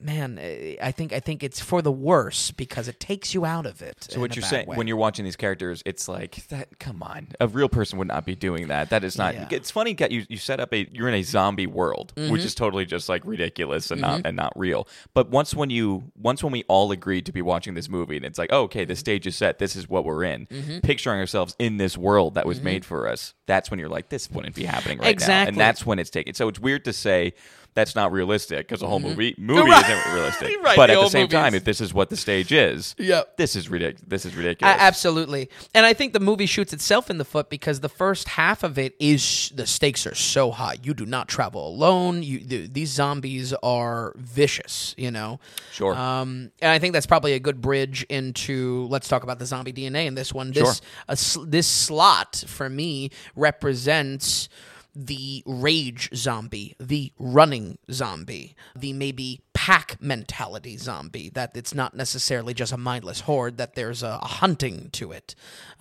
man, 0.00 0.38
eh, 0.40 0.76
I 0.82 0.92
think 0.92 1.12
I 1.12 1.20
think 1.20 1.42
it's 1.42 1.60
for 1.60 1.82
the 1.82 1.92
worse 1.92 2.50
because 2.50 2.88
it 2.88 3.00
takes 3.00 3.34
you 3.34 3.44
out 3.44 3.66
of 3.66 3.82
it. 3.82 4.06
So 4.10 4.20
what 4.20 4.36
you're 4.36 4.42
saying 4.44 4.66
when 4.66 4.86
you're 4.86 4.96
watching 4.96 5.24
these 5.24 5.36
characters, 5.36 5.82
it's 5.86 6.08
like 6.08 6.46
that. 6.48 6.78
Come 6.78 7.02
on, 7.02 7.28
a 7.40 7.48
real 7.48 7.68
person 7.68 7.98
would 7.98 8.08
not 8.08 8.24
be 8.26 8.34
doing 8.34 8.68
that. 8.68 8.90
That 8.90 9.04
is 9.04 9.16
not. 9.18 9.34
Yeah. 9.34 9.48
It's 9.50 9.70
funny 9.70 9.96
you 10.10 10.24
you 10.28 10.36
set 10.36 10.60
up 10.60 10.72
a 10.74 10.88
you're 10.92 11.08
in 11.08 11.14
a 11.14 11.22
zombie 11.22 11.66
world, 11.66 12.12
which 12.16 12.24
Mm-hmm. 12.26 12.36
is 12.36 12.54
totally 12.54 12.84
just 12.86 13.08
like 13.08 13.22
ridiculous 13.24 13.90
and 13.90 14.00
not 14.00 14.22
and 14.24 14.36
not 14.36 14.52
real. 14.56 14.86
But 15.14 15.30
once 15.30 15.54
when 15.54 15.70
you 15.70 16.10
once 16.20 16.42
when 16.42 16.52
we 16.52 16.64
all 16.68 16.90
agreed 16.92 17.26
to 17.26 17.32
be 17.32 17.42
watching 17.42 17.74
this 17.74 17.88
movie, 17.88 18.16
and 18.16 18.24
it's 18.24 18.38
like, 18.38 18.50
oh, 18.52 18.62
okay, 18.62 18.84
the 18.84 18.96
stage 18.96 19.26
is 19.26 19.36
set. 19.36 19.58
This 19.58 19.76
is 19.76 19.88
what 19.88 20.04
we're 20.04 20.24
in. 20.24 20.46
Mm-hmm. 20.46 20.78
Picturing 20.80 21.18
ourselves 21.20 21.56
in 21.58 21.76
this 21.78 21.96
world 21.96 22.34
that 22.34 22.46
was 22.46 22.60
made 22.60 22.84
for 22.84 23.08
us. 23.08 23.34
That's 23.46 23.70
when 23.70 23.78
you're 23.80 23.88
like, 23.88 24.08
this 24.08 24.30
wouldn't 24.30 24.54
be 24.54 24.64
happening 24.64 24.98
right 24.98 25.04
now, 25.04 25.10
Exactly. 25.10 25.48
and 25.48 25.60
that's 25.60 25.86
when 25.86 25.98
it's 25.98 26.10
taken. 26.10 26.34
So 26.34 26.48
it's 26.48 26.58
weird 26.60 26.84
to 26.84 26.92
say. 26.92 27.34
That's 27.76 27.94
not 27.94 28.10
realistic 28.10 28.66
because 28.66 28.80
the 28.80 28.88
whole 28.88 28.98
movie 28.98 29.36
movie 29.38 29.60
Mm-hmm. 29.60 29.70
Right. 29.70 29.84
isn't 30.00 30.12
realistic. 30.14 30.56
Right, 30.64 30.76
But 30.76 30.86
the 30.88 30.94
at 30.94 31.00
the 31.02 31.08
same 31.10 31.28
time, 31.28 31.54
if 31.54 31.62
this 31.64 31.80
is 31.80 31.94
what 31.94 32.10
the 32.10 32.16
stage 32.16 32.50
is, 32.50 32.96
Yep. 32.98 33.36
this 33.36 33.54
is 33.54 33.68
ridiculous. 33.68 34.02
This 34.08 34.26
is 34.26 34.34
A- 34.34 34.36
ridiculous. 34.38 34.76
absolutely. 34.80 35.48
And 35.74 35.86
I 35.86 35.92
think 35.92 36.12
the 36.12 36.18
movie 36.20 36.46
shoots 36.46 36.72
itself 36.72 37.08
in 37.10 37.18
the 37.18 37.24
foot 37.24 37.48
because 37.50 37.78
the 37.80 37.88
first 37.88 38.26
half 38.28 38.64
of 38.64 38.78
it 38.78 38.96
is 38.98 39.52
the 39.54 39.66
stakes 39.66 40.06
are 40.06 40.14
so 40.16 40.50
high. 40.50 40.76
You 40.82 40.94
do 40.94 41.06
not 41.06 41.28
travel 41.28 41.68
alone. 41.68 42.22
You 42.24 42.40
th- 42.40 42.72
these 42.72 42.88
zombies 42.90 43.52
are 43.62 44.12
vicious, 44.16 44.94
you 44.98 45.10
know. 45.12 45.38
Sure. 45.70 45.94
Um, 45.94 46.50
and 46.62 46.72
I 46.72 46.78
think 46.80 46.94
that's 46.94 47.06
probably 47.06 47.34
a 47.34 47.40
good 47.40 47.60
bridge 47.60 48.02
into 48.08 48.86
let's 48.90 49.06
talk 49.06 49.22
about 49.22 49.38
the 49.38 49.46
zombie 49.46 49.72
DNA 49.74 50.06
in 50.06 50.14
this 50.16 50.32
one. 50.32 50.50
This 50.50 50.64
Sure. 50.64 50.86
a 51.08 51.16
sl- 51.16 51.44
this 51.44 51.66
slot 51.68 52.42
for 52.48 52.68
me 52.70 53.10
represents 53.36 54.48
the 54.96 55.42
rage 55.44 56.08
zombie, 56.14 56.74
the 56.80 57.12
running 57.18 57.76
zombie, 57.92 58.56
the 58.74 58.94
maybe 58.94 59.42
pack 59.52 60.00
mentality 60.00 60.78
zombie, 60.78 61.28
that 61.34 61.54
it's 61.54 61.74
not 61.74 61.94
necessarily 61.94 62.54
just 62.54 62.72
a 62.72 62.78
mindless 62.78 63.20
horde, 63.20 63.58
that 63.58 63.74
there's 63.74 64.02
a, 64.02 64.18
a 64.22 64.26
hunting 64.26 64.88
to 64.92 65.12
it. 65.12 65.34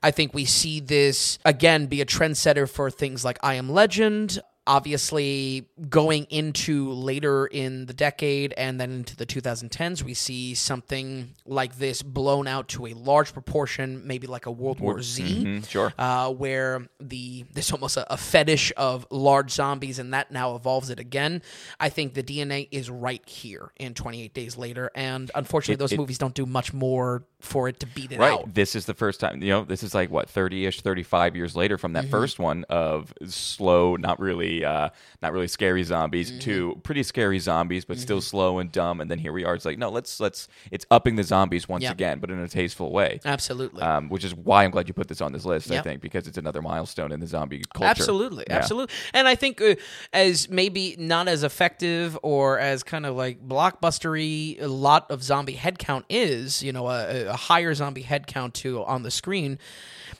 I 0.03 0.11
think 0.11 0.33
we 0.33 0.43
see 0.43 0.81
this 0.81 1.39
again 1.45 1.85
be 1.85 2.01
a 2.01 2.05
trendsetter 2.05 2.69
for 2.69 2.91
things 2.91 3.23
like 3.23 3.37
I 3.41 3.55
Am 3.55 3.69
Legend. 3.69 4.41
Obviously, 4.67 5.67
going 5.89 6.25
into 6.29 6.91
later 6.91 7.45
in 7.47 7.85
the 7.85 7.93
decade 7.93 8.53
and 8.57 8.79
then 8.79 8.91
into 8.91 9.15
the 9.15 9.25
2010s, 9.25 10.03
we 10.03 10.13
see 10.13 10.53
something 10.53 11.33
like 11.45 11.77
this 11.77 12.01
blown 12.01 12.47
out 12.47 12.67
to 12.69 12.85
a 12.87 12.93
large 12.93 13.33
proportion, 13.33 14.05
maybe 14.05 14.27
like 14.27 14.45
a 14.45 14.51
World 14.51 14.79
War 14.79 15.01
Z 15.01 15.23
Mhm, 15.23 15.67
sure. 15.69 15.93
uh, 15.97 16.31
where 16.31 16.87
the 16.99 17.45
there's 17.53 17.71
almost 17.71 17.97
a, 17.97 18.11
a 18.13 18.17
fetish 18.17 18.71
of 18.77 19.07
large 19.09 19.51
zombies, 19.51 19.97
and 19.97 20.13
that 20.13 20.29
now 20.31 20.55
evolves 20.55 20.89
it 20.89 20.99
again. 20.99 21.41
I 21.79 21.89
think 21.89 22.13
the 22.13 22.23
DNA 22.23 22.67
is 22.71 22.89
right 22.89 23.27
here 23.27 23.71
in 23.77 23.93
28 23.93 24.33
Days 24.33 24.57
Later, 24.57 24.91
and 24.93 25.31
unfortunately, 25.35 25.75
those 25.77 25.93
it- 25.93 25.97
movies 25.97 26.17
don't 26.17 26.35
do 26.35 26.45
much 26.45 26.73
more 26.73 27.23
for 27.39 27.67
it 27.67 27.79
to 27.79 27.85
beat 27.85 28.11
it 28.11 28.19
Right. 28.19 28.31
out. 28.33 28.53
This 28.55 28.75
is 28.75 28.85
the 28.87 28.95
first 28.95 29.19
time, 29.19 29.43
you 29.43 29.49
know, 29.49 29.63
this 29.63 29.83
is 29.83 29.93
like 29.93 30.09
what, 30.09 30.27
30-ish, 30.27 30.81
35 30.81 31.35
years 31.35 31.55
later 31.55 31.77
from 31.77 31.93
that 31.93 32.05
Mm-hmm. 32.05 32.11
first 32.11 32.39
one 32.39 32.63
of 32.69 33.13
slow, 33.27 33.95
not 33.95 34.19
really 34.19 34.54
uh 34.63 34.89
not 35.21 35.33
really 35.33 35.47
scary 35.47 35.83
zombies 35.83 36.29
Mm-hmm. 36.31 36.39
to 36.39 36.79
pretty 36.83 37.03
scary 37.03 37.39
zombies 37.39 37.83
but 37.83 37.97
still 37.99 38.21
slow 38.21 38.59
and 38.59 38.71
dumb 38.71 39.01
and 39.01 39.11
then 39.11 39.19
here 39.19 39.33
we 39.33 39.43
are 39.43 39.55
it's 39.55 39.65
like, 39.65 39.77
no, 39.77 39.89
let's 39.89 40.19
let's 40.19 40.47
it's 40.71 40.85
upping 40.91 41.15
the 41.15 41.23
zombies 41.23 41.67
once 41.67 41.83
Yeah. 41.83 41.91
again, 41.91 42.19
but 42.19 42.29
in 42.29 42.39
a 42.39 42.47
tasteful 42.47 42.91
way. 42.91 43.19
Absolutely. 43.25 43.81
Um, 43.81 44.09
which 44.09 44.23
is 44.23 44.33
why 44.35 44.63
I'm 44.63 44.71
glad 44.71 44.87
you 44.87 44.93
put 44.93 45.07
this 45.07 45.19
on 45.21 45.31
this 45.33 45.43
list, 45.45 45.71
I 45.71 45.81
think, 45.81 46.01
because 46.01 46.27
it's 46.27 46.37
another 46.37 46.61
milestone 46.61 47.11
in 47.11 47.19
the 47.19 47.27
zombie 47.27 47.63
culture. 47.73 47.89
Absolutely, 47.89 48.45
Yeah. 48.49 48.57
absolutely. 48.57 48.93
And 49.13 49.27
I 49.27 49.35
think 49.35 49.59
uh, 49.61 49.75
as 50.13 50.47
maybe 50.49 50.95
not 50.99 51.27
as 51.27 51.43
effective 51.43 52.17
or 52.23 52.59
as 52.59 52.83
kind 52.83 53.05
of 53.05 53.15
like 53.15 53.45
blockbustery 53.47 54.61
a 54.61 54.67
lot 54.67 55.09
of 55.11 55.23
zombie 55.23 55.55
headcount 55.55 56.03
is, 56.09 56.61
you 56.63 56.71
know, 56.71 56.87
a, 56.87 57.25
a 57.27 57.35
higher 57.35 57.73
zombie 57.73 58.03
headcount 58.03 58.53
to 58.53 58.83
on 58.85 59.03
the 59.03 59.11
screen. 59.11 59.57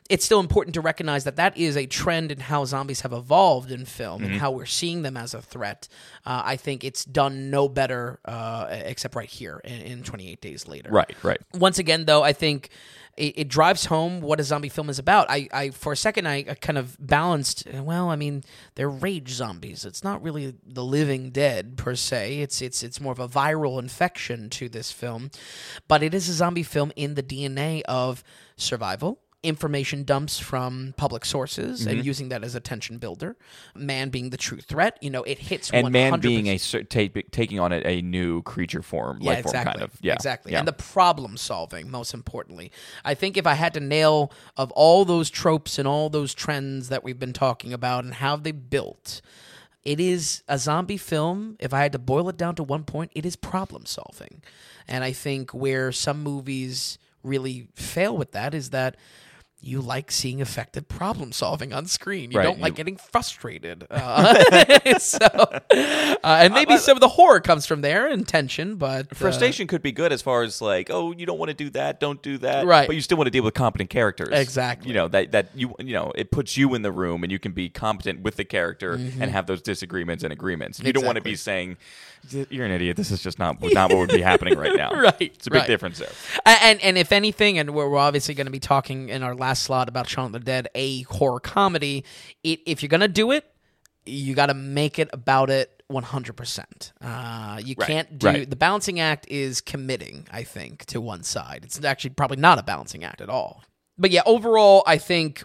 It's 0.10 0.24
still 0.26 0.40
important 0.40 0.74
to 0.76 0.82
recognize 0.82 1.24
that 1.24 1.36
that 1.38 1.58
is 1.58 1.76
a 1.76 1.86
trend 1.86 2.32
in 2.32 2.40
how 2.40 2.66
zombies 2.66 3.02
have 3.02 3.14
evolved 3.14 3.72
in 3.72 3.86
film 3.86 4.22
Mm-hmm. 4.22 4.32
and 4.32 4.42
how 4.42 4.52
we're 4.52 4.66
seeing 4.66 5.02
them 5.02 5.18
as 5.18 5.34
a 5.34 5.42
threat. 5.42 5.88
Uh, 6.26 6.42
I 6.46 6.56
think 6.58 6.84
it's 6.84 7.04
done 7.06 7.50
no 7.50 7.68
better, 7.68 8.20
uh, 8.26 8.68
except 8.70 9.16
right 9.16 9.30
here 9.30 9.62
in, 9.64 9.82
in 9.82 10.04
28 10.04 10.42
Days 10.42 10.68
Later 10.68 10.90
Right, 10.92 11.16
right. 11.24 11.40
once 11.54 11.80
again 11.80 12.06
though 12.06 12.24
i 12.24 12.34
think 12.34 12.70
it, 13.18 13.34
it 13.40 13.48
drives 13.48 13.86
home 13.86 14.22
what 14.22 14.40
a 14.40 14.44
zombie 14.44 14.70
film 14.70 14.90
is 14.90 15.00
about 15.00 15.28
I, 15.30 15.48
I 15.54 15.70
for 15.72 15.94
a 15.94 15.98
second 15.98 16.28
I, 16.28 16.38
I 16.50 16.54
kind 16.56 16.78
of 16.78 16.98
balanced 17.00 17.68
well 17.74 18.10
i 18.10 18.16
mean 18.16 18.44
they're 18.76 18.90
rage 18.90 19.30
zombies 19.30 19.86
it's 19.86 20.04
not 20.04 20.22
really 20.22 20.54
the 20.66 20.84
living 20.84 21.32
dead 21.32 21.78
per 21.78 21.96
se 21.96 22.40
it's 22.42 22.62
it's 22.62 22.84
it's 22.84 23.00
more 23.02 23.12
of 23.14 23.20
a 23.20 23.28
viral 23.28 23.80
infection 23.80 24.50
to 24.52 24.68
this 24.70 24.92
film 24.92 25.32
but 25.88 26.04
it 26.04 26.14
is 26.14 26.28
a 26.30 26.34
zombie 26.34 26.64
film 26.64 26.92
in 26.96 27.16
the 27.16 27.24
dna 27.24 27.82
of 27.88 28.24
survival 28.58 29.20
information 29.46 30.04
dumps 30.04 30.40
from 30.40 30.94
public 30.98 31.24
sources 31.26 31.82
Mm-hmm. 31.82 31.90
and 31.90 32.06
using 32.06 32.30
that 32.30 32.44
as 32.44 32.56
a 32.56 32.60
tension 32.60 32.98
builder 32.98 33.36
man 33.76 34.10
being 34.10 34.30
the 34.30 34.38
true 34.38 34.60
threat 34.60 34.98
you 35.02 35.10
know 35.10 35.24
it 35.24 35.38
hits 35.38 35.72
And 35.72 35.92
man 35.92 36.14
100% 36.14 36.22
being 36.22 36.48
a 36.48 36.58
taking 37.32 37.60
on 37.60 37.72
a, 37.72 37.82
a 37.86 38.02
new 38.02 38.42
creature 38.44 38.82
form, 38.82 39.20
yeah, 39.22 39.32
life 39.32 39.44
form 39.44 39.56
exactly. 39.56 39.72
kind 39.72 39.84
of. 39.84 39.92
Yeah. 40.02 40.14
exactly. 40.14 40.52
Yeah. 40.52 40.60
And 40.60 40.68
the 40.68 40.74
problem 40.74 41.38
solving, 41.38 41.90
most 41.90 42.14
importantly. 42.14 42.72
I 43.04 43.14
think 43.14 43.38
if 43.38 43.46
I 43.46 43.54
had 43.54 43.74
to 43.76 43.80
nail 43.80 44.32
of 44.58 44.72
all 44.72 45.06
those 45.06 45.30
tropes 45.30 45.78
and 45.78 45.88
all 45.88 46.10
those 46.10 46.34
trends 46.34 46.90
that 46.90 47.04
we've 47.04 47.20
been 47.20 47.34
talking 47.34 47.74
about 47.74 48.04
and 48.04 48.16
how 48.16 48.36
they 48.36 48.52
built, 48.52 49.22
it 49.84 50.00
is 50.00 50.44
a 50.48 50.58
zombie 50.58 50.98
film. 50.98 51.58
If 51.60 51.74
I 51.74 51.82
had 51.82 51.92
to 51.92 52.00
boil 52.00 52.30
it 52.30 52.38
down 52.38 52.56
to 52.56 52.64
one 52.64 52.84
point, 52.84 53.12
it 53.14 53.26
is 53.26 53.36
problem 53.36 53.86
solving. 53.86 54.42
And 54.88 55.04
I 55.04 55.12
think 55.12 55.54
where 55.54 55.92
some 55.92 56.24
movies 56.24 56.98
really 57.24 57.68
fail 57.76 58.16
with 58.16 58.32
that 58.32 58.54
is 58.54 58.70
that 58.72 58.96
you 59.66 59.82
like 59.82 60.12
seeing 60.12 60.40
effective 60.42 60.88
problem 60.88 61.32
solving 61.32 61.74
on 61.74 61.88
screen. 61.88 62.32
You 62.32 62.38
Right, 62.38 62.44
don't 62.44 62.60
like 62.60 62.74
you- 62.74 62.78
getting 62.78 62.98
frustrated. 62.98 63.88
Uh, 63.90 64.36
so, 65.00 65.26
uh, 65.26 66.16
and 66.24 66.54
maybe 66.54 66.78
some 66.78 66.96
of 66.96 67.02
the 67.02 67.08
horror 67.08 67.40
comes 67.40 67.66
from 67.66 67.82
there 67.82 68.08
and 68.08 68.28
tension, 68.28 68.76
but 68.76 69.12
uh, 69.12 69.16
Frustration 69.16 69.66
could 69.68 69.82
be 69.82 69.92
good 69.92 70.12
as 70.14 70.22
far 70.22 70.44
as 70.44 70.62
like, 70.62 70.90
oh, 70.92 71.12
you 71.14 71.26
don't 71.26 71.40
want 71.40 71.50
to 71.50 71.56
do 71.56 71.70
that, 71.72 72.00
don't 72.00 72.22
do 72.22 72.38
that, 72.40 72.66
Right. 72.66 72.86
But 72.88 72.96
you 72.96 73.02
still 73.02 73.18
want 73.18 73.26
to 73.28 73.32
deal 73.32 73.44
with 73.44 73.56
competent 73.56 73.90
characters, 73.90 74.30
Exactly. 74.32 74.88
You 74.90 74.94
know 74.94 75.08
that 75.08 75.32
that 75.32 75.50
you 75.56 75.74
you 75.80 75.94
know 75.94 76.12
it 76.16 76.30
puts 76.32 76.58
you 76.58 76.76
in 76.76 76.84
the 76.84 76.92
room 76.92 77.24
and 77.24 77.32
you 77.32 77.40
can 77.40 77.52
be 77.52 77.68
competent 77.70 78.22
with 78.22 78.36
the 78.36 78.46
character 78.46 78.94
and 78.94 79.32
have 79.32 79.48
those 79.48 79.62
disagreements 79.64 80.24
and 80.24 80.32
agreements. 80.32 80.80
You 80.80 80.94
don't 80.94 81.06
want 81.06 81.16
to 81.16 81.22
Mm-hmm. 81.22 81.26
Be 81.32 81.36
saying, 81.38 81.78
"You're 82.52 82.66
an 82.66 82.72
idiot. 82.72 82.98
This 82.98 83.10
is 83.10 83.24
just 83.24 83.40
not 83.40 83.58
not 83.74 83.90
what 83.90 83.98
would 83.98 84.10
be 84.10 84.22
happening 84.22 84.58
right 84.60 84.76
now." 84.86 84.92
Right, 84.92 85.16
It's 85.22 85.48
a 85.48 85.50
big 85.50 85.62
right. 85.62 85.68
difference 85.68 85.98
there. 85.98 86.12
And 86.46 86.80
and 86.84 86.98
if 87.00 87.12
anything, 87.12 87.58
and 87.58 87.72
we're, 87.74 87.90
we're 87.90 87.98
obviously 87.98 88.36
going 88.36 88.46
to 88.46 88.52
be 88.52 88.60
talking 88.60 89.10
in 89.10 89.24
our 89.24 89.34
last 89.34 89.55
slot 89.56 89.90
about 89.90 90.08
Shaun 90.10 90.28
of 90.28 90.32
the 90.34 90.40
Dead, 90.40 90.68
a 90.76 91.02
horror 91.04 91.40
comedy. 91.40 92.04
It, 92.44 92.60
if 92.66 92.82
you're 92.84 92.90
going 92.90 93.02
to 93.02 93.08
do 93.08 93.32
it, 93.32 93.46
you 94.06 94.36
got 94.36 94.48
to 94.48 94.54
make 94.54 95.00
it 95.00 95.10
about 95.14 95.50
it 95.50 95.84
100%. 95.92 96.92
Uh, 97.02 97.60
you 97.64 97.76
Right, 97.78 97.88
can't 97.88 98.20
do 98.20 98.28
right. 98.28 98.50
the 98.50 98.56
balancing 98.56 99.00
act 99.00 99.28
is 99.30 99.62
committing, 99.62 100.28
I 100.32 100.44
think, 100.44 100.86
to 100.88 101.02
one 101.02 101.24
side. 101.24 101.62
It's 101.64 101.84
actually 101.84 102.12
probably 102.12 102.38
not 102.38 102.60
a 102.60 102.64
balancing 102.64 103.04
act 103.04 103.22
at 103.22 103.30
all. 103.30 103.64
But 103.98 104.12
yeah, 104.12 104.22
overall, 104.26 104.84
I 104.86 104.98
think 104.98 105.44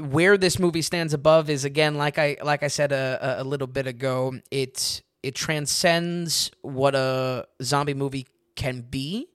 where 0.00 0.36
this 0.36 0.58
movie 0.58 0.82
stands 0.82 1.14
above 1.14 1.48
is 1.48 1.64
again, 1.64 1.94
like 1.96 2.18
I 2.18 2.36
like 2.44 2.62
I 2.62 2.68
said 2.68 2.92
a, 2.92 3.18
a- 3.38 3.42
a 3.42 3.44
little 3.44 3.66
bit 3.66 3.86
ago, 3.86 4.34
it 4.50 5.02
it 5.22 5.34
transcends 5.34 6.50
what 6.62 6.94
a 6.94 7.46
zombie 7.62 7.94
movie 7.94 8.26
can 8.56 8.82
be 8.82 9.28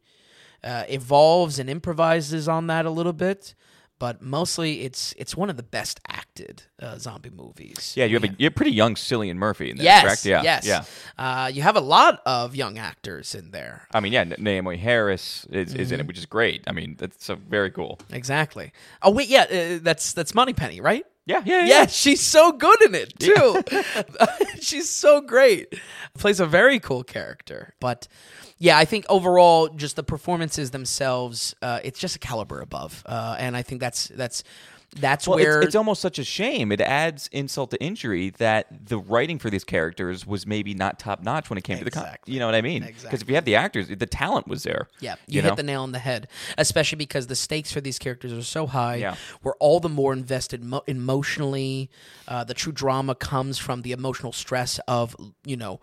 uh, 0.64 0.84
evolves 0.90 1.58
and 1.60 1.70
improvises 1.70 2.48
on 2.48 2.68
that 2.68 2.86
a 2.86 2.90
little 2.90 3.14
bit, 3.14 3.56
but 4.00 4.22
mostly 4.22 4.82
it's 4.82 5.14
it's 5.18 5.36
one 5.38 5.50
of 5.50 5.58
the 5.58 5.64
best 5.64 6.00
acted 6.08 6.64
uh, 6.82 6.98
zombie 6.98 7.30
movies. 7.30 7.94
Yeah, 7.96 8.06
you 8.06 8.16
have 8.20 8.24
a 8.24 8.36
you're 8.38 8.52
pretty 8.52 8.72
young 8.72 8.96
Cillian 8.96 9.36
Murphy 9.36 9.70
in 9.70 9.78
this, 9.78 9.86
yes, 9.86 10.04
correct? 10.04 10.26
Yeah, 10.26 10.42
yes, 10.44 10.66
yeah. 10.66 10.84
Uh, 11.18 11.48
you 11.48 11.62
have 11.62 11.76
a 11.78 11.82
lot 11.82 12.22
of 12.26 12.56
young 12.56 12.78
actors 12.78 13.34
in 13.36 13.52
there. 13.52 13.88
I 13.94 14.00
mean, 14.00 14.12
yeah, 14.14 14.26
Naomie 14.26 14.78
Harris 14.80 15.46
is, 15.52 15.74
is 15.74 15.92
in 15.92 15.98
Mm-hmm. 15.98 16.02
it, 16.02 16.08
which 16.08 16.18
is 16.18 16.26
great. 16.26 16.64
I 16.68 16.72
mean, 16.74 16.96
that's 16.98 17.24
so 17.24 17.36
very 17.36 17.72
cool. 17.72 18.00
Exactly. 18.12 18.72
Oh 19.02 19.12
wait, 19.12 19.28
yeah, 19.30 19.44
uh, 19.50 19.80
that's 19.82 20.14
that's 20.14 20.34
Moneypenny, 20.34 20.82
right? 20.82 21.06
Yeah, 21.26 21.42
yeah, 21.46 21.66
Yeah, 21.66 21.86
she's 21.86 22.20
so 22.20 22.52
good 22.52 22.82
in 22.84 22.96
it 22.96 23.18
too. 23.18 23.64
she's 24.62 24.90
so 24.90 25.22
great. 25.22 25.74
Plays 26.18 26.42
a 26.42 26.46
very 26.46 26.80
cool 26.82 27.04
character. 27.04 27.76
But 27.80 28.10
yeah, 28.64 28.78
I 28.78 28.86
think 28.86 29.06
overall, 29.10 29.68
just 29.68 29.98
the 29.98 30.04
performances 30.04 30.72
themselves, 30.72 31.54
uh, 31.62 31.82
it's 31.84 32.00
just 32.00 32.16
a 32.16 32.20
caliber 32.20 32.62
above, 32.62 33.04
uh, 33.06 33.36
and 33.38 33.58
I 33.58 33.62
think 33.62 33.82
that's 33.82 34.08
that's 34.08 34.42
that's 34.96 35.28
Well, 35.28 35.38
where 35.38 35.60
it's, 35.60 35.68
it's 35.68 35.76
almost 35.76 36.02
such 36.02 36.18
a 36.18 36.24
shame. 36.24 36.72
It 36.72 36.80
adds 36.80 37.28
insult 37.34 37.72
to 37.72 37.84
injury 37.84 38.30
that 38.38 38.88
the 38.88 38.98
writing 38.98 39.38
for 39.38 39.50
these 39.50 39.66
characters 39.66 40.26
was 40.26 40.48
maybe 40.48 40.74
not 40.74 40.98
top 40.98 41.22
notch 41.22 41.50
when 41.50 41.58
it 41.58 41.66
came 41.66 41.80
to 41.80 41.84
the 41.84 41.92
con- 41.92 42.16
You 42.26 42.40
know 42.40 42.46
what 42.46 42.56
I 42.56 42.62
mean? 42.62 42.86
Because 42.86 43.22
if 43.22 43.28
you 43.28 43.36
have 43.36 43.44
the 43.44 43.56
actors, 43.56 43.90
the 43.90 44.06
talent 44.06 44.48
was 44.48 44.64
there. 44.64 44.88
Yeah, 45.02 45.16
you, 45.28 45.38
you 45.38 45.42
hit 45.42 45.50
know? 45.50 45.56
the 45.56 45.64
nail 45.64 45.84
on 45.84 45.92
the 45.92 46.00
head, 46.00 46.30
especially 46.58 47.00
because 47.00 47.28
the 47.28 47.36
stakes 47.36 47.74
for 47.74 47.82
these 47.82 48.00
characters 48.00 48.32
are 48.32 48.44
so 48.44 48.66
high. 48.66 48.96
Yeah. 48.96 49.16
We're 49.44 49.56
all 49.56 49.82
the 49.82 49.90
more 49.90 50.14
invested 50.14 50.64
mo- 50.64 50.84
emotionally. 50.88 51.90
Uh, 52.30 52.46
the 52.46 52.54
true 52.54 52.72
drama 52.72 53.14
comes 53.14 53.58
from 53.58 53.82
the 53.82 53.92
emotional 53.92 54.32
stress 54.32 54.80
of, 54.88 55.18
you 55.44 55.58
know, 55.58 55.82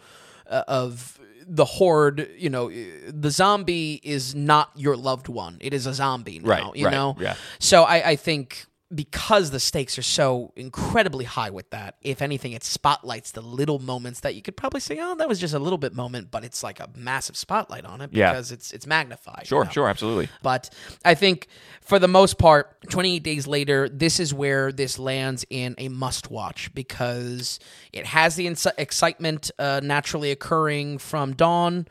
uh, 0.48 0.64
of 0.66 1.20
the 1.52 1.64
horde, 1.64 2.30
you 2.38 2.48
know, 2.48 2.68
eh, 2.68 2.86
the 3.08 3.30
zombie 3.30 4.00
is 4.04 4.34
not 4.36 4.70
your 4.76 4.96
loved 4.96 5.28
one. 5.28 5.56
It 5.60 5.74
is 5.74 5.84
a 5.86 5.92
zombie 5.92 6.38
now, 6.38 6.48
Right, 6.48 6.76
you 6.76 6.86
right, 6.86 6.92
know? 6.92 7.16
yeah. 7.18 7.34
So 7.58 7.82
I, 7.82 8.10
I 8.10 8.16
think 8.16 8.66
because 8.92 9.50
the 9.52 9.60
stakes 9.60 9.96
are 9.98 10.02
so 10.02 10.52
incredibly 10.56 11.24
high 11.24 11.50
with 11.50 11.70
that, 11.70 11.96
if 12.02 12.20
anything, 12.20 12.52
it 12.52 12.64
spotlights 12.64 13.30
the 13.30 13.40
little 13.40 13.78
moments 13.78 14.20
that 14.20 14.34
you 14.34 14.42
could 14.42 14.56
probably 14.56 14.80
say, 14.80 14.98
oh, 15.00 15.14
that 15.14 15.28
was 15.28 15.38
just 15.38 15.54
a 15.54 15.58
little 15.60 15.78
bit 15.78 15.94
moment, 15.94 16.30
but 16.30 16.44
it's 16.44 16.62
like 16.64 16.80
a 16.80 16.88
massive 16.96 17.36
spotlight 17.36 17.84
on 17.84 18.00
it 18.00 18.10
Yeah. 18.12 18.32
because 18.32 18.50
it's 18.50 18.72
it's 18.72 18.86
magnified. 18.88 19.42
you 19.42 19.46
Sure, 19.46 19.64
know? 19.64 19.70
sure, 19.70 19.88
absolutely. 19.88 20.28
But 20.42 20.70
I 21.04 21.14
think 21.14 21.46
for 21.80 21.98
the 22.00 22.08
most 22.08 22.36
part, 22.38 22.76
28 22.90 23.22
days 23.22 23.46
later, 23.46 23.88
this 23.88 24.18
is 24.18 24.34
where 24.34 24.72
this 24.72 24.98
lands 24.98 25.44
in 25.50 25.76
a 25.78 25.88
must 25.88 26.30
watch 26.30 26.74
because 26.74 27.60
it 27.92 28.06
has 28.06 28.34
the 28.34 28.48
ins- 28.48 28.66
excitement 28.76 29.50
uh, 29.58 29.80
naturally 29.84 30.32
occurring 30.32 30.98
from 30.98 31.34
Dawn. 31.34 31.86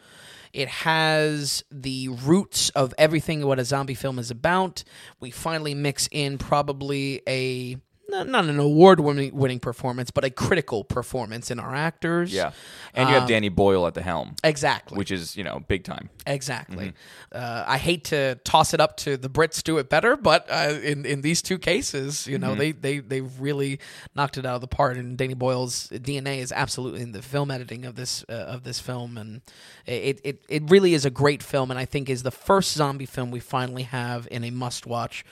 It 0.53 0.67
has 0.67 1.63
the 1.71 2.09
roots 2.09 2.69
of 2.71 2.93
everything 2.97 3.45
what 3.45 3.59
a 3.59 3.65
zombie 3.65 3.93
film 3.93 4.19
is 4.19 4.31
about. 4.31 4.83
We 5.19 5.31
finally 5.31 5.73
mix 5.73 6.07
in 6.11 6.37
probably 6.37 7.21
a 7.27 7.77
not, 8.09 8.27
not 8.27 8.45
an 8.45 8.59
award 8.59 8.99
winning 8.99 9.59
performance, 9.59 10.11
but 10.11 10.23
a 10.25 10.29
critical 10.29 10.83
performance 10.83 11.51
in 11.51 11.59
our 11.59 11.75
actors. 11.75 12.33
Yeah, 12.33 12.51
and 12.93 13.09
you 13.09 13.15
have 13.15 13.27
Danny 13.27 13.49
Boyle 13.49 13.87
at 13.87 13.93
the 13.93 14.01
helm, 14.01 14.35
Exactly. 14.43 14.97
which 14.97 15.11
is 15.11 15.37
you 15.37 15.43
know 15.43 15.61
big 15.67 15.83
time. 15.83 16.09
Exactly. 16.25 16.93
Uh, 17.31 17.63
I 17.67 17.77
hate 17.77 18.05
to 18.05 18.35
toss 18.43 18.73
it 18.73 18.79
up 18.81 18.97
to 18.97 19.17
the 19.17 19.29
Brits 19.29 19.63
do 19.63 19.77
it 19.77 19.89
better, 19.89 20.15
but 20.17 20.47
uh, 20.49 20.77
in 20.83 21.05
in 21.05 21.21
these 21.21 21.41
two 21.41 21.57
cases, 21.57 22.27
you 22.27 22.37
know, 22.37 22.55
they 22.55 22.71
they 22.71 22.99
they 22.99 23.21
really 23.21 23.79
knocked 24.15 24.37
it 24.37 24.45
out 24.45 24.55
of 24.55 24.61
the 24.61 24.67
park. 24.67 24.97
And 24.97 25.17
Danny 25.17 25.33
Boyle's 25.35 25.87
DNA 25.89 26.39
is 26.39 26.51
absolutely 26.51 27.01
in 27.01 27.11
the 27.11 27.21
film 27.21 27.51
editing 27.51 27.85
of 27.85 27.95
this 27.95 28.25
uh, 28.29 28.33
of 28.33 28.63
this 28.63 28.79
film, 28.79 29.17
and 29.17 29.41
it, 29.85 30.19
it 30.23 30.41
it 30.49 30.63
really 30.69 30.93
is 30.93 31.05
a 31.05 31.09
great 31.11 31.43
film, 31.43 31.71
and 31.71 31.79
I 31.79 31.85
think 31.85 32.09
is 32.09 32.23
the 32.23 32.31
first 32.31 32.73
zombie 32.73 33.05
film 33.05 33.31
we 33.31 33.39
finally 33.39 33.83
have 33.83 34.27
in 34.31 34.43
a 34.43 34.49
must 34.51 34.85
watch. 34.85 35.23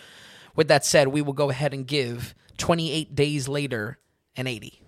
With 0.55 0.67
that 0.69 0.85
said, 0.85 1.09
we 1.09 1.21
will 1.21 1.33
go 1.33 1.49
ahead 1.51 1.73
and 1.73 1.85
give 1.85 2.33
28 2.57 3.15
days 3.15 3.47
later 3.47 3.99
an 4.35 4.47
80. 4.47 4.81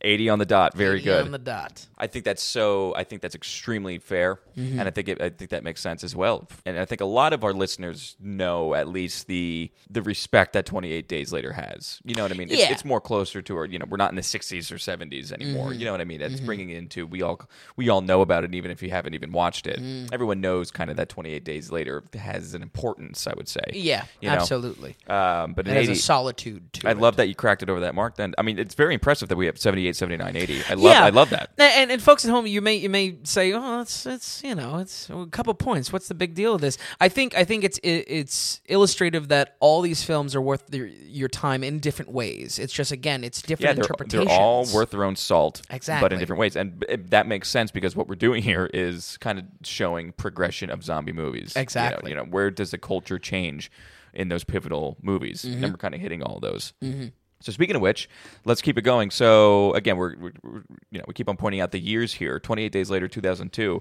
80 0.00 0.28
on 0.28 0.38
the 0.38 0.46
dot, 0.46 0.74
very 0.76 0.96
80 0.98 1.04
good. 1.04 1.24
on 1.26 1.30
the 1.32 1.38
dot. 1.38 1.86
I 1.98 2.06
think 2.06 2.24
that's 2.24 2.42
so. 2.42 2.94
I 2.94 3.04
think 3.04 3.22
that's 3.22 3.34
extremely 3.34 3.98
fair, 3.98 4.38
Mm-hmm. 4.56 4.80
and 4.80 4.88
I 4.88 4.90
think 4.90 5.08
it, 5.08 5.20
I 5.22 5.28
think 5.28 5.50
that 5.50 5.62
makes 5.62 5.80
sense 5.80 6.02
as 6.02 6.16
well. 6.16 6.48
And 6.66 6.78
I 6.80 6.84
think 6.84 7.00
a 7.00 7.04
lot 7.04 7.32
of 7.32 7.44
our 7.44 7.52
listeners 7.52 8.16
know 8.20 8.74
at 8.74 8.88
least 8.88 9.26
the 9.28 9.70
the 9.88 10.02
respect 10.02 10.52
that 10.54 10.66
28 10.66 11.08
Days 11.08 11.32
Later 11.32 11.52
has. 11.52 12.00
You 12.04 12.14
know 12.16 12.22
what 12.24 12.32
I 12.32 12.34
mean? 12.34 12.48
It's, 12.50 12.58
Yeah. 12.60 12.72
it's 12.72 12.84
more 12.84 13.00
closer 13.00 13.40
to 13.42 13.56
our. 13.56 13.64
You 13.66 13.78
know, 13.78 13.84
we're 13.88 13.96
not 13.98 14.10
in 14.10 14.16
the 14.16 14.22
60s 14.22 14.70
or 14.72 14.76
70s 14.76 15.30
anymore. 15.32 15.70
Mm-hmm. 15.70 15.78
You 15.78 15.84
know 15.86 15.92
what 15.92 16.00
I 16.00 16.04
mean? 16.04 16.20
It's 16.20 16.40
bringing 16.40 16.70
it 16.70 16.76
into 16.78 17.06
we 17.06 17.22
all 17.22 17.40
we 17.76 17.88
all 17.88 18.00
know 18.00 18.20
about 18.20 18.42
it, 18.44 18.54
even 18.54 18.70
if 18.72 18.82
you 18.82 18.90
haven't 18.90 19.14
even 19.14 19.30
watched 19.32 19.66
it. 19.68 19.80
Mm. 19.80 20.12
Everyone 20.12 20.40
knows 20.40 20.70
kind 20.72 20.90
of 20.90 20.96
that 20.96 21.08
28 21.08 21.44
Days 21.44 21.70
Later 21.70 22.02
has 22.14 22.54
an 22.54 22.62
importance. 22.62 23.26
I 23.28 23.34
would 23.36 23.48
say. 23.48 23.62
Yeah, 23.72 24.04
You 24.20 24.28
know? 24.28 24.34
absolutely. 24.36 24.96
Um, 25.08 25.52
but 25.54 25.66
It 25.68 25.74
has 25.74 25.84
80, 25.88 25.92
a 25.92 25.96
solitude 25.96 26.72
to 26.74 26.86
it. 26.86 26.88
I 26.88 26.92
it. 26.92 26.98
love 26.98 27.16
that 27.16 27.28
you 27.28 27.34
cracked 27.34 27.62
it 27.62 27.70
over 27.70 27.80
that 27.80 27.94
mark. 27.94 28.16
Then 28.16 28.34
I 28.38 28.42
mean, 28.42 28.58
it's 28.58 28.74
very 28.74 28.94
impressive 28.94 29.28
that 29.28 29.36
we 29.36 29.46
have 29.46 29.58
78, 29.58 29.87
79, 29.92 30.36
80. 30.36 30.62
I 30.68 30.74
love. 30.74 30.82
yeah, 30.84 31.04
I 31.04 31.10
love 31.10 31.30
that. 31.30 31.50
And, 31.58 31.90
and 31.90 32.02
folks 32.02 32.24
at 32.24 32.30
home, 32.30 32.46
you 32.46 32.60
may 32.60 32.76
you 32.76 32.88
may 32.88 33.16
say, 33.24 33.52
"Oh, 33.52 33.80
it's 33.80 34.06
it's 34.06 34.42
you 34.42 34.54
know, 34.54 34.78
it's 34.78 35.08
a 35.10 35.26
couple 35.30 35.54
points. 35.54 35.92
What's 35.92 36.08
the 36.08 36.14
big 36.14 36.34
deal 36.34 36.54
of 36.54 36.60
this?" 36.60 36.78
I 37.00 37.08
think 37.08 37.36
I 37.36 37.44
think 37.44 37.64
it's 37.64 37.78
it, 37.78 38.04
it's 38.08 38.60
illustrative 38.66 39.28
that 39.28 39.56
all 39.60 39.80
these 39.82 40.02
films 40.02 40.34
are 40.34 40.40
worth 40.40 40.66
their, 40.68 40.86
your 40.86 41.28
time 41.28 41.62
in 41.64 41.78
different 41.80 42.10
ways. 42.12 42.58
It's 42.58 42.72
just 42.72 42.92
again, 42.92 43.24
it's 43.24 43.42
Yeah, 43.42 43.48
different 43.56 43.76
they're, 43.76 43.84
interpretations. 43.84 44.28
they're 44.28 44.38
all 44.38 44.66
worth 44.74 44.90
their 44.90 45.04
own 45.04 45.16
salt, 45.16 45.62
exactly, 45.70 46.04
but 46.04 46.12
in 46.12 46.18
different 46.18 46.40
ways, 46.40 46.56
and 46.56 46.78
b- 46.80 46.96
that 47.08 47.26
makes 47.26 47.48
sense 47.48 47.70
because 47.70 47.94
what 47.96 48.08
we're 48.08 48.14
doing 48.14 48.42
here 48.42 48.70
is 48.74 49.16
kind 49.18 49.38
of 49.38 49.44
showing 49.62 50.12
progression 50.12 50.70
of 50.70 50.82
zombie 50.84 51.12
movies. 51.12 51.54
You 51.54 51.60
know- 51.60 51.62
Exactly. 51.62 52.10
You 52.10 52.16
know, 52.16 52.24
where 52.24 52.50
does 52.50 52.70
the 52.70 52.78
culture 52.78 53.18
change 53.18 53.70
in 54.14 54.28
those 54.28 54.42
pivotal 54.44 54.96
movies? 55.02 55.42
Mm-hmm. 55.44 55.64
And 55.64 55.72
we're 55.72 55.78
kind 55.78 55.94
of 55.94 56.00
hitting 56.00 56.22
all 56.22 56.40
those. 56.40 56.72
So 57.40 57.52
speaking 57.52 57.76
of 57.76 57.82
which, 57.82 58.08
let's 58.44 58.60
keep 58.60 58.76
it 58.78 58.82
going. 58.82 59.10
So 59.10 59.72
again, 59.74 59.96
we're, 59.96 60.16
we're, 60.18 60.32
you 60.90 60.98
know 60.98 61.04
we 61.06 61.14
keep 61.14 61.28
on 61.28 61.36
pointing 61.36 61.60
out 61.60 61.70
the 61.70 61.78
years 61.80 62.12
here. 62.14 62.40
Twenty 62.40 62.64
eight 62.64 62.72
days 62.72 62.90
later, 62.90 63.06
two 63.08 63.20
thousand 63.20 63.52
two. 63.52 63.80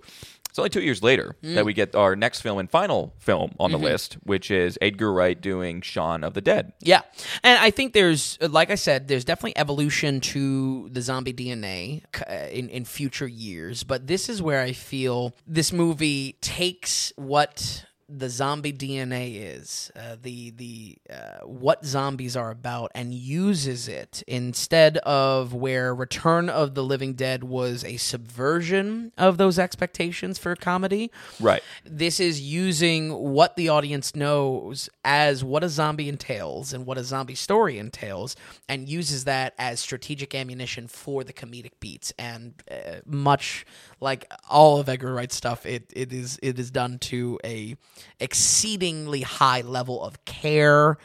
It's 0.50 0.58
only 0.60 0.70
two 0.70 0.82
years 0.82 1.04
later 1.04 1.36
Mm. 1.44 1.56
that 1.56 1.66
we 1.66 1.74
get 1.74 1.94
our 1.96 2.16
next 2.16 2.42
film 2.42 2.58
and 2.58 2.70
final 2.70 3.14
film 3.20 3.54
on 3.60 3.72
Mm-hmm. 3.72 3.80
the 3.82 3.90
list, 3.90 4.14
which 4.24 4.50
is 4.50 4.78
Edgar 4.82 5.12
Wright 5.14 5.40
doing 5.40 5.82
Shaun 5.82 6.24
of 6.24 6.34
the 6.34 6.42
Dead. 6.42 6.74
Yeah, 6.82 7.02
and 7.44 7.60
I 7.60 7.70
think 7.70 7.94
there's, 7.94 8.38
like 8.42 8.72
I 8.72 8.76
said, 8.76 9.08
there's 9.08 9.26
definitely 9.26 9.58
evolution 9.58 10.20
to 10.22 10.90
the 10.90 11.02
zombie 11.02 11.34
DNA 11.34 12.04
uh, 12.30 12.48
in 12.50 12.70
in 12.70 12.86
future 12.86 13.28
years. 13.28 13.84
But 13.84 14.08
this 14.08 14.30
is 14.30 14.42
where 14.42 14.62
I 14.62 14.72
feel 14.74 15.34
this 15.46 15.72
movie 15.74 16.38
takes 16.42 17.12
what 17.18 17.86
the 18.10 18.30
zombie 18.30 18.72
DNA 18.72 19.36
is, 19.56 19.92
uh, 19.96 20.16
the 20.22 20.52
the 20.52 20.98
uh, 21.14 21.46
what 21.46 21.86
zombies 21.86 22.38
are 22.38 22.52
about, 22.52 22.90
and 22.96 23.14
uses 23.14 23.88
it 23.90 24.24
instead 24.28 24.98
of 25.00 25.54
where 25.54 25.94
Return 25.94 26.48
of 26.50 26.74
the 26.74 26.84
Living 26.84 27.14
Dead 27.16 27.44
was 27.44 27.84
a 27.84 27.98
subversion 27.98 29.12
of 29.18 29.38
those 29.38 29.60
expectations 29.60 30.38
for 30.40 30.56
comedy 30.56 31.12
Right. 31.40 31.62
this 31.84 32.20
is 32.20 32.40
using 32.42 33.12
what 33.14 33.56
the 33.58 33.70
audience 33.70 34.16
knows 34.16 34.90
as 35.04 35.44
what 35.44 35.64
a 35.64 35.70
zombie 35.70 36.08
entails 36.08 36.72
and 36.74 36.86
what 36.86 36.98
a 36.98 37.04
zombie 37.04 37.36
story 37.36 37.78
entails 37.78 38.36
and 38.70 38.88
uses 38.88 39.26
that 39.26 39.54
as 39.58 39.80
strategic 39.80 40.34
ammunition 40.34 40.88
for 40.88 41.24
the 41.24 41.34
comedic 41.34 41.72
beats 41.80 42.14
and 42.18 42.54
uh, 42.72 43.00
much 43.06 43.66
like 44.00 44.32
all 44.50 44.80
of 44.80 44.88
Edgar 44.88 45.14
Wright's 45.14 45.36
stuff 45.36 45.66
it, 45.66 45.92
it 45.96 46.14
is 46.14 46.40
it 46.42 46.58
is 46.58 46.72
done 46.72 47.00
to 47.00 47.40
a 47.44 47.76
exceedingly 48.20 49.22
high 49.22 49.62
level 49.62 50.04
of 50.04 50.24
care 50.26 50.98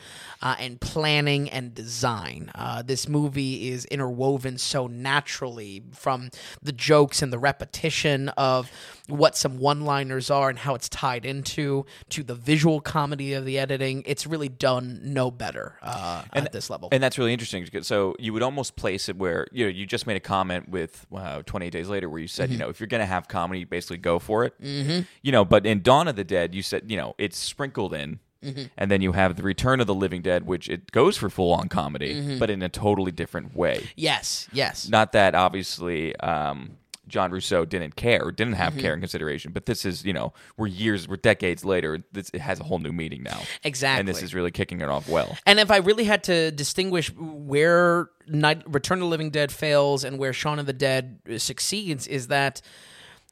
uh, 0.42 0.56
and 0.58 0.80
planning 0.80 1.48
and 1.50 1.74
design 1.74 2.50
uh, 2.54 2.82
this 2.82 3.08
movie 3.08 3.68
is 3.70 3.84
interwoven 3.86 4.58
so 4.58 4.86
naturally 4.86 5.82
from 5.92 6.30
the 6.62 6.72
jokes 6.72 7.22
and 7.22 7.32
the 7.32 7.38
repetition 7.38 8.28
of 8.30 8.70
what 9.08 9.36
some 9.36 9.58
one-liners 9.58 10.30
are 10.30 10.48
and 10.48 10.58
how 10.60 10.74
it's 10.74 10.88
tied 10.88 11.24
into 11.24 11.84
to 12.08 12.22
the 12.22 12.34
visual 12.34 12.80
comedy 12.80 13.32
of 13.34 13.44
the 13.44 13.58
editing. 13.58 14.02
It's 14.06 14.26
really 14.26 14.48
done 14.48 15.00
no 15.02 15.30
better 15.30 15.76
uh, 15.82 16.22
at 16.32 16.52
this 16.52 16.70
level. 16.70 16.88
And 16.92 17.02
that's 17.02 17.18
really 17.18 17.32
interesting. 17.32 17.64
because- 17.64 17.86
So 17.86 18.14
you 18.18 18.32
would 18.32 18.42
almost 18.42 18.76
place 18.76 19.08
it 19.08 19.16
where 19.16 19.46
you 19.52 19.64
know 19.64 19.70
you 19.70 19.86
just 19.86 20.06
made 20.06 20.16
a 20.16 20.20
comment 20.20 20.68
with 20.68 21.06
uh, 21.14 21.42
28 21.42 21.70
Days 21.70 21.88
Later 21.88 22.08
where 22.08 22.20
you 22.20 22.28
said 22.28 22.44
Mm-hmm. 22.44 22.52
you 22.52 22.58
know 22.58 22.68
if 22.68 22.80
you're 22.80 22.86
going 22.86 23.00
to 23.00 23.06
have 23.06 23.28
comedy, 23.28 23.64
basically 23.64 23.98
go 23.98 24.18
for 24.18 24.44
it. 24.44 24.60
Mm-hmm. 24.62 25.00
You 25.22 25.32
know, 25.32 25.44
but 25.44 25.66
in 25.66 25.82
Dawn 25.82 26.08
of 26.08 26.16
the 26.16 26.24
Dead, 26.24 26.54
you 26.54 26.62
said 26.62 26.90
you 26.90 26.96
know 26.96 27.14
it's 27.18 27.36
sprinkled 27.38 27.92
in. 27.94 28.18
Mm-hmm. 28.42 28.64
And 28.76 28.90
then 28.90 29.00
you 29.02 29.12
have 29.12 29.36
the 29.36 29.42
Return 29.42 29.80
of 29.80 29.86
the 29.86 29.94
Living 29.94 30.22
Dead, 30.22 30.46
which 30.46 30.68
it 30.68 30.90
goes 30.92 31.16
for 31.16 31.30
full 31.30 31.52
on 31.52 31.68
comedy, 31.68 32.14
Mm-hmm. 32.14 32.38
but 32.38 32.50
in 32.50 32.62
a 32.62 32.68
totally 32.68 33.12
different 33.12 33.54
way. 33.56 33.88
yes, 33.96 34.48
yes. 34.52 34.88
Not 34.88 35.12
that 35.12 35.34
obviously 35.34 36.16
um, 36.16 36.76
John 37.08 37.30
Russo 37.30 37.64
didn't 37.64 37.94
care, 37.96 38.22
or 38.24 38.32
didn't 38.32 38.54
Mm-hmm. 38.54 38.62
have 38.62 38.76
care 38.78 38.94
in 38.94 39.00
consideration, 39.00 39.52
but 39.52 39.66
this 39.66 39.84
is 39.84 40.04
you 40.04 40.12
know 40.12 40.32
we're 40.56 40.66
years, 40.68 41.06
we're 41.08 41.16
decades 41.16 41.64
later. 41.64 42.02
This, 42.12 42.30
it 42.32 42.40
has 42.40 42.58
a 42.60 42.64
whole 42.64 42.78
new 42.78 42.92
meaning 42.92 43.22
now, 43.22 43.40
Exactly. 43.64 44.00
and 44.00 44.08
this 44.08 44.22
is 44.22 44.34
really 44.34 44.50
kicking 44.50 44.80
it 44.80 44.88
off 44.88 45.08
well. 45.08 45.36
And 45.46 45.58
if 45.60 45.70
I 45.70 45.78
really 45.78 46.04
had 46.04 46.24
to 46.24 46.50
distinguish 46.52 47.12
where 47.16 48.08
Night, 48.26 48.62
Return 48.66 48.98
of 48.98 49.02
the 49.02 49.06
Living 49.08 49.30
Dead 49.30 49.52
fails 49.52 50.04
and 50.04 50.18
where 50.18 50.32
Shaun 50.32 50.58
of 50.58 50.66
the 50.66 50.72
Dead 50.72 51.18
succeeds, 51.38 52.06
is 52.06 52.28
that 52.28 52.62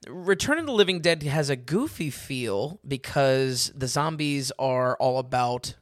Return 0.09 0.59
of 0.59 0.67
the 0.67 0.73
Living 0.73 1.01
Dead 1.01 1.23
has 1.25 1.51
a 1.51 1.57
goofy 1.57 2.11
feel 2.11 2.81
because 2.87 3.71
the 3.75 3.87
zombies 3.87 4.51
are 4.59 4.97
all 4.97 5.19
about 5.19 5.75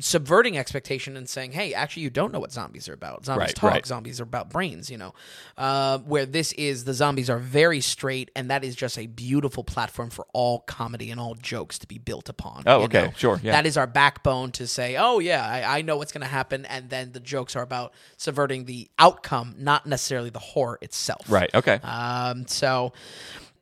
subverting 0.00 0.56
expectation 0.56 1.16
and 1.16 1.28
saying, 1.28 1.52
"Hey, 1.52 1.74
actually, 1.74 2.04
you 2.04 2.10
don't 2.10 2.32
know 2.32 2.38
what 2.38 2.52
zombies 2.52 2.88
are 2.88 2.92
about. 2.94 3.26
Zombies 3.26 3.48
Right, 3.48 3.54
talk. 3.56 3.70
right. 3.72 3.84
Zombies 3.86 4.20
are 4.20 4.24
about 4.24 4.48
brains." 4.48 4.88
You 4.90 4.96
know, 4.96 5.14
uh, 5.58 5.98
where 5.98 6.24
this 6.24 6.52
is 6.52 6.84
the 6.84 6.94
zombies 6.94 7.28
are 7.28 7.38
very 7.38 7.80
straight, 7.80 8.30
and 8.36 8.48
that 8.50 8.64
is 8.64 8.74
just 8.76 8.96
a 8.96 9.06
beautiful 9.06 9.64
platform 9.64 10.08
for 10.08 10.26
all 10.32 10.60
comedy 10.60 11.10
and 11.10 11.20
all 11.20 11.34
jokes 11.34 11.78
to 11.80 11.86
be 11.86 11.98
built 11.98 12.28
upon. 12.28 12.62
Oh, 12.64 12.82
okay, 12.84 13.06
know? 13.06 13.12
sure, 13.16 13.40
yeah. 13.42 13.52
That 13.52 13.66
is 13.66 13.76
our 13.76 13.88
backbone 13.88 14.52
to 14.52 14.66
say, 14.66 14.96
"Oh 14.96 15.18
yeah, 15.18 15.44
I, 15.44 15.78
I 15.78 15.82
know 15.82 15.96
what's 15.96 16.12
going 16.12 16.22
to 16.22 16.28
happen," 16.28 16.64
and 16.66 16.88
then 16.90 17.12
the 17.12 17.20
jokes 17.20 17.56
are 17.56 17.62
about 17.62 17.92
subverting 18.16 18.64
the 18.66 18.88
outcome, 18.98 19.56
not 19.58 19.84
necessarily 19.84 20.30
the 20.30 20.38
horror 20.38 20.78
itself. 20.80 21.26
Right. 21.28 21.52
Okay. 21.52 21.80
Um, 21.82 22.46
so, 22.46 22.92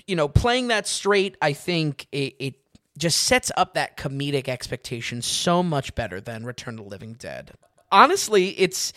you 0.07 0.17
know, 0.17 0.29
playing 0.29 0.69
that 0.69 0.87
straight, 0.87 1.37
I 1.43 1.53
think 1.53 2.07
it, 2.13 2.35
it 2.39 2.55
just 2.99 3.25
sets 3.25 3.51
up 3.57 3.75
that 3.75 3.97
comedic 3.97 4.49
expectation 4.49 5.21
so 5.23 5.63
much 5.63 5.95
better 5.95 6.21
than 6.21 6.45
Return 6.45 6.77
to 6.77 6.83
the 6.83 6.89
Living 6.89 7.15
Dead. 7.15 7.53
Honestly, 7.93 8.49
it's. 8.59 8.93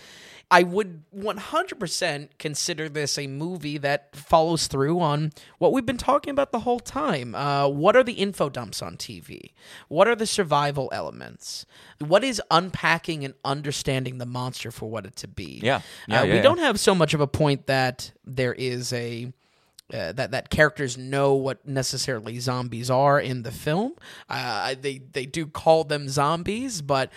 I 0.52 0.64
would 0.64 1.04
100% 1.16 2.30
consider 2.40 2.90
this 2.90 3.20
a 3.20 3.28
movie 3.28 3.78
that 3.78 4.16
follows 4.16 4.66
through 4.66 5.00
on 5.00 5.32
what 5.60 5.72
we've 5.74 5.86
been 5.86 5.98
talking 5.98 6.32
about 6.32 6.52
the 6.52 6.62
whole 6.62 6.80
time. 6.80 7.36
Uh, 7.36 7.68
what 7.68 7.96
are 7.96 8.04
the 8.04 8.14
info 8.14 8.50
dumps 8.50 8.82
on 8.82 8.98
TV? 8.98 9.52
What 9.90 10.08
are 10.08 10.16
the 10.16 10.26
survival 10.26 10.90
elements? 10.92 11.68
What 12.00 12.24
is 12.24 12.42
unpacking 12.50 13.24
and 13.24 13.36
understanding 13.46 14.18
the 14.18 14.26
monster 14.26 14.72
for 14.72 14.90
what 14.90 15.06
it 15.06 15.16
to 15.18 15.28
be? 15.28 15.60
Yeah. 15.64 15.82
Yeah, 16.08 16.22
Uh, 16.22 16.24
yeah, 16.24 16.30
we 16.32 16.38
yeah. 16.38 16.42
don't 16.42 16.58
have 16.60 16.80
so 16.80 16.96
much 16.96 17.14
of 17.14 17.22
a 17.22 17.28
point 17.28 17.68
that 17.68 18.12
there 18.26 18.54
is 18.54 18.92
a 18.92 19.32
uh, 19.94 20.12
that 20.14 20.32
that 20.32 20.50
characters 20.50 20.98
know 20.98 21.34
what 21.34 21.68
necessarily 21.68 22.40
zombies 22.40 22.90
are 22.90 23.20
in 23.20 23.44
the 23.44 23.52
film. 23.52 23.94
Uh, 24.30 24.76
they 24.80 25.00
they 25.14 25.26
do 25.26 25.46
call 25.48 25.84
them 25.84 26.08
zombies, 26.10 26.82
but 26.82 27.12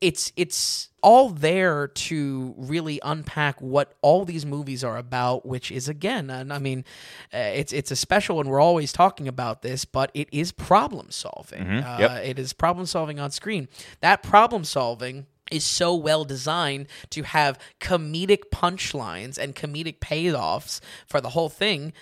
it's 0.00 0.32
it's 0.36 0.88
all 1.02 1.28
there 1.28 1.86
to 1.86 2.52
really 2.56 2.98
unpack 3.04 3.60
what 3.60 3.94
all 4.02 4.24
these 4.24 4.44
movies 4.44 4.82
are 4.82 4.96
about 4.96 5.46
which 5.46 5.70
is 5.70 5.88
again 5.88 6.28
and 6.30 6.52
i 6.52 6.58
mean 6.58 6.84
uh, 7.32 7.36
it's 7.54 7.72
it's 7.72 7.92
a 7.92 7.94
special 7.96 8.40
and 8.40 8.50
we're 8.50 8.58
always 8.60 8.92
talking 8.92 9.28
about 9.28 9.62
this 9.62 9.84
but 9.84 10.10
it 10.14 10.28
is 10.32 10.50
problem 10.50 11.12
solving 11.12 11.62
uh, 11.62 11.96
Yep. 12.00 12.24
it 12.24 12.38
is 12.40 12.52
problem 12.52 12.86
solving 12.86 13.20
on 13.20 13.30
screen 13.30 13.68
that 14.00 14.24
problem 14.24 14.64
solving 14.64 15.26
is 15.50 15.64
so 15.64 15.94
well 15.94 16.24
designed 16.24 16.86
to 17.10 17.22
have 17.22 17.58
comedic 17.80 18.50
punchlines 18.52 19.38
and 19.38 19.54
comedic 19.54 19.98
payoffs 19.98 20.80
for 21.06 21.20
the 21.20 21.30
whole 21.30 21.48
thing 21.48 21.92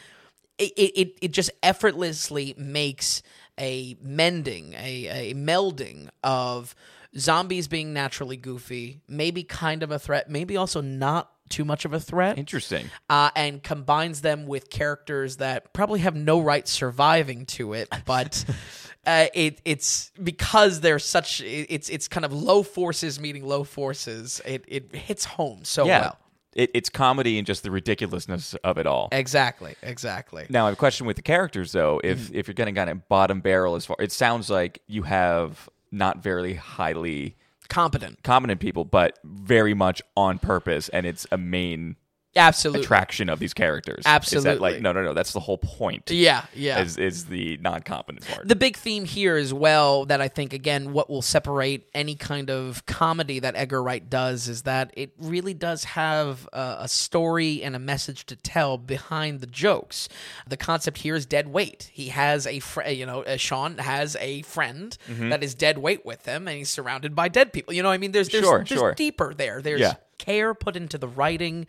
it, 0.59 0.72
it, 0.76 1.18
it 1.20 1.32
just 1.32 1.51
effortlessly 1.62 2.55
makes 2.57 3.22
a 3.59 3.97
mending, 4.01 4.74
a, 4.74 5.30
a 5.30 5.34
melding 5.34 6.09
of 6.22 6.74
zombies 7.16 7.68
being 7.68 7.92
naturally 7.92 8.36
goofy, 8.36 9.01
maybe 9.09 9.42
kind 9.42 9.82
of 9.82 9.90
a 9.90 9.99
threat, 9.99 10.30
maybe 10.30 10.57
also 10.57 10.80
not 10.80 11.30
too 11.48 11.64
much 11.64 11.85
of 11.85 11.93
a 11.93 12.01
threat, 12.01 12.39
Interesting. 12.39 12.90
uh, 13.09 13.31
and 13.36 13.62
combines 13.62 14.20
them 14.20 14.47
with 14.47 14.68
characters 14.68 15.36
that 15.36 15.73
probably 15.73 16.01
have 16.01 16.16
no 16.16 16.40
right 16.40 16.66
surviving 16.66 17.47
to 17.47 17.73
it, 17.74 17.89
but. 18.05 18.44
Uh, 19.07 19.27
it 19.35 19.61
it's 19.65 20.11
because 20.23 20.81
they're 20.81 20.99
such 20.99 21.41
it's 21.41 21.89
it's 21.89 22.09
kind 22.09 22.24
of 22.24 22.33
low 22.33 22.62
forces 22.62 23.20
meeting 23.20 23.45
low 23.47 23.62
forces. 23.65 24.41
It 24.45 24.65
it 24.66 24.95
hits 24.95 25.24
home 25.24 25.61
so 25.65 25.87
Yeah. 25.87 26.01
well. 26.01 26.19
It, 26.55 26.70
it's 26.73 26.89
comedy 26.89 27.37
and 27.37 27.47
just 27.47 27.62
the 27.65 27.70
ridiculousness 27.70 28.55
of 28.65 28.78
it 28.78 28.87
all. 28.87 29.11
Exactly, 29.12 29.74
exactly. 29.83 30.47
Now, 30.49 30.62
I 30.65 30.69
have 30.69 30.73
a 30.73 30.77
question 30.78 31.07
with 31.07 31.16
the 31.16 31.23
characters, 31.23 31.73
though. 31.73 32.01
If 32.03 32.19
Mm-hmm. 32.19 32.35
if 32.35 32.49
you're 32.49 32.55
getting 32.55 32.74
kind 32.74 32.89
of 32.89 33.07
bottom 33.11 33.41
barrel 33.41 33.74
as 33.77 33.85
far, 33.85 33.97
it 34.01 34.11
sounds 34.11 34.49
like 34.51 34.81
you 34.87 35.03
have 35.03 35.69
not 35.93 36.23
very 36.23 36.55
highly 36.55 37.37
Competent, 37.69 38.23
competent 38.23 38.61
people, 38.61 38.85
but 38.85 39.19
very 39.24 39.74
much 39.74 40.01
on 40.16 40.39
purpose, 40.39 40.89
and 40.91 41.05
it's 41.05 41.27
a 41.33 41.37
main 41.37 41.97
absolutely. 42.36 42.82
attraction 42.82 43.28
of 43.28 43.38
these 43.38 43.54
characters. 43.54 43.98
Is 43.98 44.04
that 44.04 44.14
Absolutely. 44.14 44.58
like 44.58 44.80
no, 44.82 44.92
no, 44.92 45.02
no? 45.02 45.14
That's 45.14 45.32
the 45.32 45.40
whole 45.40 45.58
point. 45.58 46.10
Yeah, 46.10 46.44
yeah. 46.54 46.80
Is 46.82 46.96
is 46.98 47.24
the 47.26 47.56
non 47.58 47.82
competent 47.82 48.26
part? 48.26 48.46
the 48.46 48.56
big 48.56 48.76
theme 48.76 49.04
here 49.04 49.36
as 49.36 49.52
well 49.54 50.04
that 50.06 50.20
I 50.20 50.28
think 50.28 50.52
again 50.52 50.92
what 50.92 51.08
will 51.10 51.22
separate 51.22 51.88
any 51.94 52.14
kind 52.14 52.50
of 52.50 52.84
comedy 52.86 53.38
that 53.40 53.56
Edgar 53.56 53.82
Wright 53.82 54.08
does 54.08 54.48
is 54.48 54.62
that 54.62 54.92
it 54.96 55.10
really 55.18 55.54
does 55.54 55.84
have 55.84 56.48
a, 56.52 56.76
a 56.80 56.88
story 56.88 57.62
and 57.62 57.74
a 57.74 57.78
message 57.78 58.26
to 58.26 58.36
tell 58.36 58.78
behind 58.78 59.40
the 59.40 59.46
jokes. 59.46 60.08
The 60.46 60.56
concept 60.56 60.98
here 60.98 61.14
is 61.16 61.26
dead 61.26 61.48
weight. 61.48 61.90
He 61.92 62.08
has 62.08 62.46
a 62.46 62.60
fr- 62.60 62.82
you 62.88 63.06
know 63.06 63.22
uh, 63.22 63.36
Shaun 63.36 63.78
has 63.78 64.16
a 64.20 64.42
friend 64.42 64.96
Mm-hmm. 65.08 65.30
that 65.30 65.42
is 65.42 65.54
dead 65.54 65.78
weight 65.78 66.04
with 66.04 66.24
him 66.26 66.48
and 66.48 66.56
he's 66.58 66.68
surrounded 66.70 67.14
by 67.14 67.28
dead 67.28 67.52
people. 67.52 67.72
You 67.74 67.82
know 67.82 67.88
what 67.88 67.94
I 67.94 67.98
mean 67.98 68.12
there's 68.12 68.28
there's, 68.28 68.44
Sure, 68.44 68.58
there's 68.58 68.68
sure. 68.80 68.94
deeper 68.94 69.32
there. 69.34 69.62
There's 69.62 69.80
Yeah. 69.80 69.94
Care 70.18 70.55
put 70.55 70.76
into 70.76 70.98
the 70.98 71.09
writing 71.09 71.66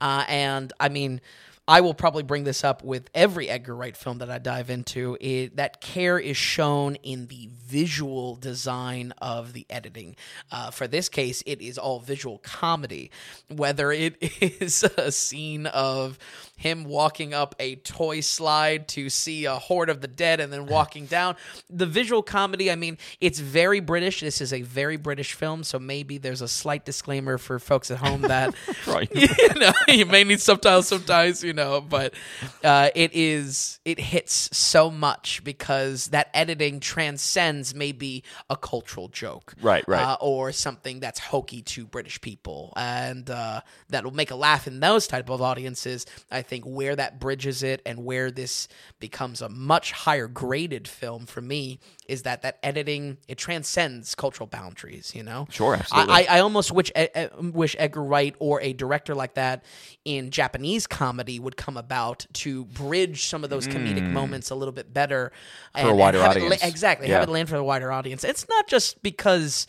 uh, 0.00 0.24
and 0.28 0.72
I 0.78 0.88
mean 0.88 1.20
I 1.66 1.80
will 1.80 1.94
probably 1.94 2.24
bring 2.24 2.44
this 2.44 2.62
up 2.62 2.84
with 2.84 3.08
every 3.14 3.48
Edgar 3.48 3.74
Wright 3.74 3.96
film 3.96 4.18
that 4.18 4.30
I 4.30 4.36
dive 4.38 4.68
into. 4.68 5.16
It, 5.18 5.56
that 5.56 5.80
care 5.80 6.18
is 6.18 6.36
shown 6.36 6.96
in 6.96 7.28
the 7.28 7.48
visual 7.66 8.36
design 8.36 9.14
of 9.16 9.54
the 9.54 9.64
editing. 9.70 10.16
Uh, 10.52 10.70
for 10.70 10.86
this 10.86 11.08
case, 11.08 11.42
it 11.46 11.62
is 11.62 11.78
all 11.78 12.00
visual 12.00 12.36
comedy. 12.38 13.10
Whether 13.48 13.92
it 13.92 14.16
is 14.60 14.82
a 14.82 15.10
scene 15.10 15.66
of 15.66 16.18
him 16.56 16.84
walking 16.84 17.34
up 17.34 17.54
a 17.58 17.76
toy 17.76 18.20
slide 18.20 18.86
to 18.88 19.10
see 19.10 19.44
a 19.44 19.54
horde 19.56 19.90
of 19.90 20.00
the 20.00 20.08
dead 20.08 20.40
and 20.40 20.52
then 20.52 20.66
walking 20.66 21.06
down, 21.06 21.36
the 21.68 21.86
visual 21.86 22.22
comedy, 22.22 22.70
I 22.70 22.76
mean, 22.76 22.96
it's 23.20 23.38
very 23.40 23.80
British. 23.80 24.20
This 24.20 24.40
is 24.40 24.52
a 24.52 24.62
very 24.62 24.96
British 24.96 25.34
film, 25.34 25.64
so 25.64 25.78
maybe 25.78 26.18
there's 26.18 26.42
a 26.42 26.48
slight 26.48 26.84
disclaimer 26.84 27.38
for 27.38 27.58
folks 27.58 27.90
at 27.90 27.98
home 27.98 28.22
that 28.22 28.54
Right. 28.86 29.10
you 29.14 29.26
know, 29.56 29.72
you 29.88 30.06
may 30.06 30.24
need 30.24 30.40
subtitles 30.40 30.88
sometimes, 30.88 31.42
you 31.42 31.52
know, 31.52 31.80
but 31.80 32.14
uh, 32.62 32.90
it 32.94 33.10
is 33.14 33.80
it 33.84 33.98
hits 33.98 34.56
so 34.56 34.90
much 34.90 35.42
because 35.44 36.08
that 36.08 36.28
editing 36.34 36.80
transcends 36.80 37.74
maybe 37.74 38.22
a 38.48 38.56
cultural 38.56 39.08
joke, 39.08 39.54
Right, 39.60 39.84
right. 39.88 40.02
uh, 40.02 40.16
or 40.20 40.52
something 40.52 41.00
that's 41.00 41.18
hokey 41.18 41.62
to 41.62 41.86
British 41.86 42.20
people, 42.20 42.72
and 42.76 43.28
uh, 43.28 43.60
that 43.88 44.04
will 44.04 44.14
make 44.14 44.30
a 44.30 44.36
laugh 44.36 44.66
in 44.66 44.80
those 44.80 45.06
type 45.06 45.28
of 45.30 45.42
audiences. 45.42 46.06
I 46.30 46.42
think 46.44 46.64
where 46.64 46.94
that 46.94 47.18
bridges 47.18 47.62
it 47.64 47.82
and 47.84 48.04
where 48.04 48.30
this 48.30 48.68
becomes 49.00 49.42
a 49.42 49.48
much 49.48 49.90
higher 49.92 50.28
graded 50.28 50.86
film 50.86 51.26
for 51.26 51.40
me 51.40 51.80
is 52.08 52.22
that 52.22 52.42
that 52.42 52.58
editing 52.62 53.18
it 53.26 53.36
transcends 53.38 54.14
cultural 54.14 54.46
boundaries. 54.46 55.12
You 55.14 55.24
know, 55.24 55.46
Sure, 55.50 55.74
absolutely. 55.74 56.14
I, 56.14 56.36
I, 56.36 56.40
almost 56.40 56.70
wish 56.70 56.90
E- 56.96 57.08
E- 57.16 57.28
wish 57.40 57.74
Edgar 57.78 58.04
Wright 58.04 58.34
or 58.38 58.60
a 58.60 58.72
director 58.72 59.14
like 59.14 59.34
that 59.34 59.64
in 60.04 60.30
Japanese 60.30 60.86
comedy 60.86 61.38
would 61.40 61.56
come 61.56 61.76
about 61.76 62.26
to 62.34 62.66
bridge 62.66 63.24
some 63.24 63.42
of 63.42 63.50
those 63.50 63.66
comedic 63.66 64.08
moments 64.10 64.50
a 64.50 64.54
little 64.54 64.72
bit 64.72 64.92
better 64.94 65.32
Mm. 65.74 65.90
a 65.90 65.94
wider 65.94 66.20
have 66.20 66.36
it 66.36 66.40
la- 66.40 66.46
audience. 66.46 66.62
exactly, 66.64 67.08
Yeah. 67.08 67.20
have 67.20 67.28
it 67.28 67.32
land 67.32 67.48
for 67.48 67.56
the 67.56 67.64
wider 67.64 67.90
audience. 67.90 68.22
It's 68.22 68.48
not 68.48 68.68
just 68.68 69.02
because 69.02 69.66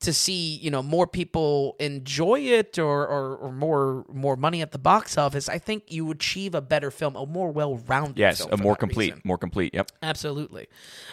to 0.00 0.12
see 0.14 0.56
you 0.56 0.70
know 0.70 0.82
more 0.82 1.06
people 1.06 1.76
enjoy 1.78 2.40
it 2.40 2.78
or, 2.78 3.06
or, 3.06 3.36
or 3.36 3.52
more 3.52 4.04
more 4.12 4.36
money 4.36 4.62
at 4.62 4.72
the 4.72 4.78
box 4.78 5.18
office. 5.18 5.48
I 5.48 5.58
think 5.58 5.84
you 5.92 6.10
achieve 6.10 6.54
a 6.54 6.60
better 6.60 6.90
film, 6.90 7.16
a 7.16 7.26
more 7.26 7.50
well 7.50 7.76
rounded. 7.86 8.18
yes, 8.18 8.38
film 8.38 8.52
a 8.52 8.56
more 8.56 8.76
complete, 8.76 9.12
reason. 9.12 9.22
more 9.24 9.38
complete. 9.38 9.74
Yep. 9.74 9.92
Absolutely. 10.02 10.68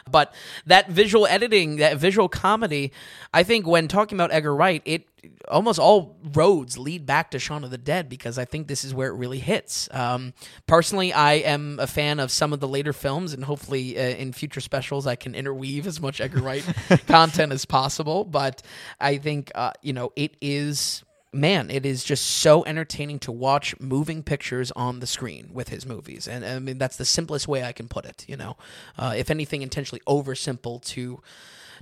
But 0.10 0.34
that 0.66 0.90
visual 0.90 1.28
editing, 1.28 1.78
that 1.78 1.98
visual 1.98 2.30
comedy, 2.30 2.92
I 3.34 3.44
think 3.44 3.68
when 3.68 3.88
talking 3.88 4.18
about 4.18 4.32
Edgar 4.32 4.56
Wright, 4.56 4.82
it 4.86 5.08
almost 5.48 5.80
all 5.80 6.18
roads 6.34 6.78
lead 6.78 7.06
back 7.06 7.32
to 7.32 7.40
Shaun 7.40 7.64
of 7.64 7.72
the 7.72 7.78
Dead 7.78 8.10
because 8.10 8.38
I 8.38 8.46
think 8.46 8.68
this 8.68 8.84
is 8.84 8.94
where 8.94 9.10
it 9.10 9.16
really 9.16 9.40
hits. 9.40 9.88
Um, 9.92 10.34
personally, 10.66 11.14
I 11.14 11.34
am 11.34 11.80
a 11.80 11.88
fan 11.88 12.20
of 12.20 12.32
some 12.32 12.54
of 12.54 12.60
the 12.60 12.68
later 12.68 12.94
films, 12.94 13.34
and 13.34 13.44
hopefully 13.44 13.98
uh, 13.98 14.02
in 14.02 14.34
future 14.34 14.62
specials 14.62 15.08
I 15.08 15.16
can 15.16 15.36
interweave 15.36 15.88
as 15.88 16.02
much 16.02 16.22
Edgar 16.22 16.42
Wright 16.42 16.64
content 17.08 17.52
as 17.52 17.66
possible. 17.66 18.24
But 18.24 18.62
I 19.00 19.18
think, 19.18 19.52
uh, 19.56 19.72
you 19.82 19.94
know, 19.94 20.12
it 20.16 20.36
is 20.42 21.04
man, 21.34 21.70
it 21.70 21.86
is 21.86 22.04
just 22.04 22.26
so 22.26 22.66
entertaining 22.66 23.20
to 23.20 23.32
watch 23.32 23.80
moving 23.80 24.24
pictures 24.24 24.72
on 24.72 25.00
the 25.00 25.08
screen 25.08 25.50
with 25.54 25.70
his 25.70 25.86
movies, 25.86 26.28
and 26.28 26.44
I 26.46 26.60
mean 26.60 26.78
that's 26.78 26.98
the 26.98 27.06
simplest 27.06 27.48
way 27.48 27.64
I 27.64 27.72
can 27.72 27.88
put 27.88 28.06
it. 28.06 28.26
You 28.28 28.38
know, 28.38 28.58
uh, 28.98 29.14
if 29.16 29.30
anything, 29.30 29.62
intentionally 29.62 30.02
oversimple 30.08 30.84
to 30.86 31.22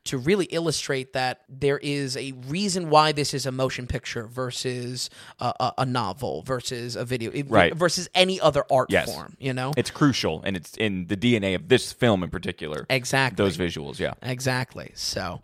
to 0.03 0.17
really 0.17 0.45
illustrate 0.45 1.13
that 1.13 1.41
there 1.49 1.77
is 1.79 2.15
a 2.17 2.33
reason 2.47 2.89
why 2.89 3.11
this 3.11 3.33
is 3.33 3.45
a 3.45 3.51
motion 3.51 3.87
picture 3.87 4.27
versus 4.27 5.09
a, 5.39 5.53
a, 5.59 5.73
a 5.79 5.85
novel 5.85 6.43
versus 6.43 6.95
a 6.95 7.05
video 7.05 7.31
Right. 7.47 7.73
versus 7.73 8.09
any 8.13 8.39
other 8.39 8.63
art 8.71 8.89
Yes. 8.91 9.11
form. 9.13 9.35
You 9.39 9.53
know, 9.53 9.71
It's 9.77 9.89
crucial, 9.91 10.41
and 10.43 10.55
it's 10.55 10.75
in 10.77 11.07
the 11.07 11.17
DNA 11.17 11.55
of 11.55 11.67
this 11.69 11.91
film 11.93 12.23
in 12.23 12.29
particular. 12.29 12.85
exactly 12.89 13.43
Those 13.43 13.57
visuals, 13.57 13.99
yeah. 13.99 14.13
Exactly. 14.21 14.91
So, 14.95 15.41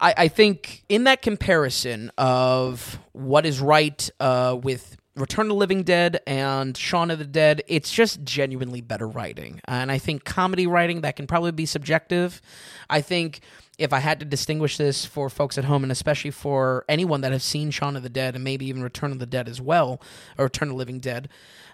I, 0.00 0.14
I 0.16 0.28
think 0.28 0.84
in 0.88 1.04
that 1.04 1.22
comparison 1.22 2.10
of 2.18 2.98
what 3.12 3.46
is 3.46 3.60
right 3.60 4.08
uh, 4.20 4.58
with 4.60 4.96
Return 5.14 5.44
of 5.46 5.48
the 5.50 5.54
Living 5.56 5.82
Dead 5.82 6.20
and 6.26 6.74
Shaun 6.74 7.10
of 7.10 7.18
the 7.18 7.26
Dead, 7.26 7.62
it's 7.68 7.92
just 7.92 8.24
genuinely 8.24 8.80
better 8.80 9.06
writing. 9.06 9.60
And 9.66 9.92
I 9.92 9.98
think 9.98 10.24
comedy 10.24 10.66
writing 10.66 11.02
that 11.02 11.16
can 11.16 11.26
probably 11.26 11.52
be 11.52 11.66
subjective. 11.66 12.40
I 12.88 13.02
think 13.02 13.40
if 13.78 13.92
I 13.92 13.98
had 14.00 14.20
to 14.20 14.26
distinguish 14.26 14.76
this 14.76 15.04
for 15.06 15.30
folks 15.30 15.56
at 15.58 15.64
home, 15.64 15.82
and 15.82 15.90
especially 15.92 16.30
for 16.30 16.84
anyone 16.88 17.20
that 17.22 17.32
has 17.32 17.42
seen 17.44 17.70
Shaun 17.70 17.96
of 17.96 18.02
the 18.02 18.08
Dead 18.10 18.34
and 18.34 18.44
maybe 18.44 18.66
even 18.66 18.82
Return 18.82 19.12
of 19.12 19.18
the 19.18 19.26
Dead 19.26 19.48
as 19.48 19.60
well, 19.60 20.00
or 20.38 20.44
Return 20.46 20.68
of 20.68 20.74
the 20.74 20.78
Living 20.78 21.00
Dead, 21.00 21.28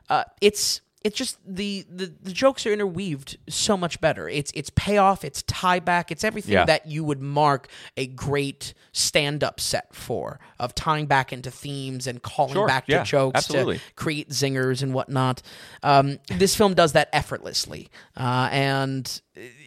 uh, 0.08 0.24
it's 0.40 0.80
it's 1.04 1.16
just 1.16 1.38
the, 1.46 1.86
the 1.88 2.12
the 2.22 2.32
jokes 2.32 2.66
are 2.66 2.72
interweaved 2.72 3.38
so 3.48 3.76
much 3.76 4.00
better. 4.00 4.28
It's 4.28 4.50
it's 4.52 4.68
payoff, 4.74 5.24
it's 5.24 5.42
tie 5.44 5.78
back, 5.78 6.10
it's 6.10 6.24
everything 6.24 6.54
Yeah. 6.54 6.64
that 6.64 6.88
you 6.88 7.04
would 7.04 7.20
mark 7.20 7.68
a 7.96 8.08
great 8.08 8.74
stand 8.92 9.44
up 9.44 9.60
set 9.60 9.94
for 9.94 10.40
of 10.58 10.74
tying 10.74 11.06
back 11.06 11.32
into 11.32 11.52
themes 11.52 12.08
and 12.08 12.20
calling 12.20 12.54
Sure, 12.54 12.66
back 12.66 12.84
yeah, 12.88 12.98
to 12.98 13.04
jokes 13.04 13.38
absolutely. 13.38 13.78
to 13.78 13.82
create 13.94 14.30
zingers 14.30 14.82
and 14.82 14.92
whatnot. 14.92 15.40
Um, 15.84 16.18
this 16.36 16.56
film 16.56 16.74
does 16.74 16.92
that 16.94 17.08
effortlessly, 17.12 17.90
uh, 18.16 18.48
and 18.50 19.20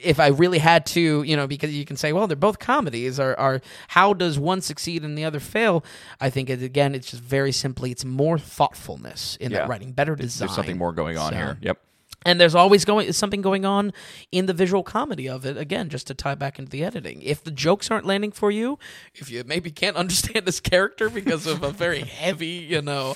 if 0.03 0.19
I 0.19 0.27
really 0.27 0.57
had 0.59 0.85
to, 0.87 1.23
you 1.23 1.35
know, 1.35 1.47
because 1.47 1.73
you 1.73 1.85
can 1.85 1.95
say, 1.97 2.13
well, 2.13 2.27
they're 2.27 2.35
both 2.35 2.59
comedies, 2.59 3.19
are 3.19 3.37
are 3.39 3.61
how 3.89 4.13
does 4.13 4.37
one 4.39 4.61
succeed 4.61 5.03
and 5.03 5.17
the 5.17 5.23
other 5.23 5.39
fail? 5.39 5.83
I 6.19 6.29
think 6.29 6.49
it, 6.49 6.61
again, 6.61 6.95
it's 6.95 7.11
just 7.11 7.23
very 7.23 7.51
simply, 7.51 7.91
it's 7.91 8.05
more 8.05 8.37
thoughtfulness 8.37 9.37
in 9.39 9.51
Yeah. 9.51 9.59
that 9.59 9.69
writing, 9.69 9.91
better 9.91 10.15
design. 10.15 10.47
There's 10.47 10.55
something 10.55 10.77
more 10.77 10.91
going 10.93 11.17
on 11.17 11.31
So- 11.31 11.37
here. 11.37 11.57
Yep. 11.61 11.79
And 12.23 12.39
there's 12.39 12.53
always 12.55 12.85
going 12.85 13.11
something 13.13 13.41
going 13.41 13.65
on 13.65 13.93
in 14.31 14.45
the 14.45 14.53
visual 14.53 14.83
comedy 14.83 15.27
of 15.27 15.45
it. 15.45 15.57
Again, 15.57 15.89
just 15.89 16.07
to 16.07 16.13
tie 16.13 16.35
back 16.35 16.59
into 16.59 16.69
the 16.69 16.83
editing. 16.83 17.21
If 17.23 17.43
the 17.43 17.51
jokes 17.51 17.89
aren't 17.89 18.05
landing 18.05 18.31
for 18.31 18.51
you, 18.51 18.77
if 19.15 19.31
you 19.31 19.43
maybe 19.45 19.71
can't 19.71 19.95
understand 20.01 20.45
this 20.45 20.59
character 20.59 21.09
because 21.09 21.47
of 21.47 21.63
a 21.63 21.71
very 21.71 22.01
heavy, 22.01 22.67
you 22.69 22.81
know, 22.81 23.15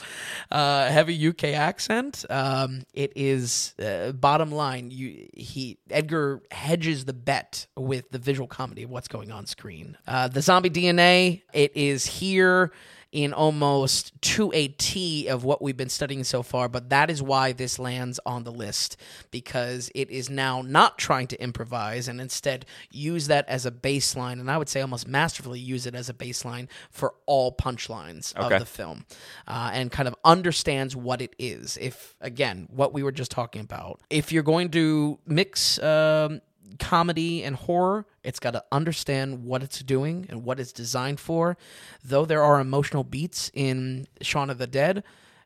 uh, 0.52 0.90
heavy 0.90 1.27
UK 1.27 1.45
accent, 1.45 2.26
um, 2.30 2.84
it 2.94 3.14
is 3.15 3.76
uh, 3.80 4.11
bottom 4.11 4.52
line. 4.52 4.90
You 4.90 5.27
he 5.34 5.77
Edgar 5.90 6.41
hedges 6.49 7.06
the 7.06 7.14
bet 7.14 7.68
with 7.77 8.10
the 8.10 8.19
visual 8.19 8.48
comedy 8.48 8.84
of 8.84 8.90
what's 8.90 9.07
going 9.07 9.32
on 9.32 9.45
screen. 9.45 9.98
Uh, 10.07 10.27
the 10.27 10.41
zombie 10.41 10.69
DNA. 10.69 11.44
It 11.53 11.76
is 11.76 12.06
here 12.06 12.72
in 13.16 13.32
almost 13.34 14.12
to 14.22 14.52
a 14.54 14.68
T 14.68 15.28
of 15.28 15.46
what 15.46 15.62
we've 15.62 15.78
been 15.78 15.88
studying 15.90 16.26
so 16.26 16.44
far, 16.44 16.68
but 16.68 16.90
that 16.90 17.10
is 17.10 17.24
why 17.24 17.54
this 17.54 17.80
lands 17.80 18.20
on 18.26 18.44
the 18.44 18.52
list 18.52 18.98
because 19.32 19.90
it 19.96 20.10
is 20.12 20.30
now 20.30 20.62
not 20.62 20.98
trying 20.98 21.26
to 21.28 21.42
improvise 21.42 22.10
and 22.10 22.20
instead 22.20 22.66
use 22.92 23.28
that 23.28 23.48
as 23.48 23.66
a 23.66 23.72
baseline, 23.72 24.34
and 24.42 24.52
I 24.52 24.58
would 24.58 24.68
say 24.68 24.82
almost 24.82 25.08
masterfully 25.08 25.60
use 25.62 25.86
it 25.86 25.96
as 25.96 26.10
a 26.10 26.14
baseline 26.14 26.68
for 26.92 27.14
all 27.26 27.54
punchlines 27.54 28.36
Okay. 28.36 28.54
of 28.56 28.60
the 28.60 28.66
film, 28.66 29.06
uh, 29.48 29.72
and 29.74 29.90
kind 29.92 30.10
of 30.10 30.16
understands 30.26 30.94
what 30.94 31.22
it 31.22 31.34
is. 31.40 31.78
If 31.80 32.16
again, 32.20 32.68
what 32.70 32.94
we 32.94 33.02
were 33.02 33.14
just 33.14 33.32
talking 33.32 33.62
about, 33.62 34.02
if 34.10 34.34
you're 34.34 34.44
going 34.44 34.72
to 34.72 35.20
mix. 35.26 35.80
Um, 35.82 36.42
comedy 36.80 37.44
and 37.44 37.56
horror, 37.56 38.06
it's 38.24 38.40
got 38.40 38.52
to 38.52 38.64
understand 38.72 39.44
what 39.46 39.64
it's 39.64 39.80
doing 39.82 40.26
and 40.30 40.44
what 40.44 40.60
it's 40.60 40.72
designed 40.72 41.20
for. 41.20 41.58
Though 42.04 42.26
there 42.26 42.44
are 42.44 42.60
emotional 42.60 43.04
beats 43.04 43.52
in 43.54 44.08
Shaun 44.22 44.50
of 44.50 44.58
the 44.58 44.68
Dead, 44.68 45.04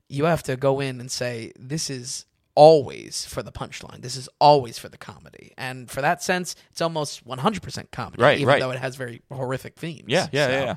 you 0.08 0.26
have 0.26 0.44
to 0.44 0.56
go 0.56 0.80
in 0.80 1.00
and 1.00 1.12
say, 1.12 1.52
this 1.58 1.90
is 1.90 2.26
always 2.56 3.26
for 3.26 3.42
the 3.44 3.52
punchline. 3.52 4.02
This 4.02 4.16
is 4.16 4.28
always 4.40 4.78
for 4.78 4.90
the 4.90 4.98
comedy. 4.98 5.54
And 5.58 5.90
for 5.90 6.02
that 6.02 6.22
sense, 6.24 6.56
it's 6.72 6.82
almost 6.82 7.26
100% 7.28 7.92
comedy, 7.92 8.22
Right, 8.22 8.38
even 8.38 8.48
right. 8.48 8.60
though 8.60 8.72
it 8.72 8.80
has 8.80 8.96
very 8.96 9.22
horrific 9.32 9.76
themes. 9.78 10.06
Yeah, 10.08 10.28
yeah, 10.32 10.46
So- 10.48 10.52
yeah, 10.52 10.64
yeah. 10.66 10.76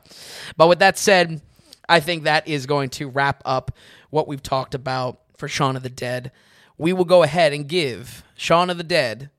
But 0.56 0.68
with 0.68 0.78
that 0.80 0.98
said, 0.98 1.40
I 1.88 1.98
think 2.00 2.24
that 2.24 2.46
is 2.46 2.66
going 2.66 2.90
to 2.90 3.08
wrap 3.08 3.42
up 3.44 3.72
what 4.10 4.28
we've 4.28 4.42
talked 4.42 4.74
about 4.74 5.20
for 5.36 5.48
Shaun 5.48 5.74
of 5.76 5.82
the 5.82 5.88
Dead. 5.90 6.30
We 6.78 6.92
will 6.92 7.04
go 7.04 7.22
ahead 7.22 7.52
and 7.52 7.66
give 7.66 8.22
Shaun 8.36 8.70
of 8.70 8.76
the 8.78 8.84
Dead 8.84 9.30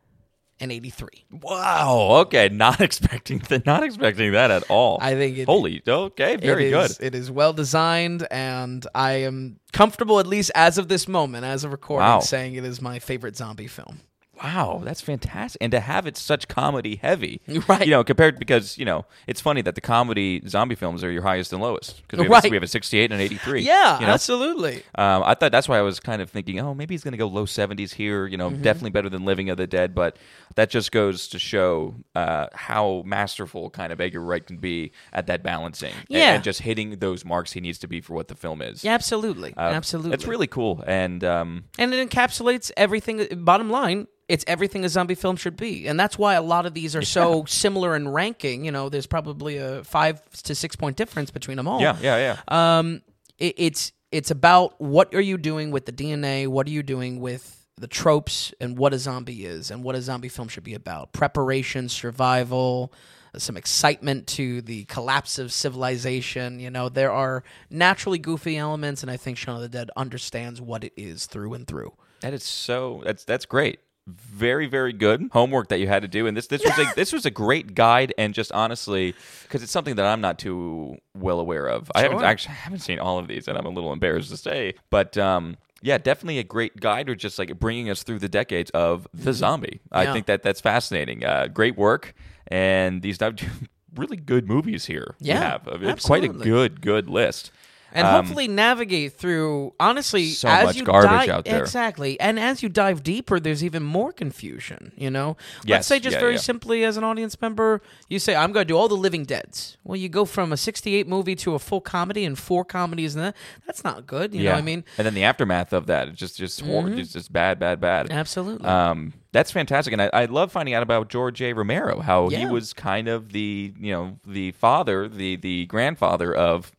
an 0.59 0.71
83. 0.71 1.25
Wow. 1.41 2.07
Okay. 2.21 2.49
Not 2.49 2.79
expecting 2.87 3.39
th- 3.39 3.65
not 3.65 3.83
expecting 3.83 4.31
that 4.33 4.51
at 4.51 4.63
all. 4.69 4.97
I 5.01 5.15
think 5.15 5.37
it- 5.37 5.45
Holy. 5.45 5.81
Okay. 5.87 6.35
Very 6.37 6.67
It 6.67 6.71
good. 6.71 6.91
It 6.99 7.15
is 7.15 7.29
well 7.31 7.53
designed, 7.53 8.27
and 8.31 8.85
I 8.95 9.13
am 9.23 9.59
comfortable, 9.71 10.19
at 10.19 10.27
least 10.27 10.51
as 10.55 10.77
of 10.77 10.87
this 10.87 11.07
moment, 11.07 11.45
as 11.45 11.63
of 11.63 11.71
recording, 11.71 12.05
Wow. 12.07 12.19
saying 12.19 12.55
it 12.55 12.63
is 12.65 12.81
my 12.81 12.99
favorite 12.99 13.35
zombie 13.35 13.67
film. 13.67 14.01
Wow, 14.43 14.81
that's 14.83 14.99
fantastic. 15.01 15.61
And 15.61 15.71
to 15.71 15.79
have 15.79 16.05
it 16.05 16.17
such 16.17 16.47
comedy 16.47 16.97
heavy. 16.97 17.41
Right. 17.67 17.85
You 17.85 17.91
know, 17.91 18.03
compared 18.03 18.39
because, 18.39 18.77
you 18.77 18.83
know, 18.83 19.05
it's 19.25 19.39
funny 19.39 19.61
that 19.61 19.75
the 19.75 19.81
comedy 19.81 20.41
zombie 20.47 20.75
films 20.75 21.01
are 21.03 21.09
your 21.11 21.21
highest 21.21 21.53
and 21.53 21.61
lowest. 21.61 22.01
Because 22.01 22.19
we, 22.19 22.25
have 22.25 22.31
Right. 22.31 22.45
a- 22.45 22.49
we 22.49 22.55
have 22.57 22.63
a 22.63 22.67
68 22.67 23.05
and 23.11 23.13
an 23.13 23.21
83. 23.21 23.61
Yeah, 23.61 23.99
You 24.01 24.07
know? 24.07 24.13
absolutely. 24.13 24.83
Um, 24.95 25.23
I 25.23 25.33
thought 25.35 25.51
that's 25.53 25.69
why 25.69 25.77
I 25.77 25.81
was 25.81 25.99
kind 26.01 26.21
of 26.21 26.29
thinking, 26.29 26.59
oh, 26.59 26.73
maybe 26.73 26.93
he's 26.93 27.03
going 27.03 27.13
to 27.13 27.17
go 27.17 27.27
low 27.27 27.45
70s 27.45 27.93
here. 27.93 28.27
You 28.27 28.35
know, 28.37 28.49
Mm-hmm. 28.49 28.61
definitely 28.63 28.89
better 28.89 29.09
than 29.09 29.23
Living 29.23 29.49
of 29.49 29.57
the 29.57 29.65
Dead. 29.67 29.95
But 29.95 30.17
that 30.55 30.69
just 30.69 30.91
goes 30.91 31.27
to 31.29 31.39
show 31.39 31.95
uh, 32.15 32.47
how 32.53 33.03
masterful 33.05 33.69
kind 33.69 33.93
of 33.93 34.01
Edgar 34.01 34.19
Wright 34.21 34.45
can 34.45 34.57
be 34.57 34.91
at 35.13 35.27
that 35.27 35.41
balancing. 35.43 35.93
and- 35.93 36.05
Yeah. 36.09 36.33
And, 36.33 36.43
just 36.43 36.61
hitting 36.61 36.97
those 36.99 37.23
marks 37.23 37.53
he 37.53 37.61
needs 37.61 37.77
to 37.79 37.87
be 37.87 38.01
for 38.01 38.13
what 38.13 38.27
the 38.27 38.35
film 38.35 38.61
is. 38.61 38.83
Yeah, 38.83 38.93
absolutely. 38.93 39.53
Uh, 39.55 39.61
absolutely. 39.61 40.13
It's 40.13 40.25
really 40.27 40.47
cool. 40.47 40.83
And 40.85 41.23
um, 41.23 41.65
and 41.79 41.93
it 41.93 42.09
encapsulates 42.09 42.71
everything. 42.75 43.25
Bottom 43.43 43.69
line, 43.69 44.07
it's 44.33 44.43
everything 44.47 44.83
a 44.83 44.89
zombie 44.89 45.13
film 45.13 45.35
should 45.35 45.55
be, 45.55 45.87
and 45.87 45.99
that's 45.99 46.17
why 46.17 46.33
a 46.33 46.41
lot 46.41 46.65
of 46.65 46.73
these 46.73 46.95
are 46.95 47.03
so 47.03 47.45
similar 47.45 47.95
in 47.95 48.07
ranking. 48.07 48.65
You 48.65 48.71
know, 48.71 48.89
there's 48.89 49.05
probably 49.05 49.57
a 49.57 49.83
five 49.83 50.27
to 50.41 50.55
six 50.55 50.75
point 50.75 50.97
difference 50.97 51.29
between 51.29 51.55
them 51.55 51.67
all. 51.67 51.79
yeah, 51.79 51.95
yeah, 52.01 52.17
yeah. 52.49 52.77
Um, 52.79 53.03
it, 53.37 53.53
it's 53.57 53.91
it's 54.11 54.31
about 54.31 54.81
what 54.81 55.13
are 55.13 55.21
you 55.21 55.37
doing 55.37 55.69
with 55.69 55.85
the 55.85 55.91
DNA? 55.91 56.47
What 56.47 56.65
are 56.65 56.71
you 56.71 56.81
doing 56.81 57.19
with 57.19 57.63
the 57.77 57.85
tropes 57.85 58.51
and 58.59 58.75
what 58.75 58.91
a 58.91 58.97
zombie 58.97 59.45
is 59.45 59.69
and 59.69 59.83
what 59.83 59.93
a 59.93 60.01
zombie 60.01 60.29
film 60.29 60.47
should 60.47 60.63
be 60.63 60.73
about? 60.73 61.13
Preparation, 61.13 61.87
survival, 61.87 62.91
some 63.37 63.55
excitement 63.55 64.25
to 64.29 64.63
the 64.63 64.85
collapse 64.85 65.37
of 65.37 65.53
civilization. 65.53 66.59
You 66.59 66.71
know, 66.71 66.89
there 66.89 67.11
are 67.11 67.43
naturally 67.69 68.17
goofy 68.17 68.57
elements, 68.57 69.03
and 69.03 69.11
I 69.11 69.17
think 69.17 69.37
Shaun 69.37 69.57
of 69.57 69.61
the 69.61 69.69
Dead 69.69 69.91
understands 69.95 70.59
what 70.59 70.83
it 70.83 70.93
is 70.97 71.27
through 71.27 71.53
and 71.53 71.67
through. 71.67 71.93
That 72.21 72.33
is 72.33 72.43
so. 72.43 73.03
That's 73.05 73.25
that's 73.25 73.45
great. 73.45 73.79
Very 74.05 74.67
very 74.67 74.91
good 74.91 75.29
homework 75.31 75.69
that 75.69 75.79
you 75.79 75.87
had 75.87 76.01
to 76.01 76.09
do, 76.09 76.27
and 76.27 76.35
this 76.35 76.47
this 76.47 76.61
was 76.63 76.77
a 76.77 76.93
this 76.95 77.13
was 77.13 77.25
a 77.25 77.31
great 77.31 77.73
guide, 77.73 78.13
and 78.17 78.33
just 78.33 78.51
honestly, 78.51 79.15
because 79.43 79.63
it's 79.63 79.71
something 79.71 79.95
that 79.95 80.05
I'm 80.05 80.19
not 80.19 80.37
too 80.37 80.97
well 81.17 81.39
aware 81.39 81.67
of. 81.67 81.89
I 81.95 82.01
haven't 82.01 82.21
actually 82.23 82.51
I 82.51 82.55
haven't 82.55 82.79
seen 82.79 82.99
all 82.99 83.17
of 83.17 83.29
these, 83.29 83.47
and 83.47 83.57
I'm 83.57 83.65
a 83.65 83.69
little 83.69 83.93
embarrassed 83.93 84.29
to 84.31 84.37
say, 84.37 84.75
but 84.89 85.17
um. 85.17 85.57
Yeah, 85.85 85.97
definitely 85.97 86.39
a 86.39 86.45
great 86.45 86.77
guide, 86.79 87.09
or 87.09 87.15
just 87.15 87.37
like 87.37 87.59
bringing 87.59 87.89
us 87.89 88.03
through 88.03 88.19
the 88.19 88.29
decades 88.29 88.71
of 88.71 89.05
the 89.13 89.33
zombie. 89.33 89.81
I 89.91 90.13
think 90.13 90.27
that 90.27 90.41
that's 90.41 90.61
fascinating. 90.61 91.25
Uh, 91.25 91.47
great 91.47 91.77
work, 91.77 92.13
and 92.47 93.01
these 93.01 93.17
really 93.95 94.15
good 94.15 94.47
movies 94.47 94.85
here. 94.85 95.15
Yeah, 95.19 95.57
have. 95.63 95.83
It's 95.83 96.05
quite 96.05 96.23
a 96.23 96.29
good 96.29 96.79
good 96.79 97.09
list. 97.09 97.51
And 97.93 98.05
Um, 98.07 98.13
hopefully 98.25 98.47
navigate 98.47 99.13
through 99.13 99.73
honestly 99.79 100.25
So 100.31 100.49
as 100.49 100.65
much 100.65 100.75
you 100.75 100.83
garbage 100.83 101.09
dive, 101.11 101.29
out 101.29 101.45
there. 101.45 101.61
exactly 101.61 102.19
and 102.19 102.39
as 102.39 102.61
you 102.63 102.69
dive 102.69 103.03
deeper 103.03 103.39
there's 103.39 103.63
even 103.63 103.83
more 103.83 104.11
confusion 104.11 104.91
you 104.97 105.09
know 105.09 105.37
let's 105.67 105.87
say 105.87 105.99
just 105.99 106.15
yeah, 106.15 106.19
very 106.19 106.33
yeah. 106.33 106.39
simply 106.39 106.83
as 106.83 106.97
an 106.97 107.03
audience 107.03 107.39
member 107.39 107.81
you 108.09 108.19
say 108.19 108.35
i'm 108.35 108.51
going 108.51 108.65
to 108.67 108.71
do 108.73 108.75
all 108.77 108.87
the 108.87 108.95
living 108.97 109.23
deads 109.23 109.77
well 109.83 109.95
you 109.95 110.09
go 110.09 110.25
from 110.25 110.51
a 110.51 110.57
68 110.57 111.07
movie 111.07 111.35
to 111.35 111.53
a 111.55 111.59
full 111.59 111.81
comedy 111.81 112.25
and 112.25 112.37
four 112.39 112.65
comedies 112.65 113.15
and 113.15 113.23
that 113.25 113.35
that's 113.65 113.83
not 113.83 114.05
good 114.07 114.33
you 114.33 114.43
know 114.43 114.51
what 114.51 114.57
i 114.57 114.61
mean 114.61 114.73
Mm-hmm. 114.73 114.89
and 114.97 115.05
then 115.05 115.13
the 115.13 115.23
aftermath 115.23 115.71
of 115.71 115.85
that, 115.87 116.07
it's 116.07 116.17
just 116.19 116.35
just 116.37 116.61
hor- 116.61 116.89
just, 116.89 117.13
just 117.13 117.31
bad, 117.31 117.59
bad, 117.59 117.79
bad. 117.79 118.11
absolutely 118.11 118.67
Um, 118.67 119.13
that's 119.31 119.51
fantastic, 119.51 119.93
and 119.93 120.01
I, 120.01 120.09
I 120.13 120.25
love 120.25 120.51
finding 120.51 120.73
out 120.73 120.81
about 120.83 121.09
George 121.09 121.41
A. 121.41 121.53
Romero, 121.53 121.99
how 121.99 122.29
he 122.29 122.45
was 122.45 122.73
kind 122.73 123.07
of 123.07 123.31
the 123.33 123.73
you 123.79 123.91
know 123.91 124.17
the 124.25 124.51
father, 124.53 125.07
the 125.07 125.35
the 125.35 125.65
grandfather 125.67 126.33
of 126.33 126.71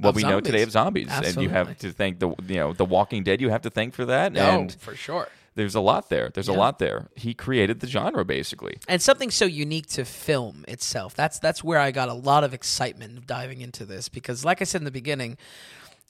what 0.00 0.14
we 0.14 0.22
know 0.22 0.40
today 0.40 0.62
of 0.62 0.70
zombies, 0.70 1.08
and 1.10 1.36
you 1.36 1.48
have 1.48 1.76
to 1.78 1.92
thank 1.92 2.18
the 2.18 2.28
you 2.46 2.56
know 2.56 2.72
the 2.72 2.84
Walking 2.84 3.22
Dead. 3.22 3.40
You 3.40 3.50
have 3.50 3.62
to 3.62 3.70
thank 3.70 3.94
for 3.94 4.04
that, 4.06 4.32
no 4.32 4.60
and 4.60 4.74
for 4.74 4.94
sure 4.94 5.28
there's 5.54 5.74
a 5.74 5.80
lot 5.80 6.08
there. 6.08 6.30
There's 6.32 6.48
a 6.48 6.52
lot 6.52 6.78
there. 6.78 7.08
He 7.16 7.34
created 7.34 7.80
the 7.80 7.86
genre 7.86 8.24
basically. 8.24 8.78
and 8.88 9.02
something 9.02 9.30
so 9.30 9.44
unique 9.44 9.86
to 9.88 10.04
film 10.04 10.64
itself. 10.68 11.14
That's 11.14 11.38
that's 11.38 11.64
where 11.64 11.78
I 11.78 11.90
got 11.90 12.08
a 12.08 12.14
lot 12.14 12.44
of 12.44 12.54
excitement 12.54 13.26
diving 13.26 13.60
into 13.60 13.84
this 13.84 14.08
because, 14.08 14.44
like 14.44 14.60
I 14.60 14.64
said 14.64 14.80
in 14.80 14.84
the 14.84 14.90
beginning, 14.90 15.36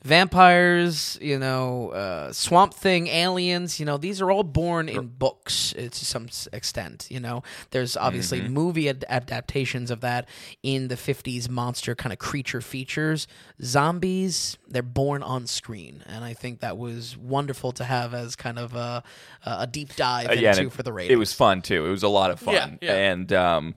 vampires, 0.03 1.19
you 1.21 1.39
know, 1.39 1.91
uh, 1.91 2.33
Swamp 2.33 2.75
Thing, 2.75 3.07
aliens, 3.09 3.79
you 3.81 3.87
know, 3.87 3.97
these 3.97 4.21
are 4.21 4.31
all 4.31 4.43
born 4.43 4.89
in 4.89 5.09
books 5.09 5.75
uh, 5.77 5.83
to 5.91 6.05
some 6.05 6.29
extent. 6.53 7.07
You 7.11 7.21
know, 7.21 7.43
there's 7.71 7.97
obviously 7.97 8.41
movie 8.49 8.89
ad- 8.89 9.05
adaptations 9.09 9.91
of 9.91 10.01
that 10.01 10.29
in 10.63 10.89
the 10.89 10.97
'50s 10.97 11.49
monster 11.49 11.95
kind 11.95 12.13
of 12.13 12.19
creature 12.19 12.61
features. 12.61 13.27
Zombies, 13.63 14.57
they're 14.69 14.83
born 14.83 15.23
on 15.23 15.47
screen, 15.47 16.03
and 16.07 16.25
I 16.25 16.35
think 16.35 16.61
that 16.61 16.77
was 16.79 17.17
wonderful 17.17 17.73
to 17.73 17.85
have 17.85 18.15
as 18.15 18.37
kind 18.37 18.59
of 18.59 18.75
a, 18.75 19.03
a 19.45 19.67
deep 19.67 19.97
dive 19.97 20.29
Uh, 20.29 20.33
into 20.33 20.43
yeah, 20.43 20.57
and 20.57 20.67
it, 20.69 20.73
for 20.73 20.83
the 20.83 20.93
rating. 20.93 21.13
it 21.15 21.19
was 21.19 21.33
fun 21.33 21.63
too. 21.63 21.87
It 21.87 21.91
was 21.91 22.03
a 22.03 22.09
lot 22.09 22.31
of 22.31 22.41
fun, 22.41 22.55
Yeah, 22.55 22.93
yeah. 22.95 23.11
and 23.13 23.33
um, 23.33 23.75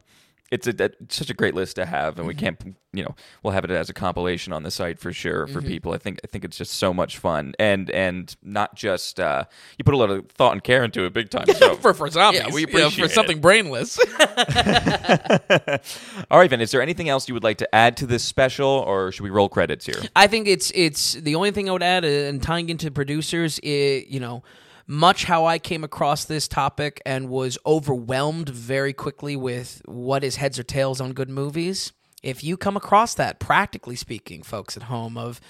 it's 0.52 0.68
a, 0.68 0.84
it's 0.84 1.16
such 1.16 1.30
a 1.32 1.34
great 1.34 1.56
list 1.56 1.76
to 1.78 1.86
have, 1.86 2.18
and 2.20 2.28
we 2.28 2.34
Mm-hmm. 2.36 2.40
can't, 2.46 2.76
you 2.92 3.04
know, 3.04 3.16
we'll 3.42 3.54
have 3.54 3.64
it 3.66 3.72
as 3.72 3.90
a 3.90 3.94
compilation 3.94 4.54
on 4.54 4.62
the 4.64 4.70
site 4.70 5.00
for 5.00 5.12
sure 5.12 5.46
Mm-hmm. 5.48 5.54
for 5.54 5.62
people. 5.64 5.94
I 5.94 5.98
think 5.98 6.20
I 6.24 6.28
think 6.28 6.44
it's 6.46 6.58
just 6.58 6.74
so 6.74 6.94
much 6.94 7.18
fun, 7.18 7.54
and 7.58 7.90
and 7.90 8.36
not 8.44 8.76
just 8.76 9.20
uh, 9.20 9.46
you 9.78 9.84
put 9.86 9.96
a 9.96 9.98
lot 9.98 10.12
of 10.12 10.30
thought 10.30 10.52
and 10.54 10.64
care 10.64 10.84
into 10.84 11.06
it, 11.06 11.14
big 11.14 11.30
time. 11.32 11.46
So. 11.56 11.76
for 11.82 11.94
for 11.96 12.08
zombies. 12.10 12.42
Yeah, 12.42 12.54
we 12.54 12.64
appreciate 12.64 12.94
for 13.00 13.06
it. 13.06 13.12
something 13.12 13.42
brainless. 13.42 13.98
All 16.30 16.40
right, 16.40 16.50
Vin, 16.50 16.62
is 16.62 16.72
there 16.72 16.82
anything 16.82 17.10
else 17.10 17.28
you 17.28 17.34
would 17.34 17.44
like 17.44 17.58
to 17.60 17.76
add 17.76 17.98
to 17.98 18.06
this 18.06 18.24
special, 18.24 18.68
or 18.68 19.12
should 19.12 19.24
we 19.24 19.30
roll 19.30 19.50
credits 19.50 19.86
here? 19.86 20.02
I 20.16 20.28
think 20.28 20.48
it's 20.48 20.72
it's 20.76 21.14
the 21.14 21.36
only 21.36 21.52
thing 21.52 21.70
I 21.70 21.72
would 21.72 21.84
add, 21.84 22.06
uh, 22.06 22.08
and 22.08 22.42
tying 22.42 22.70
into 22.70 22.92
producers, 22.92 23.60
i 23.64 24.06
you 24.08 24.20
know, 24.20 24.44
much 24.88 25.26
how 25.26 25.46
I 25.46 25.60
came 25.60 25.84
across 25.84 26.26
this 26.26 26.48
topic 26.48 27.02
and 27.06 27.30
was 27.30 27.58
overwhelmed 27.66 28.50
very 28.50 28.94
quickly 28.94 29.36
with 29.36 29.82
what 29.86 30.24
is 30.24 30.36
heads 30.38 30.60
or 30.60 30.64
tails 30.64 31.00
on 31.00 31.14
good 31.14 31.30
movies. 31.30 31.92
If 32.22 32.42
you 32.42 32.56
come 32.56 32.78
across 32.78 33.14
that, 33.16 33.40
practically 33.40 33.98
speaking, 33.98 34.44
folks 34.44 34.78
at 34.78 34.84
home, 34.84 35.18
of 35.18 35.42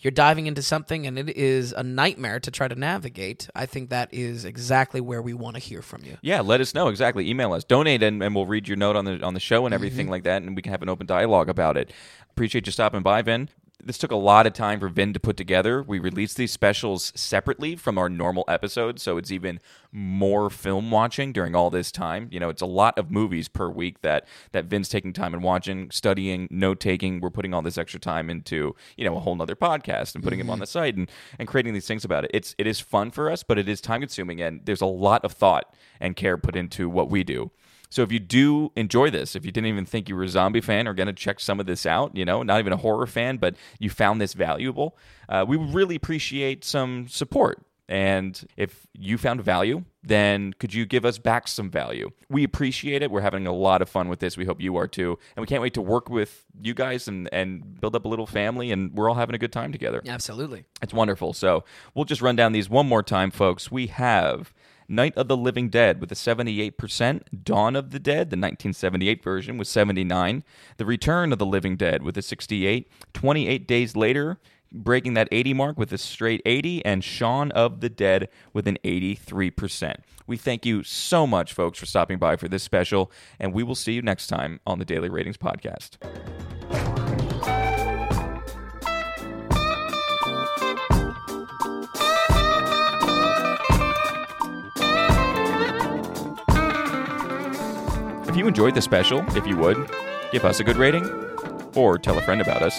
you're 0.00 0.10
diving 0.10 0.46
into 0.46 0.62
something 0.62 1.06
and 1.06 1.18
it 1.18 1.28
is 1.36 1.72
a 1.72 1.82
nightmare 1.82 2.40
to 2.40 2.50
try 2.50 2.68
to 2.68 2.74
navigate, 2.74 3.48
I 3.54 3.66
think 3.66 3.90
that 3.90 4.08
is 4.14 4.46
exactly 4.46 5.00
where 5.00 5.20
we 5.20 5.34
want 5.34 5.56
to 5.56 5.60
hear 5.60 5.82
from 5.82 6.04
you. 6.04 6.16
Yeah, 6.22 6.40
let 6.40 6.62
us 6.62 6.74
know 6.74 6.88
exactly. 6.88 7.28
Email 7.28 7.52
us, 7.52 7.64
donate, 7.64 8.02
and, 8.02 8.22
and 8.22 8.34
we'll 8.34 8.46
read 8.46 8.66
your 8.66 8.78
note 8.78 8.96
on 8.96 9.04
the 9.04 9.22
on 9.22 9.34
the 9.34 9.40
show 9.40 9.66
and 9.66 9.74
everything 9.74 10.06
Mm-hmm. 10.06 10.10
like 10.10 10.24
that, 10.24 10.40
and 10.42 10.56
we 10.56 10.62
can 10.62 10.72
have 10.72 10.80
an 10.82 10.88
open 10.88 11.06
dialogue 11.06 11.50
about 11.50 11.76
it. 11.76 11.92
Appreciate 12.30 12.64
you 12.66 12.72
stopping 12.72 13.02
by, 13.02 13.20
Vin. 13.20 13.50
This 13.84 13.98
took 13.98 14.10
a 14.10 14.16
lot 14.16 14.46
of 14.46 14.52
time 14.52 14.80
for 14.80 14.88
Vin 14.88 15.12
to 15.12 15.20
put 15.20 15.36
together. 15.36 15.82
We 15.82 15.98
released 15.98 16.36
these 16.36 16.52
specials 16.52 17.12
separately 17.14 17.76
from 17.76 17.98
our 17.98 18.08
normal 18.08 18.44
episodes, 18.48 19.02
so 19.02 19.16
it's 19.16 19.30
even 19.30 19.60
more 19.90 20.50
film 20.50 20.90
watching 20.90 21.32
during 21.32 21.54
all 21.54 21.70
this 21.70 21.90
time. 21.90 22.28
You 22.30 22.40
know, 22.40 22.48
it's 22.48 22.62
a 22.62 22.66
lot 22.66 22.98
of 22.98 23.10
movies 23.10 23.48
per 23.48 23.68
week 23.68 24.00
that 24.02 24.26
that 24.52 24.66
Vin's 24.66 24.88
taking 24.88 25.12
time 25.12 25.34
and 25.34 25.42
watching, 25.42 25.90
studying, 25.90 26.48
note 26.50 26.80
taking. 26.80 27.20
We're 27.20 27.30
putting 27.30 27.52
all 27.52 27.62
this 27.62 27.78
extra 27.78 28.00
time 28.00 28.30
into 28.30 28.74
you 28.96 29.04
know 29.04 29.16
a 29.16 29.20
whole 29.20 29.34
nother 29.34 29.56
podcast 29.56 30.14
and 30.14 30.22
putting 30.22 30.38
mm-hmm. 30.38 30.48
them 30.48 30.52
on 30.52 30.58
the 30.60 30.66
site 30.66 30.96
and 30.96 31.10
and 31.38 31.48
creating 31.48 31.74
these 31.74 31.86
things 31.86 32.04
about 32.04 32.24
it. 32.24 32.30
It's 32.32 32.54
it 32.58 32.66
is 32.66 32.80
fun 32.80 33.10
for 33.10 33.30
us, 33.30 33.42
but 33.42 33.58
it 33.58 33.68
is 33.68 33.80
time 33.80 34.00
consuming, 34.00 34.40
and 34.40 34.60
there's 34.64 34.80
a 34.80 34.86
lot 34.86 35.24
of 35.24 35.32
thought 35.32 35.74
and 36.00 36.16
care 36.16 36.36
put 36.36 36.56
into 36.56 36.88
what 36.88 37.10
we 37.10 37.24
do. 37.24 37.50
So 37.92 38.02
if 38.02 38.10
you 38.10 38.20
do 38.20 38.72
enjoy 38.74 39.10
this, 39.10 39.36
if 39.36 39.44
you 39.44 39.52
didn't 39.52 39.68
even 39.68 39.84
think 39.84 40.08
you 40.08 40.16
were 40.16 40.22
a 40.22 40.28
zombie 40.28 40.62
fan 40.62 40.88
or 40.88 40.94
going 40.94 41.08
to 41.08 41.12
check 41.12 41.38
some 41.40 41.60
of 41.60 41.66
this 41.66 41.84
out, 41.84 42.16
you 42.16 42.24
know, 42.24 42.42
not 42.42 42.58
even 42.58 42.72
a 42.72 42.78
horror 42.78 43.06
fan, 43.06 43.36
but 43.36 43.54
you 43.78 43.90
found 43.90 44.18
this 44.18 44.32
valuable, 44.32 44.96
uh, 45.28 45.44
we 45.46 45.58
would 45.58 45.74
really 45.74 45.94
appreciate 45.94 46.64
some 46.64 47.06
support. 47.06 47.62
And 47.90 48.42
if 48.56 48.86
you 48.94 49.18
found 49.18 49.42
value, 49.42 49.84
then 50.02 50.54
could 50.54 50.72
you 50.72 50.86
give 50.86 51.04
us 51.04 51.18
back 51.18 51.46
some 51.46 51.68
value? 51.68 52.10
We 52.30 52.44
appreciate 52.44 53.02
it. 53.02 53.10
We're 53.10 53.20
having 53.20 53.46
a 53.46 53.52
lot 53.52 53.82
of 53.82 53.90
fun 53.90 54.08
with 54.08 54.20
this. 54.20 54.38
We 54.38 54.46
hope 54.46 54.62
you 54.62 54.76
are 54.76 54.88
too. 54.88 55.18
And 55.36 55.42
we 55.42 55.46
can't 55.46 55.60
wait 55.60 55.74
to 55.74 55.82
work 55.82 56.08
with 56.08 56.46
you 56.62 56.72
guys 56.72 57.08
and, 57.08 57.28
and 57.30 57.78
build 57.78 57.94
up 57.94 58.06
a 58.06 58.08
little 58.08 58.26
family. 58.26 58.72
And 58.72 58.94
we're 58.94 59.10
all 59.10 59.16
having 59.16 59.34
a 59.34 59.38
good 59.38 59.52
time 59.52 59.70
together. 59.70 60.00
Absolutely. 60.06 60.64
It's 60.80 60.94
wonderful. 60.94 61.34
So 61.34 61.64
we'll 61.94 62.06
just 62.06 62.22
run 62.22 62.36
down 62.36 62.52
these 62.52 62.70
one 62.70 62.88
more 62.88 63.02
time, 63.02 63.30
folks. 63.30 63.70
We 63.70 63.88
have 63.88 64.54
Night 64.92 65.16
of 65.16 65.26
the 65.26 65.36
Living 65.38 65.70
Dead 65.70 66.02
with 66.02 66.12
a 66.12 66.14
78%, 66.14 67.22
Dawn 67.42 67.74
of 67.74 67.90
the 67.92 67.98
Dead, 67.98 68.28
the 68.28 68.36
1978 68.36 69.24
version, 69.24 69.56
with 69.56 69.66
79, 69.66 70.44
The 70.76 70.84
Return 70.84 71.32
of 71.32 71.38
the 71.38 71.46
Living 71.46 71.76
Dead 71.76 72.02
with 72.02 72.18
a 72.18 72.22
68, 72.22 72.90
28 73.14 73.66
Days 73.66 73.96
Later, 73.96 74.38
breaking 74.70 75.14
that 75.14 75.28
80 75.32 75.54
mark 75.54 75.78
with 75.78 75.94
a 75.94 75.98
straight 75.98 76.42
80, 76.44 76.84
and 76.84 77.02
Shaun 77.02 77.50
of 77.52 77.80
the 77.80 77.88
Dead 77.88 78.28
with 78.52 78.68
an 78.68 78.76
83%. 78.84 79.96
We 80.26 80.36
thank 80.36 80.66
you 80.66 80.82
so 80.82 81.26
much, 81.26 81.54
folks, 81.54 81.78
for 81.78 81.86
stopping 81.86 82.18
by 82.18 82.36
for 82.36 82.48
this 82.48 82.62
special, 82.62 83.10
and 83.40 83.54
we 83.54 83.62
will 83.62 83.74
see 83.74 83.94
you 83.94 84.02
next 84.02 84.26
time 84.26 84.60
on 84.66 84.78
the 84.78 84.84
Daily 84.84 85.08
Ratings 85.08 85.38
Podcast. 85.38 85.96
If 98.32 98.38
you 98.38 98.46
enjoyed 98.46 98.74
the 98.74 98.80
special, 98.80 99.22
if 99.36 99.46
you 99.46 99.58
would, 99.58 99.90
give 100.32 100.46
us 100.46 100.58
a 100.58 100.64
good 100.64 100.78
rating 100.78 101.04
or 101.76 101.98
tell 101.98 102.16
a 102.16 102.22
friend 102.22 102.40
about 102.40 102.62
us. 102.62 102.74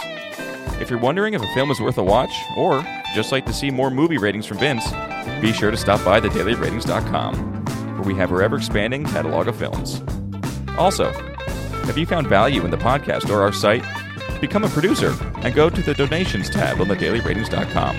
If 0.81 0.89
you're 0.89 0.97
wondering 0.97 1.35
if 1.35 1.43
a 1.43 1.53
film 1.53 1.69
is 1.69 1.79
worth 1.79 1.99
a 1.99 2.03
watch 2.03 2.33
or 2.57 2.83
just 3.13 3.31
like 3.31 3.45
to 3.45 3.53
see 3.53 3.69
more 3.69 3.91
movie 3.91 4.17
ratings 4.17 4.47
from 4.47 4.57
Vince, 4.57 4.83
be 5.41 5.53
sure 5.53 5.69
to 5.69 5.77
stop 5.77 6.03
by 6.03 6.19
thedailyratings.com 6.19 7.65
where 7.65 8.01
we 8.01 8.15
have 8.15 8.31
our 8.31 8.41
ever 8.41 8.57
expanding 8.57 9.05
catalog 9.05 9.47
of 9.47 9.55
films. 9.55 10.01
Also, 10.75 11.11
if 11.83 11.99
you 11.99 12.07
found 12.07 12.25
value 12.25 12.65
in 12.65 12.71
the 12.71 12.77
podcast 12.77 13.29
or 13.29 13.43
our 13.43 13.53
site, 13.53 13.85
become 14.41 14.63
a 14.63 14.69
producer 14.69 15.15
and 15.43 15.53
go 15.53 15.69
to 15.69 15.83
the 15.83 15.93
donations 15.93 16.49
tab 16.49 16.81
on 16.81 16.87
thedailyratings.com. 16.87 17.95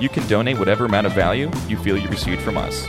You 0.00 0.08
can 0.08 0.24
donate 0.28 0.60
whatever 0.60 0.84
amount 0.84 1.08
of 1.08 1.14
value 1.14 1.50
you 1.66 1.78
feel 1.78 1.98
you 1.98 2.08
received 2.10 2.42
from 2.42 2.56
us. 2.56 2.86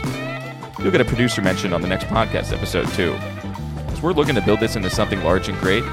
You'll 0.78 0.92
get 0.92 1.00
a 1.00 1.04
producer 1.04 1.42
mention 1.42 1.72
on 1.72 1.82
the 1.82 1.88
next 1.88 2.04
podcast 2.04 2.52
episode, 2.52 2.86
too. 2.90 3.18
We're 4.02 4.12
looking 4.12 4.36
to 4.36 4.40
build 4.40 4.60
this 4.60 4.76
into 4.76 4.90
something 4.90 5.22
large 5.24 5.48
and 5.48 5.58
great, 5.58 5.84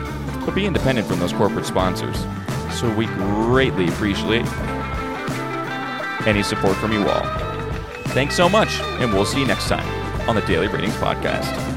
but 0.45 0.53
be 0.53 0.65
independent 0.65 1.07
from 1.07 1.19
those 1.19 1.33
corporate 1.33 1.65
sponsors. 1.65 2.17
So 2.79 2.93
we 2.93 3.07
greatly 3.07 3.87
appreciate 3.87 4.45
any 6.27 6.43
support 6.43 6.75
from 6.77 6.91
you 6.91 7.07
all. 7.07 7.23
Thanks 8.09 8.35
so 8.35 8.47
much, 8.47 8.79
and 8.99 9.11
we'll 9.11 9.25
see 9.25 9.39
you 9.39 9.47
next 9.47 9.67
time 9.67 9.87
on 10.29 10.35
the 10.35 10.41
Daily 10.41 10.67
Ratings 10.67 10.93
Podcast. 10.95 11.74